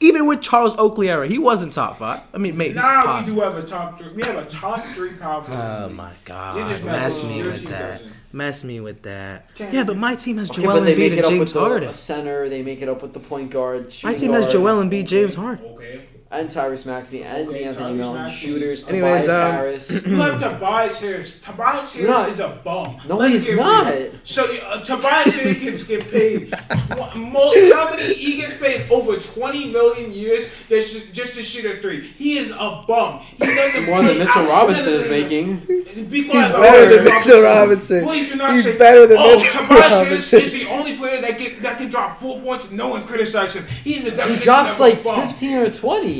Even 0.00 0.26
with 0.26 0.40
Charles 0.42 0.76
Oakley 0.78 1.08
era, 1.10 1.26
he 1.26 1.38
wasn't 1.38 1.72
top 1.72 1.98
five. 1.98 2.20
I 2.32 2.38
mean, 2.38 2.56
maybe. 2.56 2.74
Now 2.74 3.18
we 3.20 3.26
do 3.26 3.40
have 3.40 3.56
a 3.56 3.62
top 3.66 3.98
three. 3.98 4.12
We 4.12 4.22
have 4.22 4.36
a 4.36 4.48
top 4.48 4.84
three 4.94 5.12
power 5.14 5.42
forward. 5.42 5.60
in 5.60 5.68
the 5.80 5.84
Oh 5.86 5.88
my 5.90 6.12
god! 6.24 6.56
You're 6.56 6.66
just 6.66 6.84
Mess 6.84 7.24
me 7.24 7.42
with 7.42 7.64
that. 7.64 7.92
doesn't. 7.98 8.12
Mess 8.32 8.62
me 8.62 8.78
with 8.80 9.02
that. 9.02 9.52
Can't 9.54 9.72
yeah, 9.72 9.84
but 9.84 9.96
my 9.96 10.14
team 10.14 10.36
has 10.36 10.50
Okay, 10.50 10.62
Joel 10.62 10.74
but 10.76 10.84
they 10.84 10.94
Embiid 10.94 11.12
and 11.16 11.20
up 11.24 11.30
James 11.30 11.40
with 11.40 11.52
the 11.54 11.60
Harden. 11.60 11.88
a 11.88 11.92
center. 11.92 12.48
They 12.48 12.62
make 12.62 12.82
it 12.82 12.88
up 12.88 13.00
with 13.02 13.14
the 13.14 13.20
point 13.20 13.50
guard. 13.50 13.84
My 13.84 13.90
shooting 13.90 14.16
team 14.18 14.32
has 14.32 14.44
guard, 14.44 14.52
Joel 14.52 14.84
Embiid, 14.84 15.06
James 15.06 15.34
Harden. 15.34 15.64
Okay. 15.64 16.04
And 16.30 16.48
Tyrese 16.48 16.84
Maxey 16.84 17.22
and 17.24 17.48
Okay, 17.48 17.64
Anthony 17.64 17.94
Tyrese 17.94 17.96
Melton. 17.96 18.30
Shooters. 18.30 18.88
Anyways, 18.88 19.24
Tobias 19.24 19.28
um, 19.28 19.52
Harris. 19.52 19.90
You 20.06 20.16
have 20.16 20.40
Tobias 20.40 21.00
Harris. 21.00 21.40
Tobias 21.40 21.92
Harris 21.94 22.08
not. 22.08 22.28
is 22.28 22.40
a 22.40 22.60
bum. 22.62 22.96
No, 23.08 23.16
Let's 23.16 23.46
he's 23.46 23.56
not. 23.56 23.92
real. 23.94 24.10
So 24.24 24.44
uh, 24.66 24.82
Tobias 24.84 25.34
Harris 25.36 25.58
gets 25.58 25.82
get 25.84 26.10
paid. 26.10 26.50
Tw- 26.52 27.16
mo- 27.16 27.72
how 27.74 27.90
many? 27.90 28.12
He 28.12 28.36
gets 28.36 28.58
paid 28.58 28.90
over 28.90 29.16
twenty 29.16 29.72
million 29.72 30.12
years 30.12 30.46
just 30.68 31.14
just 31.14 31.34
to 31.36 31.42
shoot 31.42 31.64
a 31.64 31.80
three. 31.80 32.02
He 32.02 32.36
is 32.38 32.50
a 32.50 32.84
bum. 32.86 33.20
He 33.20 33.46
doesn't 33.46 33.86
More 33.86 34.02
than 34.02 34.18
Mitchell 34.18 34.42
out- 34.42 34.48
Robinson 34.68 34.84
no, 34.86 34.90
no, 34.92 34.98
is 34.98 35.10
no, 35.10 35.16
no. 35.16 35.22
making. 35.22 36.08
Be 36.10 36.28
quiet 36.28 36.46
He's 36.46 36.52
better 36.52 36.94
than 36.94 37.04
Mitchell 37.04 37.42
Robinson. 37.42 38.04
Please 38.04 38.30
do 38.30 38.36
not 38.36 38.52
He's 38.52 38.64
say 38.64 38.78
better 38.78 39.06
than 39.06 39.16
oh, 39.18 39.36
Mitchell 39.36 39.62
Tobias 39.62 39.94
Harris 39.94 40.32
is 40.34 40.52
the 40.64 40.70
only 40.72 40.96
player 40.96 41.20
that 41.22 41.38
get 41.38 41.60
that 41.62 41.78
can 41.78 41.88
drop 41.88 42.16
four 42.16 42.38
points 42.40 42.70
no 42.70 42.88
one 42.88 43.06
criticizes 43.06 43.64
him. 43.64 43.76
He's 43.82 44.04
the 44.04 44.10
definition 44.10 44.38
He 44.40 44.44
drops 44.44 44.74
of 44.74 44.80
like 44.80 45.00
a 45.00 45.04
bum. 45.04 45.28
15 45.28 45.56
or 45.58 45.70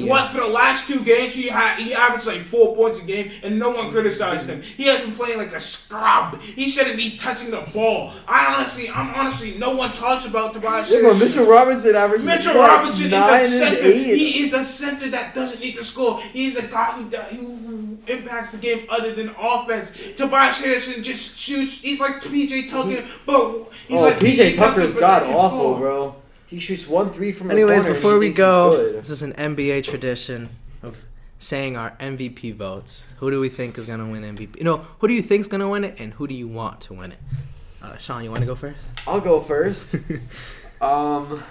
20. 0.01 0.11
What 0.11 0.31
for 0.31 0.41
the 0.41 0.47
last 0.47 0.87
two 0.87 1.05
games 1.05 1.35
he 1.35 1.49
had 1.49 1.79
he 1.79 1.95
averaged 1.95 2.27
like 2.27 2.41
four 2.41 2.75
points 2.75 3.01
a 3.01 3.05
game 3.05 3.31
and 3.43 3.59
no 3.59 3.71
one 3.71 3.91
criticized 3.91 4.49
him. 4.49 4.63
He 4.63 4.85
has 4.85 5.01
been 5.01 5.13
playing 5.13 5.39
like 5.39 5.53
a 5.53 5.61
scrub. 5.61 6.41
He 6.41 6.69
shouldn't 6.69 6.97
be 6.97 7.17
touching 7.17 7.51
the 7.51 7.67
ball. 7.73 8.13
I 8.27 8.55
honestly, 8.55 8.89
I'm 8.91 9.15
honestly, 9.15 9.59
no 9.59 9.75
one 9.75 9.93
talks 9.93 10.27
about 10.27 10.53
Tobias 10.53 10.93
Yeah, 10.93 11.03
but 11.03 11.19
Mitchell 11.19 11.47
Robinson 11.47 11.95
averages 11.95 12.27
Mitchell 12.27 12.55
Robinson 12.55 13.13
is 13.13 13.13
a 13.13 13.39
center. 13.45 13.83
He 13.91 14.43
is 14.43 14.55
a 14.55 14.65
center 14.65 15.09
that 15.11 15.35
doesn't 15.35 15.61
need 15.61 15.77
to 15.77 15.85
score. 15.85 16.21
He's 16.21 16.57
a 16.57 16.67
guy 16.67 16.93
who, 16.93 17.55
who 17.57 17.99
impacts 18.07 18.53
the 18.53 18.59
game 18.59 18.87
other 18.89 19.15
than 19.15 19.35
offense. 19.39 19.93
Tobias 20.17 20.61
Harrison 20.65 21.03
just 21.03 21.39
shoots. 21.39 21.81
He's 21.81 22.01
like 22.01 22.23
PJ 22.23 22.71
Tucker, 22.71 23.07
but 23.27 23.73
he's 23.87 24.01
oh, 24.01 24.05
like 24.05 24.19
PJ 24.19 24.57
Tucker's 24.57 24.95
but 24.95 25.01
god 25.01 25.23
awful, 25.25 25.59
score. 25.59 25.79
bro. 25.79 26.17
He 26.49 26.59
shoots 26.59 26.89
one 26.89 27.11
three 27.11 27.31
from 27.31 27.49
the 27.49 27.55
Anyways, 27.55 27.83
corner 27.83 27.95
before 27.95 28.19
we 28.19 28.33
go, 28.33 28.93
this 28.93 29.11
is 29.11 29.21
an 29.21 29.35
NBA 29.35 29.85
tradition 29.85 30.49
of 30.83 31.05
saying 31.39 31.77
our 31.77 31.91
MVP 31.99 32.55
votes. 32.55 33.05
Who 33.19 33.31
do 33.31 33.39
we 33.39 33.51
think 33.51 33.77
is 33.77 33.85
gonna 33.85 34.09
win 34.09 34.23
MVP? 34.23 34.57
You 34.57 34.65
know, 34.65 34.79
who 34.99 35.09
do 35.09 35.15
you 35.15 35.21
think 35.21 35.43
is 35.43 35.49
gonna 35.49 35.69
win 35.69 35.85
it, 35.85 36.01
and 36.01 36.15
who 36.15 36.27
do 36.27 36.35
you 36.35 36.49
want 36.49 36.81
to 36.83 36.95
win 36.95 37.13
it? 37.13 37.19
Uh, 37.83 37.99
Sean, 37.99 38.25
you 38.25 38.31
want 38.31 38.41
to 38.41 38.47
go 38.47 38.55
first? 38.55 38.81
I'll 39.07 39.21
go 39.21 39.41
first. 39.41 39.97
um, 40.81 41.43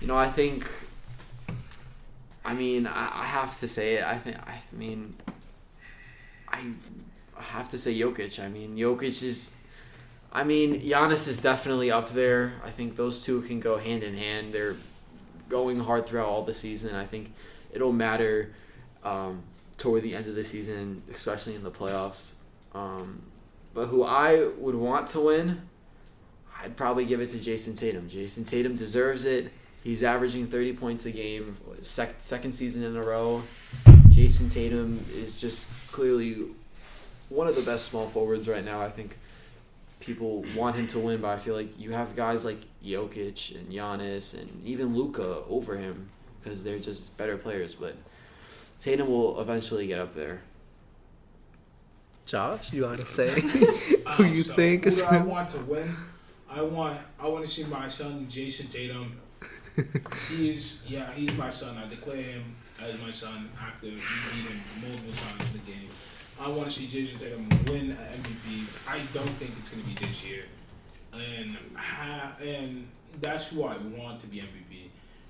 you 0.00 0.06
know, 0.06 0.16
I 0.16 0.28
think. 0.30 0.70
I 2.44 2.54
mean, 2.54 2.86
I, 2.86 3.22
I 3.22 3.24
have 3.24 3.58
to 3.60 3.66
say 3.66 3.94
it. 3.94 4.04
I 4.04 4.18
think. 4.18 4.36
I 4.46 4.60
mean, 4.72 5.14
I 6.48 6.62
have 7.42 7.68
to 7.70 7.78
say 7.78 7.92
Jokic. 7.98 8.38
I 8.38 8.48
mean, 8.48 8.76
Jokic 8.76 9.22
is. 9.22 9.54
I 10.34 10.42
mean, 10.42 10.80
Giannis 10.82 11.28
is 11.28 11.40
definitely 11.40 11.92
up 11.92 12.10
there. 12.10 12.54
I 12.64 12.70
think 12.70 12.96
those 12.96 13.22
two 13.22 13.42
can 13.42 13.60
go 13.60 13.78
hand 13.78 14.02
in 14.02 14.16
hand. 14.16 14.52
They're 14.52 14.76
going 15.48 15.78
hard 15.78 16.06
throughout 16.06 16.26
all 16.26 16.42
the 16.42 16.52
season. 16.52 16.96
I 16.96 17.06
think 17.06 17.32
it'll 17.72 17.92
matter 17.92 18.52
um, 19.04 19.42
toward 19.78 20.02
the 20.02 20.16
end 20.16 20.26
of 20.26 20.34
the 20.34 20.42
season, 20.42 21.04
especially 21.08 21.54
in 21.54 21.62
the 21.62 21.70
playoffs. 21.70 22.32
Um, 22.74 23.22
but 23.74 23.86
who 23.86 24.02
I 24.02 24.48
would 24.58 24.74
want 24.74 25.06
to 25.08 25.20
win, 25.20 25.60
I'd 26.60 26.76
probably 26.76 27.04
give 27.04 27.20
it 27.20 27.28
to 27.30 27.38
Jayson 27.38 27.76
Tatum. 27.76 28.08
Jayson 28.08 28.44
Tatum 28.44 28.74
deserves 28.74 29.24
it. 29.24 29.52
He's 29.84 30.02
averaging 30.02 30.48
30 30.48 30.72
points 30.72 31.06
a 31.06 31.12
game, 31.12 31.56
sec- 31.82 32.16
second 32.18 32.54
season 32.54 32.82
in 32.82 32.96
a 32.96 33.02
row. 33.02 33.42
Jayson 34.10 34.48
Tatum 34.48 35.04
is 35.14 35.40
just 35.40 35.68
clearly 35.92 36.46
one 37.28 37.46
of 37.46 37.54
the 37.54 37.62
best 37.62 37.86
small 37.90 38.08
forwards 38.08 38.48
right 38.48 38.64
now. 38.64 38.80
I 38.80 38.90
think 38.90 39.18
people 40.04 40.44
want 40.54 40.76
him 40.76 40.86
to 40.88 40.98
win, 40.98 41.20
but 41.20 41.28
I 41.28 41.38
feel 41.38 41.54
like 41.54 41.78
you 41.78 41.92
have 41.92 42.14
guys 42.14 42.44
like 42.44 42.60
Jokic 42.84 43.56
and 43.58 43.72
Giannis 43.72 44.38
and 44.38 44.62
even 44.64 44.94
Luka 44.94 45.42
over 45.48 45.76
him 45.76 46.10
because 46.42 46.62
they're 46.62 46.78
just 46.78 47.16
better 47.16 47.36
players. 47.36 47.74
But 47.74 47.96
Tatum 48.78 49.08
will 49.08 49.40
eventually 49.40 49.86
get 49.86 49.98
up 49.98 50.14
there. 50.14 50.42
Josh, 52.26 52.72
you 52.72 52.84
want 52.84 53.00
to 53.00 53.06
say 53.06 53.30
Um, 54.06 54.16
who 54.16 54.24
you 54.24 54.42
so 54.42 54.54
think 54.54 54.84
who 54.84 54.88
is 54.88 55.00
do 55.00 55.06
I 55.06 55.18
want 55.18 55.50
to 55.50 55.58
win? 55.60 55.94
I 56.50 56.62
want 56.62 56.98
I 57.18 57.26
want 57.28 57.44
to 57.44 57.50
see 57.50 57.64
my 57.64 57.88
son 57.88 58.26
Jayson 58.28 58.70
Tatum. 58.70 59.20
he 60.30 60.54
is 60.54 60.84
yeah, 60.86 61.10
he's 61.12 61.36
my 61.36 61.50
son. 61.50 61.76
I 61.76 61.88
declare 61.88 62.16
him 62.16 62.56
as 62.82 63.00
my 63.00 63.10
son 63.10 63.50
after 63.60 63.86
we 63.86 63.92
beat 63.92 64.50
him 64.50 64.60
multiple 64.80 65.12
times 65.12 65.50
in 65.50 65.60
the 65.64 65.72
game. 65.72 65.88
I 66.40 66.48
want 66.48 66.68
to 66.68 66.74
see 66.74 66.86
Jayson 66.86 67.18
Tatum 67.20 67.48
win 67.66 67.92
an 67.92 67.96
MVP. 67.96 68.66
I 68.88 68.98
don't 69.14 69.28
think 69.38 69.52
it's 69.60 69.70
going 69.70 69.82
to 69.82 69.88
be 69.88 70.06
this 70.06 70.24
year, 70.24 70.44
and 71.12 71.56
ha- 71.76 72.34
and 72.42 72.88
that's 73.20 73.48
who 73.48 73.64
I 73.64 73.76
want 73.96 74.20
to 74.22 74.26
be 74.26 74.38
MVP. 74.38 74.83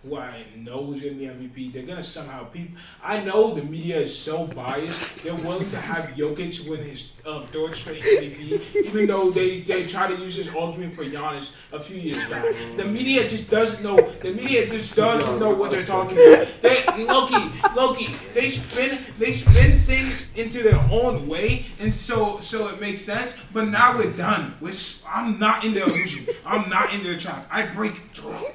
Who 0.04 0.16
I 0.18 0.44
know 0.56 0.92
is 0.92 1.00
going 1.00 1.18
to 1.18 1.20
be 1.20 1.26
MVP. 1.26 1.72
They're 1.72 1.82
going 1.82 1.96
to 1.96 2.02
somehow 2.02 2.44
people. 2.44 2.76
I 3.02 3.24
know 3.24 3.54
the 3.54 3.62
media 3.62 3.98
is 4.00 4.16
so 4.16 4.46
biased. 4.46 5.24
They're 5.24 5.34
willing 5.34 5.70
to 5.70 5.78
have 5.78 6.10
Jokic 6.14 6.68
win 6.68 6.82
his 6.82 7.12
um, 7.26 7.46
third 7.46 7.74
straight 7.74 8.02
MVP, 8.02 8.84
even 8.84 9.06
though 9.06 9.30
they 9.30 9.60
they 9.60 9.86
try 9.86 10.06
to 10.08 10.16
use 10.16 10.36
this 10.36 10.54
argument 10.54 10.92
for 10.92 11.04
Giannis 11.04 11.54
a 11.72 11.80
few 11.80 11.96
years 11.96 12.28
back. 12.28 12.44
The 12.76 12.84
media 12.84 13.28
just 13.28 13.50
doesn't 13.50 13.82
know. 13.82 13.96
The 13.96 14.32
media 14.32 14.68
just 14.68 14.94
doesn't 14.94 15.38
know 15.38 15.54
what 15.54 15.70
they're 15.70 15.86
talking 15.86 16.18
about. 16.18 16.48
They 16.60 16.84
Loki, 17.04 17.50
Loki. 17.74 18.14
They 18.34 18.48
spin 18.48 18.98
they 19.18 19.32
spin 19.32 19.80
things 19.80 20.36
into 20.36 20.62
their 20.62 20.80
own 20.90 21.26
way, 21.26 21.66
and 21.80 21.94
so 21.94 22.40
so 22.40 22.68
it 22.68 22.80
makes 22.80 23.00
sense. 23.00 23.36
But 23.52 23.68
now 23.68 23.96
we're 23.96 24.12
done. 24.12 24.54
We're, 24.60 24.72
I'm 25.08 25.38
not 25.38 25.64
in 25.64 25.74
their 25.74 25.84
illusion. 25.88 26.26
I'm 26.44 26.68
not 26.68 26.92
in 26.92 27.02
their 27.02 27.16
traps. 27.16 27.48
I 27.50 27.66
break 27.66 27.94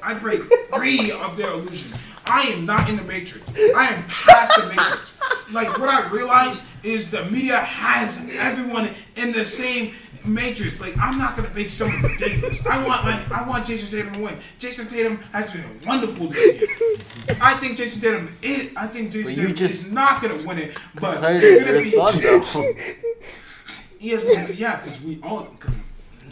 I 0.04 0.14
break 0.14 0.42
free 0.74 1.12
of 1.12 1.38
their 1.40 1.52
illusion. 1.52 1.98
I 2.28 2.42
am 2.54 2.66
not 2.66 2.90
in 2.90 2.98
the 2.98 3.04
matrix. 3.04 3.48
I 3.76 3.88
am 3.88 4.04
past 4.04 4.60
the 4.60 4.68
matrix. 4.68 5.12
Like 5.52 5.80
what 5.80 5.90
I 5.90 6.08
realize 6.10 6.64
is 6.84 7.10
the 7.10 7.26
media 7.26 7.58
has 7.58 8.20
everyone 8.38 8.92
in 9.16 9.32
the 9.32 9.44
same 9.44 9.94
matrix. 10.24 10.80
Like 10.80 10.96
I'm 11.00 11.18
not 11.18 11.36
gonna 11.36 11.50
make 11.56 11.70
something 11.70 12.00
ridiculous. 12.04 12.64
I 12.68 12.86
want 12.86 13.04
like 13.04 13.32
I 13.32 13.48
want 13.48 13.66
Jayson 13.66 13.90
Tatum 13.90 14.14
to 14.14 14.20
win. 14.20 14.38
Jayson 14.60 14.88
Tatum 14.92 15.18
has 15.34 15.52
been 15.52 15.66
wonderful 15.88 16.28
this 16.28 16.62
year. 16.62 17.38
I 17.42 17.56
think 17.56 17.78
Jayson 17.78 18.00
Tatum 18.02 18.38
is. 18.44 18.72
I 18.76 18.86
think 18.86 19.12
Jayson 19.12 19.24
But 19.24 19.36
Tatum 19.42 19.56
just- 19.56 19.74
is 19.88 19.92
not 19.92 20.22
gonna 20.22 20.44
win 20.48 20.60
it, 20.60 20.78
but 21.02 21.18
it's 21.24 21.66
gonna 21.66 21.80
be. 21.80 21.90
son, 21.90 22.22
though. 22.22 22.74
He 24.00 24.10
has 24.10 24.22
been, 24.24 24.56
yeah, 24.56 24.78
because 24.80 25.02
we 25.02 25.20
all 25.24 25.44
because 25.46 25.76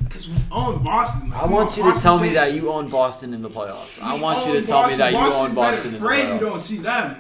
because 0.03 0.27
we 0.29 0.35
own 0.51 0.83
Boston. 0.83 1.29
Like, 1.29 1.43
I 1.43 1.45
want 1.45 1.77
you 1.77 1.91
to 1.91 1.99
tell 1.99 2.19
me 2.19 2.29
that 2.33 2.53
you 2.53 2.69
own 2.69 2.89
Boston 2.89 3.33
in 3.33 3.41
the 3.41 3.49
playoffs. 3.49 4.01
I 4.01 4.19
want 4.19 4.45
you 4.47 4.59
to 4.59 4.65
tell 4.65 4.83
me 4.87 4.97
Boston. 4.97 4.97
that 4.99 5.11
you 5.11 5.17
Boston 5.17 5.49
own 5.49 5.55
Boston 5.55 5.93
in 5.95 6.01
the 6.01 6.07
we 6.07 6.13
playoffs. 6.15 6.39
don't 6.39 6.61
see 6.61 6.77
them. 6.77 7.17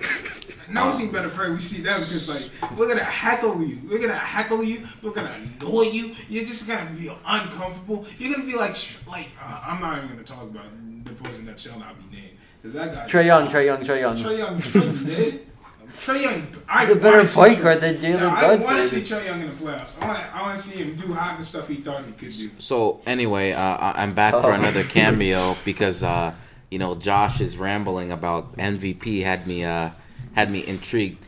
No 0.69 0.97
team 0.97 1.11
better 1.11 1.29
pray 1.29 1.49
we 1.49 1.59
see 1.59 1.81
them 1.81 1.93
because 1.97 2.51
like 2.61 2.77
we're 2.77 2.89
gonna 2.89 3.01
heckle 3.03 3.63
you. 3.63 3.79
We're 3.89 4.01
gonna 4.01 4.15
heckle 4.15 4.63
you. 4.63 4.85
We're 5.01 5.11
gonna 5.11 5.39
annoy 5.61 5.83
you. 5.83 6.13
You're 6.27 6.43
just 6.43 6.67
gonna 6.67 6.89
be 6.91 7.07
uncomfortable. 7.25 8.05
You're 8.17 8.33
gonna 8.35 8.45
be 8.45 8.57
like 8.57 8.75
like 9.07 9.29
uh, 9.41 9.61
I'm 9.65 9.79
not 9.81 9.97
even 9.97 10.09
gonna 10.09 10.23
talk 10.23 10.43
about 10.43 10.65
the 11.05 11.13
person 11.13 11.45
that 11.45 11.57
shall 11.57 11.79
not 11.79 11.95
be 11.97 12.17
named 12.17 12.31
because 12.61 12.73
that 12.73 12.93
guy. 12.93 13.07
Trae 13.07 13.25
Young, 13.25 13.47
Trae 13.47 13.65
Young, 13.65 13.79
Trae 13.81 14.01
Young. 14.01 14.17
Trae 14.17 14.37
Young. 14.37 14.59
Trae 14.59 15.31
Young. 15.31 15.39
Trae 15.99 16.21
Young. 16.21 16.47
I 16.69 16.85
He's 16.85 16.95
a 16.95 16.99
better 16.99 17.17
wanna 17.17 17.29
point 17.29 17.61
guard 17.61 17.81
than 17.81 17.95
Jalen 17.97 18.19
Yeah, 18.19 18.35
I 18.35 18.55
want 18.55 18.77
to 18.77 18.85
see 18.85 19.01
Trae 19.01 19.25
Young 19.25 19.41
in 19.41 19.47
the 19.47 19.53
playoffs. 19.55 20.01
I 20.01 20.07
want 20.07 20.19
to. 20.19 20.35
I 20.35 20.41
want 20.43 20.57
to 20.57 20.63
see 20.63 20.83
him 20.83 20.95
do 20.95 21.13
half 21.13 21.37
the 21.39 21.45
stuff 21.45 21.67
he 21.67 21.75
thought 21.75 22.05
he 22.05 22.11
could 22.11 22.29
do. 22.29 22.49
So 22.57 23.01
anyway, 23.05 23.51
uh, 23.53 23.61
I- 23.61 24.03
I'm 24.03 24.13
back 24.13 24.33
for 24.33 24.51
Oh. 24.51 24.53
another 24.53 24.83
cameo 24.95 25.55
because 25.65 26.03
uh, 26.03 26.33
you 26.69 26.79
know 26.79 26.95
Josh 26.95 27.41
is 27.41 27.57
rambling 27.57 28.11
about 28.11 28.55
MVP 28.57 29.23
had 29.23 29.47
me 29.47 29.63
uh, 29.65 29.89
had 30.33 30.51
me 30.51 30.65
intrigued. 30.65 31.23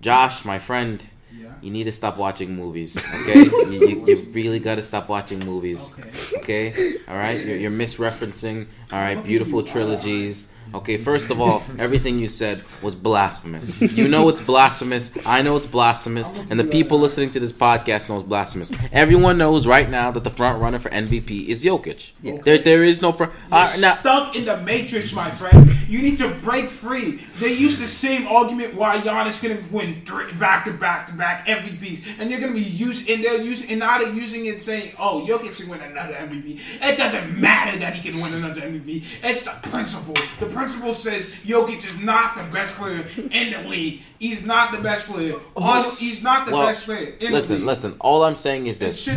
Josh, 0.00 0.44
my 0.44 0.58
friend, 0.58 1.02
Yeah. 1.32 1.52
you 1.62 1.70
need 1.70 1.84
to 1.84 1.92
stop 1.92 2.16
watching 2.16 2.56
movies. 2.56 2.96
Okay, 3.22 3.38
you, 3.70 3.88
you, 3.88 4.06
you 4.06 4.28
really 4.32 4.58
got 4.58 4.76
to 4.76 4.82
stop 4.82 5.08
watching 5.08 5.40
movies. 5.40 5.94
Okay. 6.38 6.70
Okay, 6.72 6.94
all 7.08 7.16
right. 7.16 7.38
You're, 7.44 7.56
you're 7.56 7.70
misreferencing. 7.70 8.66
All 8.92 8.98
right, 8.98 9.22
beautiful 9.22 9.62
trilogies. 9.62 10.52
Okay, 10.74 10.96
first 10.96 11.30
of 11.30 11.40
all, 11.40 11.62
everything 11.78 12.18
you 12.18 12.28
said 12.28 12.64
was 12.82 12.94
blasphemous. 12.94 13.80
You 13.80 14.08
know 14.08 14.28
it's 14.28 14.40
blasphemous. 14.40 15.16
I 15.26 15.42
know 15.42 15.56
it's 15.56 15.66
blasphemous, 15.66 16.32
and 16.50 16.58
the 16.58 16.64
people 16.64 16.98
listening 16.98 17.30
to 17.32 17.40
this 17.40 17.52
podcast 17.52 18.08
know 18.08 18.16
it's 18.16 18.26
blasphemous. 18.26 18.72
Everyone 18.90 19.36
knows 19.38 19.66
right 19.66 19.88
now 19.88 20.10
that 20.10 20.24
the 20.24 20.30
front 20.30 20.60
runner 20.60 20.78
for 20.78 20.88
MVP 20.90 21.46
is 21.48 21.64
Jokic. 21.64 22.12
There, 22.44 22.58
there 22.58 22.84
is 22.84 23.02
no 23.02 23.12
front. 23.12 23.32
You're 23.50 23.58
Uh, 23.60 23.68
now, 23.80 23.92
stuck 23.92 24.34
in 24.36 24.44
the 24.46 24.56
matrix, 24.62 25.12
my 25.12 25.30
friend. 25.30 25.70
You 25.88 26.00
need 26.00 26.16
to 26.18 26.28
break 26.28 26.68
free. 26.70 27.20
They 27.38 27.52
use 27.52 27.78
the 27.78 27.86
same 27.86 28.26
argument 28.26 28.74
why 28.74 28.96
Giannis 28.98 29.38
couldn't 29.40 29.70
win 29.70 30.02
three, 30.06 30.32
back 30.34 30.64
to 30.64 30.72
back 30.72 31.08
to 31.08 31.12
back 31.12 31.46
MVPs, 31.46 32.18
and 32.18 32.30
they're 32.30 32.40
gonna 32.40 32.54
be 32.54 32.60
used 32.60 33.10
and 33.10 33.22
they're 33.22 33.42
using 33.42 33.70
and 33.70 33.80
now 33.80 33.98
they're 33.98 34.12
using 34.12 34.46
it 34.46 34.62
saying, 34.62 34.92
"Oh, 34.98 35.26
Jokic 35.28 35.60
can 35.60 35.68
win 35.68 35.80
another 35.82 36.14
MVP." 36.14 36.58
It 36.80 36.96
doesn't 36.96 37.38
matter 37.38 37.78
that 37.78 37.94
he 37.94 38.00
can 38.10 38.20
win 38.22 38.32
another 38.32 38.62
MVP. 38.62 39.04
It's 39.22 39.42
the 39.42 39.52
principle. 39.68 40.14
The 40.40 40.46
principle 40.46 40.61
says 40.68 41.28
Jokic 41.44 41.84
is 41.84 41.98
not 41.98 42.36
the 42.36 42.44
best 42.52 42.74
player 42.74 43.04
in 43.16 43.52
the 43.52 43.68
league. 43.68 44.02
He's 44.18 44.44
not 44.44 44.72
the 44.72 44.80
best 44.80 45.06
player. 45.06 45.34
On, 45.56 45.96
he's 45.96 46.22
not 46.22 46.46
the 46.46 46.52
well, 46.52 46.66
best 46.66 46.86
player 46.86 47.14
in 47.20 47.32
listen, 47.32 47.66
listen. 47.66 47.96
All 48.00 48.24
I'm 48.24 48.36
saying 48.36 48.66
is 48.66 48.78
this: 48.78 49.08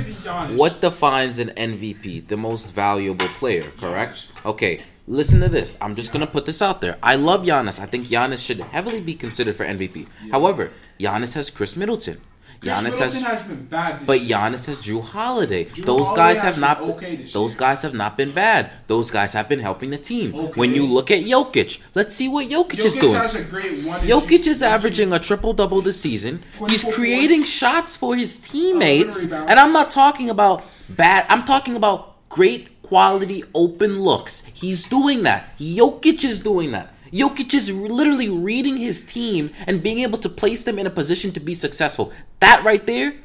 What 0.56 0.82
defines 0.82 1.40
an 1.40 1.50
MVP, 1.50 2.28
the 2.28 2.38
most 2.38 2.72
valuable 2.72 3.28
player, 3.40 3.72
correct? 3.80 4.32
Okay, 4.46 4.80
listen 5.08 5.40
to 5.42 5.50
this. 5.50 5.78
I'm 5.82 5.96
just 5.96 6.12
gonna 6.12 6.28
put 6.28 6.46
this 6.46 6.62
out 6.62 6.82
there. 6.82 6.98
I 7.04 7.16
love 7.16 7.46
Giannis. 7.46 7.80
I 7.80 7.86
think 7.86 8.08
Giannis 8.08 8.46
should 8.46 8.60
heavily 8.60 9.02
be 9.02 9.16
considered 9.16 9.56
for 9.56 9.66
MVP. 9.66 10.08
However, 10.32 10.72
Giannis 11.00 11.36
has 11.36 11.50
Khris 11.50 11.76
Middleton. 11.76 12.22
Giannis 12.66 13.00
has 13.00 13.22
has 13.22 13.44
been 13.44 13.66
bad. 13.66 14.06
But. 14.06 14.22
Giannis 14.22 14.66
has 14.68 14.82
Jrue 14.84 15.02
Holiday. 15.02 15.66
Jrue 15.66 15.86
those 15.86 16.08
Holiday 16.08 16.16
guys 16.16 16.42
have 16.42 16.60
not. 16.60 16.82
okay 16.82 17.16
those 17.16 17.54
year. 17.54 17.60
guys 17.60 17.82
have 17.84 17.94
not 17.94 18.18
been 18.18 18.32
bad. 18.32 18.72
Those 18.88 19.12
guys 19.12 19.34
have 19.34 19.48
been 19.48 19.60
helping 19.60 19.92
the 19.92 19.98
team. 19.98 20.34
Okay. 20.34 20.60
When 20.60 20.74
you 20.74 20.86
look 20.86 21.12
at 21.12 21.24
Jokic, 21.24 21.80
let's 21.94 22.16
see 22.16 22.28
what 22.28 22.50
Jokic, 22.50 22.80
is 22.80 22.98
doing. 22.98 23.14
has 23.14 23.36
a 23.36 23.44
great 23.44 23.86
one. 23.86 24.02
Jokic 24.02 24.44
two- 24.44 24.50
is 24.52 24.64
averaging 24.64 25.14
a 25.14 25.20
triple 25.20 25.54
double 25.54 25.82
this 25.82 26.00
season. 26.02 26.44
He's 26.68 26.84
creating 26.96 27.42
points. 27.42 27.52
shots 27.52 27.96
for 27.96 28.16
his 28.16 28.42
oh, 28.44 28.52
teammates, 28.52 29.26
rebounds. 29.26 29.52
and 29.52 29.60
I'm 29.60 29.74
not 29.74 29.92
talking 29.92 30.30
about 30.30 30.64
bad. 30.90 31.26
I'm 31.30 31.44
talking 31.46 31.76
about 31.76 32.30
great 32.30 32.82
quality 32.82 33.44
open 33.54 34.02
looks. 34.02 34.46
He's 34.46 34.88
doing 34.88 35.24
that. 35.24 35.58
Jokic 35.60 36.24
is 36.24 36.42
doing 36.42 36.72
that. 36.72 36.95
Jokic 37.12 37.54
is 37.54 37.72
literally 37.72 38.30
reading 38.30 38.78
his 38.78 39.06
team 39.06 39.52
and 39.68 39.84
being 39.84 40.00
able 40.00 40.18
to 40.20 40.30
place 40.30 40.64
them 40.64 40.80
in 40.80 40.88
a 40.88 40.90
position 40.90 41.32
to 41.34 41.40
be 41.40 41.54
successful. 41.54 42.12
That 42.40 42.64
right 42.64 42.86
there, 42.86 43.16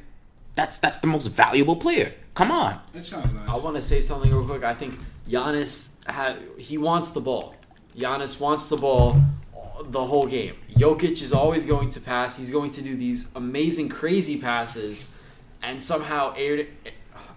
that's 0.54 0.78
that's 0.78 1.00
the 1.00 1.06
most 1.06 1.28
valuable 1.28 1.76
player. 1.76 2.12
Come 2.34 2.50
on. 2.50 2.80
It 2.94 3.04
sounds 3.04 3.32
nice. 3.32 3.48
I 3.48 3.56
want 3.56 3.76
to 3.76 3.82
say 3.82 4.00
something 4.00 4.30
real 4.30 4.44
quick. 4.44 4.64
I 4.64 4.74
think 4.74 4.98
Giannis 5.28 5.94
ha 6.06 6.36
he 6.58 6.78
wants 6.78 7.10
the 7.10 7.20
ball. 7.20 7.54
Giannis 7.96 8.38
wants 8.38 8.68
the 8.68 8.76
ball 8.76 9.20
the 9.84 10.04
whole 10.04 10.26
game. 10.26 10.54
Jokic 10.76 11.22
is 11.22 11.32
always 11.32 11.66
going 11.66 11.88
to 11.90 12.00
pass. 12.00 12.36
He's 12.36 12.50
going 12.50 12.70
to 12.72 12.82
do 12.82 12.96
these 12.96 13.34
amazing, 13.34 13.88
crazy 13.88 14.38
passes, 14.38 15.10
and 15.62 15.82
somehow 15.82 16.34
Aaron, 16.36 16.66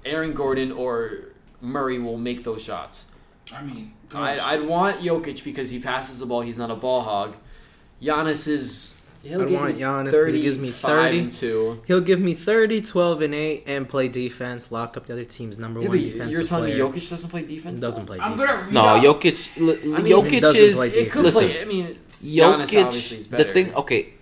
Aaron 0.05 0.33
Gordon 0.33 0.71
or 0.71 1.29
Murray 1.61 1.99
will 1.99 2.17
make 2.17 2.43
those 2.43 2.61
shots. 2.61 3.05
I 3.51 3.61
mean, 3.63 3.93
I'd, 4.13 4.39
I'd 4.39 4.61
want 4.67 5.01
Jokic 5.01 5.43
because 5.43 5.69
he 5.69 5.79
passes 5.79 6.19
the 6.19 6.25
ball. 6.25 6.41
He's 6.41 6.57
not 6.57 6.71
a 6.71 6.75
ball 6.75 7.01
hog. 7.01 7.35
Giannis 8.01 8.47
is. 8.47 8.97
He'll 9.23 9.41
I'd 9.43 9.47
give 9.47 9.59
want 9.59 9.75
me 9.75 9.81
Giannis, 9.81 10.11
but 10.11 10.33
he 10.33 10.41
gives 10.41 10.57
me 10.57 10.69
35 10.71 11.11
30. 11.11 11.31
two. 11.31 11.81
He'll 11.87 12.01
give 12.01 12.19
me 12.19 12.33
30, 12.33 12.81
12, 12.81 13.21
and 13.21 13.33
8, 13.33 13.63
and 13.67 13.87
play 13.87 14.09
defense, 14.09 14.69
lock 14.69 14.97
up 14.97 15.05
the 15.05 15.13
other 15.13 15.23
team's 15.23 15.57
number 15.57 15.79
Yeah, 15.81 15.87
one 15.87 15.97
but 15.97 16.03
defensive 16.03 16.29
you're 16.31 16.43
telling 16.43 16.71
player. 16.73 16.89
me 16.89 16.91
Jokic 16.99 17.09
doesn't 17.09 17.29
play 17.29 17.43
defense? 17.43 17.79
doesn't 17.79 18.03
though? 18.05 18.07
play 18.15 18.19
I'm 18.19 18.37
defense. 18.37 18.49
gonna 18.51 18.63
read 18.65 18.73
No, 18.73 18.81
out. 18.81 19.03
Jokic. 19.03 19.49
l- 19.61 19.95
I 19.97 20.01
mean, 20.01 20.13
Jokic 20.13 20.41
doesn't 20.41 20.61
is. 20.61 20.75
play 20.75 20.87
It 20.89 21.11
could 21.11 21.23
Listen, 21.23 21.47
play. 21.47 21.61
I 21.61 21.65
mean, 21.65 21.97
Giannis 22.21 23.11
is 23.17 23.27
Jokic. 23.29 23.37
The 23.37 23.43
thing. 23.53 23.73
Okay. 23.75 24.13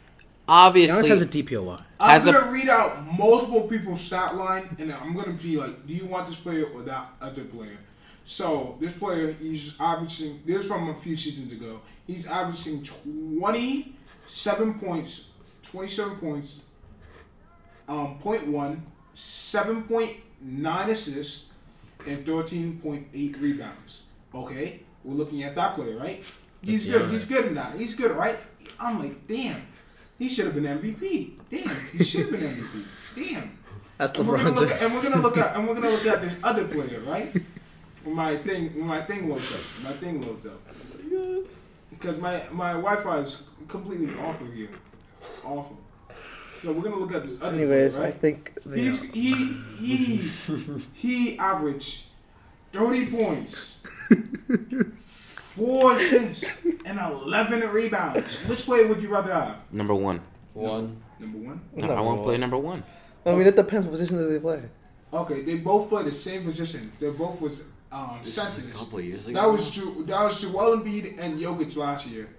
obviously 0.48 1.10
Giannis 1.10 1.10
Obviously, 1.10 1.10
has 1.10 1.22
a 1.22 1.26
DPOY. 1.26 1.80
I'm 2.00 2.24
gonna 2.24 2.52
read 2.52 2.70
out 2.70 3.12
multiple 3.18 3.62
people's 3.62 4.02
stat 4.02 4.36
line, 4.36 4.76
and 4.80 4.94
I'm 4.94 5.16
gonna 5.16 5.34
be 5.34 5.58
like, 5.58 5.88
"Do 5.88 5.94
you 5.96 6.06
want 6.06 6.28
this 6.28 6.36
player 6.36 6.66
or 6.76 6.82
that 6.84 7.08
other 7.22 7.44
player?" 7.46 7.78
So 8.24 8.78
this 8.80 8.94
player, 8.94 9.32
he's 9.34 9.76
averaging. 9.80 10.42
This 10.46 10.62
is 10.62 10.68
from 10.68 10.90
a 10.90 10.94
few 10.96 11.16
seasons 11.18 11.52
ago. 11.54 11.82
He's 12.08 12.28
averaging 12.28 12.84
twenty-seven 12.84 14.76
points, 14.80 15.30
twenty-seven 15.64 16.18
points, 16.18 16.64
um, 17.88 18.18
point 18.20 18.48
one, 18.48 18.86
seven 19.14 19.84
point 19.84 20.18
nine 20.42 20.90
assists, 20.90 21.50
and 22.08 22.26
thirteen 22.26 22.80
point 22.80 23.08
eight 23.14 23.38
rebounds. 23.40 24.04
Okay, 24.34 24.82
we're 25.04 25.16
looking 25.16 25.44
at 25.44 25.56
that 25.56 25.76
player, 25.76 25.98
right? 25.98 26.24
He's 26.64 26.86
Yeah. 26.86 27.00
good. 27.00 27.10
He's 27.12 27.26
good 27.26 27.46
in 27.48 27.56
that. 27.56 27.76
He's 27.78 27.96
good, 27.96 28.12
right? 28.12 28.38
I'm 28.80 29.00
like, 29.00 29.28
damn, 29.28 29.62
he 30.20 30.30
should 30.30 30.46
have 30.46 30.56
been 30.56 30.66
MVP. 30.66 31.34
Damn, 31.50 31.76
he 31.98 32.04
should 32.04 32.22
have 32.22 32.32
been 32.32 32.42
MVP. 32.44 32.86
Damn. 33.16 33.58
That's 33.98 34.14
LeBron 34.14 34.58
James. 34.60 34.72
and 34.82 34.94
we're 34.94 35.04
gonna 35.04 35.22
look 35.22 35.38
at 35.38 35.56
and 35.56 35.68
we're 35.68 35.76
gonna 35.76 35.90
look 35.90 36.06
at 36.06 36.22
this 36.22 36.38
other 36.44 36.66
player, 36.66 37.00
right? 37.02 37.36
When 38.04 38.16
my 38.16 38.38
thing 38.38 38.74
when 38.76 38.88
my 38.88 39.02
thing 39.02 39.30
loads 39.30 39.54
up. 39.54 39.84
My 39.84 39.92
thing 39.92 40.22
loads 40.22 40.46
up. 40.46 40.60
Because 41.90 42.18
my 42.20 42.44
my 42.52 42.74
Wi-Fi 42.74 43.18
is 43.20 43.48
completely 43.68 44.14
awful 44.20 44.48
here. 44.48 44.70
Awful. 45.44 45.78
So 46.64 46.72
we're 46.72 46.82
gonna 46.82 46.98
look 46.98 47.14
at 47.14 47.24
this 47.26 47.42
other 47.42 47.56
Anyways, 47.58 47.98
player, 47.98 48.08
I 48.10 48.12
think 48.12 48.54
the, 48.66 48.78
He's 48.78 49.12
he 49.12 49.34
he 49.80 50.32
he 50.94 51.38
averaged 51.40 52.06
thirty 52.72 53.08
points, 53.08 53.80
four 55.00 55.94
assists, 55.94 56.46
and 56.86 57.00
eleven 57.00 57.68
rebounds. 57.72 58.36
Which 58.48 58.66
player 58.66 58.88
would 58.88 59.02
you 59.02 59.10
rather 59.10 59.34
have? 59.34 59.58
Number 59.72 59.96
one. 59.96 60.22
One. 60.54 61.02
Number 61.20 61.38
one. 61.38 61.62
No, 61.76 61.86
I 61.86 61.88
Number 61.88 62.04
want 62.04 62.20
to 62.20 62.24
play 62.24 62.38
number 62.38 62.58
one. 62.58 62.84
I 63.26 63.36
mean, 63.36 63.48
it 63.48 63.56
depends 63.56 63.86
what 63.86 63.92
position 63.92 64.18
do 64.18 64.28
they 64.28 64.40
play. 64.40 64.62
Okay, 65.14 65.42
they 65.42 65.56
both 65.56 65.90
play 65.90 66.04
the 66.04 66.12
same 66.12 66.44
position. 66.44 66.92
They 67.00 67.10
both 67.10 67.42
was 67.42 67.66
um, 67.92 68.20
This 68.24 68.38
is 68.38 68.58
a 68.60 68.78
couple 68.78 69.00
of 69.00 69.06
years 69.06 69.28
ago. 69.28 69.42
That 69.42 69.52
was 69.52 69.72
true. 69.72 70.04
That 70.08 70.24
was 70.24 70.42
Joel 70.42 70.78
Embiid 70.78 71.20
and 71.20 71.40
Jokic 71.40 71.76
last 71.78 72.08
year. 72.08 72.30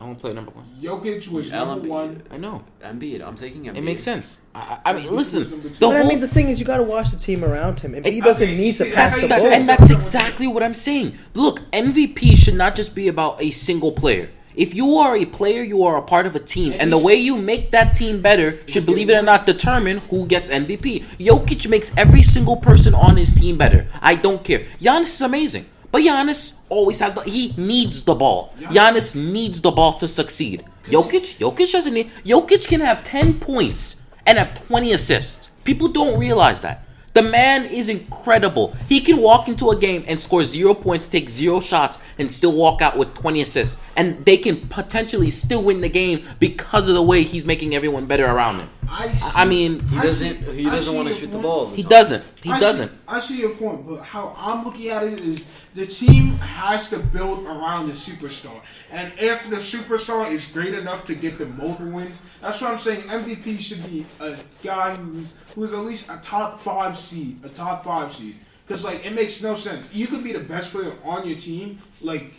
I 0.00 0.04
want 0.04 0.18
to 0.18 0.22
play 0.22 0.32
number 0.32 0.52
one. 0.52 0.64
Jokic 0.80 1.28
was 1.28 1.50
Embiid. 1.50 1.66
number 1.66 1.88
one. 1.88 2.22
I 2.30 2.36
know. 2.36 2.64
Embiid. 2.82 3.26
I'm 3.26 3.34
taking 3.34 3.64
Embiid. 3.64 3.78
It 3.78 3.82
makes 3.82 4.04
sense. 4.04 4.42
I, 4.54 4.78
I 4.84 4.90
I 4.90 4.92
mean, 4.92 5.08
Embiid 5.08 5.10
listen. 5.10 5.60
The 5.60 5.76
But 5.80 5.96
I 5.96 6.04
mean, 6.08 6.20
the 6.20 6.28
thing 6.28 6.48
is, 6.48 6.60
you 6.60 6.66
got 6.66 6.76
to 6.76 6.84
watch 6.84 7.10
the 7.10 7.16
team 7.16 7.44
around 7.44 7.80
him. 7.80 7.96
If 7.96 8.04
he 8.04 8.20
doesn't 8.20 8.46
okay, 8.46 8.56
need 8.56 8.72
to 8.74 8.84
see, 8.84 8.92
pass 8.92 9.20
the 9.20 9.28
ball, 9.28 9.46
and 9.46 9.68
that's 9.68 9.90
exactly 9.90 10.46
what 10.46 10.62
I'm 10.62 10.74
saying. 10.74 11.18
Look, 11.34 11.60
MVP 11.72 12.36
should 12.36 12.54
not 12.54 12.76
just 12.76 12.94
be 12.94 13.08
about 13.08 13.42
a 13.42 13.50
single 13.50 13.90
player. 13.90 14.30
If 14.58 14.74
you 14.74 14.96
are 14.98 15.16
a 15.16 15.24
player, 15.24 15.62
you 15.62 15.84
are 15.84 15.96
a 15.96 16.02
part 16.02 16.26
of 16.26 16.34
a 16.34 16.40
team, 16.40 16.72
And 16.72 16.82
and 16.82 16.92
the 16.92 16.98
way 16.98 17.14
you 17.14 17.36
make 17.38 17.70
that 17.70 17.94
team 17.94 18.20
better 18.20 18.58
should, 18.66 18.84
believe 18.84 19.08
it 19.08 19.14
or 19.14 19.22
not, 19.22 19.46
determine 19.46 19.98
who 20.10 20.26
gets 20.26 20.50
MVP. 20.50 21.04
Jokic 21.20 21.68
makes 21.68 21.96
every 21.96 22.22
single 22.22 22.56
person 22.56 22.92
on 22.92 23.16
his 23.16 23.32
team 23.34 23.56
better. 23.56 23.86
I 24.02 24.16
don't 24.16 24.42
care. 24.42 24.66
Giannis 24.80 25.14
is 25.14 25.22
amazing, 25.22 25.66
but 25.92 26.02
Giannis 26.02 26.58
always 26.68 26.98
has 26.98 27.14
the. 27.14 27.20
He 27.22 27.54
needs 27.56 28.02
the 28.02 28.16
ball. 28.16 28.52
Giannis 28.58 29.14
needs 29.14 29.60
the 29.60 29.70
ball 29.70 29.92
to 30.00 30.08
succeed. 30.08 30.64
Jokic, 30.86 31.38
Jokic 31.38 31.70
doesn't 31.70 31.94
need. 31.94 32.10
Jokic 32.24 32.66
can 32.66 32.80
have 32.80 33.04
ten 33.04 33.38
points 33.38 34.02
and 34.26 34.38
have 34.38 34.66
twenty 34.66 34.90
assists. 34.90 35.50
People 35.62 35.86
don't 35.86 36.18
realize 36.18 36.62
that. 36.62 36.82
The 37.18 37.22
man 37.28 37.64
is 37.64 37.88
incredible. 37.88 38.76
He 38.88 39.00
can 39.00 39.16
walk 39.20 39.48
into 39.48 39.70
a 39.70 39.76
game 39.76 40.04
and 40.06 40.20
score 40.20 40.44
zero 40.44 40.72
points, 40.72 41.08
take 41.08 41.28
zero 41.28 41.58
shots, 41.58 41.98
and 42.16 42.30
still 42.30 42.52
walk 42.52 42.80
out 42.80 42.96
with 42.96 43.12
20 43.14 43.40
assists. 43.40 43.82
And 43.96 44.24
they 44.24 44.36
can 44.36 44.68
potentially 44.68 45.28
still 45.30 45.64
win 45.64 45.80
the 45.80 45.88
game 45.88 46.24
because 46.38 46.88
of 46.88 46.94
the 46.94 47.02
way 47.02 47.24
he's 47.24 47.44
making 47.44 47.74
everyone 47.74 48.06
better 48.06 48.24
around 48.24 48.60
him. 48.60 48.70
I, 48.88 49.32
I 49.34 49.44
mean, 49.46 49.80
He 49.88 49.96
doesn't. 49.96 50.44
see- 50.46 50.52
He 50.62 50.64
doesn't 50.64 50.94
want 50.94 51.08
to 51.08 51.14
your 51.14 51.20
shoot 51.20 51.32
the 51.32 51.38
ball. 51.38 51.70
He 51.70 51.82
doesn't. 51.82 52.22
He 52.40 52.52
I 52.52 52.60
doesn't. 52.60 52.88
See, 52.88 52.94
I 53.08 53.18
see 53.18 53.40
your 53.40 53.50
point, 53.56 53.84
but 53.84 53.96
how 54.02 54.32
I'm 54.38 54.64
looking 54.64 54.88
at 54.90 55.02
it 55.02 55.18
is 55.18 55.44
the 55.74 55.86
team 55.86 56.36
has 56.38 56.88
to 56.90 56.98
build 56.98 57.46
around 57.46 57.86
the 57.86 57.92
superstar, 57.92 58.60
and 58.90 59.12
if 59.18 59.48
the 59.48 59.56
superstar 59.56 60.30
is 60.30 60.46
great 60.46 60.74
enough 60.74 61.06
to 61.06 61.14
get 61.14 61.38
the 61.38 61.46
multiple 61.46 61.92
wins, 61.92 62.20
that's 62.40 62.60
what 62.60 62.70
I'm 62.70 62.78
saying. 62.78 63.02
MVP 63.02 63.58
should 63.60 63.84
be 63.86 64.06
a 64.20 64.36
guy 64.62 64.94
who's 64.96 65.32
who's 65.54 65.72
at 65.72 65.80
least 65.80 66.10
a 66.10 66.18
top 66.22 66.60
five 66.60 66.98
seed, 66.98 67.44
a 67.44 67.48
top 67.48 67.84
five 67.84 68.12
seed, 68.12 68.36
because 68.66 68.84
like 68.84 69.04
it 69.06 69.14
makes 69.14 69.42
no 69.42 69.54
sense. 69.54 69.88
You 69.92 70.06
could 70.06 70.24
be 70.24 70.32
the 70.32 70.40
best 70.40 70.72
player 70.72 70.92
on 71.04 71.26
your 71.26 71.38
team, 71.38 71.78
like. 72.00 72.32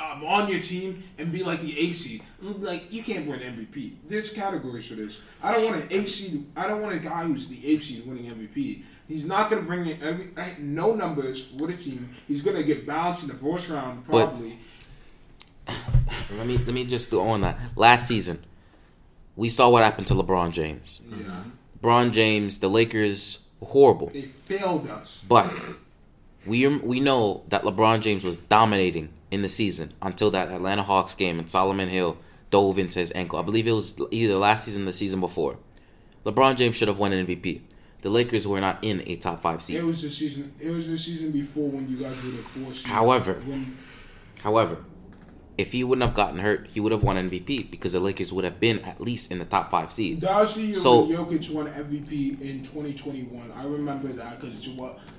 Um, 0.00 0.24
on 0.24 0.48
your 0.48 0.60
team 0.60 1.02
and 1.18 1.32
be 1.32 1.42
like 1.42 1.60
the 1.60 1.76
eighth 1.76 1.96
seed, 1.96 2.22
like 2.40 2.92
you 2.92 3.02
can't 3.02 3.26
win 3.26 3.40
MVP. 3.40 3.94
There's 4.08 4.30
categories 4.30 4.86
for 4.86 4.94
this. 4.94 5.20
I 5.42 5.52
don't 5.52 5.64
want 5.64 5.82
an 5.82 5.88
eighth 5.90 6.10
seed. 6.10 6.46
I 6.56 6.68
don't 6.68 6.80
want 6.80 6.94
a 6.94 7.00
guy 7.00 7.24
who's 7.24 7.48
the 7.48 7.58
eighth 7.66 7.82
seed 7.82 8.06
winning 8.06 8.30
MVP. 8.30 8.84
He's 9.08 9.24
not 9.24 9.48
going 9.50 9.62
to 9.62 9.66
bring 9.66 9.86
in 9.86 9.98
every, 10.02 10.28
no 10.58 10.94
numbers 10.94 11.50
for 11.50 11.66
the 11.66 11.72
team. 11.72 12.10
He's 12.28 12.42
going 12.42 12.56
to 12.58 12.62
get 12.62 12.86
bounced 12.86 13.22
in 13.22 13.28
the 13.28 13.34
first 13.34 13.68
round 13.70 14.04
But- 14.06 14.26
probably. 14.28 14.58
Let 16.36 16.46
me 16.46 16.56
let 16.58 16.72
me 16.74 16.84
just 16.84 17.10
go 17.10 17.28
on 17.28 17.40
that. 17.42 17.58
Last 17.76 18.06
season, 18.08 18.42
we 19.36 19.48
saw 19.48 19.68
what 19.70 19.82
happened 19.82 20.06
to 20.08 20.14
LeBron 20.14 20.52
James. 20.52 21.00
yeah, 21.10 21.42
LeBron 21.82 22.12
James, 22.12 22.58
the 22.60 22.68
Lakers, 22.68 23.44
horrible. 23.62 24.08
they 24.08 24.22
failed 24.22 24.88
us. 24.88 25.24
But 25.28 25.52
we 26.46 26.66
we 26.66 27.00
know 27.00 27.42
that 27.48 27.62
LeBron 27.64 28.00
James 28.02 28.24
was 28.24 28.36
dominating 28.36 29.10
in 29.30 29.42
the 29.42 29.48
season 29.48 29.92
until 30.00 30.30
that 30.30 30.48
Atlanta 30.50 30.82
Hawks 30.82 31.14
game 31.14 31.38
and 31.38 31.50
Solomon 31.50 31.88
Hill 31.90 32.16
dove 32.50 32.78
into 32.78 32.98
his 32.98 33.12
ankle. 33.14 33.38
I 33.38 33.42
believe 33.42 33.66
it 33.66 33.72
was 33.72 34.00
either 34.10 34.36
last 34.36 34.64
season 34.64 34.82
or 34.82 34.86
the 34.86 34.92
season 34.94 35.20
before. 35.20 35.58
LeBron 36.24 36.56
James 36.56 36.76
should 36.76 36.88
have 36.88 36.98
won 36.98 37.12
an 37.12 37.26
MVP. 37.26 37.60
The 38.00 38.10
Lakers 38.10 38.46
were 38.46 38.60
not 38.60 38.82
in 38.82 39.02
a 39.06 39.16
top 39.16 39.42
five 39.42 39.60
seed. 39.60 39.76
It 39.76 39.84
was 39.84 40.02
the 40.02 40.10
season. 40.10 40.52
It 40.60 40.70
was 40.70 40.88
the 40.88 40.96
season 40.96 41.32
before 41.32 41.68
when 41.68 41.88
you 41.88 41.96
guys 41.96 42.22
were 42.24 42.30
the 42.30 42.38
four 42.38 42.72
seed. 42.72 42.86
However, 42.86 43.34
when 43.44 43.76
However, 44.42 44.84
if 45.56 45.72
he 45.72 45.82
wouldn't 45.82 46.06
have 46.06 46.14
gotten 46.14 46.38
hurt, 46.38 46.68
he 46.72 46.78
would 46.78 46.92
have 46.92 47.02
won 47.02 47.16
MVP 47.16 47.68
because 47.72 47.92
the 47.92 47.98
Lakers 48.00 48.32
would 48.32 48.44
have 48.44 48.60
been 48.60 48.78
at 48.84 49.00
least 49.00 49.32
in 49.32 49.40
the 49.40 49.44
top 49.44 49.72
five 49.72 49.92
seed. 49.92 50.20
the 50.20 50.62
year 50.62 50.74
So- 50.74 51.04
when 51.04 51.16
Jokic 51.16 51.50
won 51.50 51.66
MVP 51.66 52.38
in 52.40 52.62
2021. 52.62 53.50
I 53.50 53.64
remember 53.64 54.08
that 54.08 54.40
because 54.40 54.64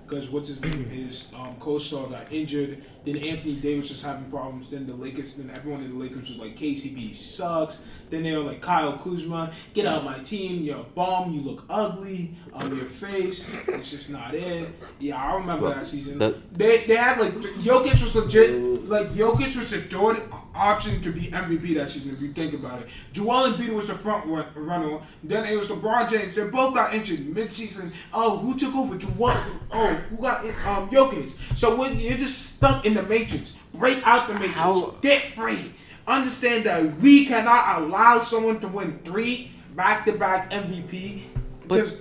because 0.10 0.30
what's 0.30 0.48
his 0.50 0.62
name 0.62 0.86
his 0.90 1.32
um, 1.38 1.56
co-star 1.60 2.08
got 2.08 2.32
injured. 2.32 2.84
Then 3.06 3.16
Anthony 3.18 3.54
Davis 3.56 3.90
was 3.92 4.02
having 4.02 4.30
problems. 4.30 4.70
Then 4.72 4.86
the 4.86 4.94
Lakers. 4.94 5.34
Then 5.34 5.50
everyone 5.56 5.82
in 5.84 5.92
the 5.98 6.04
Lakers 6.04 6.30
was 6.30 6.38
like 6.38 6.58
KCP 6.58 7.14
sucks. 7.14 7.80
Then 8.10 8.24
they 8.24 8.36
were 8.36 8.44
like 8.44 8.62
Kyle 8.62 8.98
Kuzma, 8.98 9.52
get 9.74 9.86
out 9.86 10.00
of 10.00 10.04
my 10.04 10.20
team. 10.20 10.64
You're 10.64 10.80
a 10.80 10.84
bum. 10.84 11.32
You 11.34 11.42
look 11.42 11.64
ugly. 11.70 12.36
Um, 12.54 12.76
your 12.76 12.86
face. 12.86 13.58
It's 13.68 13.92
just 13.92 14.10
not 14.10 14.34
it. 14.34 14.70
Yeah, 15.00 15.16
I 15.22 15.36
remember 15.36 15.68
Look, 15.68 15.76
that 15.76 15.88
season. 15.88 16.18
the- 16.18 16.38
they 16.52 16.86
they 16.86 16.96
had 16.96 17.20
like 17.20 17.34
Jokic 17.34 17.94
was 17.94 18.16
legit. 18.16 18.62
Like 18.90 19.10
Jokic 19.12 19.56
was 19.58 19.72
the 19.72 19.80
third 19.82 20.22
option 20.56 21.02
to 21.02 21.12
be 21.12 21.22
MVP 21.28 21.76
that 21.76 21.90
season. 21.90 22.12
If 22.14 22.22
you 22.22 22.34
think 22.34 22.54
about 22.54 22.82
it, 22.82 22.88
Joel 23.14 23.52
Embiid 23.54 23.74
was 23.74 23.88
the 23.88 23.94
front 23.94 24.26
run, 24.26 24.46
runner. 24.56 25.00
Then 25.24 25.46
it 25.46 25.56
was 25.58 25.68
LeBron 25.70 26.10
James. 26.10 26.36
They 26.36 26.48
both 26.50 26.74
got 26.74 26.94
injured 26.94 27.28
mid-season. 27.34 27.92
Oh, 28.14 28.38
who 28.38 28.58
took 28.58 28.76
over? 28.76 28.98
Joel. 28.98 29.38
Oh, 29.72 29.88
who 30.10 30.18
got 30.18 30.44
in, 30.44 30.52
um 30.66 30.90
Jokic? 30.90 31.32
So 31.58 31.76
when 31.76 32.00
you're 32.00 32.18
just 32.18 32.56
stuck 32.56 32.86
in 32.86 32.94
the 32.94 33.04
matrix, 33.04 33.54
break 33.74 34.06
out 34.06 34.28
the 34.28 34.34
matrix. 34.34 34.56
How- 34.60 34.96
Get 35.02 35.24
free. 35.26 35.72
Understand 36.08 36.64
that 36.66 36.98
we 37.00 37.26
cannot 37.28 37.82
allow 37.82 38.22
someone 38.22 38.60
to 38.62 38.68
win 38.68 39.00
three 39.06 39.52
back-to-back 39.76 40.50
MVP. 40.52 41.22
Because 41.68 41.98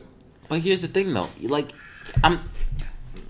But 0.49 0.61
here's 0.61 0.81
the 0.83 0.89
thing, 0.89 1.13
though. 1.13 1.29
Like, 1.43 1.73
I'm. 2.25 2.41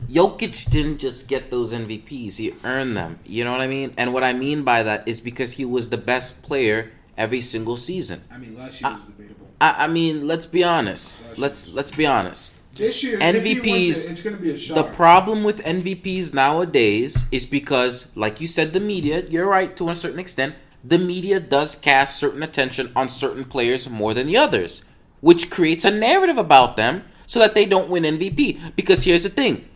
Jokic 0.09 0.71
didn't 0.71 0.99
just 0.99 1.29
get 1.29 1.51
those 1.51 1.73
MVPs; 1.73 2.37
he 2.39 2.55
earned 2.65 2.97
them. 2.97 3.19
You 3.27 3.45
know 3.45 3.53
what 3.53 3.61
I 3.61 3.67
mean? 3.67 3.93
And 3.97 4.15
what 4.15 4.25
I 4.25 4.33
mean 4.33 4.63
by 4.63 4.83
that 4.83 5.07
is 5.07 5.21
because 5.21 5.55
he 5.55 5.65
was 5.65 5.91
the 5.91 5.99
best 5.99 6.43
player 6.43 6.93
every 7.17 7.41
single 7.41 7.77
season. 7.77 8.25
I 8.31 8.39
mean, 8.39 8.57
last 8.57 8.81
year 8.81 8.91
was 8.91 9.03
debatable. 9.03 9.47
I, 9.61 9.85
I 9.85 9.87
mean, 9.87 10.27
let's 10.27 10.47
be 10.47 10.65
honest. 10.65 11.37
Let's 11.37 11.69
let's 11.69 11.91
be 11.91 12.07
honest. 12.07 12.55
This 12.75 13.03
year, 13.03 13.19
if 13.21 13.45
he 13.45 13.55
wins 13.55 13.67
MVPs. 13.67 14.07
it, 14.07 14.11
it's 14.13 14.23
going 14.23 14.37
to 14.37 14.43
be 14.43 14.53
a 14.53 14.57
shot. 14.57 14.75
The 14.77 14.85
problem 14.85 15.43
with 15.43 15.65
MVPs 15.65 16.33
nowadays 16.33 17.27
is 17.33 17.45
because, 17.45 18.17
like 18.17 18.41
you 18.41 18.47
said, 18.47 18.73
the 18.73 18.81
media. 18.81 19.25
You're 19.29 19.49
right 19.49 19.77
to 19.77 19.91
a 19.91 19.97
certain 19.97 20.21
extent. 20.21 20.55
The 20.85 20.99
media 20.99 21.41
does 21.41 21.75
cast 21.75 22.17
certain 22.17 22.43
attention 22.43 22.93
on 22.95 23.09
certain 23.09 23.45
players 23.45 23.91
more 23.91 24.15
than 24.15 24.29
the 24.29 24.37
others, 24.37 24.85
which 25.21 25.51
creates 25.51 25.85
a 25.85 25.91
narrative 25.91 26.39
about 26.39 26.77
them 26.77 27.03
so 27.27 27.41
that 27.41 27.55
they 27.55 27.67
don't 27.67 27.91
win 27.91 28.05
MVP. 28.05 28.77
Because 28.77 29.03
here's 29.03 29.25
the 29.25 29.29
thing, 29.29 29.69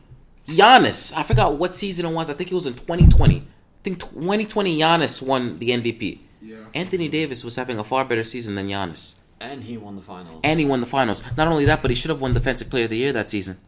Giannis. 0.56 1.12
I 1.16 1.22
forgot 1.22 1.56
what 1.56 1.74
season 1.76 2.06
it 2.06 2.12
was. 2.12 2.30
I 2.30 2.34
think 2.34 2.50
it 2.50 2.54
was 2.54 2.66
in 2.66 2.74
2020. 2.74 3.36
I 3.38 3.42
think 3.82 3.98
2020 3.98 4.78
Giannis 4.78 5.26
won 5.26 5.58
the 5.58 5.70
MVP. 5.70 6.18
yeah. 6.40 6.56
Anthony 6.74 7.08
Davis 7.08 7.42
was 7.44 7.56
having 7.56 7.78
a 7.78 7.84
far 7.84 8.04
better 8.04 8.24
season 8.24 8.54
than 8.54 8.68
Giannis. 8.68 9.16
And 9.40 9.64
he 9.64 9.76
won 9.76 9.96
the 9.96 10.02
finals. 10.02 10.40
And 10.44 10.60
he 10.60 10.66
won 10.66 10.80
the 10.80 10.86
finals. 10.86 11.22
Not 11.36 11.48
only 11.48 11.64
that, 11.64 11.82
but 11.82 11.90
he 11.90 11.94
should 11.96 12.10
have 12.10 12.20
won 12.20 12.32
Defensive 12.32 12.70
Player 12.70 12.84
of 12.84 12.90
the 12.90 12.96
Year 12.98 13.12
that 13.12 13.28
season. 13.28 13.58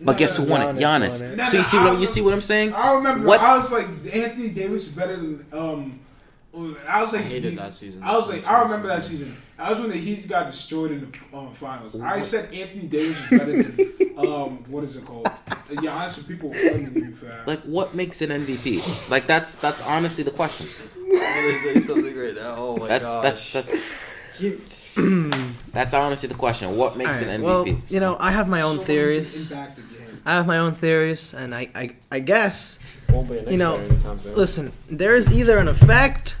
But 0.00 0.12
No, 0.12 0.18
guess 0.18 0.36
who 0.38 0.46
no, 0.46 0.52
won 0.52 0.62
it? 0.76 0.80
Giannis 0.80 1.20
Giannis. 1.22 1.30
won 1.30 1.40
it. 1.40 1.46
So 1.48 1.56
you 1.58 1.64
see 1.64 1.76
what 1.78 1.86
I'm, 1.92 2.00
you 2.00 2.06
see 2.06 2.20
what 2.22 2.32
I'm 2.34 2.40
saying? 2.40 2.72
I 2.72 2.94
remember. 2.94 3.26
What- 3.28 3.40
I 3.40 3.56
was 3.56 3.70
like, 3.70 3.86
Anthony 4.12 4.48
Davis 4.50 4.88
is 4.88 4.94
better 4.94 5.16
than 5.16 5.44
um, 5.52 6.00
I 6.54 7.00
was 7.00 7.14
I 7.14 7.18
like, 7.18 7.26
hated 7.26 7.50
he- 7.52 7.56
that 7.56 7.72
season. 7.72 8.02
I 8.02 8.16
was 8.16 8.28
like, 8.28 8.46
I 8.46 8.62
remember 8.62 8.88
that 8.88 9.04
season. 9.04 9.34
That 9.56 9.70
was 9.70 9.80
when 9.80 9.90
the 9.90 9.96
Heat 9.96 10.28
got 10.28 10.46
destroyed 10.48 10.90
in 10.90 11.00
the 11.00 11.36
um, 11.38 11.52
finals. 11.54 11.98
I 12.00 12.20
said 12.20 12.52
Anthony 12.52 12.88
Davis 12.88 13.30
was 13.30 13.38
better 13.40 13.62
than 13.62 14.18
um, 14.18 14.64
what 14.70 14.84
is 14.84 14.96
it 14.96 15.04
called? 15.06 15.30
Yeah, 15.80 15.94
honestly, 15.94 16.24
people 16.34 16.50
were 16.50 16.54
fighting 16.56 16.92
me 16.92 17.12
for 17.12 17.24
that. 17.26 17.46
Like, 17.48 17.60
what 17.62 17.94
makes 17.94 18.20
an 18.20 18.28
MVP? 18.30 19.08
Like, 19.10 19.26
that's 19.26 19.56
that's 19.56 19.80
honestly 19.82 20.24
the 20.24 20.30
question. 20.30 20.66
I'm 20.98 21.18
gonna 21.18 21.54
say 21.74 21.80
something 21.80 22.16
right 22.18 22.34
now. 22.34 22.54
Oh 22.58 22.76
my 22.76 22.86
That's 22.88 23.06
gosh. 23.06 23.22
that's 23.22 23.52
that's 23.52 23.92
that's. 24.40 24.94
that's 25.72 25.94
honestly 25.94 26.28
the 26.28 26.34
question. 26.34 26.76
What 26.76 26.96
makes 26.96 27.22
Alright, 27.22 27.36
an 27.36 27.42
well, 27.42 27.64
MVP? 27.64 27.90
you 27.90 28.00
know, 28.00 28.16
I 28.18 28.32
have 28.32 28.48
my 28.48 28.62
own 28.62 28.70
Someone 28.72 28.86
theories. 28.86 29.50
impacted 29.52 29.88
the 29.90 29.98
game. 29.98 30.22
I 30.26 30.32
have 30.32 30.46
my 30.46 30.58
own 30.58 30.72
theories, 30.72 31.34
and 31.34 31.54
I, 31.54 31.68
I, 31.74 31.90
I 32.10 32.20
guess 32.20 32.78
Won't 33.10 33.28
be 33.28 33.38
an 33.38 33.48
You 33.50 33.58
know, 33.58 33.76
soon. 34.18 34.34
Listen, 34.34 34.72
there's 34.88 35.30
either 35.32 35.58
an 35.58 35.68
effect 35.68 36.36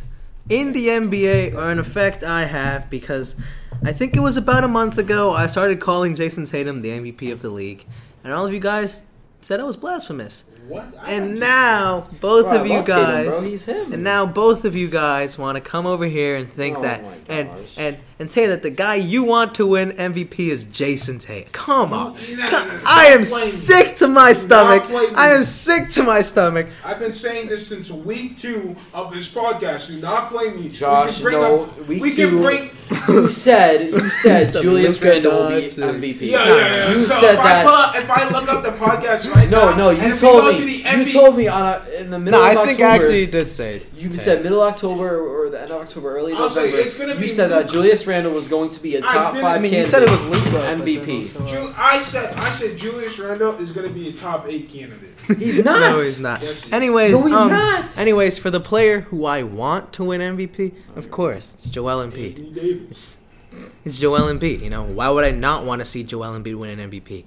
in 0.48 0.72
the 0.72 0.88
NBA 0.88 1.54
or 1.54 1.70
an 1.70 1.78
effect 1.78 2.22
I 2.24 2.44
have 2.44 2.90
because 2.90 3.36
I 3.84 3.92
think 3.92 4.16
it 4.16 4.20
was 4.20 4.36
about 4.36 4.64
a 4.64 4.68
month 4.68 4.98
ago 4.98 5.32
I 5.32 5.46
started 5.46 5.80
calling 5.80 6.14
Jayson 6.14 6.46
Tatum 6.46 6.82
the 6.82 6.90
MVP 6.90 7.30
of 7.32 7.42
the 7.42 7.48
league, 7.50 7.84
and 8.24 8.32
all 8.32 8.44
of 8.44 8.52
you 8.52 8.60
guys 8.60 9.02
said 9.40 9.58
I 9.60 9.64
was 9.64 9.76
blasphemous. 9.76 10.44
What? 10.68 10.94
I 11.00 11.12
And 11.14 11.30
just- 11.30 11.40
now 11.40 12.06
both 12.20 12.44
Bro, 12.44 12.60
of 12.60 12.66
you 12.66 12.72
Tatum, 12.84 12.86
guys. 12.86 13.42
He's 13.42 13.64
him. 13.64 13.92
and 13.92 14.04
now 14.04 14.24
both 14.24 14.64
of 14.64 14.76
you 14.76 14.86
guys 14.88 15.36
want 15.36 15.56
to 15.56 15.60
come 15.60 15.86
over 15.86 16.04
here 16.06 16.36
and 16.36 16.48
think 16.48 16.78
Oh 16.78 16.82
that 16.82 17.02
and 17.28 17.48
and 17.76 17.96
and 18.22 18.30
say 18.30 18.46
that 18.46 18.62
the 18.62 18.70
guy 18.70 18.94
you 18.94 19.22
want 19.24 19.54
to 19.56 19.66
win 19.66 19.90
MVP 19.92 20.48
is 20.48 20.64
Jayson 20.64 21.18
Tatum. 21.20 21.50
Come 21.52 21.92
on. 21.92 22.14
You- 22.26 22.36
you- 22.36 22.42
Come- 22.42 22.68
no, 22.68 22.72
no, 22.74 22.78
no, 22.78 22.82
I 22.86 23.06
am 23.08 23.20
don't 23.22 23.30
blame 23.30 23.44
me. 23.44 23.50
sick 23.50 23.96
to 23.96 24.08
my 24.08 24.32
stomach. 24.32 24.84
I 25.14 25.28
am 25.30 25.42
sick 25.42 25.90
to 25.90 26.02
my 26.04 26.22
stomach. 26.22 26.68
I've 26.84 26.98
been 27.00 27.12
saying 27.12 27.48
this 27.48 27.66
since 27.66 27.90
week 27.90 28.38
two 28.38 28.76
of 28.94 29.12
this 29.12 29.28
podcast. 29.28 29.88
Do 29.88 29.98
not 30.00 30.30
blame 30.32 30.56
me. 30.56 30.68
Josh, 30.70 31.08
we 31.08 31.12
can 31.14 31.22
bring 31.22 31.40
no, 31.40 31.62
up. 31.64 31.86
week 31.88 32.02
we 32.02 32.10
can 32.14 32.30
two- 32.30 32.42
bring. 32.42 32.70
you 33.08 33.30
said 33.30 33.86
you 33.88 34.00
said 34.22 34.52
said 34.52 34.62
Julius 34.62 35.00
Randle 35.02 35.32
will 35.32 35.48
be 35.60 35.68
Doncic. 35.68 36.00
MVP. 36.00 36.20
Yeah, 36.22 36.44
yeah, 36.44 36.56
yeah. 36.74 36.90
You 36.92 37.00
so 37.00 37.20
said 37.20 37.34
if 37.34 37.40
that. 37.42 37.60
I 37.60 37.64
pull 37.64 37.74
up, 37.74 37.96
if 37.96 38.10
I 38.10 38.28
look 38.28 38.48
up 38.52 38.62
the 38.62 38.70
podcast 38.72 39.34
right 39.34 39.48
no, 39.50 39.70
now, 39.70 39.76
no, 39.76 39.90
and 39.90 40.02
you 40.02 40.16
told 40.16 40.44
me. 40.54 40.58
to 40.60 40.64
the 40.66 40.98
you 41.06 41.12
told 41.12 41.36
me 41.36 41.48
on 41.48 41.62
a, 41.66 41.88
in 41.98 42.10
the 42.10 42.18
middle 42.18 42.38
No, 42.40 42.50
of 42.50 42.56
I 42.58 42.64
think 42.66 42.80
October. 42.80 42.84
I 42.84 42.94
actually 42.94 43.26
did 43.26 43.50
say 43.50 43.76
it. 43.76 43.86
You 44.10 44.16
said 44.18 44.42
middle 44.42 44.62
October 44.62 45.20
or 45.20 45.48
the 45.48 45.60
end 45.60 45.70
of 45.70 45.80
October, 45.82 46.16
early 46.16 46.32
I'll 46.32 46.50
say 46.50 46.66
November. 46.66 46.86
it's 46.86 46.98
gonna 46.98 47.14
you 47.14 47.20
be 47.20 47.28
said 47.28 47.48
that 47.50 47.68
Julius 47.68 48.06
Randle 48.06 48.32
was 48.32 48.48
going 48.48 48.70
to 48.70 48.80
be 48.80 48.96
a 48.96 49.00
top 49.00 49.32
didn't- 49.34 49.44
five. 49.44 49.56
I 49.56 49.58
mean, 49.60 49.72
you 49.74 49.84
said 49.84 50.02
it 50.02 50.10
was 50.10 50.22
Luka. 50.24 50.58
MVP. 50.66 51.32
then 51.32 51.42
also, 51.42 51.66
Ju- 51.66 51.74
I 51.76 51.98
said 51.98 52.34
I 52.34 52.50
said 52.50 52.76
Julius 52.76 53.18
Randle 53.18 53.56
is 53.58 53.72
going 53.72 53.86
to 53.86 53.92
be 53.94 54.08
a 54.08 54.12
top 54.12 54.46
eight 54.48 54.68
candidate. 54.68 55.10
He's 55.38 55.64
not. 55.64 55.80
No, 55.92 56.00
he's 56.00 56.18
not. 56.18 56.42
Yes, 56.42 56.64
he. 56.64 56.72
Anyways, 56.72 57.12
No, 57.12 57.26
he's 57.26 57.36
um, 57.36 57.48
not. 57.48 57.96
anyways, 57.96 58.38
for 58.38 58.50
the 58.50 58.60
player 58.60 59.02
who 59.02 59.24
I 59.24 59.44
want 59.44 59.92
to 59.94 60.04
win 60.04 60.20
MVP, 60.20 60.74
of 60.96 61.10
course, 61.12 61.54
it's 61.54 61.64
Joel 61.66 62.04
Embiid. 62.04 62.30
Anthony 62.38 62.50
Davis. 62.52 63.16
It's, 63.52 63.68
it's 63.84 63.98
Joel 63.98 64.22
Embiid. 64.32 64.62
You 64.62 64.70
know, 64.70 64.82
why 64.82 65.10
would 65.10 65.24
I 65.24 65.30
not 65.30 65.64
want 65.64 65.80
to 65.80 65.84
see 65.84 66.02
Joel 66.02 66.32
Embiid 66.38 66.56
win 66.58 66.78
an 66.80 66.90
MVP? 66.90 67.24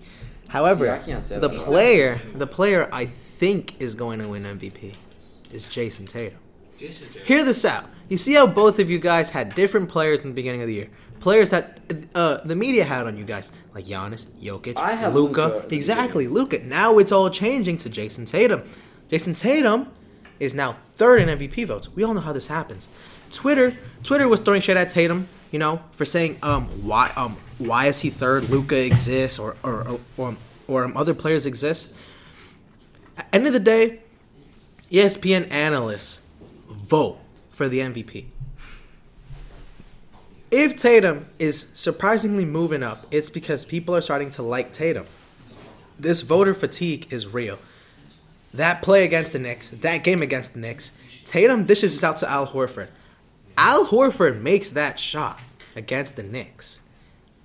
However, 0.50 0.86
See, 0.86 0.92
I 0.92 0.98
can't 1.00 1.24
say 1.24 1.40
the 1.40 1.48
that. 1.48 1.60
player, 1.62 2.20
the 2.36 2.48
player 2.48 2.90
I 2.92 3.06
think 3.06 3.76
is 3.80 3.96
going 3.96 4.20
to 4.20 4.28
win 4.28 4.44
MVP 4.44 4.94
is 5.54 5.66
Jayson 5.66 6.06
Tatum. 6.08 6.38
Jayson 6.78 7.10
Hear 7.26 7.44
this 7.44 7.66
out. 7.66 7.86
You 8.10 8.18
see 8.18 8.34
how 8.34 8.46
both 8.48 8.80
of 8.80 8.90
you 8.90 9.00
guys 9.00 9.30
had 9.30 9.56
different 9.56 9.90
players 9.90 10.24
in 10.24 10.30
the 10.30 10.36
beginning 10.36 10.62
of 10.62 10.68
the 10.68 10.74
year. 10.74 10.90
Players 11.20 11.50
that 11.50 11.80
uh, 12.14 12.38
the 12.46 12.56
media 12.56 12.84
had 12.84 13.08
on 13.08 13.18
you 13.18 13.24
guys, 13.24 13.52
like 13.74 13.86
Giannis, 13.86 14.26
Jokic, 14.42 14.78
I 14.78 14.94
have 14.94 15.16
Luca. 15.16 15.48
Luka 15.48 15.76
Exactly, 15.76 16.28
Luka. 16.28 16.60
Now 16.60 17.00
it's 17.00 17.12
all 17.12 17.30
changing 17.30 17.78
to 17.78 17.90
Jayson 17.90 18.26
Tatum. 18.26 18.64
Jayson 19.10 19.34
Tatum 19.34 19.92
is 20.40 20.54
now 20.54 20.74
third 20.92 21.22
in 21.22 21.30
MVP 21.40 21.66
votes. 21.66 21.90
We 21.96 22.04
all 22.04 22.14
know 22.14 22.22
how 22.22 22.34
this 22.34 22.48
happens. 22.48 22.88
Twitter, 23.32 23.74
Twitter 24.04 24.28
was 24.28 24.40
throwing 24.40 24.62
shit 24.62 24.78
at 24.78 24.90
Tatum, 24.90 25.28
you 25.52 25.58
know, 25.58 25.82
for 25.94 26.06
saying 26.06 26.38
um 26.44 26.68
why 26.86 27.12
um 27.16 27.38
why 27.58 27.88
is 27.88 28.02
he 28.02 28.10
third? 28.10 28.50
Luka 28.50 28.78
exists 28.78 29.40
or 29.40 29.56
or 29.64 29.88
or, 29.88 30.00
or, 30.18 30.38
or 30.68 30.84
um, 30.84 30.96
other 30.96 31.14
players 31.14 31.46
exist. 31.46 31.94
At 33.18 33.28
end 33.34 33.48
of 33.48 33.54
the 33.54 33.60
day, 33.60 34.02
ESPN 34.92 35.50
analysts 35.52 36.20
vote 36.76 37.20
for 37.50 37.68
the 37.70 37.80
MVP. 37.80 38.26
If 40.52 40.78
Tatum 40.78 41.26
is 41.40 41.70
surprisingly 41.74 42.46
moving 42.46 42.84
up, 42.84 43.06
it's 43.12 43.30
because 43.30 43.66
people 43.66 43.96
are 43.96 44.02
starting 44.02 44.30
to 44.32 44.44
like 44.44 44.72
Tatum. 44.72 45.08
This 45.98 46.22
voter 46.22 46.54
fatigue 46.54 47.12
is 47.12 47.28
real. 47.28 47.58
That 48.54 48.82
play 48.82 49.04
against 49.04 49.34
the 49.34 49.40
Knicks, 49.40 49.70
that 49.70 50.04
game 50.04 50.22
against 50.22 50.54
the 50.54 50.60
Knicks, 50.60 50.92
Tatum 51.26 51.66
dishes 51.66 51.94
this 51.94 52.04
out 52.04 52.18
to 52.18 52.30
Al 52.30 52.48
Horford. 52.48 52.88
Al 53.58 53.88
Horford 53.88 54.42
makes 54.42 54.70
that 54.70 55.00
shot 55.00 55.40
against 55.76 56.16
the 56.16 56.24
Knicks. 56.24 56.80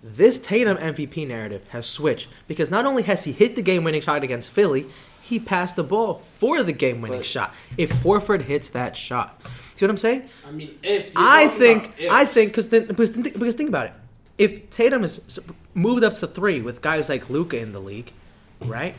This 0.02 0.38
Tatum 0.38 0.76
MVP 0.76 1.26
narrative 1.26 1.66
has 1.68 1.86
switched 1.86 2.28
because 2.46 2.70
not 2.70 2.86
only 2.86 3.02
has 3.04 3.24
he 3.24 3.32
hit 3.32 3.56
the 3.56 3.62
game 3.62 3.84
winning 3.84 4.00
shot 4.00 4.22
against 4.22 4.50
Philly, 4.50 4.86
he 5.30 5.38
passed 5.38 5.76
the 5.76 5.82
ball 5.82 6.22
for 6.38 6.62
the 6.62 6.72
game 6.72 7.00
winning 7.00 7.20
But- 7.20 7.26
shot. 7.26 7.54
If 7.78 7.90
Horford 8.02 8.42
hits 8.42 8.68
that 8.70 8.96
shot, 8.96 9.40
see 9.76 9.84
what 9.86 9.90
I'm 9.90 9.96
saying? 9.96 10.28
I 10.46 10.50
mean, 10.50 10.76
if 10.82 11.10
I 11.16 11.48
think 11.48 11.94
I 12.10 12.24
think 12.26 12.50
because 12.50 12.66
because 12.68 13.10
think, 13.10 13.32
because 13.32 13.54
think 13.54 13.68
about 13.70 13.86
it. 13.86 13.92
If 14.36 14.70
Tatum 14.70 15.04
is 15.04 15.40
moved 15.74 16.04
up 16.04 16.16
to 16.16 16.26
three 16.26 16.60
with 16.60 16.82
guys 16.82 17.08
like 17.08 17.30
Luka 17.30 17.58
in 17.58 17.72
the 17.72 17.80
league, 17.80 18.12
right, 18.60 18.94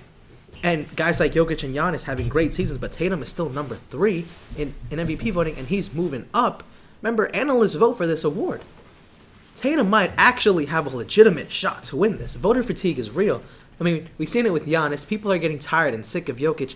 and 0.64 0.94
guys 0.95 1.20
like 1.20 1.34
Jokic 1.34 1.64
and 1.64 1.76
Giannis 1.76 2.03
having 2.03 2.30
great 2.30 2.53
seasons, 2.53 2.78
but 2.78 2.91
Tatum 2.91 3.22
is 3.24 3.30
still 3.30 3.49
number 3.49 3.78
three 3.90 4.26
in, 4.58 4.74
in 4.91 4.99
MVP 4.99 5.32
voting, 5.32 5.56
and 5.58 5.68
he's 5.68 5.94
moving 5.94 6.28
up. 6.34 6.64
Remember, 7.02 7.34
analysts 7.36 7.74
vote 7.74 7.94
for 7.94 8.06
this 8.06 8.24
award. 8.24 8.62
Tatum 9.56 9.90
might 9.90 10.12
actually 10.18 10.66
have 10.68 10.91
a 10.91 10.95
legitimate 10.95 11.52
shot 11.52 11.84
to 11.86 11.95
win 11.95 12.18
this. 12.18 12.36
Voter 12.36 12.64
fatigue 12.64 12.98
is 12.99 13.10
real. 13.12 13.41
I 13.82 13.84
mean, 13.84 14.08
we've 14.20 14.30
seen 14.30 14.45
it 14.45 14.53
with 14.53 14.68
Giannis. 14.68 15.08
People 15.08 15.32
are 15.32 15.40
getting 15.40 15.58
tired 15.58 15.95
and 15.95 16.06
sick 16.06 16.30
of 16.30 16.38
Jokic, 16.38 16.76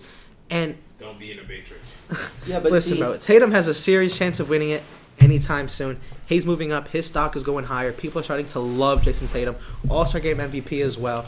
and 0.50 0.76
don't 0.98 1.18
be 1.20 1.30
in 1.30 1.36
the 1.36 1.44
Matrix. 1.44 1.82
Yeah, 2.46 2.60
but 2.60 2.70
Listen, 2.70 2.94
see, 2.96 3.02
bro. 3.02 3.16
Tatum 3.16 3.50
has 3.52 3.66
a 3.66 3.74
serious 3.74 4.16
chance 4.16 4.38
of 4.38 4.48
winning 4.48 4.70
it 4.70 4.82
anytime 5.18 5.68
soon. 5.68 6.00
He's 6.26 6.46
moving 6.46 6.70
up. 6.70 6.88
His 6.88 7.06
stock 7.06 7.34
is 7.34 7.42
going 7.42 7.64
higher. 7.64 7.92
People 7.92 8.20
are 8.20 8.24
starting 8.24 8.46
to 8.48 8.60
love 8.60 9.02
Jayson 9.02 9.28
Tatum. 9.28 9.56
All 9.88 10.06
Star 10.06 10.20
Game 10.20 10.38
MVP 10.38 10.84
as 10.84 10.96
well. 10.98 11.26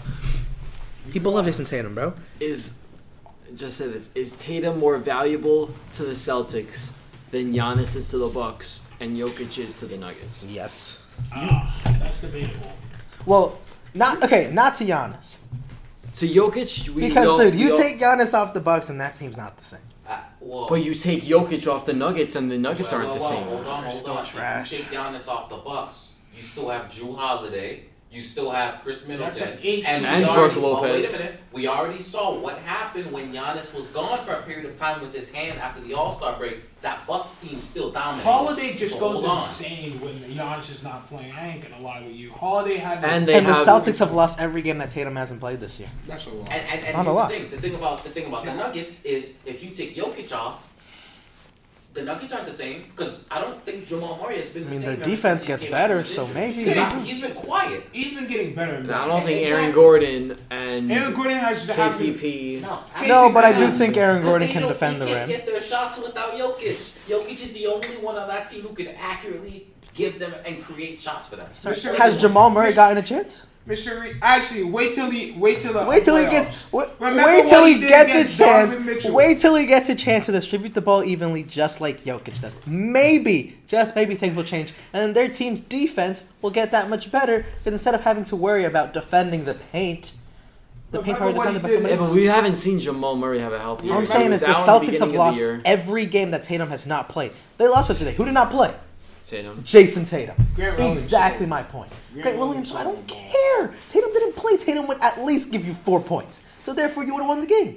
People 1.10 1.32
love 1.32 1.46
Jayson 1.46 1.64
Tatum, 1.64 1.94
bro. 1.94 2.12
is 2.40 2.78
just 3.54 3.78
say 3.78 3.88
this: 3.88 4.10
is 4.16 4.32
Tatum 4.32 4.78
more 4.78 4.98
valuable 4.98 5.72
to 5.92 6.04
the 6.04 6.12
Celtics 6.12 6.92
than 7.30 7.52
Giannis 7.52 7.94
is 7.94 8.10
to 8.10 8.18
the 8.18 8.28
Bucks 8.28 8.80
and 9.00 9.16
Jokic 9.16 9.58
is 9.58 9.78
to 9.78 9.86
the 9.86 9.96
Nuggets? 9.96 10.44
Yes. 10.44 11.02
Ah, 11.32 11.80
that's 12.00 12.20
debatable. 12.20 12.72
Well, 13.26 13.58
not 13.94 14.22
okay. 14.24 14.50
Not 14.52 14.74
to 14.74 14.84
Giannis 14.84 15.36
So 16.18 16.26
Jokic, 16.26 16.88
we 16.88 17.06
because 17.06 17.26
know, 17.26 17.38
dude, 17.38 17.54
we 17.54 17.60
you 17.60 17.72
all- 17.72 17.78
take 17.78 18.00
Giannis 18.00 18.34
off 18.34 18.52
the 18.52 18.58
Bucks 18.60 18.90
and 18.90 19.00
that 19.00 19.14
team's 19.14 19.36
not 19.36 19.56
the 19.56 19.62
same. 19.62 19.78
Uh, 20.04 20.18
well, 20.40 20.66
but 20.68 20.82
you 20.82 20.92
take 20.92 21.22
Jokic 21.22 21.72
off 21.72 21.86
the 21.86 21.92
Nuggets 21.92 22.34
and 22.34 22.50
the 22.50 22.58
Nuggets 22.58 22.90
well, 22.90 23.02
aren't 23.02 23.14
the 23.14 23.20
well, 23.20 23.30
same. 23.30 23.44
Hold 23.44 23.66
on, 23.68 23.82
hold 23.84 23.94
still 23.94 24.12
on. 24.14 24.24
trash. 24.24 24.72
If 24.72 24.78
you 24.80 24.84
take 24.86 24.98
Giannis 24.98 25.28
off 25.28 25.48
the 25.48 25.58
Bucks, 25.58 26.16
you 26.36 26.42
still 26.42 26.70
have 26.70 26.86
Jrue 26.86 27.16
Holiday. 27.16 27.84
You 28.10 28.22
still 28.22 28.50
have 28.50 28.82
Khris 28.82 29.06
Middleton 29.06 29.42
an 29.48 29.52
and, 29.52 29.62
we 29.62 29.82
And 29.84 30.24
already, 30.24 30.54
Brook 30.54 30.64
oh, 30.64 30.72
Lopez. 30.80 31.18
minute. 31.18 31.40
We 31.52 31.68
already 31.68 31.98
saw 31.98 32.38
what 32.40 32.56
happened 32.58 33.12
when 33.12 33.32
Giannis 33.34 33.74
was 33.74 33.88
gone 33.88 34.24
for 34.24 34.32
a 34.32 34.42
period 34.42 34.64
of 34.64 34.76
time 34.76 35.02
with 35.02 35.12
his 35.14 35.30
hand 35.30 35.58
after 35.58 35.82
the 35.82 35.92
All 35.92 36.10
Star 36.10 36.36
break. 36.38 36.60
That 36.80 37.06
Bucks 37.06 37.36
team 37.40 37.60
still 37.60 37.90
dominated. 37.90 38.24
Holiday 38.24 38.76
just 38.76 38.94
So 38.94 39.00
goes 39.00 39.24
on. 39.24 39.38
insane 39.38 40.00
when 40.00 40.14
Giannis 40.20 40.70
is 40.70 40.82
not 40.82 41.06
playing. 41.08 41.32
I 41.32 41.48
ain't 41.48 41.62
gonna 41.68 41.82
lie 41.84 42.00
with 42.00 42.14
you. 42.14 42.32
Holiday 42.32 42.76
had 42.76 43.02
the- 43.02 43.08
And 43.08 43.28
they 43.28 43.34
and 43.34 43.46
the 43.46 43.52
Celtics 43.52 43.98
have 43.98 44.12
lost 44.12 44.40
every 44.40 44.62
game 44.62 44.78
that 44.78 44.88
Tatum 44.88 45.16
hasn't 45.16 45.40
played 45.40 45.60
this 45.60 45.78
year. 45.78 45.90
That's 46.06 46.26
a 46.26 46.30
lot. 46.30 46.48
And, 46.50 46.62
and, 46.66 46.84
and 46.86 46.96
not 46.96 47.00
a 47.00 47.04
here's 47.04 47.14
lot. 47.16 47.28
the 47.30 47.36
thing. 47.36 47.50
The 47.50 47.60
thing 47.60 47.74
about 47.74 48.04
the 48.04 48.10
thing 48.10 48.26
about 48.28 48.44
the 48.44 48.54
Nuggets 48.54 49.04
is 49.04 49.40
if 49.44 49.62
you 49.62 49.70
take 49.70 49.96
Jokic 49.96 50.32
off, 50.32 50.67
the 51.98 52.04
Nuggets 52.04 52.32
aren't 52.32 52.46
the 52.46 52.52
same 52.52 52.84
because 52.94 53.26
I 53.30 53.40
don't 53.40 53.62
think 53.64 53.86
Jamal 53.86 54.18
Murray 54.22 54.38
has 54.38 54.50
been 54.50 54.62
I 54.62 54.66
the 54.66 54.70
mean, 54.70 54.80
same. 54.80 54.96
their 54.96 55.04
defense 55.04 55.44
gets 55.44 55.64
better, 55.64 56.02
so 56.02 56.26
maybe 56.28 56.64
maybe 56.64 56.74
'Cause 56.74 56.92
they 56.92 57.00
he's 57.00 57.20
been 57.20 57.32
quiet. 57.34 57.82
He's 57.92 58.14
been 58.14 58.28
getting 58.28 58.54
better. 58.54 58.74
and 58.74 58.84
And 58.86 58.94
I 58.94 59.06
don't 59.06 59.24
think 59.24 59.46
Aaron 59.46 59.60
Exactly. 59.64 59.72
Gordon 59.82 60.38
and 60.50 60.92
Aaron 60.92 61.14
Gordon 61.14 61.38
has 61.38 61.66
to 61.66 61.72
have 61.74 61.98
been- 61.98 62.14
KCP. 62.14 62.60
No, 62.62 62.80
No, 63.06 63.32
but 63.32 63.44
I 63.44 63.52
do 63.58 63.66
think 63.68 63.96
Aaron 63.96 64.22
Gordon 64.22 64.48
can 64.48 64.62
defend 64.62 65.00
the 65.00 65.06
they 65.06 65.12
can't 65.12 65.28
rim. 65.28 65.36
Get 65.38 65.46
their 65.46 65.60
shots 65.60 65.98
without 65.98 66.32
Jokic. 66.38 66.78
Jokic 67.08 67.42
is 67.42 67.52
the 67.52 67.66
only 67.66 67.88
one 68.00 68.16
on 68.16 68.28
that 68.28 68.48
team 68.48 68.62
who 68.62 68.74
can 68.74 68.88
accurately 69.00 69.66
give 69.94 70.18
them 70.18 70.32
and 70.46 70.62
create 70.62 71.02
shots 71.02 71.28
for 71.28 71.36
them. 71.36 71.46
Mr. 71.54 71.96
Has 71.96 72.16
Jamal 72.16 72.50
Murray 72.50 72.72
gotten 72.72 72.98
a 72.98 73.02
chance? 73.02 73.42
Mr. 73.68 74.00
Reed, 74.00 74.16
actually, 74.22 74.64
wait 74.64 74.94
till 74.94 75.10
he 75.10 75.32
wait 75.32 75.60
till 75.60 75.74
the 75.74 75.84
Wait 75.84 76.02
till 76.02 76.16
he 76.16 76.24
gets. 76.24 76.72
Wait, 76.72 76.88
wait 77.00 77.46
till 77.46 77.66
he 77.66 77.74
he 77.74 77.80
gets 77.80 78.38
a 78.38 78.38
chance. 78.38 79.04
Wait 79.04 79.38
till 79.40 79.54
he 79.56 79.66
gets 79.66 79.90
a 79.90 79.94
chance 79.94 80.24
to 80.26 80.32
distribute 80.32 80.72
the 80.72 80.80
ball 80.80 81.04
evenly, 81.04 81.42
just 81.42 81.80
like 81.80 82.00
Jokic 82.00 82.40
does. 82.40 82.56
Maybe, 82.66 83.58
just 83.66 83.94
maybe, 83.94 84.14
things 84.14 84.34
will 84.34 84.42
change, 84.44 84.72
and 84.94 85.02
then 85.02 85.12
their 85.12 85.28
team's 85.28 85.60
defense 85.60 86.32
will 86.40 86.50
get 86.50 86.70
that 86.70 86.88
much 86.88 87.12
better. 87.12 87.44
But 87.62 87.74
instead 87.74 87.94
of 87.94 88.00
having 88.00 88.24
to 88.24 88.36
worry 88.36 88.64
about 88.64 88.94
defending 88.94 89.44
the 89.44 89.54
paint, 89.54 90.12
The 90.90 90.98
But 90.98 91.04
paint 91.04 91.18
remember 91.18 91.36
are 91.36 91.38
what 91.38 91.52
defended 91.52 91.62
by 91.62 91.68
somebody. 91.68 91.94
Yeah, 91.94 92.00
but 92.00 92.14
we 92.14 92.24
haven't 92.24 92.54
seen 92.54 92.80
Jamal 92.80 93.16
Murray 93.16 93.40
have 93.40 93.52
a 93.52 93.58
healthy. 93.58 93.88
All 93.88 93.94
All. 93.94 94.00
I'm 94.00 94.06
saying 94.06 94.32
is 94.32 94.40
the 94.40 94.46
Celtics 94.46 94.80
beginning 94.80 95.00
have 95.00 95.08
of 95.08 95.12
the 95.12 95.18
lost 95.18 95.44
every 95.66 96.06
game 96.06 96.30
that 96.30 96.44
Tatum 96.44 96.70
has 96.70 96.86
not 96.86 97.10
played. 97.10 97.32
They 97.58 97.68
lost 97.68 97.90
yesterday. 97.90 98.14
Who 98.14 98.24
did 98.24 98.32
not 98.32 98.50
play? 98.50 98.74
Tatum. 99.28 99.62
Jayson 99.62 100.04
Tatum. 100.08 100.36
Grant 100.56 100.78
Williams. 100.78 101.04
Exactly 101.04 101.46
my 101.46 101.62
point. 101.62 101.90
Grant 102.12 102.22
Grant 102.22 102.38
Williams 102.38 102.72
Williams, 102.72 102.74
I 102.74 102.84
don't 102.84 103.08
scored 103.08 103.08
the 103.08 103.14
ball. 103.14 103.68
care. 103.68 103.74
Tatum 103.88 104.12
didn't 104.12 104.36
play. 104.36 104.56
Tatum 104.56 104.86
would 104.88 105.00
at 105.00 105.22
least 105.24 105.52
give 105.52 105.66
you 105.66 105.74
four 105.74 106.00
points. 106.00 106.40
So 106.62 106.72
therefore, 106.74 107.04
you 107.04 107.14
would 107.14 107.20
have 107.20 107.28
won 107.28 107.40
the 107.40 107.46
game. 107.46 107.68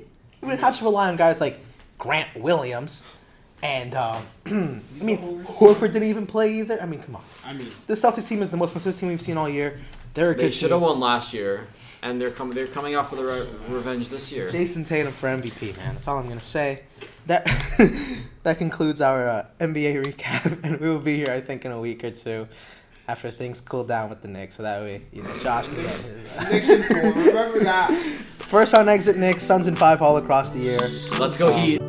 You 0.42 0.48
wouldn't 0.48 0.62
have 0.62 0.78
to 0.80 0.84
rely 0.86 1.10
on 1.10 1.18
guys 1.18 1.40
like 1.42 1.60
Grant 1.98 2.30
Williams. 2.36 3.04
And, 3.64 3.94
um, 3.94 4.26
I 4.48 5.04
mean, 5.04 5.44
Horford 5.46 5.94
didn't 5.94 6.10
even 6.10 6.26
play 6.26 6.60
either. 6.60 6.82
I 6.82 6.86
mean, 6.86 7.00
come 7.02 7.16
on. 7.18 7.24
I 7.46 7.54
mean, 7.54 7.68
The 7.86 7.94
Celtics 7.94 8.28
team 8.28 8.42
is 8.42 8.50
the 8.50 8.58
most 8.58 8.72
consistent 8.72 9.02
team 9.02 9.10
we've 9.10 9.22
seen 9.22 9.38
all 9.38 9.48
year. 9.50 9.80
They're 10.14 10.32
a 10.32 10.34
They 10.34 10.42
good 10.44 10.48
They 10.48 10.52
should 10.52 10.72
have 10.72 10.82
won 10.82 11.00
last 11.00 11.34
year, 11.34 11.68
and 12.02 12.20
they're 12.20 12.32
coming. 12.32 12.56
They're 12.56 12.68
coming 12.68 12.96
out 12.96 13.10
for 13.10 13.16
the 13.18 13.24
re- 13.24 13.48
revenge 13.70 14.10
this 14.10 14.32
year. 14.32 14.50
Jayson 14.50 14.84
Tatum 14.86 15.14
for 15.14 15.30
MVP, 15.30 15.78
man. 15.78 15.94
That's 15.94 16.08
all 16.08 16.18
I'm 16.18 16.28
gonna 16.28 16.42
say. 16.42 16.82
That 17.28 17.46
that 18.44 18.58
concludes 18.58 19.02
our 19.02 19.28
uh, 19.28 19.46
NBA 19.60 20.04
recap, 20.06 20.60
and 20.64 20.80
we 20.80 20.90
will 20.90 21.00
be 21.00 21.18
here, 21.18 21.32
I 21.32 21.42
think, 21.42 21.66
in 21.66 21.72
a 21.72 21.80
week 21.80 22.04
or 22.04 22.12
two 22.12 22.48
after 23.08 23.30
things 23.30 23.60
cool 23.60 23.84
down 23.84 24.10
with 24.10 24.22
the 24.22 24.28
Knicks. 24.28 24.56
So 24.56 24.64
that 24.64 24.82
way, 24.82 25.04
you 25.12 25.24
know, 25.24 25.38
Josh 25.40 25.66
can 25.66 25.76
get 25.76 25.84
his, 25.84 26.38
uh, 26.38 26.50
Nixon, 26.50 26.82
remember 26.82 27.60
that. 27.64 27.92
first 27.92 28.74
round 28.74 28.90
exit 28.90 29.18
Knicks, 29.18 29.44
Suns 29.44 29.68
in 29.68 29.76
five 29.76 30.02
all 30.02 30.18
across 30.18 30.50
the 30.50 30.60
year. 30.60 30.80
Let's 31.20 31.38
go 31.38 31.52
Heat. 31.54 31.82